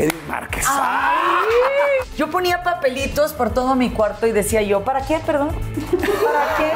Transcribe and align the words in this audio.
Edith 0.00 0.26
Márquez. 0.28 0.66
Yo 2.16 2.30
ponía 2.30 2.62
papelitos 2.62 3.32
por 3.32 3.50
todo 3.50 3.74
mi 3.74 3.90
cuarto 3.90 4.26
y 4.26 4.32
decía 4.32 4.62
yo, 4.62 4.82
¿para 4.84 5.02
qué, 5.02 5.18
perdón? 5.24 5.50
¿Para 5.50 6.56
qué? 6.56 6.72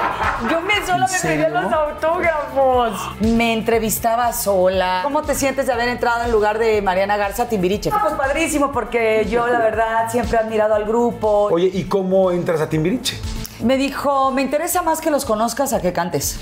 Yo 0.50 0.60
me 0.60 0.86
sola 0.86 1.06
me 1.10 1.18
pedía 1.18 1.48
los 1.48 1.72
autógrafos. 1.72 2.92
Me 3.20 3.52
entrevistaba 3.52 4.32
sola. 4.32 5.00
¿Cómo 5.02 5.22
te 5.22 5.34
sientes 5.34 5.66
de 5.66 5.72
haber 5.72 5.88
entrado 5.88 6.24
en 6.24 6.32
lugar 6.32 6.58
de 6.58 6.80
Mariana 6.82 7.16
Garza 7.16 7.48
Timbiriche? 7.48 7.90
Ah, 7.92 7.98
pues 8.02 8.14
padrísimo, 8.14 8.72
porque 8.72 9.26
yo 9.28 9.46
la 9.46 9.58
verdad 9.58 10.10
siempre 10.10 10.38
he 10.38 10.40
admirado 10.40 10.74
al 10.74 10.84
grupo. 10.84 11.48
Oye, 11.50 11.70
¿y 11.72 11.84
cómo 11.84 12.30
entras 12.30 12.60
a 12.60 12.68
Timbiriche? 12.68 13.18
Me 13.60 13.76
dijo, 13.76 14.30
me 14.30 14.42
interesa 14.42 14.82
más 14.82 15.00
que 15.00 15.10
los 15.10 15.24
conozcas 15.24 15.72
a 15.72 15.80
que 15.80 15.92
cantes. 15.92 16.38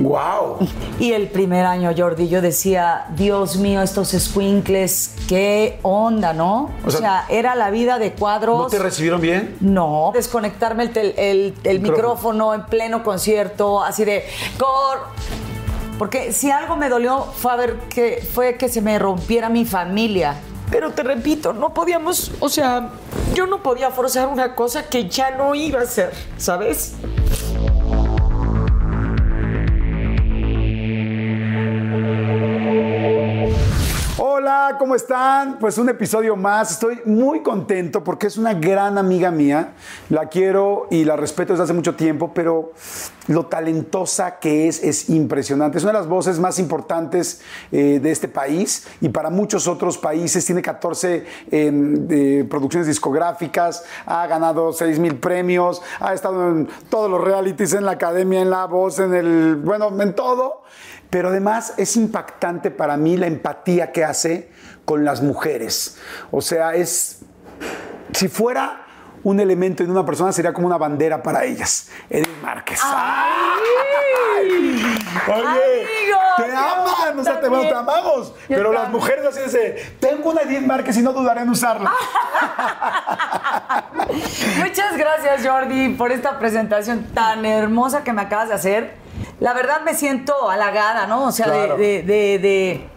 ¡Wow! 0.00 0.58
Y 1.00 1.12
el 1.12 1.28
primer 1.28 1.66
año, 1.66 1.90
Jordi, 1.96 2.28
yo 2.28 2.40
decía, 2.40 3.06
Dios 3.16 3.56
mío, 3.56 3.82
estos 3.82 4.10
squinkles, 4.10 5.14
qué 5.28 5.78
onda, 5.82 6.32
¿no? 6.32 6.70
O, 6.84 6.88
O 6.88 6.90
sea, 6.90 7.00
sea, 7.00 7.24
era 7.28 7.54
la 7.56 7.70
vida 7.70 7.98
de 7.98 8.12
cuadros. 8.12 8.58
¿No 8.58 8.68
te 8.68 8.78
recibieron 8.78 9.20
bien? 9.20 9.56
No, 9.60 10.10
desconectarme 10.14 10.84
el, 10.84 10.92
tel- 10.92 11.14
el- 11.16 11.54
el 11.64 11.80
micrófono 11.80 12.54
en 12.54 12.64
pleno 12.66 13.02
concierto, 13.02 13.82
así 13.82 14.04
de 14.04 14.24
cor. 14.58 14.98
Porque 15.98 16.32
si 16.32 16.50
algo 16.50 16.76
me 16.76 16.88
dolió 16.88 17.24
fue, 17.36 17.56
ver 17.56 17.76
que, 17.88 18.24
fue 18.32 18.56
que 18.56 18.68
se 18.68 18.80
me 18.80 18.98
rompiera 19.00 19.48
mi 19.48 19.64
familia. 19.64 20.36
Pero 20.70 20.92
te 20.92 21.02
repito, 21.02 21.52
no 21.52 21.74
podíamos, 21.74 22.30
o 22.40 22.48
sea, 22.48 22.90
yo 23.34 23.46
no 23.46 23.62
podía 23.62 23.90
forzar 23.90 24.28
una 24.28 24.54
cosa 24.54 24.84
que 24.84 25.08
ya 25.08 25.30
no 25.32 25.54
iba 25.54 25.80
a 25.80 25.86
ser, 25.86 26.12
¿sabes? 26.36 26.92
Hola, 34.48 34.76
¿cómo 34.78 34.94
están? 34.94 35.58
Pues 35.58 35.76
un 35.76 35.90
episodio 35.90 36.34
más. 36.34 36.70
Estoy 36.70 37.02
muy 37.04 37.42
contento 37.42 38.02
porque 38.02 38.28
es 38.28 38.38
una 38.38 38.54
gran 38.54 38.96
amiga 38.96 39.30
mía. 39.30 39.74
La 40.08 40.30
quiero 40.30 40.86
y 40.90 41.04
la 41.04 41.16
respeto 41.16 41.52
desde 41.52 41.64
hace 41.64 41.74
mucho 41.74 41.96
tiempo, 41.96 42.32
pero 42.32 42.72
lo 43.26 43.44
talentosa 43.44 44.38
que 44.38 44.66
es 44.66 44.82
es 44.82 45.10
impresionante. 45.10 45.76
Es 45.76 45.84
una 45.84 45.92
de 45.92 45.98
las 45.98 46.08
voces 46.08 46.38
más 46.38 46.58
importantes 46.58 47.42
eh, 47.70 48.00
de 48.00 48.10
este 48.10 48.26
país 48.26 48.86
y 49.02 49.10
para 49.10 49.28
muchos 49.28 49.68
otros 49.68 49.98
países. 49.98 50.46
Tiene 50.46 50.62
14 50.62 51.26
eh, 51.50 51.70
de 51.70 52.46
producciones 52.48 52.86
discográficas, 52.86 53.84
ha 54.06 54.26
ganado 54.28 54.72
6 54.72 54.98
mil 54.98 55.16
premios, 55.16 55.82
ha 56.00 56.14
estado 56.14 56.48
en 56.48 56.68
todos 56.88 57.10
los 57.10 57.22
realities, 57.22 57.74
en 57.74 57.84
la 57.84 57.90
academia, 57.92 58.40
en 58.40 58.48
la 58.48 58.64
voz, 58.64 58.98
en 58.98 59.12
el, 59.12 59.56
bueno, 59.56 59.94
en 60.00 60.14
todo. 60.14 60.62
Pero 61.10 61.28
además 61.28 61.74
es 61.76 61.96
impactante 61.96 62.70
para 62.70 62.96
mí 62.96 63.16
la 63.16 63.26
empatía 63.26 63.92
que 63.92 64.04
hace 64.04 64.50
con 64.84 65.04
las 65.04 65.22
mujeres. 65.22 65.98
O 66.30 66.40
sea, 66.40 66.74
es. 66.74 67.20
Si 68.12 68.28
fuera 68.28 68.86
un 69.22 69.40
elemento 69.40 69.82
en 69.82 69.90
una 69.90 70.04
persona, 70.04 70.32
sería 70.32 70.52
como 70.52 70.66
una 70.66 70.78
bandera 70.78 71.22
para 71.22 71.44
ellas. 71.44 71.88
Edith 72.08 72.28
Márquez. 72.42 72.80
¡Ay! 72.82 73.68
Oye, 75.26 75.38
Amigo, 75.38 76.18
te 76.36 76.44
aman, 76.44 77.18
o 77.18 77.24
sea, 77.24 77.40
te, 77.40 77.48
bueno, 77.48 77.68
te 77.68 77.74
amamos. 77.74 78.28
Yo 78.48 78.56
pero 78.56 78.72
las 78.72 78.82
también. 78.84 79.00
mujeres 79.00 79.26
así 79.26 79.50
de, 79.50 79.96
tengo 80.00 80.30
una 80.30 80.42
Edith 80.42 80.60
Márquez 80.60 80.96
y 80.96 81.02
no 81.02 81.12
dudaré 81.12 81.42
en 81.42 81.50
usarla. 81.50 81.92
Muchas 84.58 84.96
gracias, 84.96 85.46
Jordi, 85.46 85.90
por 85.90 86.12
esta 86.12 86.38
presentación 86.38 87.04
tan 87.14 87.44
hermosa 87.44 88.04
que 88.04 88.12
me 88.12 88.22
acabas 88.22 88.48
de 88.48 88.54
hacer. 88.54 89.07
La 89.40 89.52
verdad 89.54 89.82
me 89.84 89.94
siento 89.94 90.50
halagada, 90.50 91.06
¿no? 91.06 91.26
O 91.28 91.32
sea, 91.32 91.46
de- 91.76 91.76
de, 91.76 92.02
de- 92.02 92.38
de- 92.38 92.88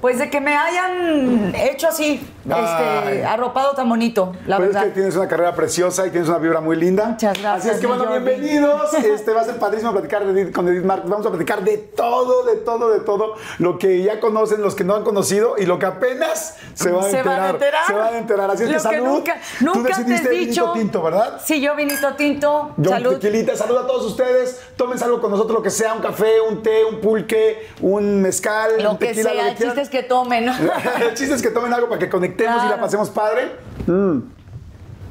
Pues 0.00 0.18
de 0.18 0.30
que 0.30 0.40
me 0.40 0.56
hayan 0.56 1.52
hecho 1.56 1.88
así, 1.88 2.24
este, 2.44 3.24
arropado 3.24 3.72
tan 3.74 3.88
bonito, 3.88 4.32
la 4.46 4.56
Pues 4.56 4.68
verdad. 4.68 4.82
es 4.84 4.88
que 4.90 4.94
tienes 4.94 5.16
una 5.16 5.26
carrera 5.26 5.54
preciosa 5.54 6.06
y 6.06 6.10
tienes 6.10 6.28
una 6.28 6.38
vibra 6.38 6.60
muy 6.60 6.76
linda. 6.76 7.06
Muchas 7.06 7.36
gracias, 7.40 7.56
Así 7.66 7.68
es 7.74 7.80
que 7.80 7.86
bueno, 7.88 8.04
Jordi. 8.04 8.18
bienvenidos. 8.24 8.94
Este 9.18 9.32
va 9.32 9.40
a 9.40 9.44
ser 9.44 9.56
padrísimo 9.58 9.92
platicar 9.92 10.24
de 10.24 10.52
con 10.52 10.68
Edith 10.68 10.84
Márquez. 10.84 11.10
Vamos 11.10 11.26
a 11.26 11.30
platicar 11.30 11.62
de 11.64 11.78
todo, 11.78 12.44
de 12.44 12.56
todo, 12.56 12.90
de 12.90 13.00
todo. 13.00 13.34
Lo 13.58 13.78
que 13.78 14.02
ya 14.02 14.20
conocen, 14.20 14.62
los 14.62 14.74
que 14.74 14.84
no 14.84 14.94
han 14.94 15.02
conocido 15.02 15.56
y 15.58 15.66
lo 15.66 15.78
que 15.78 15.86
apenas 15.86 16.56
se 16.74 16.90
van 16.90 17.00
a 17.04 17.10
Se 17.10 17.18
enterar. 17.18 17.36
van 17.40 17.42
a 17.44 17.50
enterar. 17.50 17.86
Se 17.86 17.92
van 17.94 18.14
a 18.14 18.18
enterar. 18.18 18.50
Así 18.52 18.62
es 18.64 18.68
Lo 18.70 18.74
que 18.76 18.80
salud. 18.80 19.06
nunca, 19.06 19.34
Tú 19.58 19.64
nunca 19.64 19.82
te 19.96 20.02
decidiste 20.04 20.28
vinito 20.30 20.50
dicho. 20.50 20.72
tinto, 20.74 21.02
¿verdad? 21.02 21.40
Sí, 21.44 21.60
yo 21.60 21.74
vinito 21.74 22.14
tinto. 22.14 22.70
Yo 22.76 22.90
Salud. 22.90 23.14
tequilita, 23.18 23.56
saludo 23.56 23.80
a 23.80 23.86
todos 23.86 24.04
ustedes. 24.06 24.60
Tómense 24.76 25.04
algo 25.04 25.20
con 25.20 25.30
nosotros, 25.32 25.54
lo 25.56 25.62
que 25.62 25.70
sea, 25.70 25.92
un 25.94 26.00
café, 26.02 26.40
un 26.40 26.62
té, 26.62 26.84
un 26.84 27.00
pulque, 27.00 27.66
un 27.80 28.22
mezcal, 28.22 28.80
Lo 28.80 28.92
un 28.92 28.98
que 28.98 29.06
tequila, 29.08 29.30
sea, 29.32 29.42
lo 29.42 29.48
chiste 29.50 29.64
quieran. 29.66 29.87
Es 29.88 29.90
que 29.90 30.02
tomen, 30.02 30.46
¿no? 30.46 30.52
el 31.00 31.14
chiste 31.14 31.34
es 31.34 31.42
que 31.42 31.50
tomen 31.50 31.72
algo 31.72 31.88
para 31.88 31.98
que 31.98 32.08
conectemos 32.08 32.64
y 32.64 32.68
la 32.68 32.80
pasemos 32.80 33.08
padre. 33.10 33.52
Mm. 33.86 34.18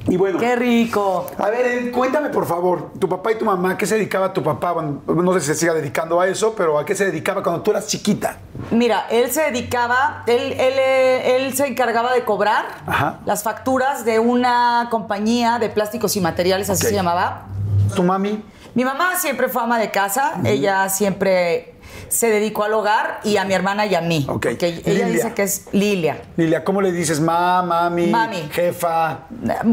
Y 0.10 0.16
bueno. 0.16 0.40
Qué 0.40 0.56
rico. 0.56 1.26
A 1.38 1.50
ver, 1.50 1.92
cuéntame 1.92 2.30
por 2.30 2.46
favor, 2.46 2.94
tu 2.98 3.10
papá 3.10 3.34
y 3.34 3.36
tu 3.36 3.44
mamá, 3.44 3.72
¿a 3.72 3.78
qué 3.78 3.86
se 3.86 3.96
dedicaba 3.96 4.32
tu 4.32 4.42
papá? 4.42 4.72
Bueno, 4.72 5.02
no 5.06 5.34
sé 5.34 5.42
si 5.42 5.48
se 5.48 5.56
siga 5.56 5.74
dedicando 5.74 6.22
a 6.22 6.28
eso, 6.28 6.54
pero 6.56 6.80
¿a 6.80 6.86
qué 6.86 6.96
se 6.96 7.06
dedicaba 7.06 7.44
cuando 7.44 7.62
tú 7.62 7.72
eras 7.72 7.88
chiquita? 7.88 8.38
Mira, 8.72 9.08
él 9.10 9.30
se 9.32 9.52
dedicaba, 9.52 10.24
él, 10.28 10.54
él, 10.54 10.74
eh, 10.78 11.36
él 11.36 11.54
se 11.56 11.68
encargaba 11.68 12.14
de 12.14 12.24
cobrar 12.24 12.66
Ajá. 12.86 13.20
las 13.26 13.44
facturas 13.44 14.06
de 14.06 14.20
una 14.20 14.88
compañía 14.90 15.60
de 15.60 15.68
plásticos 15.70 16.16
y 16.16 16.22
materiales, 16.22 16.70
así 16.70 16.86
se 16.86 16.94
llamaba. 16.94 17.48
¿Tu 17.94 18.04
mami? 18.04 18.42
Mi 18.76 18.86
mamá 18.86 19.16
siempre 19.18 19.50
fue 19.50 19.64
ama 19.64 19.78
de 19.78 19.92
casa, 19.92 20.36
ella 20.46 20.88
siempre 20.88 21.77
se 22.10 22.30
dedicó 22.30 22.64
al 22.64 22.74
hogar 22.74 23.20
y 23.24 23.38
a 23.38 23.46
mi 23.46 23.54
hermana 23.54 23.86
y 23.86 23.96
a 23.96 24.02
mí. 24.02 24.26
Ok. 24.30 24.48
Porque 24.48 24.68
ella 24.86 25.06
Lilia. 25.06 25.08
dice 25.08 25.34
que 25.34 25.44
es 25.44 25.68
Lilia. 25.72 26.22
Lilia, 26.36 26.64
¿cómo 26.64 26.82
le 26.82 26.92
dices? 26.92 27.20
Ma, 27.20 27.62
mami, 27.62 28.08
Mami. 28.08 28.50
jefa. 28.52 29.20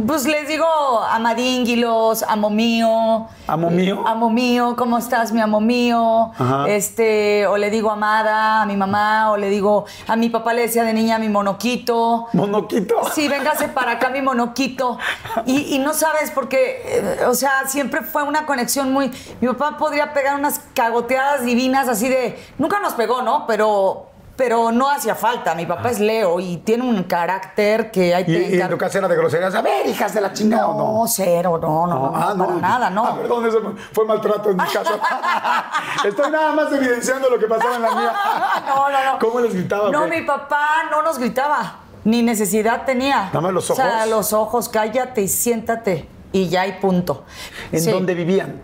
Pues 0.06 0.24
les 0.26 0.48
digo 0.48 0.66
amadínguilos, 1.10 2.22
amo 2.24 2.50
mío. 2.50 3.26
¿Amo 3.46 3.70
mío? 3.70 4.02
Amo 4.06 4.30
mío, 4.30 4.74
¿cómo 4.76 4.98
estás, 4.98 5.32
mi 5.32 5.40
amo 5.40 5.60
mío? 5.60 6.32
Ajá. 6.38 6.68
Este, 6.68 7.46
o 7.46 7.56
le 7.56 7.70
digo 7.70 7.90
amada 7.90 8.62
a 8.62 8.66
mi 8.66 8.76
mamá, 8.76 9.30
o 9.30 9.36
le 9.36 9.50
digo, 9.50 9.84
a 10.06 10.16
mi 10.16 10.30
papá 10.30 10.52
le 10.54 10.62
decía 10.62 10.84
de 10.84 10.92
niña 10.92 11.18
mi 11.18 11.28
monoquito. 11.28 12.28
Monoquito. 12.32 12.94
Sí, 13.14 13.28
véngase 13.28 13.68
para 13.68 13.92
acá 13.92 14.10
mi 14.10 14.22
monoquito. 14.22 14.98
Y, 15.46 15.74
y 15.74 15.78
no 15.78 15.92
sabes, 15.94 16.30
porque, 16.30 16.82
eh, 16.86 17.24
o 17.26 17.34
sea, 17.34 17.66
siempre 17.66 18.02
fue 18.02 18.22
una 18.22 18.46
conexión 18.46 18.92
muy. 18.92 19.10
Mi 19.40 19.48
papá 19.48 19.76
podría 19.76 20.12
pegar 20.14 20.36
unas 20.38 20.60
cagoteadas 20.74 21.44
divinas 21.44 21.88
así 21.88 22.08
de. 22.08 22.23
Nunca 22.58 22.78
nos 22.80 22.92
pegó, 22.94 23.22
¿no? 23.22 23.46
Pero. 23.46 24.08
Pero 24.36 24.72
no 24.72 24.90
hacía 24.90 25.14
falta. 25.14 25.54
Mi 25.54 25.64
papá 25.64 25.90
es 25.92 26.00
Leo 26.00 26.40
y 26.40 26.56
tiene 26.56 26.82
un 26.82 27.04
carácter 27.04 27.92
que 27.92 28.12
hay 28.16 28.22
¿Y, 28.22 28.26
que 28.26 28.56
y 28.56 28.58
encar- 28.60 28.68
tu 29.00 29.08
de 29.08 29.14
groserías? 29.16 29.54
A 29.54 29.62
ver, 29.62 29.86
hijas 29.86 30.12
de 30.12 30.20
la 30.20 30.32
chingada, 30.32 30.66
¿o 30.66 30.74
No, 30.76 31.02
no? 31.02 31.06
cero, 31.06 31.56
no, 31.62 31.86
no, 31.86 31.94
no, 32.10 32.12
ah, 32.16 32.34
para 32.36 32.54
nada, 32.54 32.90
no. 32.90 33.06
Ah, 33.06 33.16
perdón, 33.16 33.46
eso 33.46 33.60
fue 33.92 34.04
maltrato 34.04 34.50
en 34.50 34.56
mi 34.56 34.64
casa. 34.72 34.90
Estoy 36.04 36.32
nada 36.32 36.52
más 36.52 36.72
evidenciando 36.72 37.30
lo 37.30 37.38
que 37.38 37.46
pasaba 37.46 37.76
en 37.76 37.82
la 37.82 37.94
mía. 37.94 38.12
no, 38.66 38.90
no, 38.90 39.12
no. 39.12 39.18
¿Cómo 39.20 39.38
les 39.38 39.54
gritaba? 39.54 39.90
No, 39.92 40.08
mi 40.08 40.22
papá 40.22 40.66
no 40.90 41.02
nos 41.02 41.16
gritaba. 41.18 41.76
Ni 42.02 42.22
necesidad 42.22 42.84
tenía. 42.84 43.26
Nada 43.26 43.40
más 43.40 43.52
los 43.52 43.70
O 43.70 43.76
sea, 43.76 43.98
ojos. 43.98 44.08
los 44.10 44.32
ojos, 44.32 44.68
cállate 44.68 45.22
y 45.22 45.28
siéntate. 45.28 46.08
Y 46.32 46.48
ya 46.48 46.66
y 46.66 46.72
punto. 46.80 47.22
¿En 47.70 47.80
Sí. 47.80 47.90
dónde 47.92 48.14
vivían? 48.14 48.60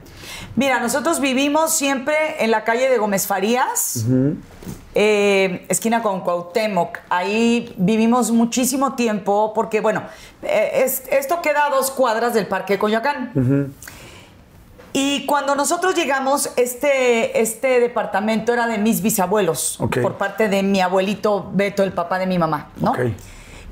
Mira, 0.60 0.78
nosotros 0.78 1.20
vivimos 1.20 1.72
siempre 1.72 2.14
en 2.44 2.50
la 2.50 2.64
calle 2.64 2.90
de 2.90 2.98
Gómez 2.98 3.26
Farías, 3.26 4.04
eh, 4.94 5.64
esquina 5.70 6.02
con 6.02 6.20
Cuauhtémoc. 6.20 6.98
Ahí 7.08 7.74
vivimos 7.78 8.30
muchísimo 8.30 8.94
tiempo 8.94 9.54
porque, 9.54 9.80
bueno, 9.80 10.02
eh, 10.42 10.82
es- 10.84 11.04
esto 11.10 11.40
queda 11.40 11.64
a 11.64 11.70
dos 11.70 11.90
cuadras 11.90 12.34
del 12.34 12.46
Parque 12.46 12.78
Coyoacán. 12.78 13.32
Y 14.92 15.24
cuando 15.24 15.54
nosotros 15.54 15.94
llegamos, 15.94 16.50
este, 16.56 17.40
este 17.40 17.80
departamento 17.80 18.52
era 18.52 18.66
de 18.66 18.76
mis 18.76 19.00
bisabuelos, 19.00 19.78
por 20.02 20.18
parte 20.18 20.50
de 20.50 20.62
mi 20.62 20.82
abuelito 20.82 21.48
Beto, 21.54 21.82
el 21.84 21.92
papá 21.94 22.18
de 22.18 22.26
mi 22.26 22.38
mamá, 22.38 22.68
¿no? 22.76 22.92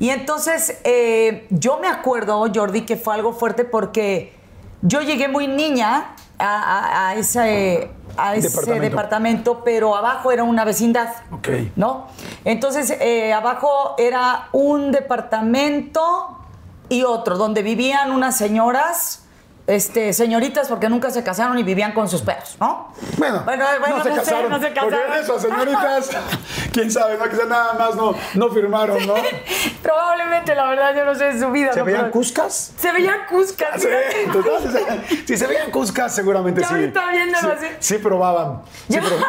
Y 0.01 0.09
entonces 0.09 0.79
eh, 0.85 1.47
yo 1.51 1.81
me 1.81 1.89
acuerdo, 1.89 2.47
Jordi, 2.55 2.87
que 2.87 2.97
fue 2.97 3.13
algo 3.15 3.35
fuerte 3.35 3.67
porque 3.67 4.33
yo 4.81 5.03
llegué 5.03 5.29
muy 5.29 5.49
niña 5.49 6.15
a, 6.39 7.15
ese, 7.17 7.91
a 8.17 8.35
ese 8.37 8.49
Departamento. 8.49 8.83
departamento. 8.83 9.65
pero 9.65 9.97
abajo 9.97 10.31
era 10.33 10.45
una 10.45 10.65
vecindad. 10.65 11.13
Ok. 11.33 11.49
¿No? 11.77 12.07
Entonces, 12.45 12.91
eh, 12.91 13.33
abajo 13.33 13.95
era 13.99 14.49
un 14.53 14.93
departamento 14.93 16.39
y 16.89 17.03
otro, 17.03 17.37
donde 17.37 17.63
vivían 17.63 18.11
unas 18.13 18.37
señoras. 18.37 19.25
Este, 19.69 20.15
señoritas, 20.15 20.67
porque 20.67 20.89
nunca 20.89 21.11
se 21.11 21.23
casaron 21.23 21.59
y 21.59 21.63
vivían 21.63 21.93
con 21.93 22.09
sus 22.09 22.23
perros, 22.23 22.57
¿no? 22.59 22.91
Bueno, 23.19 23.43
bueno, 23.45 23.67
bueno, 23.81 23.99
no 23.99 24.03
se 24.03 24.09
sé, 24.13 24.17
casaron. 24.17 24.51
no 24.51 24.59
se 24.59 24.69
Porque 24.69 24.97
casaron. 24.97 25.13
eso, 25.23 25.39
señoritas, 25.39 26.09
quién 26.73 26.91
sabe, 26.91 27.19
no, 27.19 27.29
quizá 27.29 27.45
nada 27.45 27.75
más 27.75 27.95
no, 27.95 28.15
no 28.33 28.49
firmaron, 28.49 29.07
¿no? 29.07 29.13
Probablemente, 29.83 30.55
la 30.55 30.71
verdad, 30.71 30.95
yo 30.97 31.05
no 31.05 31.15
sé 31.15 31.35
de 31.35 31.39
su 31.39 31.51
vida. 31.51 31.75
¿Se 31.75 31.81
¿no? 31.81 31.85
veían 31.85 32.01
Pero- 32.01 32.13
cuscas? 32.13 32.73
Se 32.79 32.93
veían 32.93 33.27
cuscas. 33.29 33.83
Sí, 33.83 33.89
entonces, 34.25 34.83
si 35.27 35.37
se 35.37 35.47
veían 35.47 35.71
cuscas, 35.71 36.15
seguramente 36.15 36.63
Ya 36.63 36.69
sí. 36.69 36.75
ahorita 36.75 37.11
viéndolo 37.11 37.51
sí, 37.61 37.67
así. 37.67 37.77
Sí 37.81 37.99
probaban. 37.99 38.63
Sí 38.89 38.97
probaban. 38.99 39.29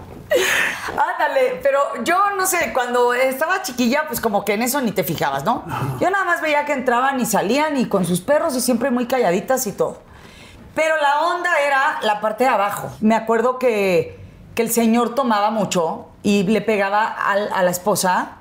Ándale, 1.14 1.60
pero 1.62 1.80
yo 2.04 2.16
no 2.36 2.46
sé, 2.46 2.72
cuando 2.72 3.12
estaba 3.14 3.62
chiquilla, 3.62 4.04
pues 4.06 4.20
como 4.20 4.44
que 4.44 4.54
en 4.54 4.62
eso 4.62 4.80
ni 4.80 4.92
te 4.92 5.04
fijabas, 5.04 5.44
¿no? 5.44 5.64
Yo 6.00 6.10
nada 6.10 6.24
más 6.24 6.40
veía 6.40 6.64
que 6.64 6.72
entraban 6.72 7.18
y 7.20 7.26
salían 7.26 7.76
y 7.76 7.86
con 7.86 8.04
sus 8.04 8.20
perros 8.20 8.54
y 8.56 8.60
siempre 8.60 8.90
muy 8.90 9.06
calladitas 9.06 9.66
y 9.66 9.72
todo. 9.72 9.98
Pero 10.74 10.96
la 10.96 11.20
onda 11.22 11.50
era 11.66 11.98
la 12.02 12.20
parte 12.20 12.44
de 12.44 12.50
abajo. 12.50 12.90
Me 13.00 13.14
acuerdo 13.14 13.58
que, 13.58 14.18
que 14.54 14.62
el 14.62 14.70
señor 14.70 15.14
tomaba 15.14 15.50
mucho 15.50 16.06
y 16.22 16.44
le 16.44 16.60
pegaba 16.60 17.06
al- 17.08 17.50
a 17.52 17.62
la 17.62 17.70
esposa. 17.70 18.32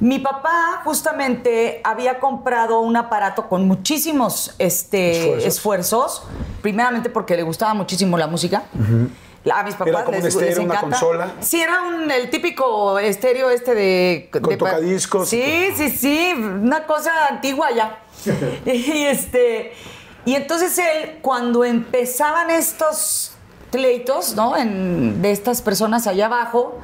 Mi 0.00 0.18
papá 0.18 0.82
justamente 0.84 1.80
había 1.82 2.20
comprado 2.20 2.80
un 2.80 2.94
aparato 2.96 3.48
con 3.48 3.66
muchísimos 3.66 4.54
este, 4.58 5.12
Esfuerzos. 5.44 5.44
esfuerzos. 5.46 6.22
Primeramente 6.60 7.08
porque 7.10 7.36
le 7.36 7.42
gustaba 7.42 7.72
muchísimo 7.74 8.16
la 8.18 8.26
música. 8.26 8.62
A 9.50 9.62
mis 9.64 9.74
papás 9.74 9.88
Era 9.88 10.04
como 10.04 10.18
un 10.18 10.24
les, 10.24 10.34
estéreo, 10.34 10.56
les 10.56 10.64
una 10.64 10.80
consola. 10.80 11.32
Sí, 11.40 11.60
era 11.60 11.82
un, 11.82 12.10
el 12.10 12.30
típico 12.30 12.98
estéreo 12.98 13.50
este 13.50 13.74
de... 13.74 14.28
Con 14.32 14.42
de- 14.44 14.56
tocadiscos. 14.56 15.28
Sí, 15.28 15.68
sí, 15.76 15.90
sí, 15.90 16.32
una 16.36 16.84
cosa 16.86 17.10
antigua 17.28 17.70
ya. 17.72 17.98
y 18.66 19.02
este... 19.04 19.72
Y 20.24 20.36
entonces 20.36 20.78
él, 20.78 21.18
cuando 21.22 21.64
empezaban 21.64 22.50
estos 22.50 23.32
pleitos, 23.72 24.36
¿no? 24.36 24.56
En- 24.56 25.20
de 25.20 25.32
estas 25.32 25.60
personas 25.62 26.06
allá 26.06 26.26
abajo, 26.26 26.78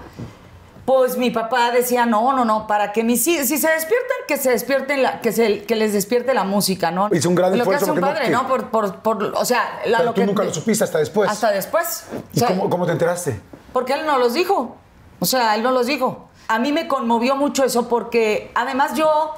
pues 0.89 1.19
mi 1.19 1.29
papá 1.31 1.71
decía, 1.71 2.07
no, 2.07 2.33
no, 2.33 2.47
no, 2.47 2.67
para 2.67 2.93
que 2.93 3.05
mis 3.05 3.27
hijos, 3.27 3.47
si 3.49 3.59
se 3.59 3.69
despiertan, 3.69 4.17
que 4.27 4.39
se 4.39 4.49
despierten, 4.53 5.03
la, 5.03 5.21
que, 5.21 5.33
se, 5.33 5.65
que 5.65 5.77
les 5.77 5.93
despierte 5.93 6.33
la 6.33 6.45
música, 6.45 6.91
¿no? 6.91 7.11
Hizo 7.13 7.29
un 7.29 7.35
gran 7.35 7.51
lo 7.53 7.59
esfuerzo 7.59 7.85
que 7.85 7.91
hace 7.91 7.93
un 7.93 8.01
no- 8.01 8.07
padre, 8.07 8.31
¿no? 8.31 8.49
Por, 8.49 8.71
por, 8.71 8.97
por, 9.01 9.23
o 9.37 9.45
sea, 9.45 9.81
la- 9.85 9.99
Pero 9.99 10.05
lo 10.05 10.15
tú 10.15 10.21
que... 10.23 10.27
nunca 10.27 10.45
lo 10.45 10.55
supiste 10.55 10.85
hasta 10.85 10.97
después. 10.99 11.29
Hasta 11.31 11.51
después. 11.53 12.07
¿Y 12.33 12.39
O 12.39 12.41
sea, 12.41 12.49
cómo, 12.49 12.71
cómo 12.71 12.87
te 12.87 12.93
enteraste? 12.93 13.39
porque 13.75 13.93
él 13.93 14.07
no 14.07 14.17
los 14.19 14.33
dijo. 14.33 14.77
O 15.21 15.27
sea, 15.27 15.57
él 15.57 15.63
no 15.63 15.73
los 15.73 15.87
dijo. 15.89 16.31
A 16.49 16.59
mí 16.59 16.73
me 16.73 16.89
conmovió 16.89 17.37
mucho 17.37 17.65
eso 17.65 17.87
porque 17.87 18.51
además 18.55 18.95
yo, 18.95 19.35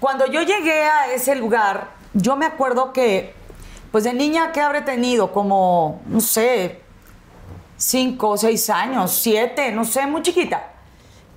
cuando 0.00 0.26
yo 0.26 0.42
llegué 0.42 0.82
a 0.82 1.12
ese 1.12 1.36
lugar, 1.36 1.90
yo 2.12 2.34
me 2.34 2.44
acuerdo 2.44 2.92
que, 2.92 3.34
pues 3.92 4.02
de 4.02 4.14
niña 4.14 4.50
que 4.50 4.60
habré 4.60 4.80
tenido 4.80 5.30
como, 5.32 6.00
no 6.06 6.20
sé, 6.20 6.80
cinco 7.76 8.30
o 8.30 8.36
seis 8.36 8.68
años, 8.68 9.12
siete, 9.12 9.70
no 9.70 9.84
sé, 9.84 10.08
muy 10.08 10.22
chiquita. 10.22 10.70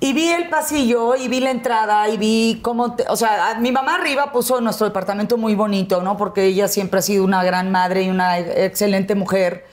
Y 0.06 0.14
vi 0.14 0.30
el 0.30 0.50
pasillo 0.50 1.16
y 1.16 1.28
vi 1.28 1.40
la 1.40 1.50
entrada 1.50 2.08
y 2.10 2.18
vi 2.18 2.60
cómo, 2.62 2.96
o 3.08 3.16
sea, 3.16 3.56
mi 3.60 3.72
mamá 3.72 3.96
arriba 3.96 4.32
puso 4.32 4.62
nuestro 4.62 4.86
departamento 4.86 5.36
muy 5.36 5.56
bonito, 5.56 6.04
¿no? 6.04 6.16
Porque 6.16 6.44
ella 6.44 6.68
siempre 6.68 7.00
ha 7.00 7.02
sido 7.02 7.24
una 7.24 7.44
gran 7.44 7.72
madre 7.72 8.04
y 8.04 8.10
una 8.12 8.38
excelente 8.38 9.16
mujer. 9.16 9.66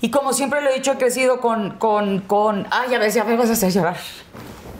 Y 0.00 0.10
como 0.10 0.32
siempre 0.32 0.62
lo 0.62 0.70
he 0.70 0.74
dicho, 0.74 0.90
he 0.90 0.96
crecido 0.96 1.40
con, 1.40 1.78
con, 1.78 2.22
con, 2.22 2.66
ay, 2.72 2.90
ya 2.90 2.98
ves, 2.98 3.14
ya 3.14 3.22
me 3.22 3.36
vas 3.36 3.50
a 3.50 3.52
hacer 3.52 3.70
llorar. 3.70 3.96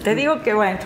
Te 0.03 0.17
digo 0.17 0.43
que 0.43 0.53
bueno. 0.53 0.81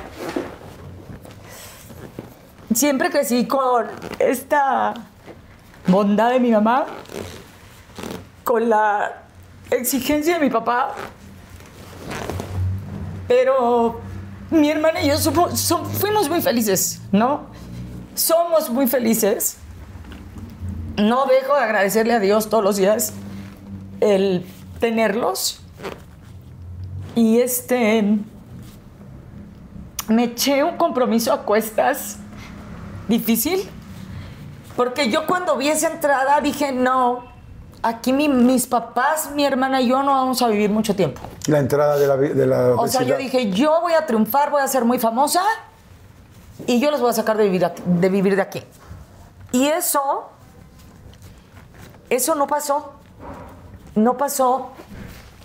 Siempre 2.75 3.09
crecí 3.09 3.47
con 3.47 3.87
esta 4.19 4.93
bondad 5.87 6.33
de 6.33 6.41
mi 6.41 6.51
mamá, 6.51 6.85
con 8.45 8.69
la 8.69 9.23
exigencia 9.71 10.35
de 10.35 10.41
mi 10.41 10.51
papá, 10.51 10.95
pero 13.29 14.01
mi 14.51 14.71
hermana 14.71 15.03
y 15.03 15.09
yo 15.09 15.19
fuimos 15.19 16.29
muy 16.29 16.41
felices, 16.41 17.01
¿no? 17.13 17.47
Somos 18.15 18.71
muy 18.71 18.89
felices. 18.89 19.59
No 20.97 21.27
dejo 21.27 21.55
de 21.55 21.61
agradecerle 21.61 22.15
a 22.15 22.19
Dios 22.19 22.49
todos 22.49 22.65
los 22.65 22.77
días 22.77 23.13
el 24.01 24.45
tenerlos. 24.81 25.61
Y 27.15 27.39
este. 27.41 28.19
Me 30.09 30.25
eché 30.25 30.65
un 30.65 30.79
compromiso 30.79 31.33
a 31.33 31.43
cuestas 31.43 32.17
difícil. 33.07 33.69
Porque 34.75 35.11
yo 35.11 35.27
cuando 35.27 35.57
vi 35.57 35.69
esa 35.69 35.89
entrada 35.89 36.41
dije, 36.41 36.73
no, 36.73 37.25
aquí 37.83 38.13
mi- 38.13 38.29
mis 38.29 38.67
papás, 38.67 39.31
mi 39.35 39.45
hermana 39.45 39.81
y 39.81 39.89
yo 39.89 40.03
no 40.03 40.13
vamos 40.13 40.41
a 40.43 40.49
vivir 40.49 40.71
mucho 40.71 40.95
tiempo. 40.97 41.21
La 41.47 41.59
entrada 41.59 41.97
de 41.99 42.07
la, 42.07 42.17
de 42.17 42.47
la 42.47 42.75
O 42.77 42.89
sea, 42.89 43.03
yo 43.03 43.17
dije, 43.17 43.51
yo 43.51 43.81
voy 43.81 43.93
a 43.93 44.05
triunfar, 44.07 44.51
voy 44.51 44.63
a 44.63 44.69
ser 44.69 44.85
muy 44.85 44.99
famosa 44.99 45.43
y 46.67 46.81
yo 46.81 46.91
los 46.91 47.01
voy 47.01 47.11
a 47.11 47.13
sacar 47.13 47.37
de 47.37 47.45
vivir, 47.45 47.65
aquí- 47.65 47.83
de 47.87 48.09
vivir 48.09 48.37
de 48.37 48.43
aquí. 48.43 48.63
Y 49.53 49.67
eso, 49.69 50.29
eso 52.11 52.35
no 52.35 52.47
pasó. 52.47 52.93
No 53.95 54.17
pasó 54.17 54.71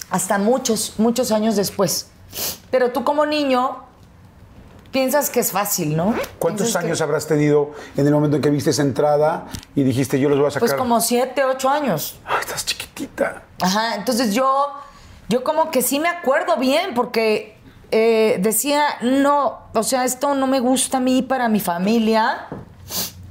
hasta 0.10 0.38
muchos, 0.38 0.94
muchos 0.98 1.32
años 1.32 1.56
después. 1.56 2.08
Pero 2.72 2.92
tú 2.92 3.04
como 3.04 3.26
niño 3.26 3.84
piensas 4.94 5.30
que 5.30 5.42
es 5.42 5.52
fácil, 5.52 5.98
¿no? 5.98 6.16
¿Cuántos 6.40 6.72
que- 6.72 6.78
años 6.78 7.02
habrás 7.02 7.28
tenido 7.28 7.72
en 7.98 8.08
el 8.08 8.14
momento 8.14 8.38
en 8.38 8.42
que 8.42 8.50
viste 8.50 8.70
esa 8.70 8.84
entrada 8.84 9.48
y 9.76 9.84
dijiste 9.84 10.18
yo 10.20 10.30
los 10.30 10.38
voy 10.40 10.48
a 10.48 10.52
sacar? 10.52 10.70
Pues 10.70 10.74
como 10.80 11.02
siete, 11.02 11.44
ocho 11.44 11.70
años. 11.70 12.16
Ay, 12.26 12.38
estás 12.40 12.66
chiquitita. 12.66 13.42
Ajá, 13.60 13.96
entonces 13.96 14.34
yo, 14.34 14.68
yo 15.28 15.44
como 15.44 15.72
que 15.72 15.82
sí 15.82 16.00
me 16.00 16.08
acuerdo 16.08 16.56
bien 16.58 16.94
porque 16.94 17.58
eh, 17.92 18.38
decía, 18.40 18.84
no, 19.02 19.60
o 19.74 19.84
sea, 19.84 20.06
esto 20.06 20.34
no 20.36 20.48
me 20.48 20.60
gusta 20.62 20.98
a 20.98 21.02
mí 21.02 21.22
para 21.24 21.50
mi 21.50 21.60
familia 21.60 22.48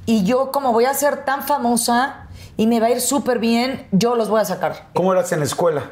y 0.05 0.23
yo 0.25 0.51
como 0.51 0.71
voy 0.73 0.85
a 0.85 0.93
ser 0.93 1.25
tan 1.25 1.43
famosa 1.43 2.27
y 2.57 2.67
me 2.67 2.79
va 2.79 2.87
a 2.87 2.89
ir 2.91 3.01
súper 3.01 3.39
bien, 3.39 3.87
yo 3.91 4.15
los 4.15 4.29
voy 4.29 4.41
a 4.41 4.45
sacar. 4.45 4.87
¿Cómo 4.93 5.11
eras 5.13 5.31
en 5.31 5.39
la 5.39 5.45
escuela? 5.45 5.83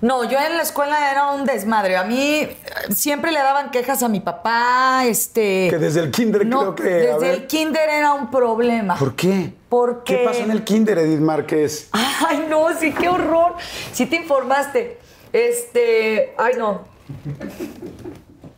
No, 0.00 0.24
yo 0.24 0.38
en 0.38 0.56
la 0.56 0.62
escuela 0.62 1.10
era 1.10 1.30
un 1.32 1.44
desmadre. 1.44 1.96
A 1.96 2.04
mí 2.04 2.18
eh, 2.18 2.56
siempre 2.94 3.30
le 3.32 3.38
daban 3.38 3.70
quejas 3.70 4.02
a 4.02 4.08
mi 4.08 4.20
papá, 4.20 5.04
este... 5.06 5.68
Que 5.70 5.78
desde 5.78 6.00
el 6.00 6.10
kinder 6.10 6.44
no, 6.46 6.74
creo 6.74 6.74
que, 6.74 6.82
Desde 7.06 7.18
ver. 7.18 7.30
el 7.34 7.46
kinder 7.46 7.88
era 7.88 8.12
un 8.14 8.30
problema. 8.30 8.96
¿Por 8.96 9.14
qué? 9.14 9.52
Porque- 9.68 10.16
¿Qué 10.18 10.24
pasó 10.24 10.40
en 10.40 10.50
el 10.50 10.64
kinder, 10.64 10.98
Edith 10.98 11.20
Márquez? 11.20 11.88
Ay, 11.92 12.46
no, 12.48 12.66
sí, 12.78 12.92
qué 12.92 13.08
horror. 13.08 13.54
Sí 13.92 14.06
te 14.06 14.16
informaste. 14.16 14.98
Este, 15.32 16.34
ay, 16.36 16.54
no. 16.58 16.82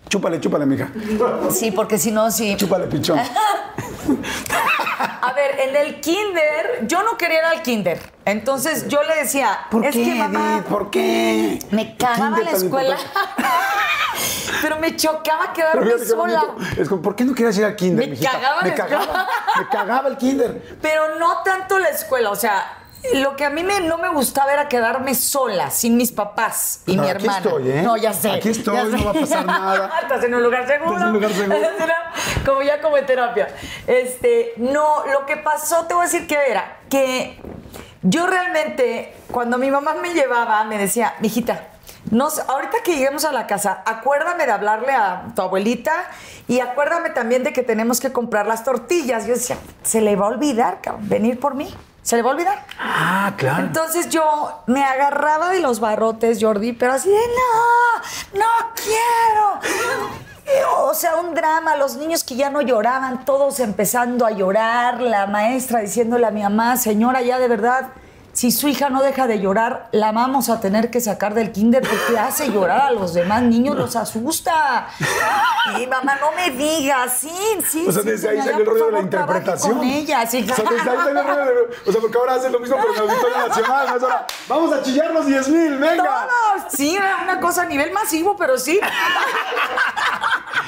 Chúpale, 0.08 0.38
chúpale, 0.40 0.66
mija. 0.66 0.88
Sí, 1.50 1.70
porque 1.70 1.98
si 1.98 2.10
no, 2.10 2.30
sí. 2.30 2.56
Chúpale, 2.56 2.86
pichón. 2.86 3.18
A 5.22 5.32
ver, 5.32 5.58
en 5.60 5.74
el 5.76 6.00
kinder, 6.00 6.86
yo 6.86 7.02
no 7.02 7.16
quería 7.16 7.38
ir 7.38 7.44
al 7.44 7.62
kinder. 7.62 7.98
Entonces 8.26 8.86
yo 8.88 9.02
le 9.02 9.16
decía, 9.16 9.60
¿Por 9.70 9.84
es 9.86 9.94
qué, 9.94 10.04
que 10.04 10.14
mamá? 10.14 10.62
¿Por 10.68 10.90
qué? 10.90 11.58
me 11.70 11.96
cagaba 11.96 12.38
la 12.40 12.50
escuela. 12.50 12.96
Pero 14.62 14.78
me 14.78 14.94
chocaba 14.96 15.52
quedarme 15.52 15.98
sola. 15.98 16.44
Es 16.76 16.88
como, 16.88 17.02
¿por 17.02 17.16
qué 17.16 17.24
no 17.24 17.34
querías 17.34 17.56
ir 17.58 17.64
al 17.64 17.74
kinder, 17.76 18.04
Me 18.06 18.10
mijita? 18.12 18.30
cagaba 18.32 18.62
me 18.62 18.74
cagaba, 18.74 19.28
me 19.58 19.68
cagaba 19.68 20.08
el 20.08 20.16
kinder. 20.16 20.76
Pero 20.80 21.18
no 21.18 21.42
tanto 21.42 21.78
la 21.78 21.88
escuela, 21.88 22.30
o 22.30 22.36
sea, 22.36 22.83
lo 23.14 23.36
que 23.36 23.44
a 23.44 23.50
mí 23.50 23.62
me- 23.62 23.80
no 23.80 23.98
me 23.98 24.08
gustaba 24.08 24.52
era 24.52 24.68
quedarme 24.68 25.14
sola, 25.14 25.70
sin 25.70 25.96
mis 25.96 26.10
papás 26.12 26.80
y 26.86 26.96
No, 26.96 27.02
mi 27.02 27.08
aquí 27.10 27.22
hermana. 27.24 27.38
estoy, 27.46 27.70
¿eh? 27.70 27.82
No, 27.82 27.96
ya 27.96 28.12
sé. 28.12 28.30
Aquí 28.30 28.48
estoy, 28.48 28.76
no 28.90 28.98
sé. 28.98 29.04
va 29.04 29.10
a 29.10 29.14
pasar 29.14 29.44
nada. 29.46 29.90
Estás 30.02 30.24
en 30.24 30.34
un 30.34 30.42
lugar 30.42 30.66
seguro. 30.66 30.92
Estás 30.96 31.08
en 31.08 31.08
un 31.08 31.14
lugar 31.14 31.32
seguro. 31.76 31.92
Como 32.46 32.62
ya 32.62 32.80
como 32.80 32.96
en 32.96 33.06
terapia. 33.06 33.48
Este, 33.86 34.54
no, 34.56 35.04
lo 35.06 35.26
que 35.26 35.36
pasó, 35.36 35.84
te 35.86 35.94
voy 35.94 36.02
a 36.02 36.06
decir 36.06 36.26
que 36.26 36.36
era 36.48 36.78
que 36.88 37.38
yo 38.02 38.26
realmente, 38.26 39.14
cuando 39.30 39.58
mi 39.58 39.70
mamá 39.70 39.94
me 39.94 40.12
llevaba, 40.14 40.64
me 40.64 40.78
decía, 40.78 41.14
mijita, 41.20 41.68
ahorita 42.48 42.78
que 42.84 42.92
lleguemos 42.96 43.24
a 43.24 43.32
la 43.32 43.46
casa, 43.46 43.82
acuérdame 43.86 44.46
de 44.46 44.52
hablarle 44.52 44.92
a 44.92 45.24
tu 45.34 45.42
abuelita 45.42 45.92
y 46.46 46.60
acuérdame 46.60 47.10
también 47.10 47.42
de 47.44 47.52
que 47.52 47.62
tenemos 47.62 48.00
que 48.00 48.12
comprar 48.12 48.46
las 48.46 48.62
tortillas. 48.64 49.26
Yo 49.26 49.34
decía, 49.34 49.56
se 49.82 50.00
le 50.00 50.16
va 50.16 50.26
a 50.26 50.28
olvidar, 50.30 50.80
cabrón, 50.82 51.08
venir 51.08 51.40
por 51.40 51.54
mí. 51.54 51.74
Se 52.04 52.16
le 52.16 52.22
va 52.22 52.30
a 52.30 52.34
olvidar. 52.34 52.66
Ah, 52.78 53.32
claro. 53.36 53.64
Entonces 53.64 54.10
yo 54.10 54.62
me 54.66 54.84
agarraba 54.84 55.48
de 55.48 55.60
los 55.60 55.80
barrotes, 55.80 56.38
Jordi, 56.38 56.74
pero 56.74 56.92
así 56.92 57.08
de 57.08 57.16
no, 57.16 58.40
no 58.40 58.46
quiero. 58.74 59.60
O 60.82 60.92
sea, 60.92 61.16
un 61.16 61.34
drama, 61.34 61.76
los 61.76 61.96
niños 61.96 62.22
que 62.22 62.36
ya 62.36 62.50
no 62.50 62.60
lloraban, 62.60 63.24
todos 63.24 63.58
empezando 63.58 64.26
a 64.26 64.32
llorar, 64.32 65.00
la 65.00 65.26
maestra 65.26 65.80
diciéndole 65.80 66.26
a 66.26 66.30
mi 66.30 66.42
mamá, 66.42 66.76
señora, 66.76 67.22
ya 67.22 67.38
de 67.38 67.48
verdad, 67.48 67.88
si 68.34 68.50
su 68.50 68.68
hija 68.68 68.90
no 68.90 69.00
deja 69.02 69.26
de 69.28 69.38
llorar, 69.40 69.88
la 69.92 70.10
vamos 70.12 70.48
a 70.50 70.60
tener 70.60 70.90
que 70.90 71.00
sacar 71.00 71.34
del 71.34 71.52
kinder 71.52 71.82
porque 71.82 72.18
hace 72.18 72.50
llorar 72.50 72.80
a 72.82 72.90
los 72.90 73.14
demás 73.14 73.42
niños, 73.42 73.76
los 73.76 73.94
asusta. 73.96 74.88
Y 75.80 75.86
mamá, 75.86 76.16
no 76.20 76.32
me 76.32 76.50
digas, 76.50 77.16
sí, 77.20 77.32
sí. 77.66 77.86
O 77.88 77.92
sea, 77.92 78.02
sí, 78.02 78.08
desde 78.10 78.28
ahí 78.30 78.36
señora, 78.38 78.52
salió 78.52 78.64
el 78.64 78.70
rollo 78.70 78.86
de 78.86 78.92
la 78.92 79.00
interpretación. 79.00 79.78
Con 79.78 79.86
ella, 79.86 80.26
sí. 80.26 80.46
O 80.50 80.54
sea, 80.54 80.64
desde 80.68 80.90
ahí 80.90 80.96
salió 80.98 81.20
el 81.20 81.26
rollo 81.26 81.44
de... 81.46 81.52
O 81.86 81.92
sea, 81.92 82.00
porque 82.00 82.18
ahora 82.18 82.34
hacen 82.34 82.52
lo 82.52 82.58
mismo, 82.60 82.76
pero 82.76 82.88
en 82.92 82.94
el 82.96 83.08
Auditorio 83.10 83.48
Nacional. 83.48 83.86
¿no? 83.88 83.96
Es 83.96 84.02
ahora, 84.02 84.26
vamos 84.48 84.72
a 84.74 84.82
chillar 84.82 85.10
los 85.12 85.26
10 85.26 85.48
mil, 85.48 85.78
venga. 85.78 86.04
Todos, 86.04 86.72
sí, 86.72 86.98
una 87.22 87.40
cosa 87.40 87.62
a 87.62 87.66
nivel 87.66 87.92
masivo, 87.92 88.36
pero 88.36 88.58
sí. 88.58 88.80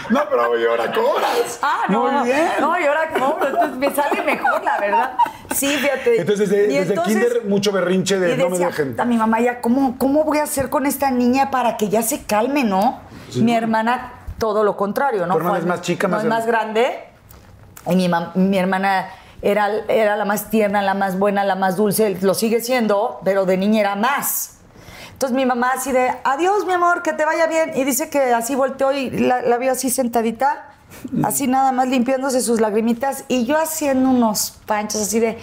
No, 0.09 0.23
pero 0.31 0.51
oye, 0.51 0.69
ahora 0.69 0.93
cobras. 0.93 1.59
Ah, 1.63 1.83
no. 1.89 2.05
Muy 2.09 2.27
bien. 2.29 2.49
No, 2.61 2.79
y 2.79 2.85
ahora 2.85 3.11
cómo, 3.13 3.39
entonces 3.45 3.77
me 3.77 3.93
sale 3.95 4.23
mejor, 4.23 4.63
la 4.63 4.79
verdad. 4.79 5.17
Sí, 5.53 5.67
fíjate. 5.69 6.21
Entonces, 6.21 6.49
desde, 6.49 6.73
Y 6.73 6.77
desde 6.77 6.95
entonces- 6.95 7.15
kinder, 7.15 7.45
mucho 7.57 7.73
berrinche 7.73 8.19
de 8.19 8.35
y 8.35 8.37
no 8.37 8.51
me 8.51 8.59
dejen. 8.59 9.01
A 9.01 9.05
mi 9.07 9.17
mamá 9.17 9.41
ya, 9.41 9.63
¿cómo, 9.63 9.97
¿cómo 9.99 10.25
voy 10.25 10.39
a 10.39 10.43
hacer 10.43 10.69
con 10.69 10.85
esta 10.85 11.11
niña 11.11 11.51
para 11.51 11.79
que 11.79 11.89
ya 11.89 12.03
se 12.03 12.25
calme, 12.25 12.65
no? 12.65 13.01
Mi 13.35 13.55
hermana, 13.55 14.13
todo 14.39 14.63
lo 14.63 14.77
contrario, 14.77 15.27
¿no? 15.27 15.33
¿Tu 15.33 15.39
hermana 15.39 15.59
es 15.59 15.65
más 15.67 15.81
chica, 15.81 16.07
no, 16.07 16.17
más 16.17 16.25
es 16.25 16.29
más 16.29 16.47
grande. 16.47 17.05
Y 17.91 17.97
mi, 17.97 18.11
mi 18.35 18.59
hermana 18.59 19.09
era, 19.41 19.71
era 19.89 20.17
la 20.17 20.27
más 20.27 20.51
tierna, 20.51 20.83
la 20.83 20.93
más 20.93 21.19
buena, 21.19 21.45
la 21.45 21.55
más 21.55 21.77
dulce. 21.77 22.19
Lo 22.21 22.35
sigue 22.35 22.61
siendo, 22.61 23.21
pero 23.25 23.47
de 23.47 23.57
niña 23.57 23.81
era 23.81 23.97
más. 23.97 24.59
Entonces 25.13 25.35
mi 25.35 25.47
mamá 25.47 25.71
así 25.75 25.93
de, 25.93 26.13
adiós 26.25 26.67
mi 26.67 26.75
amor, 26.75 27.03
que 27.03 27.15
te 27.15 27.25
vaya 27.25 27.47
bien. 27.47 27.73
Y 27.75 27.85
dice 27.85 28.11
que 28.11 28.35
así 28.35 28.55
volteó 28.55 28.93
y 28.93 29.09
la, 29.09 29.41
la 29.41 29.57
vio 29.57 29.73
así 29.73 29.89
sentadita, 29.89 30.75
así 31.25 31.47
nada 31.47 31.73
más 31.73 31.89
limpiándose 31.89 32.43
sus 32.43 32.61
lagrimitas. 32.61 33.25
Y 33.29 33.47
yo 33.47 33.57
haciendo 33.57 34.11
unos 34.11 34.59
panchos 34.67 35.01
así 35.01 35.21
de, 35.21 35.39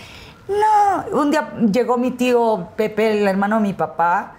no. 0.48 1.20
Un 1.20 1.32
día 1.32 1.54
llegó 1.72 1.98
mi 1.98 2.12
tío 2.12 2.70
Pepe, 2.76 3.20
el 3.22 3.28
hermano 3.28 3.58
de 3.58 3.62
mi 3.62 3.74
papá, 3.74 4.38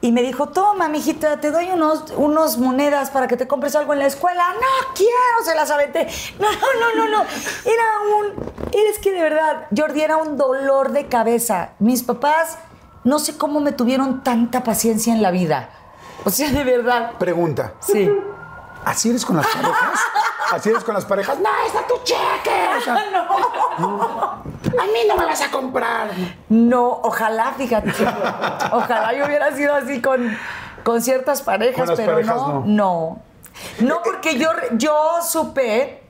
y 0.00 0.12
me 0.12 0.22
dijo, 0.22 0.48
toma, 0.50 0.88
mijita, 0.88 1.40
te 1.40 1.50
doy 1.50 1.70
unos, 1.70 2.12
unos 2.16 2.58
monedas 2.58 3.10
para 3.10 3.26
que 3.26 3.36
te 3.36 3.48
compres 3.48 3.74
algo 3.74 3.92
en 3.92 4.00
la 4.00 4.06
escuela. 4.06 4.44
No 4.52 4.94
quiero, 4.94 5.44
se 5.44 5.54
las 5.54 5.70
aventé. 5.70 6.06
No, 6.38 6.46
no, 6.52 6.94
no, 6.94 7.04
no, 7.06 7.16
no. 7.16 7.24
Era 7.64 7.84
un, 8.18 8.52
eres 8.72 8.98
que 8.98 9.10
de 9.10 9.22
verdad, 9.22 9.66
Jordi, 9.76 10.02
era 10.02 10.18
un 10.18 10.36
dolor 10.36 10.92
de 10.92 11.06
cabeza. 11.06 11.70
Mis 11.78 12.02
papás, 12.02 12.58
no 13.04 13.18
sé 13.18 13.38
cómo 13.38 13.60
me 13.60 13.72
tuvieron 13.72 14.22
tanta 14.22 14.62
paciencia 14.62 15.12
en 15.12 15.22
la 15.22 15.30
vida. 15.30 15.70
O 16.24 16.30
sea, 16.30 16.50
de 16.50 16.64
verdad. 16.64 17.12
Pregunta. 17.18 17.72
Sí. 17.80 18.10
¿Así 18.86 19.10
eres 19.10 19.26
con 19.26 19.36
las 19.36 19.46
parejas? 19.48 20.00
¿Así 20.52 20.68
eres 20.68 20.84
con 20.84 20.94
las 20.94 21.04
parejas? 21.04 21.36
No, 21.40 21.48
está 21.66 21.84
tu 21.88 21.94
cheque. 22.04 22.68
O 22.78 22.80
sea, 22.80 22.94
A 24.78 24.84
mí 24.84 25.00
no 25.08 25.16
me 25.16 25.26
vas 25.26 25.42
a 25.42 25.50
comprar. 25.50 26.10
No, 26.48 27.00
ojalá, 27.02 27.52
fíjate. 27.56 27.90
Ojalá 28.70 29.12
yo 29.12 29.26
hubiera 29.26 29.52
sido 29.56 29.74
así 29.74 30.00
con, 30.00 30.36
con 30.84 31.02
ciertas 31.02 31.42
parejas, 31.42 31.74
Con 31.80 31.88
las 31.88 31.96
pero 31.96 32.12
parejas, 32.12 32.36
no, 32.36 32.48
no. 32.60 32.64
no. 32.64 33.22
No, 33.80 34.02
porque 34.04 34.38
yo, 34.38 34.50
yo 34.74 34.94
supe, 35.28 36.04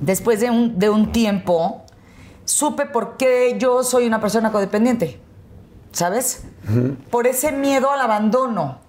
después 0.00 0.40
de 0.40 0.50
un, 0.50 0.80
de 0.80 0.90
un 0.90 1.12
tiempo, 1.12 1.84
supe 2.44 2.86
por 2.86 3.16
qué 3.16 3.54
yo 3.58 3.84
soy 3.84 4.08
una 4.08 4.20
persona 4.20 4.50
codependiente. 4.50 5.20
¿Sabes? 5.92 6.42
Por 7.10 7.28
ese 7.28 7.52
miedo 7.52 7.92
al 7.92 8.00
abandono. 8.00 8.81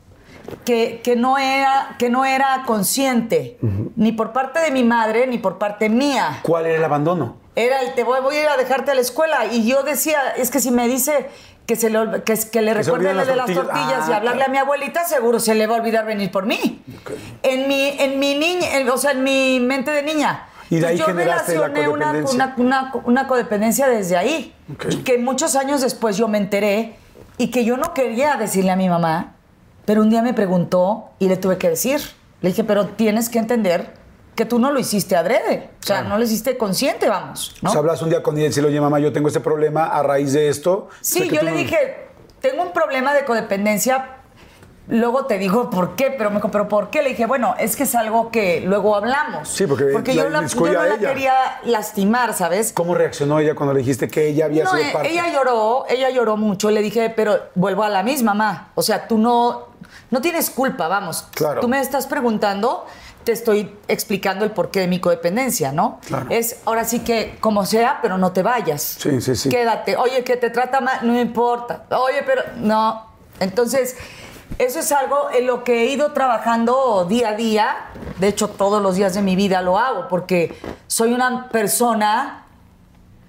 Que, 0.66 1.02
que 1.04 1.16
no 1.16 1.38
era, 1.38 1.96
que 1.98 2.10
no 2.10 2.26
era 2.26 2.64
consciente, 2.66 3.58
ni 3.96 4.12
por 4.12 4.34
parte 4.34 4.60
de 4.60 4.72
mi 4.72 4.84
madre, 4.84 5.26
ni 5.28 5.38
por 5.38 5.58
parte 5.58 5.90
mía. 5.90 6.40
¿Cuál 6.44 6.66
era 6.66 6.78
el 6.78 6.84
abandono? 6.84 7.38
Era 7.56 7.82
el 7.82 7.94
te 7.94 8.04
voy, 8.04 8.20
voy 8.22 8.36
a 8.36 8.42
ir 8.44 8.48
a 8.50 8.58
dejarte 8.58 8.92
a 8.92 8.94
la 8.96 9.02
escuela. 9.02 9.46
Y 9.46 9.66
yo 9.68 9.84
decía, 9.84 10.20
es 10.38 10.50
que 10.52 10.60
si 10.60 10.72
me 10.72 10.88
dice 10.88 11.30
que, 11.66 11.76
se 11.76 11.90
le, 11.90 12.24
que, 12.24 12.38
que 12.52 12.62
le 12.62 12.74
recuerde 12.74 13.10
de 13.10 13.14
las 13.14 13.28
tortillas. 13.28 13.56
tortillas 13.68 14.10
y 14.10 14.12
Ah, 14.12 14.18
hablarle 14.18 14.40
claro. 14.40 14.46
a 14.46 14.52
mi 14.52 14.58
abuelita, 14.58 15.06
seguro 15.06 15.40
se 15.40 15.56
le 15.56 15.66
va 15.68 15.76
a 15.76 15.80
olvidar 15.80 16.06
venir 16.06 16.30
por 16.32 16.46
mí. 16.46 16.84
En 17.42 17.68
mi, 17.68 17.90
en 18.00 18.20
mi 18.20 18.36
niña, 18.36 18.76
en- 18.78 18.90
o 18.90 18.98
sea, 18.98 19.12
en 19.12 19.24
mi 19.24 19.60
mente 19.60 19.92
de 19.92 20.04
niña. 20.04 20.48
Y 20.70 20.80
de 20.80 20.88
ahí 20.88 20.98
yo 20.98 21.06
generaste 21.06 21.56
la 21.56 21.68
relacioné 21.68 21.88
una, 21.90 22.06
codependencia. 22.08 22.54
una, 22.58 22.92
una, 22.92 22.92
una 23.06 23.28
codependencia 23.28 23.88
desde 23.88 24.18
ahí. 24.18 24.54
Ok. 24.74 24.86
Y 24.90 24.96
que 25.04 25.18
muchos 25.20 25.56
años 25.56 25.82
después 25.82 26.18
yo 26.18 26.28
me 26.28 26.38
enteré 26.40 26.96
y 27.38 27.50
que 27.52 27.64
yo 27.64 27.78
no 27.78 27.94
quería 27.94 28.36
decirle 28.38 28.72
a 28.72 28.76
mi 28.76 28.90
mamá, 28.90 29.33
pero 29.86 30.02
un 30.02 30.10
día 30.10 30.22
me 30.22 30.34
preguntó 30.34 31.10
y 31.20 31.28
le 31.28 31.38
tuve 31.38 31.58
que 31.58 31.70
decir. 31.70 32.00
Le 32.42 32.50
dije, 32.50 32.63
pero 32.63 32.88
tienes 32.88 33.30
que 33.30 33.40
entender 33.40 33.94
que 34.36 34.46
tú 34.46 34.58
no 34.60 34.72
lo 34.72 34.80
hiciste 34.80 35.16
adrede. 35.16 35.70
O 35.82 35.86
sea, 35.86 35.98
Claro. 35.98 36.10
no 36.10 36.18
lo 36.18 36.24
hiciste 36.24 36.58
consciente, 36.58 37.08
vamos. 37.08 37.56
¿no? 37.62 37.70
O 37.70 37.72
sea, 37.72 37.80
hablas 37.80 38.02
un 38.02 38.10
día 38.10 38.24
con 38.24 38.36
ella 38.36 38.46
y 38.46 38.48
decirle, 38.50 38.70
oye, 38.70 38.82
mamá, 38.82 39.00
yo 39.00 39.13
tengo 39.13 39.28
este 39.28 39.40
problema 39.40 39.86
a 39.86 40.02
raíz 40.04 40.34
de 40.34 40.50
esto. 40.50 40.90
Sí, 41.02 41.30
yo 41.30 41.42
le 41.44 41.52
no- 41.52 41.58
dije, 41.58 42.08
tengo 42.42 42.63
un 42.63 42.72
problema 42.74 43.13
de 43.13 43.25
codependencia. 43.25 44.18
Luego 44.90 45.28
te 45.28 45.38
digo 45.38 45.70
por 45.70 45.96
qué, 45.96 46.13
pero 46.18 46.30
me 46.30 46.38
dijo, 46.38 46.52
¿pero 46.52 46.68
por 46.68 46.90
qué? 46.90 47.02
Le 47.04 47.10
dije, 47.10 47.25
bueno, 47.25 47.56
es 47.58 47.78
que 47.78 47.84
es 47.84 47.96
algo 47.96 48.32
que 48.32 48.60
luego 48.66 48.98
hablamos. 48.98 49.48
Sí, 49.48 49.66
porque 49.66 49.86
la 49.86 50.13
yo, 50.13 50.24
la- 50.24 50.30
yo 50.30 50.38
inmiscuye 50.40 50.74
no 50.74 50.84
la 50.84 50.96
ella. 50.96 51.10
quería 51.10 51.34
lastimar, 51.63 52.34
¿sabes? 52.34 52.74
¿Cómo 52.74 52.94
reaccionó 52.94 53.40
ella 53.40 53.56
cuando 53.56 53.74
le 53.74 53.80
dijiste 53.80 54.10
que 54.10 54.28
ella 54.28 54.46
había 54.46 54.66
No, 54.66 54.72
sido 54.72 54.82
eh, 54.84 54.90
parte? 54.92 55.10
ella 55.10 55.32
lloró, 55.32 55.86
ella 55.88 56.10
lloró 56.10 56.36
mucho. 56.36 56.70
Le 56.70 56.82
dije, 56.82 57.10
pero 57.16 57.40
vuelvo 57.56 57.84
a 57.84 57.90
la 57.90 58.04
misma, 58.04 58.34
mamá. 58.34 58.72
O 58.75 58.82
sea, 58.82 59.08
tú 59.08 59.18
no, 59.18 59.70
no 60.12 60.22
tienes 60.22 60.50
culpa, 60.50 60.88
vamos. 60.88 61.26
Claro. 61.34 61.62
Tú 61.62 61.68
me 61.68 61.80
estás 61.80 62.08
preguntando, 62.08 62.86
te 63.24 63.32
estoy 63.32 63.76
explicando 63.88 64.46
el 64.46 64.52
porqué 64.52 64.82
de 64.82 64.88
mi 64.88 65.00
codependencia, 65.00 65.72
¿no? 65.72 66.00
Claro. 66.06 66.28
Es 66.30 66.58
ahora 66.66 66.86
sí 66.86 67.00
que 67.00 67.38
como 67.40 67.66
sea, 67.66 68.00
pero 68.02 68.18
no 68.18 68.32
te 68.32 68.44
vayas. 68.44 68.82
Sí, 69.00 69.22
sí, 69.22 69.36
sí. 69.36 69.50
Quédate. 69.50 69.98
Oye, 69.98 70.24
que 70.24 70.38
te 70.38 70.50
trata 70.50 70.82
mal, 70.82 71.00
no 71.04 71.20
importa. 71.20 71.86
Oye, 71.92 72.24
pero 72.26 72.44
no. 72.58 73.06
Entonces, 73.40 73.96
eso 74.60 74.80
es 74.80 74.92
algo 74.92 75.30
en 75.34 75.48
lo 75.48 75.64
que 75.64 75.84
he 75.84 75.86
ido 75.88 76.12
trabajando 76.12 77.06
día 77.06 77.30
a 77.30 77.36
día. 77.36 77.76
De 78.20 78.28
hecho, 78.28 78.50
todos 78.50 78.82
los 78.82 78.96
días 78.96 79.14
de 79.14 79.22
mi 79.22 79.36
vida 79.36 79.62
lo 79.62 79.80
hago 79.80 80.08
porque 80.08 80.58
soy 80.88 81.14
una 81.14 81.50
persona 81.50 82.46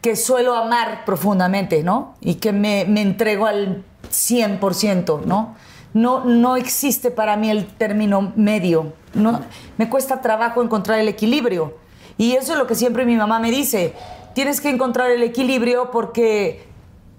que 0.02 0.16
suelo 0.16 0.54
amar 0.54 1.04
profundamente, 1.06 1.82
¿no? 1.82 2.14
Y 2.20 2.34
que 2.34 2.52
me, 2.52 2.84
me 2.84 3.00
entrego 3.00 3.46
al 3.46 3.84
100%, 4.10 5.24
¿no? 5.24 5.56
No, 5.94 6.24
no 6.24 6.56
existe 6.56 7.10
para 7.10 7.36
mí 7.36 7.48
el 7.50 7.66
término 7.66 8.32
medio. 8.36 8.92
No, 9.14 9.40
me 9.78 9.88
cuesta 9.88 10.20
trabajo 10.20 10.62
encontrar 10.62 10.98
el 10.98 11.08
equilibrio. 11.08 11.78
Y 12.18 12.32
eso 12.34 12.52
es 12.52 12.58
lo 12.58 12.66
que 12.66 12.74
siempre 12.74 13.04
mi 13.04 13.16
mamá 13.16 13.38
me 13.38 13.50
dice. 13.50 13.94
Tienes 14.34 14.60
que 14.60 14.68
encontrar 14.70 15.10
el 15.10 15.22
equilibrio 15.22 15.90
porque, 15.92 16.66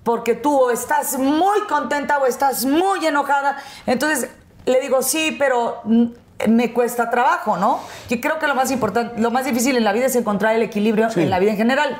porque 0.04 0.36
tú 0.36 0.54
o 0.56 0.72
estás 0.72 1.18
muy 1.18 1.62
contenta 1.70 2.18
o 2.20 2.26
estás 2.26 2.66
muy 2.66 3.06
enojada. 3.06 3.58
Entonces 3.86 4.30
le 4.66 4.82
digo, 4.82 5.02
sí, 5.02 5.36
pero 5.40 5.82
me 6.50 6.74
cuesta 6.74 7.10
trabajo, 7.10 7.56
¿no? 7.58 7.80
Yo 8.10 8.20
creo 8.20 8.40
que 8.40 8.48
lo 8.48 8.56
más 8.56 8.72
importante, 8.72 9.22
lo 9.22 9.32
más 9.32 9.46
difícil 9.46 9.78
en 9.78 9.86
la 9.86 9.94
vida 9.94 10.08
es 10.08 10.16
encontrar 10.18 10.54
el 10.56 10.64
equilibrio 10.64 11.10
Sí. 11.10 11.22
en 11.22 11.30
la 11.30 11.40
vida 11.40 11.52
en 11.52 11.58
general. 11.58 11.98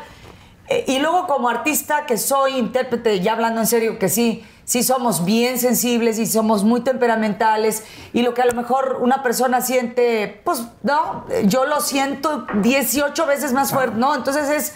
Eh, 0.68 0.84
y 0.88 1.00
luego 1.00 1.28
como 1.28 1.48
artista 1.50 2.06
que 2.06 2.18
soy, 2.18 2.58
intérprete, 2.58 3.20
ya 3.20 3.34
hablando 3.34 3.62
en 3.62 3.68
serio, 3.68 4.00
que 4.00 4.10
sí, 4.10 4.44
sí 4.64 4.82
somos 4.82 5.24
bien 5.24 5.60
sensibles 5.60 6.18
y 6.18 6.26
somos 6.26 6.64
muy 6.64 6.82
temperamentales 6.82 7.84
y 8.14 8.24
lo 8.24 8.34
que 8.34 8.42
a 8.42 8.46
lo 8.46 8.54
mejor 8.54 8.98
una 9.02 9.22
persona 9.22 9.62
siente, 9.62 10.42
pues 10.44 10.64
no, 10.82 11.26
eh, 11.30 11.44
yo 11.46 11.66
lo 11.66 11.82
siento 11.82 12.48
18 12.62 13.26
veces 13.28 13.54
más 13.54 13.72
fuerte, 13.72 13.98
¿no? 13.98 14.16
Entonces 14.16 14.50
es, 14.50 14.74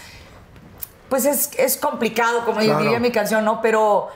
pues 1.10 1.26
es, 1.26 1.50
es 1.58 1.76
complicado, 1.78 2.46
como 2.46 2.60
Claro. 2.60 2.82
diría 2.82 3.00
mi 3.00 3.12
canción, 3.12 3.44
¿no? 3.44 3.60
Pero, 3.62 4.10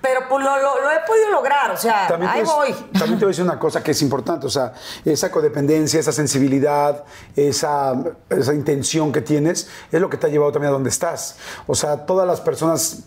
pero 0.00 0.20
pues 0.28 0.44
lo, 0.44 0.56
lo- 0.56 0.80
lo 0.82 0.90
he 0.90 1.00
podido 1.06 1.30
lograr, 1.32 1.70
o 1.72 1.76
sea, 1.76 2.06
También 2.08 2.30
ahí 2.30 2.42
voy- 2.44 2.72
voy. 2.72 2.90
también 2.98 3.18
te 3.18 3.24
voy 3.24 3.30
a 3.30 3.32
decir 3.32 3.44
una 3.44 3.58
cosa 3.58 3.82
que 3.82 3.90
es 3.92 4.02
importante, 4.02 4.46
o 4.46 4.50
sea, 4.50 4.72
esa 5.04 5.30
codependencia, 5.30 5.98
esa 6.00 6.12
sensibilidad, 6.12 7.04
esa, 7.34 7.94
esa 8.30 8.54
intención 8.54 9.12
que 9.12 9.20
tienes, 9.20 9.68
es 9.90 10.00
lo 10.00 10.08
que 10.08 10.16
te 10.16 10.26
ha 10.26 10.30
llevado 10.30 10.52
también 10.52 10.70
a 10.70 10.72
donde 10.74 10.90
estás. 10.90 11.36
O 11.66 11.74
sea, 11.74 12.06
todas 12.06 12.26
las 12.26 12.40
personas, 12.40 13.04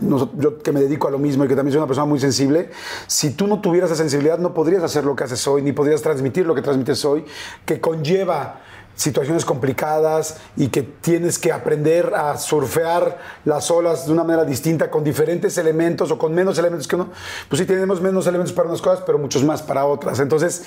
yo 0.00 0.58
que 0.62 0.72
me 0.72 0.80
dedico 0.80 1.08
a 1.08 1.10
lo 1.10 1.18
mismo 1.18 1.44
y 1.44 1.48
que 1.48 1.56
también 1.56 1.72
soy 1.72 1.78
una 1.78 1.86
persona 1.86 2.04
muy 2.06 2.20
sensible, 2.20 2.70
si 3.06 3.30
tú 3.30 3.46
no 3.46 3.60
tuvieras 3.60 3.90
esa 3.90 3.98
sensibilidad 4.02 4.38
no 4.38 4.52
podrías 4.52 4.82
hacer 4.82 5.04
lo 5.04 5.16
que 5.16 5.24
haces 5.24 5.46
hoy, 5.48 5.62
ni 5.62 5.72
podrías 5.72 6.02
transmitir 6.02 6.46
lo 6.46 6.54
que 6.54 6.60
transmites 6.62 7.02
hoy, 7.04 7.24
que 7.64 7.80
conlleva 7.80 8.60
situaciones 8.96 9.44
complicadas 9.44 10.38
y 10.56 10.68
que 10.68 10.82
tienes 10.82 11.38
que 11.38 11.50
aprender 11.52 12.12
a 12.14 12.36
surfear 12.38 13.18
las 13.44 13.70
olas 13.70 14.06
de 14.06 14.12
una 14.12 14.22
manera 14.24 14.44
distinta 14.44 14.90
con 14.90 15.02
diferentes 15.02 15.58
elementos 15.58 16.10
o 16.10 16.18
con 16.18 16.32
menos 16.34 16.58
elementos 16.58 16.86
que 16.86 16.96
uno. 16.96 17.08
Pues 17.48 17.58
sí, 17.60 17.66
tenemos 17.66 18.00
menos 18.00 18.26
elementos 18.26 18.52
para 18.52 18.68
unas 18.68 18.80
cosas, 18.80 19.02
pero 19.04 19.18
muchos 19.18 19.42
más 19.44 19.62
para 19.62 19.84
otras. 19.86 20.20
Entonces, 20.20 20.64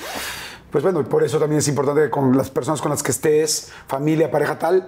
pues 0.71 0.83
bueno, 0.83 1.03
por 1.07 1.23
eso 1.23 1.39
también 1.39 1.59
es 1.59 1.67
importante 1.69 2.01
que 2.03 2.09
con 2.09 2.35
las 2.35 2.49
personas 2.49 2.81
con 2.81 2.91
las 2.91 3.01
que 3.01 3.11
estés, 3.11 3.71
familia, 3.87 4.29
pareja 4.29 4.59
tal, 4.59 4.85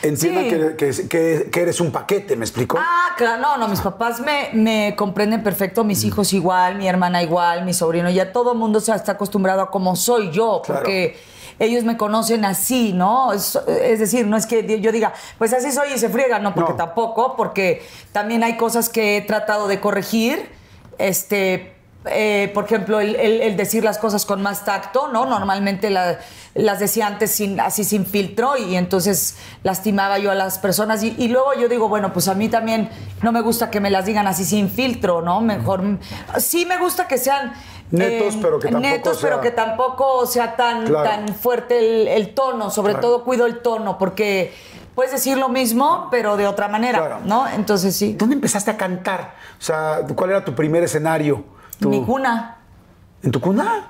entiendan 0.00 0.44
Sí. 0.44 0.76
que, 1.08 1.48
que- 1.50 1.60
eres 1.60 1.80
un 1.80 1.90
paquete, 1.90 2.36
¿me 2.36 2.44
explico? 2.44 2.78
Ah, 2.80 3.14
claro, 3.16 3.42
no, 3.42 3.56
no, 3.58 3.68
mis 3.68 3.80
papás 3.80 4.20
me, 4.20 4.50
me 4.54 4.94
comprenden 4.96 5.42
perfecto, 5.42 5.84
mis 5.84 6.04
hijos 6.04 6.32
igual, 6.32 6.76
mi 6.76 6.88
hermana 6.88 7.22
igual, 7.22 7.64
mi 7.64 7.74
sobrino, 7.74 8.08
ya 8.08 8.32
todo 8.32 8.52
el 8.52 8.58
mundo 8.58 8.80
se 8.80 8.94
está 8.94 9.12
acostumbrado 9.12 9.60
a 9.60 9.70
cómo 9.70 9.96
soy 9.96 10.30
yo, 10.30 10.62
Claro. 10.64 10.80
porque 10.82 11.18
ellos 11.58 11.84
me 11.84 11.96
conocen 11.96 12.44
así, 12.44 12.92
¿no? 12.92 13.32
Es, 13.32 13.58
es 13.82 13.98
decir, 13.98 14.26
no 14.26 14.36
es 14.36 14.46
que 14.46 14.80
yo 14.80 14.92
diga, 14.92 15.12
pues 15.38 15.52
así 15.52 15.72
soy 15.72 15.92
y 15.94 15.98
se 15.98 16.08
friega, 16.08 16.38
no, 16.38 16.54
porque 16.54 16.72
No. 16.72 16.76
tampoco, 16.76 17.34
porque 17.36 17.86
también 18.12 18.42
hay 18.44 18.56
cosas 18.56 18.88
que 18.88 19.16
he 19.16 19.20
tratado 19.22 19.66
de 19.68 19.80
corregir, 19.80 20.50
este... 20.98 21.74
eh, 22.10 22.50
por 22.54 22.64
ejemplo, 22.64 23.00
el, 23.00 23.16
el- 23.16 23.40
el 23.42 23.56
decir 23.56 23.82
las 23.84 23.98
cosas 23.98 24.24
con 24.24 24.40
más 24.40 24.64
tacto, 24.64 25.08
¿no? 25.08 25.26
Normalmente 25.26 25.90
la- 25.90 26.18
las 26.54 26.78
decía 26.78 27.06
antes 27.06 27.32
sin, 27.32 27.60
así 27.60 27.84
sin 27.84 28.06
filtro 28.06 28.56
y 28.56 28.76
entonces 28.76 29.36
lastimaba 29.62 30.18
yo 30.18 30.30
a 30.30 30.34
las 30.34 30.58
personas. 30.58 31.02
Y, 31.02 31.14
y 31.18 31.28
luego 31.28 31.54
yo 31.60 31.68
digo, 31.68 31.88
bueno, 31.88 32.12
pues 32.12 32.28
a 32.28 32.34
mí 32.34 32.48
también 32.48 32.88
no 33.22 33.30
me 33.32 33.42
gusta 33.42 33.70
que 33.70 33.80
me 33.80 33.90
las 33.90 34.06
digan 34.06 34.26
así 34.26 34.44
sin 34.44 34.70
filtro, 34.70 35.22
¿no? 35.22 35.40
Mejor. 35.40 35.82
Sí 36.38 36.64
me 36.66 36.78
gusta 36.78 37.06
que 37.08 37.18
sean. 37.18 37.52
Netos, 37.90 38.36
pero 38.40 38.58
que 38.58 38.68
tampoco 38.68 38.88
netos, 38.88 39.18
pero 39.22 39.34
sea- 39.36 39.42
que 39.42 39.50
tampoco 39.50 40.26
sea 40.26 40.56
tan, 40.56 40.84
Claro. 40.86 41.08
tan 41.08 41.28
fuerte 41.34 41.78
el, 41.78 42.08
el 42.08 42.34
tono. 42.34 42.70
Sobre 42.70 42.92
Claro. 42.92 43.08
todo 43.08 43.24
cuido 43.24 43.46
el 43.46 43.60
tono, 43.60 43.96
porque 43.98 44.52
puedes 44.94 45.12
decir 45.12 45.38
lo 45.38 45.48
mismo, 45.48 46.08
pero 46.10 46.36
de 46.36 46.46
otra 46.46 46.68
manera, 46.68 46.98
Claro. 46.98 47.18
¿no? 47.24 47.48
Entonces 47.48 47.96
sí. 47.96 48.14
¿Dónde 48.14 48.34
empezaste 48.34 48.70
a 48.70 48.76
cantar? 48.76 49.34
O 49.58 49.62
sea, 49.62 50.00
¿cuál 50.14 50.30
era 50.30 50.44
tu 50.44 50.54
primer 50.54 50.82
escenario? 50.82 51.44
Tu- 51.80 51.88
Mi 51.88 52.04
cuna. 52.04 52.56
¿En 53.22 53.30
tu 53.30 53.40
cuna? 53.40 53.86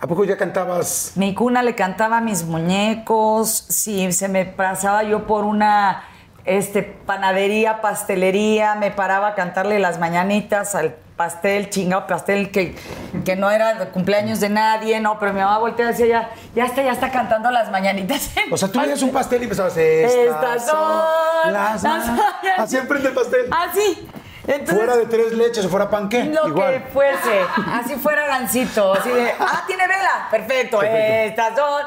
¿A 0.00 0.06
poco 0.06 0.24
ya 0.24 0.36
cantabas? 0.36 1.12
Mi 1.16 1.34
cuna 1.34 1.62
le 1.62 1.74
cantaba 1.74 2.18
a 2.18 2.20
mis 2.20 2.44
muñecos. 2.44 3.48
Si 3.50 4.12
se 4.12 4.28
me 4.28 4.44
pasaba 4.44 5.02
yo 5.02 5.26
por 5.26 5.44
una 5.44 6.02
este, 6.44 6.82
panadería, 6.82 7.80
pastelería, 7.80 8.74
me 8.74 8.90
paraba 8.90 9.28
a 9.28 9.34
cantarle 9.34 9.78
las 9.78 9.98
mañanitas 9.98 10.74
al 10.74 10.96
pastel, 11.16 11.70
chingado 11.70 12.06
pastel 12.06 12.50
que, 12.50 12.74
que 13.24 13.36
no 13.36 13.50
era 13.50 13.74
de 13.74 13.88
cumpleaños 13.90 14.40
de 14.40 14.48
nadie, 14.48 14.98
no, 15.00 15.18
pero 15.18 15.32
mi 15.32 15.40
mamá 15.40 15.58
volteaba 15.58 15.90
y 15.92 15.94
decía, 15.94 16.06
ya, 16.06 16.30
ya 16.54 16.64
está, 16.66 16.82
ya 16.82 16.92
está 16.92 17.10
cantando 17.10 17.50
las 17.50 17.70
mañanitas. 17.70 18.30
O 18.50 18.56
sea, 18.56 18.68
tú 18.70 18.80
veías 18.80 19.00
un 19.02 19.12
pastel 19.12 19.40
y 19.40 19.44
empezabas, 19.44 19.76
Estas 19.76 20.34
estas 20.34 20.66
son 20.66 21.52
las 21.52 21.82
las 21.82 21.84
ma-". 21.84 21.98
mañanitas. 21.98 22.58
Así 22.58 22.76
enfrente 22.76 23.08
el 23.08 23.14
pastel. 23.14 23.46
Así. 23.50 24.08
Entonces, 24.46 24.76
Fuera 24.76 24.96
de 24.96 25.06
tres 25.06 25.32
leches 25.32 25.64
o 25.64 25.68
fuera 25.70 25.88
panqué. 25.88 26.24
Lo 26.24 26.48
Igual. 26.48 26.74
que 26.74 26.80
fuese, 26.90 27.40
así 27.72 27.94
fuera 27.94 28.26
gancito, 28.26 28.92
así 28.92 29.08
de, 29.08 29.30
ah, 29.38 29.64
tiene 29.66 29.86
vela, 29.88 30.28
perfecto, 30.30 30.82
estas 30.82 31.56
son. 31.56 31.82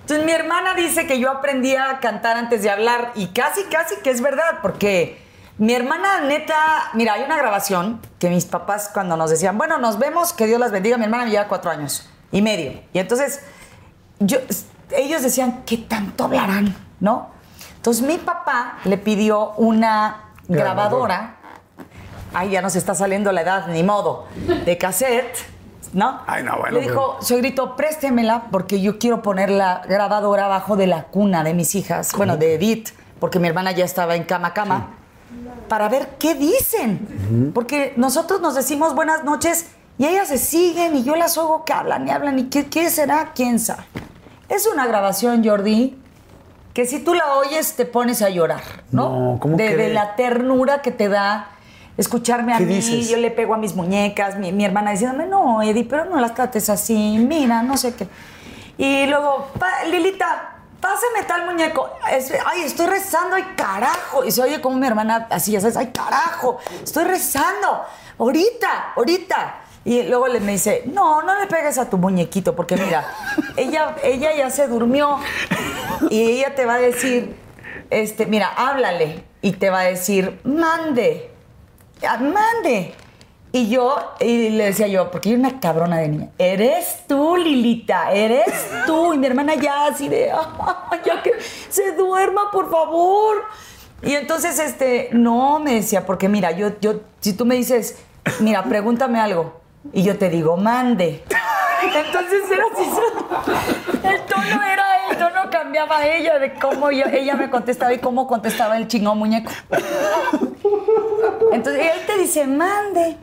Entonces 0.00 0.24
mi 0.24 0.32
hermana 0.32 0.72
dice 0.72 1.06
que 1.06 1.18
yo 1.18 1.30
aprendí 1.30 1.76
a 1.76 1.98
cantar 2.00 2.38
antes 2.38 2.62
de 2.62 2.70
hablar 2.70 3.12
y 3.14 3.26
casi, 3.26 3.64
casi 3.64 3.96
que 3.96 4.08
es 4.08 4.22
verdad, 4.22 4.60
porque 4.62 5.20
mi 5.58 5.74
hermana 5.74 6.20
neta, 6.22 6.90
mira, 6.94 7.14
hay 7.14 7.22
una 7.22 7.36
grabación 7.36 8.00
que 8.18 8.30
mis 8.30 8.46
papás 8.46 8.90
cuando 8.92 9.16
nos 9.16 9.30
decían, 9.30 9.58
bueno, 9.58 9.78
nos 9.78 9.98
vemos, 9.98 10.32
que 10.32 10.46
Dios 10.46 10.58
las 10.58 10.70
bendiga, 10.70 10.96
mi 10.96 11.04
hermana 11.04 11.24
me 11.24 11.30
lleva 11.30 11.48
cuatro 11.48 11.70
años 11.70 12.08
y 12.32 12.42
medio. 12.42 12.80
Y 12.92 12.98
entonces 12.98 13.42
yo, 14.20 14.38
ellos 14.90 15.22
decían, 15.22 15.62
¿qué 15.66 15.78
tanto 15.78 16.24
hablarán? 16.24 16.74
¿No? 17.00 17.30
Entonces 17.76 18.06
mi 18.06 18.18
papá 18.18 18.78
le 18.84 18.98
pidió 18.98 19.52
una 19.56 20.32
grabadora 20.48 21.38
Ay, 22.34 22.50
ya 22.50 22.62
nos 22.62 22.76
está 22.76 22.94
saliendo 22.94 23.32
la 23.32 23.42
edad, 23.42 23.68
ni 23.68 23.82
modo. 23.82 24.26
De 24.64 24.76
cassette, 24.76 25.38
¿no? 25.92 26.20
Ay, 26.26 26.42
no, 26.42 26.58
bueno, 26.58 26.78
Le 26.78 26.82
dijo, 26.82 27.16
suegrito, 27.20 27.76
préstemela 27.76 28.44
porque 28.50 28.80
yo 28.80 28.98
quiero 28.98 29.22
poner 29.22 29.50
la 29.50 29.82
grabadora 29.88 30.44
abajo 30.46 30.76
de 30.76 30.86
la 30.86 31.04
cuna 31.04 31.42
de 31.42 31.54
mis 31.54 31.74
hijas, 31.74 32.12
bueno, 32.16 32.36
de 32.36 32.54
Edith, 32.54 32.90
porque 33.18 33.38
mi 33.38 33.48
hermana 33.48 33.72
ya 33.72 33.84
estaba 33.84 34.14
en 34.14 34.24
cama, 34.24 34.52
cama, 34.52 34.90
para 35.68 35.88
ver 35.88 36.10
qué 36.18 36.34
dicen. 36.34 37.52
Porque 37.54 37.92
nosotros 37.96 38.40
nos 38.40 38.54
decimos 38.54 38.94
buenas 38.94 39.24
noches 39.24 39.66
y 39.98 40.06
ellas 40.06 40.28
se 40.28 40.38
siguen 40.38 40.96
y 40.96 41.04
yo 41.04 41.16
las 41.16 41.36
oigo 41.38 41.64
que 41.64 41.72
hablan 41.72 42.06
y 42.08 42.10
hablan 42.10 42.38
y 42.38 42.44
qué, 42.44 42.66
qué 42.66 42.88
será, 42.90 43.32
quién 43.34 43.58
sabe. 43.58 43.82
Es 44.48 44.66
una 44.66 44.86
grabación, 44.86 45.44
Jordi, 45.44 45.98
que 46.72 46.86
si 46.86 47.00
tú 47.00 47.14
la 47.14 47.34
oyes 47.34 47.74
te 47.76 47.84
pones 47.84 48.22
a 48.22 48.30
llorar, 48.30 48.62
¿no? 48.92 49.32
No, 49.32 49.38
¿cómo 49.40 49.56
de, 49.56 49.92
la 49.92 50.14
ternura 50.16 50.80
que 50.80 50.90
te 50.92 51.08
da 51.08 51.50
escucharme 51.98 52.54
a 52.54 52.58
¿Qué 52.58 52.64
mí, 52.64 52.74
dices? 52.76 53.08
yo 53.10 53.16
le 53.16 53.30
pego 53.30 53.54
a 53.54 53.58
mis 53.58 53.74
muñecas, 53.74 54.38
mi, 54.38 54.52
mi 54.52 54.64
hermana 54.64 54.92
diciéndome, 54.92 55.26
no, 55.26 55.60
Eddie, 55.62 55.84
pero 55.84 56.04
no 56.04 56.20
las 56.20 56.34
trates 56.34 56.70
así, 56.70 56.94
mira, 57.18 57.62
no 57.62 57.76
sé 57.76 57.94
qué. 57.94 58.06
Y 58.78 59.06
luego, 59.06 59.48
"Pa- 59.58 59.84
Lilita, 59.90 60.57
pásame 60.80 61.24
tal 61.26 61.46
muñeco. 61.46 61.90
Ay, 62.02 62.62
estoy 62.62 62.86
rezando, 62.86 63.36
ay, 63.36 63.54
carajo. 63.56 64.24
Y 64.24 64.30
se 64.30 64.42
oye 64.42 64.60
como 64.60 64.76
mi 64.76 64.86
hermana 64.86 65.26
así, 65.30 65.52
ya 65.52 65.60
sabes, 65.60 65.76
ay, 65.76 65.92
carajo, 65.92 66.58
estoy 66.82 67.04
rezando. 67.04 67.84
Ahorita, 68.18 68.92
ahorita. 68.96 69.54
Y 69.84 70.02
luego 70.02 70.28
le 70.28 70.40
me 70.40 70.52
dice, 70.52 70.82
no, 70.86 71.22
no 71.22 71.38
le 71.38 71.46
pegues 71.46 71.78
a 71.78 71.88
tu 71.88 71.96
muñequito, 71.96 72.54
porque 72.54 72.76
mira, 72.76 73.06
ella, 73.56 73.96
ella 74.02 74.34
ya 74.36 74.50
se 74.50 74.66
durmió 74.68 75.18
y 76.10 76.20
ella 76.20 76.54
te 76.54 76.66
va 76.66 76.74
a 76.74 76.78
decir, 76.78 77.36
este, 77.90 78.26
mira, 78.26 78.48
háblale. 78.48 79.24
Y 79.40 79.52
te 79.52 79.70
va 79.70 79.80
a 79.80 79.84
decir, 79.84 80.40
mande, 80.44 81.30
mande. 82.02 82.94
Y 83.50 83.68
yo, 83.70 83.96
y 84.20 84.50
le 84.50 84.66
decía 84.66 84.88
yo, 84.88 85.10
porque 85.10 85.30
yo 85.30 85.36
era 85.38 85.48
una 85.48 85.58
cabrona 85.60 85.96
de 85.98 86.08
niña, 86.08 86.28
eres 86.38 87.04
tú, 87.06 87.36
Lilita, 87.36 88.12
eres 88.12 88.44
tú. 88.86 89.14
Y 89.14 89.18
mi 89.18 89.26
hermana 89.26 89.54
ya 89.54 89.86
así 89.86 90.08
de, 90.08 90.30
"Ah, 90.30 90.90
ya 91.04 91.22
que 91.22 91.32
se 91.70 91.92
duerma, 91.92 92.50
por 92.50 92.70
favor. 92.70 93.36
Y 94.02 94.14
entonces, 94.14 94.58
este, 94.58 95.08
no, 95.12 95.58
me 95.60 95.74
decía, 95.74 96.04
porque 96.04 96.28
mira, 96.28 96.50
yo, 96.52 96.78
yo, 96.80 97.00
si 97.20 97.32
tú 97.32 97.46
me 97.46 97.54
dices, 97.54 97.96
mira, 98.40 98.62
pregúntame 98.64 99.18
algo, 99.18 99.60
y 99.94 100.02
yo 100.02 100.18
te 100.18 100.28
digo, 100.28 100.56
mande. 100.58 101.24
Entonces 101.82 102.42
era 102.52 102.64
así, 102.72 104.06
el 104.06 104.20
tono 104.26 104.62
era, 104.62 104.84
el 105.10 105.16
tono 105.16 105.50
cambiaba 105.50 106.06
ella, 106.06 106.38
de 106.38 106.52
cómo 106.54 106.90
yo- 106.90 107.06
ella 107.06 107.34
me 107.34 107.48
contestaba 107.48 107.94
y 107.94 107.98
cómo 107.98 108.26
contestaba 108.26 108.76
el 108.76 108.88
chingón 108.88 109.16
muñeco. 109.18 109.50
Entonces 111.52 111.82
él 111.94 112.06
te 112.06 112.18
dice, 112.18 112.46
mande. 112.46 113.16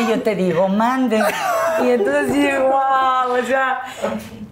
Y 0.00 0.06
yo 0.08 0.22
te 0.22 0.34
digo, 0.34 0.68
mande. 0.68 1.22
Y 1.82 1.90
entonces 1.90 2.32
digo, 2.32 2.68
wow, 2.68 3.38
o 3.40 3.44
sea. 3.46 3.82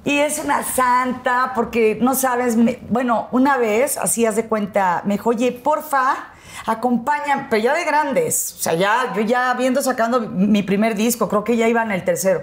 Y 0.05 0.19
es 0.19 0.39
una 0.39 0.63
santa, 0.63 1.53
porque 1.55 1.99
no 2.01 2.15
sabes. 2.15 2.57
me- 2.57 2.79
bueno, 2.91 3.29
una 3.33 3.57
vez, 3.57 3.97
así 3.97 4.27
haz 4.27 4.37
de 4.37 4.47
cuenta, 4.47 5.03
me 5.05 5.15
dijo, 5.15 5.31
oye, 5.31 5.51
porfa, 5.53 6.17
acompaña, 6.67 7.47
pero 7.49 7.63
ya 7.63 7.75
de 7.75 7.85
grandes. 7.85 8.55
O 8.59 8.63
sea, 8.63 8.75
ya, 8.75 9.13
yo 9.15 9.23
ya 9.23 9.55
viendo 9.55 9.81
sacando 9.83 10.21
mi 10.21 10.63
primer 10.63 10.95
disco, 10.95 11.29
creo 11.29 11.45
que 11.45 11.57
ya 11.57 11.69
iba 11.69 11.83
en 11.83 11.93
el 11.93 12.05
tercero. 12.05 12.43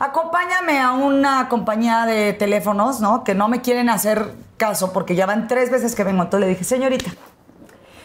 Acompáñame 0.00 0.80
a 0.80 0.92
una 0.92 1.48
compañía 1.48 2.06
de 2.06 2.32
teléfonos, 2.32 3.00
¿no? 3.00 3.22
Que 3.22 3.34
no 3.36 3.46
me 3.48 3.60
quieren 3.60 3.88
hacer 3.88 4.32
caso 4.56 4.92
porque 4.92 5.14
ya 5.14 5.26
van 5.26 5.46
tres 5.46 5.70
veces 5.70 5.94
que 5.94 6.02
vengo. 6.02 6.24
Entonces 6.24 6.46
le 6.48 6.52
dije, 6.54 6.64
señorita, 6.64 7.10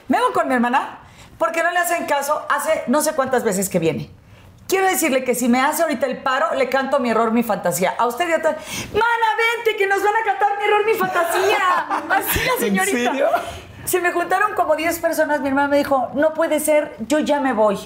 Vengo 0.07 0.25
con 0.33 0.47
mi 0.47 0.53
hermana 0.53 0.99
porque 1.41 1.63
no 1.63 1.71
le 1.71 1.79
hacen 1.79 2.05
caso 2.05 2.45
hace 2.49 2.83
no 2.85 3.01
sé 3.01 3.13
cuántas 3.13 3.43
veces 3.43 3.67
que 3.67 3.79
viene. 3.79 4.11
Quiero 4.67 4.85
decirle 4.85 5.23
que 5.23 5.33
si 5.33 5.49
me 5.49 5.59
hace 5.59 5.81
ahorita 5.81 6.05
el 6.05 6.21
paro, 6.21 6.53
le 6.53 6.69
canto 6.69 6.99
mi 6.99 7.09
error, 7.09 7.31
mi 7.31 7.41
fantasía. 7.41 7.95
A 7.97 8.05
usted 8.05 8.29
ya 8.29 8.35
está. 8.35 8.49
Mana, 8.93 9.27
vente, 9.55 9.75
que 9.75 9.87
nos 9.87 10.03
van 10.03 10.13
a 10.15 10.23
cantar 10.23 10.59
mi 10.59 10.65
error, 10.65 10.85
mi 10.85 10.93
fantasía. 10.93 11.57
Así 12.11 12.39
la 12.45 12.59
señorita. 12.59 13.11
serio? 13.11 13.27
Se 13.85 13.99
me 14.01 14.11
juntaron 14.11 14.53
como 14.53 14.75
10 14.75 14.99
personas. 14.99 15.41
Mi 15.41 15.47
hermana 15.47 15.69
me 15.69 15.77
dijo, 15.77 16.11
no 16.13 16.35
puede 16.35 16.59
ser, 16.59 16.95
yo 17.07 17.17
ya 17.17 17.39
me 17.39 17.53
voy. 17.53 17.79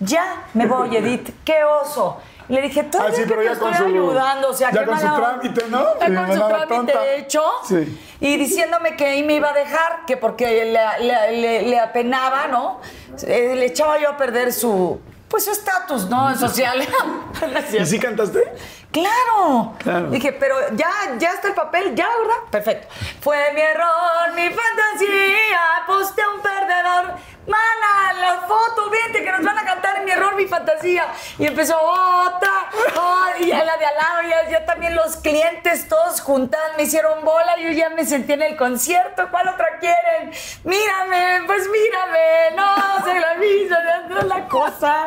Ya 0.00 0.46
me 0.54 0.64
voy, 0.66 0.96
Edith. 0.96 1.28
Qué 1.44 1.62
oso. 1.62 2.22
Le 2.48 2.60
dije, 2.62 2.82
todavía 2.84 3.12
Ah, 3.12 3.16
sí, 3.16 3.22
que 3.22 3.28
pero 3.28 3.40
te 3.40 3.46
ya 3.46 3.52
estoy 3.52 3.68
con 3.68 3.78
su- 3.78 3.84
ayudando. 3.84 4.48
O 4.50 4.54
sea, 4.54 4.70
ya 4.70 4.80
qué 4.80 4.86
con 4.86 4.98
su 4.98 5.06
mala 5.06 5.16
trámite, 5.16 5.64
¿no? 5.68 5.98
Ya 5.98 6.06
Sí, 6.06 6.14
con 6.14 6.32
su 6.32 6.46
trámite 6.48 6.74
tonta. 6.74 7.06
hecho. 7.14 7.42
Sí. 7.66 8.00
Y 8.20 8.36
diciéndome 8.36 8.96
que 8.96 9.06
ahí 9.06 9.22
me 9.22 9.34
iba 9.34 9.48
a 9.50 9.52
dejar, 9.54 10.04
que 10.06 10.16
porque 10.16 10.64
le, 10.66 11.06
le- 11.06 11.32
le- 11.40 11.62
le 11.62 11.80
apenaba, 11.80 12.46
¿no? 12.48 12.80
Eh, 13.26 13.54
le 13.56 13.66
echaba 13.66 13.98
yo 13.98 14.10
a 14.10 14.16
perder 14.16 14.52
su, 14.52 15.00
pues 15.28 15.44
su 15.44 15.50
estatus, 15.52 16.08
¿no? 16.10 16.36
Social. 16.36 16.86
No 17.52 17.58
es 17.58 17.74
¿Y 17.74 17.86
sí 17.86 17.98
cantaste? 17.98 18.52
Claro. 18.92 19.72
Claro. 19.78 20.10
Dije, 20.10 20.32
pero 20.32 20.54
ya, 20.76 20.88
ya 21.18 21.30
está 21.32 21.48
el 21.48 21.54
papel, 21.54 21.94
ya, 21.96 22.06
¿verdad? 22.20 22.36
Perfecto. 22.50 22.86
Fue 23.20 23.52
mi 23.52 23.60
error, 23.60 24.32
mi 24.36 24.48
fantasía, 24.50 25.60
posté 25.86 26.22
un 26.34 26.40
perdedor. 26.40 27.14
Mana, 27.46 28.12
la 28.20 28.40
foto, 28.46 28.90
vente, 28.90 29.22
que 29.22 29.30
nos 29.30 29.42
van 29.44 29.58
a 29.58 29.64
cantar 29.64 30.02
mi 30.04 30.10
error, 30.10 30.34
mi 30.36 30.46
fantasía. 30.46 31.06
Y 31.38 31.46
empezó 31.46 31.76
otra, 31.78 32.50
oh, 32.96 33.26
y 33.40 33.52
a 33.52 33.64
la 33.64 33.76
de 33.76 33.84
al 33.86 33.94
lado, 33.96 34.22
ya, 34.28 34.50
ya 34.50 34.64
también 34.64 34.94
los 34.94 35.16
clientes 35.16 35.86
todos 35.88 36.20
juntados 36.20 36.72
me 36.76 36.84
hicieron 36.84 37.24
bola. 37.24 37.56
Yo 37.58 37.70
ya 37.70 37.90
me 37.90 38.04
sentí 38.06 38.32
en 38.32 38.42
el 38.42 38.56
concierto. 38.56 39.28
¿Cuál 39.30 39.48
otra 39.48 39.66
quieren? 39.80 40.30
Mírame, 40.64 41.46
pues 41.46 41.68
mírame. 41.68 42.56
No, 42.56 43.04
soy 43.04 43.18
la 43.20 43.34
misma, 43.34 43.76
no 44.08 44.18
es 44.20 44.26
la 44.26 44.48
cosa. 44.48 45.06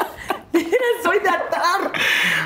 Soy 1.04 1.20
de 1.20 1.30
atar. 1.30 1.92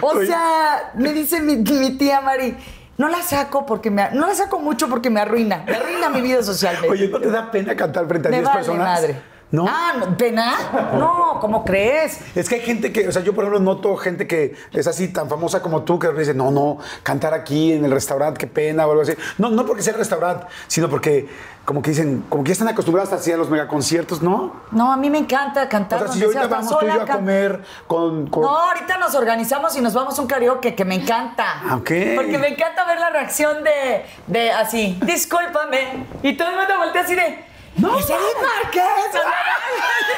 O 0.02 0.08
Oye. 0.10 0.28
sea, 0.28 0.92
me 0.96 1.14
dice 1.14 1.40
mi, 1.42 1.58
mi 1.58 1.98
tía 1.98 2.20
Mari, 2.22 2.58
no 2.98 3.08
la 3.08 3.22
saco 3.22 3.66
porque 3.66 3.90
me, 3.90 4.10
no 4.12 4.28
la 4.28 4.36
saco 4.36 4.60
mucho 4.60 4.88
porque 4.90 5.10
me 5.10 5.22
arruina, 5.22 5.64
me 5.66 5.76
arruina 5.76 6.10
mi 6.10 6.22
vida 6.22 6.44
social. 6.44 6.78
Oye. 6.90 7.08
¿no 7.08 7.20
te 7.20 7.30
da 7.30 7.50
pena 7.52 7.76
cantar 7.76 8.08
frente 8.08 8.28
a 8.28 8.32
me 8.32 8.38
10 8.38 8.46
vale 8.48 8.58
personas? 8.60 8.86
madre. 9.02 9.22
¿No? 9.52 9.66
Ah, 9.68 9.94
¿pena? 10.18 10.54
No, 10.98 11.38
¿cómo 11.42 11.66
crees? 11.66 12.20
Es 12.36 12.48
que 12.48 12.56
hay 12.56 12.62
gente 12.62 12.94
que, 12.94 13.08
o 13.08 13.12
sea, 13.12 13.22
yo 13.22 13.34
por 13.36 13.44
ejemplo 13.44 13.60
noto 13.60 13.98
gente 13.98 14.26
que 14.26 14.56
es 14.72 14.88
así 14.88 15.10
tan 15.10 15.28
famosa 15.28 15.62
como 15.62 15.84
tú 15.84 16.00
que 16.00 16.10
dice, 16.14 16.34
no, 16.34 16.52
no, 16.52 16.78
cantar 17.04 17.34
aquí 17.34 17.74
en 17.74 17.84
el 17.84 17.92
restaurante, 17.92 18.38
qué 18.40 18.48
pena 18.48 18.88
o 18.88 18.92
algo 18.92 19.04
así. 19.04 19.14
No, 19.38 19.50
no 19.50 19.66
porque 19.66 19.82
sea 19.84 19.92
el 19.94 20.00
restaurante, 20.00 20.46
sino 20.68 20.88
porque 20.90 21.28
como 21.66 21.82
que 21.82 21.90
dicen, 21.92 22.24
como 22.30 22.44
que 22.44 22.50
ya 22.50 22.54
están 22.54 22.70
acostumbrados 22.70 23.12
así 23.14 23.32
a 23.32 23.38
los 23.38 23.50
megaconciertos, 23.50 24.22
¿no? 24.22 24.56
No, 24.72 24.92
a 24.92 24.96
mí 24.98 25.10
me 25.10 25.18
encanta 25.18 25.64
O 25.64 25.70
cantar. 25.70 26.00
sea, 26.00 26.08
si 26.14 26.24
ahorita 26.24 26.48
vamos 26.48 26.80
tú 26.80 26.86
y 26.86 26.94
yo 26.94 27.02
a 27.02 27.06
comer 27.06 27.62
con... 27.88 28.28
con- 28.28 28.44
No, 28.44 28.50
ahorita 28.58 28.98
nos 28.98 29.14
organizamos 29.16 29.76
y 29.76 29.82
nos 29.82 29.94
vamos 29.94 30.18
a 30.18 30.22
un 30.22 30.28
karaoke 30.30 30.74
que 30.76 30.86
me 30.86 30.96
encanta. 30.96 31.46
Ah, 31.68 31.76
ok. 31.76 31.92
Porque 32.16 32.38
me 32.40 32.48
encanta 32.48 32.86
ver 32.86 33.00
la 33.00 33.10
reacción 33.10 33.64
de, 33.64 34.06
de 34.28 34.52
así, 34.52 34.98
discúlpame. 35.06 36.06
Y 36.24 36.38
todo 36.38 36.50
el 36.50 36.56
mundo 36.56 36.74
voltea 36.80 37.02
así 37.02 37.16
de. 37.16 37.51
¡No! 37.78 37.98
¡Es 37.98 38.10
Márquez! 38.10 38.84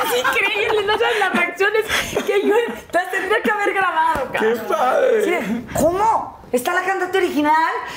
Es 0.06 0.20
increíble, 0.20 0.86
no 0.88 0.94
sabes 0.98 1.20
las 1.20 1.34
reacciones 1.34 1.84
que 2.26 2.48
yo 2.48 2.54
las 2.92 3.12
tendría 3.12 3.42
que 3.42 3.52
haber 3.52 3.74
grabado, 3.74 4.32
¡Qué 4.32 4.38
cabrón. 4.38 4.62
padre! 4.68 5.24
Sí, 5.24 5.30
de, 5.32 5.64
¿Cómo? 5.74 6.44
¿Está 6.52 6.72
la 6.74 6.84
cantante 6.84 7.18
original? 7.18 7.54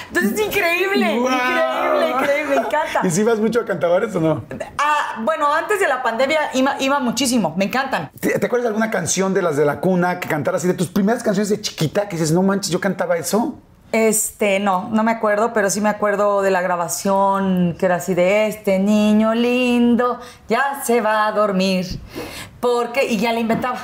Entonces 0.08 0.32
es 0.32 0.46
increíble, 0.46 1.18
Guau. 1.18 1.30
increíble, 1.30 2.08
increíble, 2.08 2.56
me 2.56 2.66
encanta. 2.66 3.00
¿Y 3.04 3.10
si 3.10 3.22
vas 3.22 3.38
mucho 3.38 3.60
a 3.60 3.64
cantabares 3.66 4.14
o 4.16 4.20
no? 4.20 4.44
Ah, 4.78 5.16
bueno, 5.20 5.52
antes 5.52 5.78
de 5.78 5.86
la 5.86 6.02
pandemia 6.02 6.50
iba, 6.54 6.74
iba 6.80 6.98
muchísimo, 7.00 7.52
me 7.58 7.66
encantan. 7.66 8.10
¿Te, 8.18 8.38
te 8.38 8.46
acuerdas 8.46 8.62
de 8.64 8.68
alguna 8.68 8.90
canción 8.90 9.34
de 9.34 9.42
las 9.42 9.58
de 9.58 9.66
la 9.66 9.78
cuna 9.80 10.20
que 10.20 10.28
cantaras 10.28 10.62
así 10.62 10.68
de 10.68 10.74
tus 10.74 10.88
primeras 10.88 11.22
canciones 11.22 11.50
de 11.50 11.60
chiquita 11.60 12.08
que 12.08 12.16
dices, 12.16 12.32
no 12.32 12.42
manches, 12.42 12.70
yo 12.72 12.80
cantaba 12.80 13.18
eso? 13.18 13.58
Este, 13.92 14.58
no, 14.58 14.88
no 14.90 15.02
me 15.04 15.12
acuerdo, 15.12 15.52
pero 15.52 15.70
sí 15.70 15.80
me 15.80 15.88
acuerdo 15.88 16.42
de 16.42 16.50
la 16.50 16.60
grabación 16.60 17.76
que 17.78 17.86
era 17.86 17.96
así 17.96 18.14
de 18.14 18.46
este 18.48 18.78
niño 18.78 19.34
lindo 19.34 20.20
ya 20.48 20.82
se 20.84 21.00
va 21.00 21.26
a 21.26 21.32
dormir. 21.32 21.86
Porque, 22.60 23.04
y 23.04 23.18
ya 23.18 23.32
la 23.32 23.40
inventaba. 23.40 23.78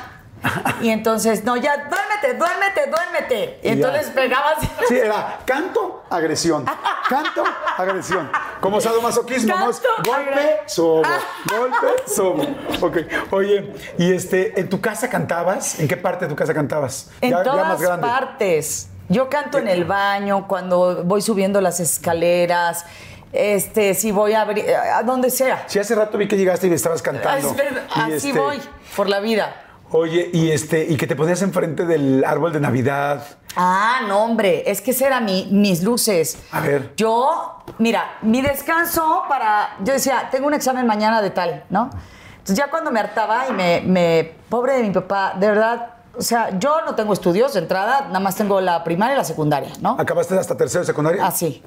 Y 0.81 0.91
entonces, 0.91 1.45
no, 1.45 1.57
ya, 1.57 1.89
duérmete, 1.89 2.35
duérmete, 2.37 2.91
duérmete. 2.91 3.61
Y 3.63 3.69
entonces 3.69 4.09
pegabas. 4.11 4.57
Sí, 4.89 4.99
era 4.99 5.39
canto, 5.45 6.03
agresión. 6.11 6.65
Canto, 7.09 7.45
agresión. 7.79 8.29
Como 8.61 8.81
sadomasoquismo, 8.81 9.57
¿no? 9.57 9.67
Golpe, 10.05 10.61
sobo. 10.67 11.03
Golpe, 11.49 11.87
sobo. 12.13 12.43
Ok. 12.81 12.97
Oye, 13.31 13.73
y 13.99 14.13
este, 14.13 14.59
¿en 14.59 14.69
tu 14.69 14.81
casa 14.81 15.09
cantabas? 15.09 15.79
¿En 15.79 15.87
qué 15.87 15.97
parte 15.97 16.25
de 16.25 16.31
tu 16.31 16.37
casa 16.37 16.53
cantabas? 16.53 17.09
En 17.21 17.31
Ya- 17.31 17.39
ya 17.39 17.43
todas 17.45 17.69
más 17.69 17.81
grande. 17.81 18.07
partes. 18.09 18.89
Yo 19.13 19.29
canto 19.29 19.59
en 19.59 19.69
el 19.69 19.85
baño, 19.85 20.49
cuando 20.49 21.05
voy 21.05 21.21
subiendo 21.21 21.61
las 21.61 21.81
escaleras, 21.81 22.87
este, 23.31 23.93
si 23.93 24.11
voy 24.11 24.33
a 24.33 24.41
abrir, 24.41 24.65
a 24.71 25.03
donde 25.03 25.29
sea. 25.29 25.65
Sí, 25.67 25.79
hace 25.79 25.95
rato 25.95 26.17
vi 26.17 26.27
que 26.27 26.37
llegaste 26.39 26.67
y 26.67 26.73
estabas 26.73 27.03
cantando. 27.03 27.51
Es 27.51 27.55
verdad, 27.57 27.83
Así 27.95 28.29
este, 28.29 28.33
voy, 28.33 28.59
por 28.97 29.11
la 29.11 29.21
vida. 29.21 29.55
Oye, 29.91 30.31
y 30.33 30.51
este, 30.51 30.87
y 30.89 30.97
que 30.97 31.07
te 31.07 31.15
ponías 31.15 31.43
enfrente 31.43 31.85
del 31.85 32.25
árbol 32.25 32.55
de 32.55 32.61
Navidad. 32.61 33.23
Ah, 33.55 34.01
no, 34.09 34.25
hombre, 34.25 34.63
es 34.71 34.81
que 34.81 34.93
ese 34.93 35.05
era 35.05 35.21
mi, 35.21 35.47
mis 35.51 35.83
luces. 35.83 36.39
A 36.51 36.61
ver. 36.61 36.95
Yo, 36.97 37.63
mira, 37.77 38.17
mi 38.23 38.41
descanso 38.41 39.25
para. 39.29 39.77
Yo 39.85 39.93
decía, 39.93 40.29
tengo 40.31 40.47
un 40.47 40.55
examen 40.55 40.87
mañana 40.87 41.21
de 41.21 41.29
tal, 41.29 41.65
¿no? 41.69 41.91
Entonces 42.31 42.57
ya 42.57 42.71
cuando 42.71 42.91
me 42.91 43.01
hartaba 43.01 43.47
y 43.51 43.53
me. 43.53 43.83
me 43.83 44.33
pobre 44.49 44.79
de 44.79 44.85
mi 44.85 44.91
papá, 44.91 45.35
de 45.39 45.49
verdad. 45.49 45.92
O 46.15 46.23
sea, 46.23 46.59
yo 46.59 46.83
no 46.85 46.95
tengo 46.95 47.13
estudios 47.13 47.55
de 47.55 47.61
entrada, 47.61 48.03
nada 48.09 48.21
más 48.21 48.37
tengo 48.37 48.61
la 48.61 48.85
primaria 48.85 49.15
y 49.15 49.19
la 49.19 49.25
secundaria, 49.25 49.73
¿no? 49.81 49.97
¿Acabaste 49.99 50.39
hasta 50.39 50.57
tercero 50.57 50.81
de 50.81 50.87
secundaria? 50.87 51.27
Así. 51.27 51.63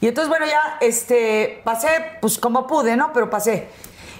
Y 0.00 0.06
entonces, 0.06 0.28
bueno, 0.28 0.46
ya 0.46 0.78
este, 0.80 1.60
pasé, 1.64 1.88
pues 2.20 2.38
como 2.38 2.66
pude, 2.66 2.96
¿no? 2.96 3.12
Pero 3.12 3.28
pasé. 3.28 3.68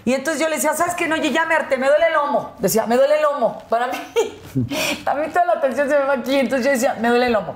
Y 0.04 0.14
entonces 0.14 0.40
yo 0.40 0.48
le 0.48 0.56
decía, 0.56 0.74
¿sabes 0.74 0.94
qué? 0.94 1.06
No, 1.06 1.14
oye, 1.14 1.30
ya 1.30 1.46
me 1.46 1.54
harté, 1.54 1.76
me 1.76 1.86
duele 1.86 2.06
el 2.06 2.12
lomo. 2.14 2.52
Decía, 2.58 2.86
me 2.86 2.96
duele 2.96 3.16
el 3.16 3.22
lomo. 3.22 3.62
Para 3.68 3.86
mí, 3.86 3.94
a 5.06 5.14
mí 5.14 5.28
toda 5.28 5.44
la 5.44 5.52
atención 5.52 5.88
se 5.88 5.98
me 5.98 6.04
va 6.04 6.14
aquí. 6.14 6.34
Entonces 6.34 6.66
yo 6.66 6.72
decía, 6.72 6.96
me 7.00 7.08
duele 7.08 7.26
el 7.26 7.32
lomo. 7.32 7.54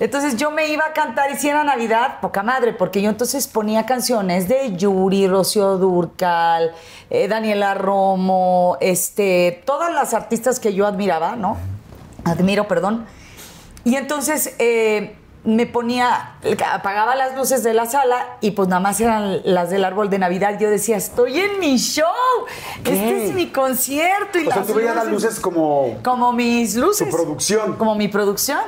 Entonces 0.00 0.36
yo 0.36 0.50
me 0.50 0.68
iba 0.68 0.86
a 0.86 0.92
cantar 0.92 1.30
y 1.30 1.36
si 1.36 1.48
era 1.48 1.64
Navidad, 1.64 2.20
poca 2.20 2.42
madre, 2.42 2.72
porque 2.72 3.02
yo 3.02 3.10
entonces 3.10 3.46
ponía 3.46 3.84
canciones 3.84 4.48
de 4.48 4.74
Yuri, 4.74 5.28
Rocío 5.28 5.76
Durcal, 5.76 6.72
eh, 7.10 7.28
Daniela 7.28 7.74
Romo, 7.74 8.78
este, 8.80 9.62
todas 9.66 9.92
las 9.92 10.14
artistas 10.14 10.60
que 10.60 10.72
yo 10.72 10.86
admiraba, 10.86 11.36
¿no? 11.36 11.58
Admiro, 12.24 12.66
perdón. 12.68 13.06
Y 13.84 13.96
entonces 13.96 14.54
eh, 14.58 15.16
me 15.44 15.66
ponía, 15.66 16.34
apagaba 16.72 17.16
las 17.16 17.34
luces 17.34 17.62
de 17.64 17.74
la 17.74 17.86
sala 17.86 18.36
y 18.40 18.52
pues 18.52 18.68
nada 18.68 18.80
más 18.80 19.00
eran 19.00 19.40
las 19.44 19.70
del 19.70 19.84
árbol 19.84 20.08
de 20.08 20.18
Navidad. 20.18 20.56
Yo 20.60 20.70
decía, 20.70 20.96
estoy 20.96 21.40
en 21.40 21.58
mi 21.58 21.78
show, 21.78 22.06
este 22.84 23.26
es 23.26 23.34
mi 23.34 23.50
concierto. 23.50 24.38
Y 24.38 24.46
O 24.46 24.52
sea, 24.52 24.62
tú 24.62 24.74
veías 24.74 24.94
las 24.94 25.06
luces 25.08 25.40
como... 25.40 25.98
como 26.04 26.32
mis 26.32 26.76
luces. 26.76 27.08
Tu 27.08 27.14
producción. 27.16 27.76
Como 27.76 27.94
mi 27.96 28.08
producción. 28.08 28.60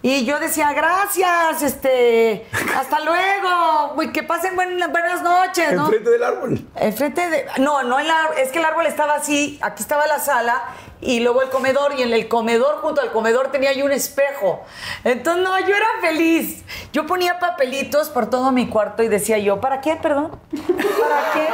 Y 0.00 0.24
yo 0.24 0.38
decía, 0.38 0.72
gracias, 0.74 1.60
este, 1.60 2.46
hasta 2.76 3.00
luego, 3.00 3.94
uy, 3.96 4.12
que 4.12 4.22
pasen 4.22 4.54
buen- 4.54 4.78
buenas 4.92 5.22
noches, 5.22 5.72
¿no? 5.72 5.86
Enfrente 5.86 6.10
del 6.10 6.22
árbol. 6.22 6.66
Enfrente 6.76 7.28
de. 7.28 7.46
No, 7.58 7.82
no, 7.82 7.98
en 7.98 8.06
la- 8.06 8.28
es 8.40 8.50
que 8.52 8.60
el 8.60 8.64
árbol 8.64 8.86
estaba 8.86 9.14
así, 9.16 9.58
aquí 9.60 9.82
estaba 9.82 10.06
la 10.06 10.20
sala 10.20 10.62
y 11.00 11.20
luego 11.20 11.42
el 11.42 11.48
comedor, 11.50 11.94
y 11.98 12.02
en 12.02 12.12
el 12.12 12.28
comedor, 12.28 12.76
junto 12.80 13.00
al 13.00 13.12
comedor, 13.12 13.50
tenía 13.52 13.72
yo 13.72 13.84
un 13.84 13.92
espejo. 13.92 14.62
Entonces, 15.04 15.42
no, 15.44 15.58
yo 15.60 15.74
era 15.74 15.86
feliz. 16.00 16.64
Yo 16.92 17.06
ponía 17.06 17.38
papelitos 17.38 18.08
por 18.08 18.28
todo 18.30 18.50
mi 18.52 18.68
cuarto 18.68 19.02
y 19.02 19.08
decía 19.08 19.38
yo, 19.38 19.60
¿para 19.60 19.80
qué, 19.80 19.96
perdón? 19.96 20.38
¿Para 20.50 21.32
qué? 21.32 21.48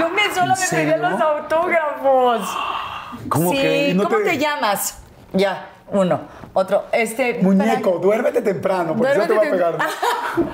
Yo 0.00 0.08
me 0.10 0.22
solo 0.34 0.54
me 0.58 0.66
pedía 0.68 0.96
los 0.96 1.20
autógrafos. 1.20 2.48
¿Cómo 3.28 3.50
sí, 3.50 3.56
que? 3.58 3.88
¿Y 3.88 3.94
no 3.94 4.04
¿cómo 4.04 4.16
te- 4.18 4.24
te... 4.24 4.38
llamas? 4.38 4.98
Ya, 5.32 5.68
uno. 5.90 6.20
Otro, 6.52 6.84
este. 6.92 7.40
Muñeco, 7.42 7.90
para- 7.94 8.02
duérmete 8.02 8.42
temprano, 8.42 8.94
porque 8.96 9.18
no 9.18 9.26
te 9.26 9.34
va 9.34 9.42
a 9.42 9.44
Duérmete 9.46 9.74
pegar. 9.76 9.88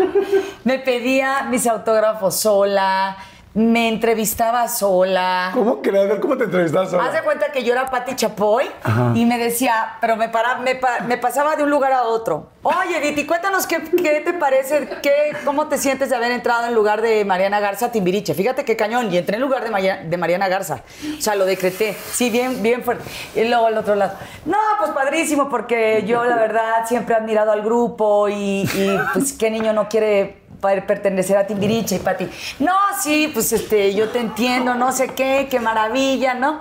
me 0.64 0.78
pedía 0.78 1.42
mis 1.50 1.66
autógrafos 1.66 2.36
sola, 2.40 3.16
me 3.52 3.88
entrevistaba 3.88 4.68
sola. 4.68 5.50
¿Cómo 5.52 5.82
crees? 5.82 6.20
¿cómo 6.20 6.36
te 6.36 6.44
entrevistas 6.44 6.94
Haz 6.94 7.12
de 7.12 7.22
cuenta 7.22 7.50
que 7.50 7.64
yo 7.64 7.72
era 7.72 7.90
Patti 7.90 8.14
Chapoy 8.14 8.70
y 9.14 9.24
me 9.26 9.38
decía, 9.38 9.96
pero 10.00 10.14
me, 10.16 10.28
para, 10.28 10.58
me, 10.58 10.76
pa- 10.76 11.00
me 11.00 11.18
pasaba 11.18 11.56
de 11.56 11.64
un 11.64 11.70
lugar 11.70 11.92
a 11.92 12.02
otro. 12.04 12.46
Oye, 12.62 12.98
Edith, 12.98 13.18
y 13.18 13.26
cuéntanos 13.26 13.66
qué, 13.66 13.82
qué 13.82 14.20
te 14.24 14.34
parece, 14.34 14.88
qué, 15.02 15.32
cómo 15.44 15.66
te 15.66 15.78
sientes 15.78 16.10
de 16.10 16.16
haber 16.16 16.30
entrado 16.30 16.66
en 16.66 16.74
lugar 16.74 17.00
de 17.02 17.24
Mariana 17.24 17.58
Garza 17.58 17.90
Timbiriche. 17.90 18.34
Fíjate 18.34 18.64
qué 18.64 18.76
cañón, 18.76 19.12
y 19.12 19.16
entré 19.18 19.34
en 19.36 19.42
lugar 19.42 19.64
de, 19.64 19.70
Maria- 19.70 20.00
de 20.04 20.16
Mariana 20.16 20.46
Garza. 20.48 20.82
O 21.18 21.20
sea, 21.20 21.34
lo 21.34 21.44
decreté. 21.44 21.96
Sí, 22.12 22.30
bien, 22.30 22.62
bien 22.62 22.84
fuerte. 22.84 23.02
Y 23.34 23.44
luego 23.48 23.66
al 23.66 23.76
otro 23.78 23.96
lado. 23.96 24.12
No, 24.44 24.58
pues 24.78 24.90
padrísimo, 24.92 25.48
porque 25.48 26.04
yo 26.06 26.24
la 26.24 26.36
verdad 26.36 26.86
siempre 26.86 27.14
he 27.14 27.18
admirado 27.18 27.50
al 27.50 27.62
grupo 27.62 28.28
y, 28.28 28.62
y, 28.74 29.00
pues 29.12 29.32
qué 29.32 29.50
niño 29.50 29.72
no 29.72 29.88
quiere 29.88 30.38
para 30.60 30.86
pertenecer 30.86 31.36
a 31.36 31.46
Timbiriche 31.46 31.96
y 31.96 31.98
Pati. 31.98 32.28
No, 32.58 32.74
sí, 33.02 33.30
pues 33.32 33.52
este, 33.52 33.94
yo 33.94 34.10
te 34.10 34.20
entiendo, 34.20 34.74
no 34.74 34.92
sé 34.92 35.08
qué, 35.08 35.48
qué 35.50 35.60
maravilla, 35.60 36.34
¿no? 36.34 36.60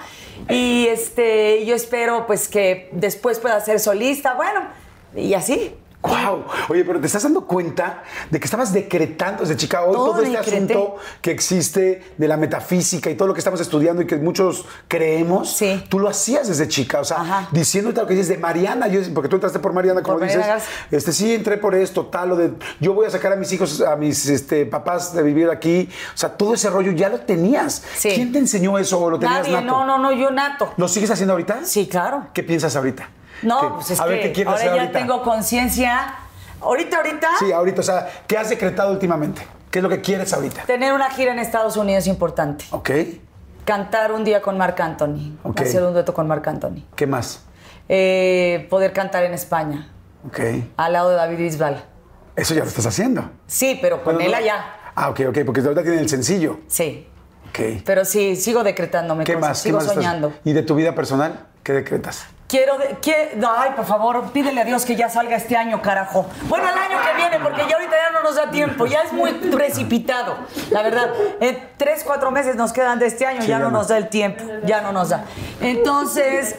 Y 0.50 0.88
este, 0.88 1.66
yo 1.66 1.76
espero 1.76 2.26
pues 2.26 2.48
que 2.48 2.90
después 2.94 3.40
pueda 3.40 3.60
ser 3.60 3.80
solista, 3.80 4.34
bueno, 4.36 4.62
y 5.16 5.34
así. 5.34 5.76
Wow. 6.02 6.46
Oye, 6.70 6.86
pero 6.86 7.00
te 7.02 7.08
estás 7.08 7.24
dando 7.24 7.42
cuenta 7.46 8.04
de 8.32 8.40
que 8.40 8.46
estabas 8.46 8.72
decretando 8.72 9.42
desde 9.42 9.58
chica 9.58 9.84
hoy 9.84 9.92
todo, 9.94 10.06
Todo 10.12 10.22
este 10.22 10.38
decreté. 10.38 10.74
asunto 10.74 10.96
que 11.22 11.32
existe 11.32 12.14
de 12.18 12.28
la 12.28 12.38
metafísica 12.38 13.10
y 13.10 13.16
todo 13.16 13.28
lo 13.28 13.34
que 13.34 13.42
estamos 13.42 13.60
estudiando 13.60 14.02
y 14.02 14.08
que 14.08 14.16
muchos 14.16 14.66
creemos. 14.88 15.52
Sí. 15.58 15.84
Tú 15.90 16.00
lo 16.00 16.08
hacías 16.08 16.48
desde 16.48 16.70
chica, 16.70 17.02
o 17.02 17.04
sea, 17.04 17.18
Ajá. 17.22 17.50
diciéndote 17.52 18.00
lo 18.00 18.08
que 18.08 18.14
dices 18.14 18.30
de 18.30 18.38
Mariana, 18.38 18.88
yo, 18.88 19.02
porque 19.14 19.28
tú 19.28 19.36
entraste 19.36 19.60
por 19.60 19.74
Mariana, 19.74 20.02
como 20.02 20.18
Por 20.20 20.24
dices. 20.28 20.40
Mariana. 20.40 20.64
Este 20.90 21.12
sí 21.12 21.36
entré 21.36 21.58
por 21.58 21.76
esto, 21.76 22.06
tal, 22.06 22.32
o 22.32 22.36
de 22.38 22.54
yo 22.80 22.94
voy 22.94 23.06
a 23.06 23.10
sacar 23.10 23.34
a 23.34 23.36
mis 23.36 23.52
hijos, 23.52 23.82
a 23.82 23.98
mis 23.98 24.26
este, 24.30 24.66
papás 24.66 25.14
de 25.14 25.22
vivir 25.22 25.50
aquí. 25.50 25.90
O 26.16 26.18
sea, 26.18 26.30
todo 26.30 26.54
ese 26.54 26.70
rollo 26.70 26.94
ya 26.94 27.10
lo 27.10 27.20
tenías. 27.20 27.84
Sí. 27.98 28.12
¿Quién 28.16 28.32
te 28.32 28.40
enseñó 28.40 28.78
eso 28.78 29.00
o 29.02 29.10
lo 29.10 29.20
tenías 29.20 29.40
Nadie, 29.42 29.52
nato? 29.52 29.66
no, 29.66 29.86
no, 29.86 29.98
no, 29.98 30.14
yo 30.14 30.32
nato. 30.32 30.74
¿Lo 30.78 30.88
sigues 30.88 31.12
haciendo 31.12 31.34
ahorita? 31.34 31.60
Sí, 31.66 31.88
claro. 31.88 32.28
¿Qué 32.34 32.42
piensas 32.44 32.74
ahorita? 32.78 33.10
No, 33.44 33.62
¿Qué? 33.62 33.68
pues 33.76 33.92
es 33.92 34.00
a 34.00 34.06
ver, 34.06 34.22
¿qué 34.22 34.32
quieres 34.34 34.52
ahora 34.52 34.64
hacer 34.64 34.76
ya 34.76 34.82
ahorita? 34.82 35.00
tengo 35.00 35.24
conciencia. 35.24 36.16
Ahorita, 36.62 36.98
ahorita, 36.98 37.28
Sí, 37.40 37.52
ahorita, 37.52 37.82
o 37.82 37.84
sea, 37.84 38.10
¿qué 38.28 38.38
has 38.38 38.50
decretado 38.50 38.92
últimamente? 38.92 39.42
¿Qué 39.72 39.80
es 39.80 39.84
lo 39.84 39.90
que 39.90 40.02
quieres 40.02 40.34
ahorita? 40.34 40.64
tener 40.64 40.94
una 40.94 41.10
gira 41.12 41.32
en 41.32 41.40
Estados 41.40 41.78
Unidos 41.78 42.04
es 42.04 42.08
importante. 42.08 42.66
Ok. 42.72 42.90
Cantar 43.66 44.12
un 44.12 44.24
día 44.24 44.42
con 44.42 44.58
Marc 44.58 44.80
Anthony. 44.80 45.38
Ok. 45.44 45.62
Hacer 45.62 45.84
un 45.84 45.94
dueto 45.94 46.14
con 46.14 46.28
Marc 46.28 46.46
Anthony. 46.48 46.84
¿Qué 46.96 47.06
más? 47.08 47.44
Eh, 47.88 48.68
poder 48.70 48.94
cantar 48.94 49.24
en 49.24 49.34
España, 49.34 49.90
Ok. 50.28 50.40
al 50.78 50.94
lado 50.94 51.10
de 51.12 51.16
David 51.16 51.38
Bisbal. 51.38 51.84
Eso 52.36 52.54
ya 52.54 52.62
lo 52.62 52.68
estás 52.68 52.86
haciendo. 52.86 53.30
Sí, 53.48 53.78
pero 53.82 54.04
con 54.04 54.20
él 54.22 54.34
allá. 54.34 54.66
Ah, 54.96 55.10
ok, 55.10 55.22
ok, 55.30 55.40
porque 55.46 55.62
ahorita 55.62 55.82
tienen 55.82 56.00
el 56.02 56.10
sencillo. 56.10 56.60
Sí. 56.68 57.08
Ok. 57.50 57.82
Pero 57.86 58.06
sí, 58.06 58.36
sigo 58.36 58.64
decretándome 58.64 59.24
¿Qué 59.24 59.34
cosas, 59.34 59.50
más? 59.50 59.58
¿Qué 59.60 59.64
sigo 59.70 59.78
más 59.78 59.86
estás- 59.86 59.96
soñando. 59.96 60.34
¿Y 60.44 60.54
de 60.54 60.62
tu 60.64 60.76
vida 60.76 60.94
personal? 60.94 61.48
¿Qué 61.64 61.74
decretas? 61.74 62.26
Quiero, 62.50 62.78
que- 63.02 63.40
ay, 63.48 63.72
por 63.76 63.86
favor, 63.86 64.32
pídele 64.32 64.60
a 64.62 64.66
Dios 64.66 64.84
que 64.84 64.96
ya 64.96 65.08
salga 65.08 65.36
este 65.36 65.56
año, 65.56 65.84
carajo. 65.84 66.26
Bueno, 66.48 66.66
el 66.68 66.78
año 66.78 66.98
que 67.00 67.16
viene, 67.16 67.40
porque 67.40 67.62
ya 67.70 67.76
ahorita 67.76 67.92
ya 67.96 68.12
no 68.12 68.24
nos 68.24 68.36
da 68.36 68.50
tiempo, 68.50 68.88
ya 68.88 69.04
es 69.04 69.14
muy 69.14 69.32
precipitado, 69.34 70.36
la 70.72 70.82
verdad. 70.82 71.12
En 71.42 71.70
tres, 71.78 72.04
cuatro 72.04 72.32
meses 72.32 72.56
nos 72.56 72.74
quedan 72.74 72.98
de 72.98 73.06
este 73.06 73.28
año, 73.28 73.42
Sí, 73.44 73.48
ya 73.50 73.60
no 73.60 73.66
no. 73.66 73.78
nos 73.78 73.90
da 73.90 73.98
el 73.98 74.10
tiempo, 74.10 74.44
ya 74.66 74.82
no 74.82 74.92
nos 74.92 75.10
da. 75.10 75.26
Entonces, 75.62 76.56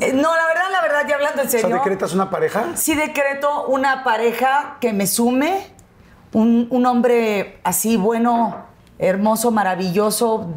eh, 0.00 0.12
no, 0.12 0.34
la 0.36 0.46
verdad, 0.46 0.64
la 0.72 0.82
verdad, 0.82 1.02
ya 1.08 1.14
hablando 1.14 1.42
en 1.42 1.46
O 1.46 1.50
sea, 1.52 1.60
serio. 1.60 1.76
¿decretas 1.76 2.12
una 2.12 2.28
pareja? 2.28 2.64
Sí 2.74 2.96
decreto 2.96 3.66
una 3.68 4.02
pareja 4.02 4.76
que 4.80 4.92
me 4.92 5.06
sume, 5.06 5.68
un, 6.32 6.66
un 6.70 6.84
hombre 6.84 7.60
así 7.62 7.96
bueno, 7.96 8.56
hermoso, 8.98 9.52
maravilloso, 9.52 10.48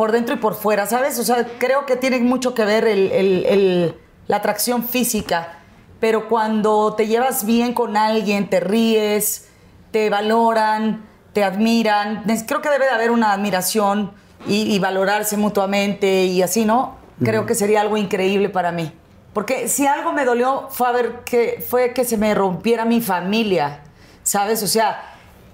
por 0.00 0.12
dentro 0.12 0.34
y 0.34 0.38
por 0.38 0.54
fuera, 0.54 0.86
¿sabes? 0.86 1.18
O 1.18 1.24
sea, 1.24 1.46
creo 1.58 1.84
que 1.84 1.94
tiene 1.94 2.18
mucho 2.20 2.54
que 2.54 2.64
ver 2.64 2.86
el- 2.86 3.12
el- 3.12 3.44
el- 3.44 3.94
la 4.28 4.36
atracción 4.36 4.82
física, 4.82 5.58
pero 6.00 6.26
cuando 6.26 6.94
te 6.94 7.06
llevas 7.06 7.44
bien 7.44 7.74
con 7.74 7.98
alguien, 7.98 8.48
te 8.48 8.60
ríes, 8.60 9.50
te 9.90 10.08
valoran, 10.08 11.04
te 11.34 11.44
admiran, 11.44 12.24
creo 12.46 12.62
que 12.62 12.70
debe 12.70 12.86
de 12.86 12.92
haber 12.92 13.10
una 13.10 13.34
admiración 13.34 14.12
y, 14.48 14.74
y 14.74 14.78
valorarse 14.78 15.36
mutuamente 15.36 16.24
y 16.24 16.40
así, 16.40 16.64
¿no? 16.64 16.96
Creo 17.22 17.44
que 17.44 17.54
sería 17.54 17.82
algo 17.82 17.98
increíble 17.98 18.48
para 18.48 18.72
mí. 18.72 18.90
Porque 19.34 19.68
si 19.68 19.86
algo 19.86 20.14
me 20.14 20.24
dolió 20.24 20.68
fue, 20.70 20.88
a 20.88 20.92
ver 20.92 21.20
que, 21.26 21.62
fue 21.68 21.92
que 21.92 22.06
se 22.06 22.16
me 22.16 22.34
rompiera 22.34 22.86
mi 22.86 23.02
familia, 23.02 23.80
¿sabes? 24.22 24.62
O 24.62 24.66
sea, 24.66 25.02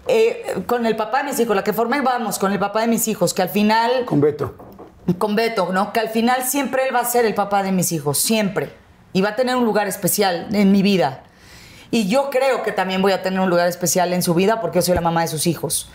eh, 0.08 0.62
con 0.66 0.86
el 0.86 0.96
papá 0.96 1.18
de 1.18 1.30
mis 1.30 1.40
hijos, 1.40 1.56
la 1.56 1.64
que 1.64 1.72
formé, 1.72 2.00
vamos, 2.00 2.38
con 2.38 2.52
el 2.52 2.58
papá 2.58 2.82
de 2.82 2.88
mis 2.88 3.08
hijos, 3.08 3.34
que 3.34 3.42
al 3.42 3.48
final... 3.48 4.04
Con 4.04 4.20
Beto. 4.20 4.54
Con 5.18 5.34
Beto, 5.34 5.72
¿no? 5.72 5.92
Que 5.92 6.00
al 6.00 6.08
final 6.08 6.42
siempre 6.42 6.86
él 6.86 6.94
va 6.94 7.00
a 7.00 7.04
ser 7.04 7.26
el 7.26 7.34
papá 7.34 7.62
de 7.62 7.72
mis 7.72 7.92
hijos, 7.92 8.18
siempre. 8.18 8.72
Y 9.12 9.22
va 9.22 9.30
a 9.30 9.36
tener 9.36 9.56
un 9.56 9.64
lugar 9.64 9.88
especial 9.88 10.48
en 10.52 10.72
mi 10.72 10.82
vida. 10.82 11.24
Y 11.90 12.08
yo 12.08 12.30
creo 12.30 12.62
que 12.62 12.72
también 12.72 13.02
voy 13.02 13.12
a 13.12 13.22
tener 13.22 13.40
un 13.40 13.48
lugar 13.48 13.68
especial 13.68 14.12
en 14.12 14.22
su 14.22 14.34
vida 14.34 14.60
porque 14.60 14.78
yo 14.78 14.82
soy 14.82 14.94
la 14.94 15.00
mamá 15.00 15.22
de 15.22 15.28
sus 15.28 15.46
hijos. 15.46 15.88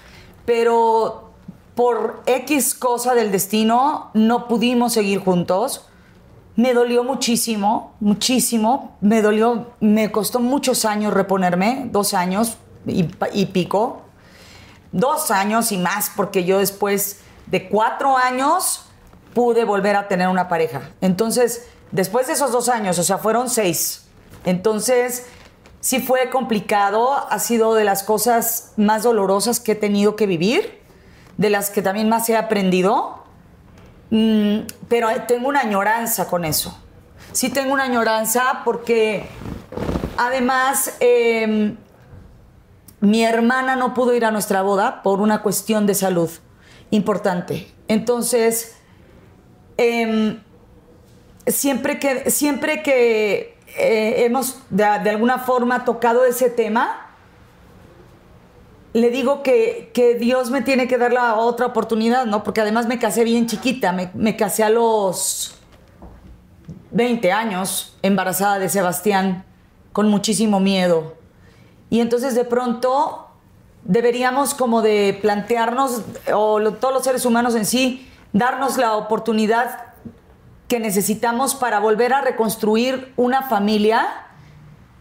Pero 0.45 1.31
por 1.75 2.23
X 2.25 2.73
cosa 2.73 3.13
del 3.13 3.31
destino 3.31 4.09
no 4.13 4.47
pudimos 4.47 4.93
seguir 4.93 5.19
juntos. 5.19 5.87
Me 6.55 6.73
dolió 6.73 7.03
muchísimo, 7.03 7.93
muchísimo. 7.99 8.97
Me 9.01 9.21
dolió, 9.21 9.67
me 9.79 10.11
costó 10.11 10.39
muchos 10.39 10.85
años 10.85 11.13
reponerme, 11.13 11.87
dos 11.91 12.13
años 12.13 12.57
y, 12.85 13.45
pico. 13.47 14.03
Dos 14.91 15.31
años 15.31 15.71
y 15.71 15.77
más, 15.77 16.11
porque 16.15 16.43
yo 16.43 16.59
después 16.59 17.21
de 17.47 17.69
cuatro 17.69 18.17
años 18.17 18.85
pude 19.33 19.63
volver 19.63 19.95
a 19.95 20.07
tener 20.07 20.27
una 20.27 20.47
pareja. 20.47 20.89
Entonces, 20.99 21.67
después 21.91 22.27
de 22.27 22.33
esos 22.33 22.51
dos 22.51 22.69
años, 22.69 22.99
o 22.99 23.03
sea, 23.03 23.17
fueron 23.17 23.49
seis. 23.49 24.05
Entonces, 24.45 25.27
sí 25.79 25.99
fue 25.99 26.29
complicado, 26.29 27.27
ha 27.29 27.39
sido 27.39 27.73
de 27.73 27.83
las 27.83 28.03
cosas 28.03 28.73
más 28.77 29.03
dolorosas 29.03 29.59
que 29.59 29.73
he 29.73 29.75
tenido 29.75 30.15
que 30.15 30.27
vivir, 30.27 30.81
de 31.37 31.49
las 31.49 31.69
que 31.69 31.81
también 31.81 32.09
más 32.09 32.29
he 32.29 32.37
aprendido, 32.37 33.23
mm, 34.09 34.59
pero 34.87 35.09
tengo 35.27 35.47
una 35.47 35.61
añoranza 35.61 36.27
con 36.27 36.45
eso. 36.45 36.77
Sí 37.31 37.49
tengo 37.49 37.73
una 37.73 37.83
añoranza 37.83 38.61
porque 38.65 39.25
además 40.17 40.93
em, 40.99 41.77
mi 43.01 43.23
hermana 43.23 43.75
no 43.75 43.93
pudo 43.93 44.13
ir 44.13 44.25
a 44.25 44.31
nuestra 44.31 44.61
boda 44.61 45.01
por 45.01 45.21
una 45.21 45.41
cuestión 45.41 45.87
de 45.87 45.95
salud 45.95 46.29
importante. 46.91 47.67
Entonces, 47.87 48.75
em, 49.77 50.39
siempre 51.47 51.97
que, 51.99 52.29
siempre 52.29 52.83
que 52.83 53.57
eh, 53.77 54.25
hemos 54.25 54.59
de, 54.69 54.85
alguna 54.85 55.39
forma 55.39 55.83
tocado 55.83 56.25
ese 56.25 56.49
tema, 56.49 57.07
le 58.93 59.09
digo 59.09 59.41
que, 59.41 59.91
Dios 60.19 60.51
me 60.51 60.61
tiene 60.61 60.87
que 60.87 60.97
dar 60.97 61.11
la 61.11 61.35
otra 61.35 61.65
oportunidad, 61.65 62.25
¿no? 62.25 62.43
Porque 62.43 62.61
además 62.61 62.87
me 62.87 62.99
casé 62.99 63.23
bien 63.23 63.47
chiquita, 63.47 63.93
me, 63.93 64.11
me 64.13 64.35
casé 64.35 64.63
a 64.63 64.69
los 64.69 65.55
20 66.91 67.31
años, 67.31 67.97
embarazada 68.03 68.59
de 68.59 68.69
Sebastián, 68.69 69.45
con 69.91 70.09
muchísimo 70.09 70.59
miedo. 70.59 71.20
Y 71.91 71.99
entonces 71.99 72.33
de 72.33 72.45
pronto 72.45 73.27
deberíamos 73.83 74.55
como 74.55 74.81
de 74.81 75.19
plantearnos, 75.21 76.01
o 76.33 76.59
todos 76.73 76.93
los 76.93 77.03
seres 77.03 77.25
humanos 77.25 77.53
en 77.53 77.65
sí, 77.65 78.09
darnos 78.33 78.77
la 78.77 78.95
oportunidad 78.95 79.93
que 80.67 80.79
necesitamos 80.79 81.53
para 81.53 81.79
volver 81.79 82.13
a 82.13 82.21
reconstruir 82.21 83.13
una 83.17 83.43
familia 83.43 84.07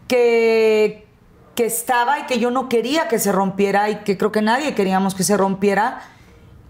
que, 0.07 1.07
que 1.55 1.65
estaba 1.65 2.19
y 2.19 2.23
que 2.25 2.39
yo 2.39 2.51
no 2.51 2.67
quería 2.67 3.07
que 3.07 3.19
se 3.19 3.31
rompiera 3.31 3.89
y 3.89 4.03
que 4.03 4.17
creo 4.17 4.31
que 4.31 4.41
nadie 4.41 4.75
queríamos 4.75 5.15
que 5.15 5.23
se 5.23 5.37
rompiera. 5.37 6.01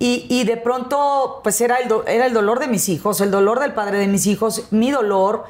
Y, 0.04 0.46
de 0.46 0.58
pronto, 0.58 1.42
pues 1.44 1.62
era 1.62 1.78
el, 1.78 1.92
era 2.08 2.26
el 2.26 2.34
dolor 2.34 2.60
de 2.60 2.68
mis 2.68 2.90
hijos, 2.90 3.22
el 3.22 3.30
dolor 3.30 3.60
del 3.60 3.74
padre 3.74 4.00
de 4.00 4.08
mis 4.08 4.26
hijos, 4.26 4.68
mi 4.72 4.90
dolor. 4.90 5.46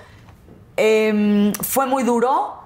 Em, 0.76 1.54
fue 1.54 1.86
muy 1.86 2.04
duro. 2.04 2.61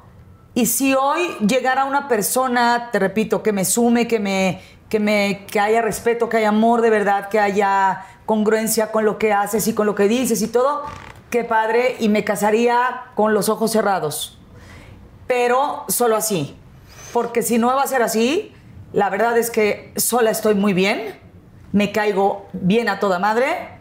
Y 0.55 0.67
si 0.67 0.93
hoy 0.93 1.35
llegara 1.45 1.83
una 1.83 2.07
persona, 2.07 2.89
te 2.93 2.97
repito, 2.97 3.43
que 3.43 3.51
me 3.51 3.65
sume, 3.65 4.07
que 4.07 4.19
me, 4.21 4.61
que 4.87 5.01
me 5.01 5.45
que 5.51 5.59
haya 5.59 5.81
respeto, 5.81 6.29
que 6.29 6.37
haya 6.37 6.47
amor 6.47 6.81
de 6.81 6.89
verdad, 6.89 7.27
que 7.27 7.41
haya 7.41 8.05
congruencia 8.25 8.89
con 8.93 9.03
lo 9.03 9.17
que 9.17 9.33
haces 9.33 9.67
y 9.67 9.73
con 9.73 9.85
lo 9.85 9.95
que 9.95 10.07
dices 10.07 10.41
y 10.41 10.47
todo, 10.47 10.83
qué 11.29 11.43
padre, 11.43 11.97
y 11.99 12.07
me 12.07 12.23
casaría 12.23 13.07
con 13.15 13.33
los 13.33 13.49
ojos 13.49 13.71
cerrados. 13.71 14.39
Pero 15.27 15.83
solo 15.89 16.15
así, 16.15 16.55
porque 17.11 17.41
si 17.41 17.57
no 17.57 17.67
va 17.67 17.83
a 17.83 17.87
ser 17.87 18.01
así, 18.01 18.53
la 18.93 19.09
verdad 19.09 19.37
es 19.37 19.51
que 19.51 19.91
sola 19.97 20.31
estoy 20.31 20.55
muy 20.55 20.73
bien, 20.73 21.19
me 21.73 21.91
caigo 21.91 22.47
bien 22.53 22.87
a 22.87 23.01
toda 23.01 23.19
madre 23.19 23.74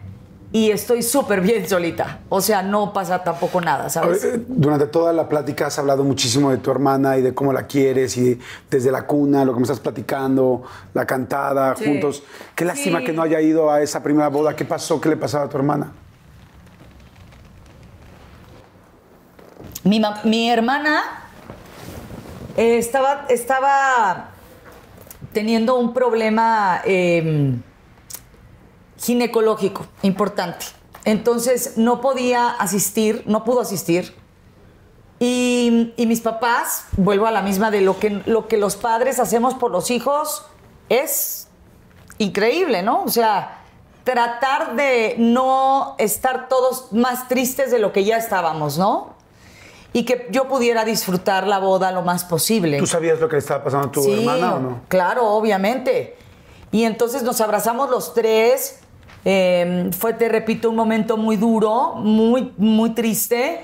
y 0.55 0.71
estoy 0.71 1.03
súper 1.03 1.41
bien 1.41 1.67
solita. 1.67 2.19
O 2.29 2.39
sea, 2.39 2.61
no 2.61 2.93
pasa 2.93 3.21
tampoco 3.21 3.59
nada, 3.59 3.89
¿sabes? 3.89 4.23
Eh, 4.23 4.41
durante 4.47 4.87
toda 4.87 5.11
la 5.11 5.27
plática 5.27 5.67
has 5.67 5.77
hablado 5.79 6.05
muchísimo 6.05 6.49
de 6.49 6.59
tu 6.59 6.71
hermana 6.71 7.17
y 7.17 7.21
de 7.21 7.33
cómo 7.33 7.51
la 7.51 7.67
quieres 7.67 8.15
y 8.15 8.39
desde 8.71 8.89
la 8.89 9.05
cuna, 9.05 9.43
lo 9.43 9.51
que 9.51 9.59
me 9.59 9.63
estás 9.63 9.81
platicando, 9.81 10.63
la 10.93 11.05
cantada, 11.05 11.75
juntos. 11.75 12.23
Qué 12.55 12.63
lástima 12.63 13.03
que 13.03 13.11
no 13.11 13.21
haya 13.21 13.41
ido 13.41 13.69
a 13.69 13.81
esa 13.81 14.01
primera 14.01 14.29
boda. 14.29 14.55
¿Qué 14.55 14.63
pasó? 14.63 15.01
¿Qué 15.01 15.09
le 15.09 15.17
pasaba 15.17 15.43
a 15.43 15.49
tu 15.49 15.57
hermana? 15.57 15.91
Mi, 19.83 20.49
hermana 20.49 21.01
eh, 22.55 22.77
estaba, 22.77 23.25
estaba 23.27 24.29
teniendo 25.33 25.75
un 25.75 25.93
problema... 25.93 26.79
Em, 26.85 27.61
ginecológico 28.97 29.85
importante. 30.01 30.65
Entonces 31.03 31.77
no 31.77 32.01
podía 32.01 32.49
asistir, 32.49 33.23
no 33.25 33.43
pudo 33.43 33.61
asistir. 33.61 34.15
Y, 35.19 35.93
mis 35.97 36.21
papás, 36.21 36.85
vuelvo 36.97 37.25
a 37.25 37.31
la 37.31 37.41
misma 37.41 37.71
de 37.71 37.81
lo 37.81 37.99
que, 37.99 38.21
lo 38.25 38.47
que 38.47 38.57
los 38.57 38.75
padres 38.75 39.19
hacemos 39.19 39.53
por 39.53 39.71
los 39.71 39.89
hijos, 39.89 40.45
es 40.89 41.47
increíble, 42.17 42.83
¿no? 42.83 43.03
O 43.03 43.09
sea, 43.09 43.61
tratar 44.03 44.75
de 44.75 45.15
no 45.17 45.95
estar 45.99 46.49
todos 46.49 46.91
más 46.91 47.27
tristes 47.27 47.71
de 47.71 47.79
lo 47.79 47.93
que 47.93 48.03
ya 48.03 48.17
estábamos, 48.17 48.77
¿no? 48.77 49.15
Y 49.93 50.03
que 50.03 50.27
yo 50.31 50.49
pudiera 50.49 50.83
disfrutar 50.83 51.47
la 51.47 51.59
boda 51.59 51.91
lo 51.91 52.01
más 52.01 52.25
posible. 52.25 52.77
¿Tú 52.79 52.87
sabías 52.87 53.19
lo 53.19 53.29
que 53.29 53.37
le 53.37 53.39
estaba 53.39 53.63
pasando 53.63 53.87
a 53.87 53.91
tu 53.91 54.11
hermana 54.11 54.55
o 54.55 54.59
no? 54.59 54.81
Claro, 54.89 55.27
obviamente. 55.29 56.17
Y 56.71 56.83
entonces 56.83 57.23
nos 57.23 57.39
abrazamos 57.39 57.89
los 57.89 58.13
tres 58.13 58.79
Em, 59.27 59.91
fue, 59.91 60.13
te 60.13 60.29
repito, 60.29 60.69
un 60.69 60.75
momento 60.75 61.17
muy 61.17 61.35
duro, 61.35 61.95
muy, 61.95 62.53
muy 62.57 62.91
triste. 62.91 63.59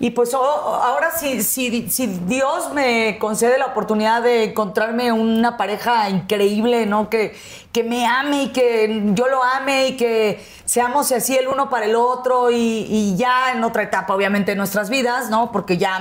Y 0.00 0.10
pues 0.10 0.34
ahora 0.34 1.12
si, 1.16 1.44
si, 1.44 1.88
si, 1.88 2.08
Dios 2.08 2.72
me 2.74 3.18
concede 3.20 3.56
la 3.56 3.66
oportunidad 3.66 4.20
de 4.20 4.42
encontrarme 4.42 5.12
una 5.12 5.56
pareja 5.56 6.10
increíble, 6.10 6.86
¿no? 6.86 7.08
Que, 7.08 7.36
que 7.70 7.84
me 7.84 8.04
ame 8.04 8.42
y 8.42 8.48
que 8.48 9.12
yo 9.14 9.28
lo 9.28 9.44
ame 9.44 9.86
y 9.86 9.96
que 9.96 10.44
seamos 10.64 11.12
así 11.12 11.36
el 11.36 11.46
uno 11.46 11.70
para 11.70 11.86
el 11.86 11.94
otro 11.94 12.50
y, 12.50 13.14
ya 13.16 13.52
en 13.52 13.62
otra 13.62 13.84
etapa, 13.84 14.12
obviamente, 14.12 14.50
de 14.50 14.56
nuestras 14.56 14.90
vidas, 14.90 15.30
¿no? 15.30 15.52
Porque 15.52 15.78
ya 15.78 16.00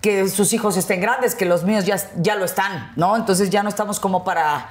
que 0.00 0.30
sus 0.30 0.54
hijos 0.54 0.78
estén 0.78 1.02
grandes, 1.02 1.34
que 1.34 1.44
los 1.44 1.64
míos 1.64 1.84
ya, 1.84 1.98
ya 2.16 2.36
lo 2.36 2.46
están, 2.46 2.92
¿no? 2.96 3.14
Entonces 3.14 3.50
ya 3.50 3.62
no 3.62 3.68
estamos 3.68 4.00
como 4.00 4.24
para 4.24 4.70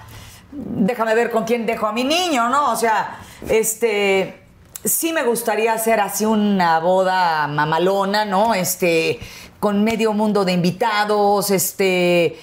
déjame 0.51 1.15
ver 1.15 1.31
con 1.31 1.43
quién 1.43 1.65
dejo 1.65 1.87
a 1.87 1.93
mi 1.93 2.03
niño, 2.03 2.49
¿no? 2.49 2.71
O 2.71 2.75
sea, 2.75 3.19
este, 3.47 4.43
sí 4.83 5.13
me 5.13 5.23
gustaría 5.23 5.73
hacer 5.73 5.99
así 5.99 6.25
una 6.25 6.79
boda 6.79 7.47
mamalona, 7.47 8.25
¿no? 8.25 8.53
Este, 8.53 9.19
con 9.59 9.83
medio 9.83 10.13
mundo 10.13 10.43
de 10.45 10.53
invitados, 10.53 11.51
este, 11.51 12.39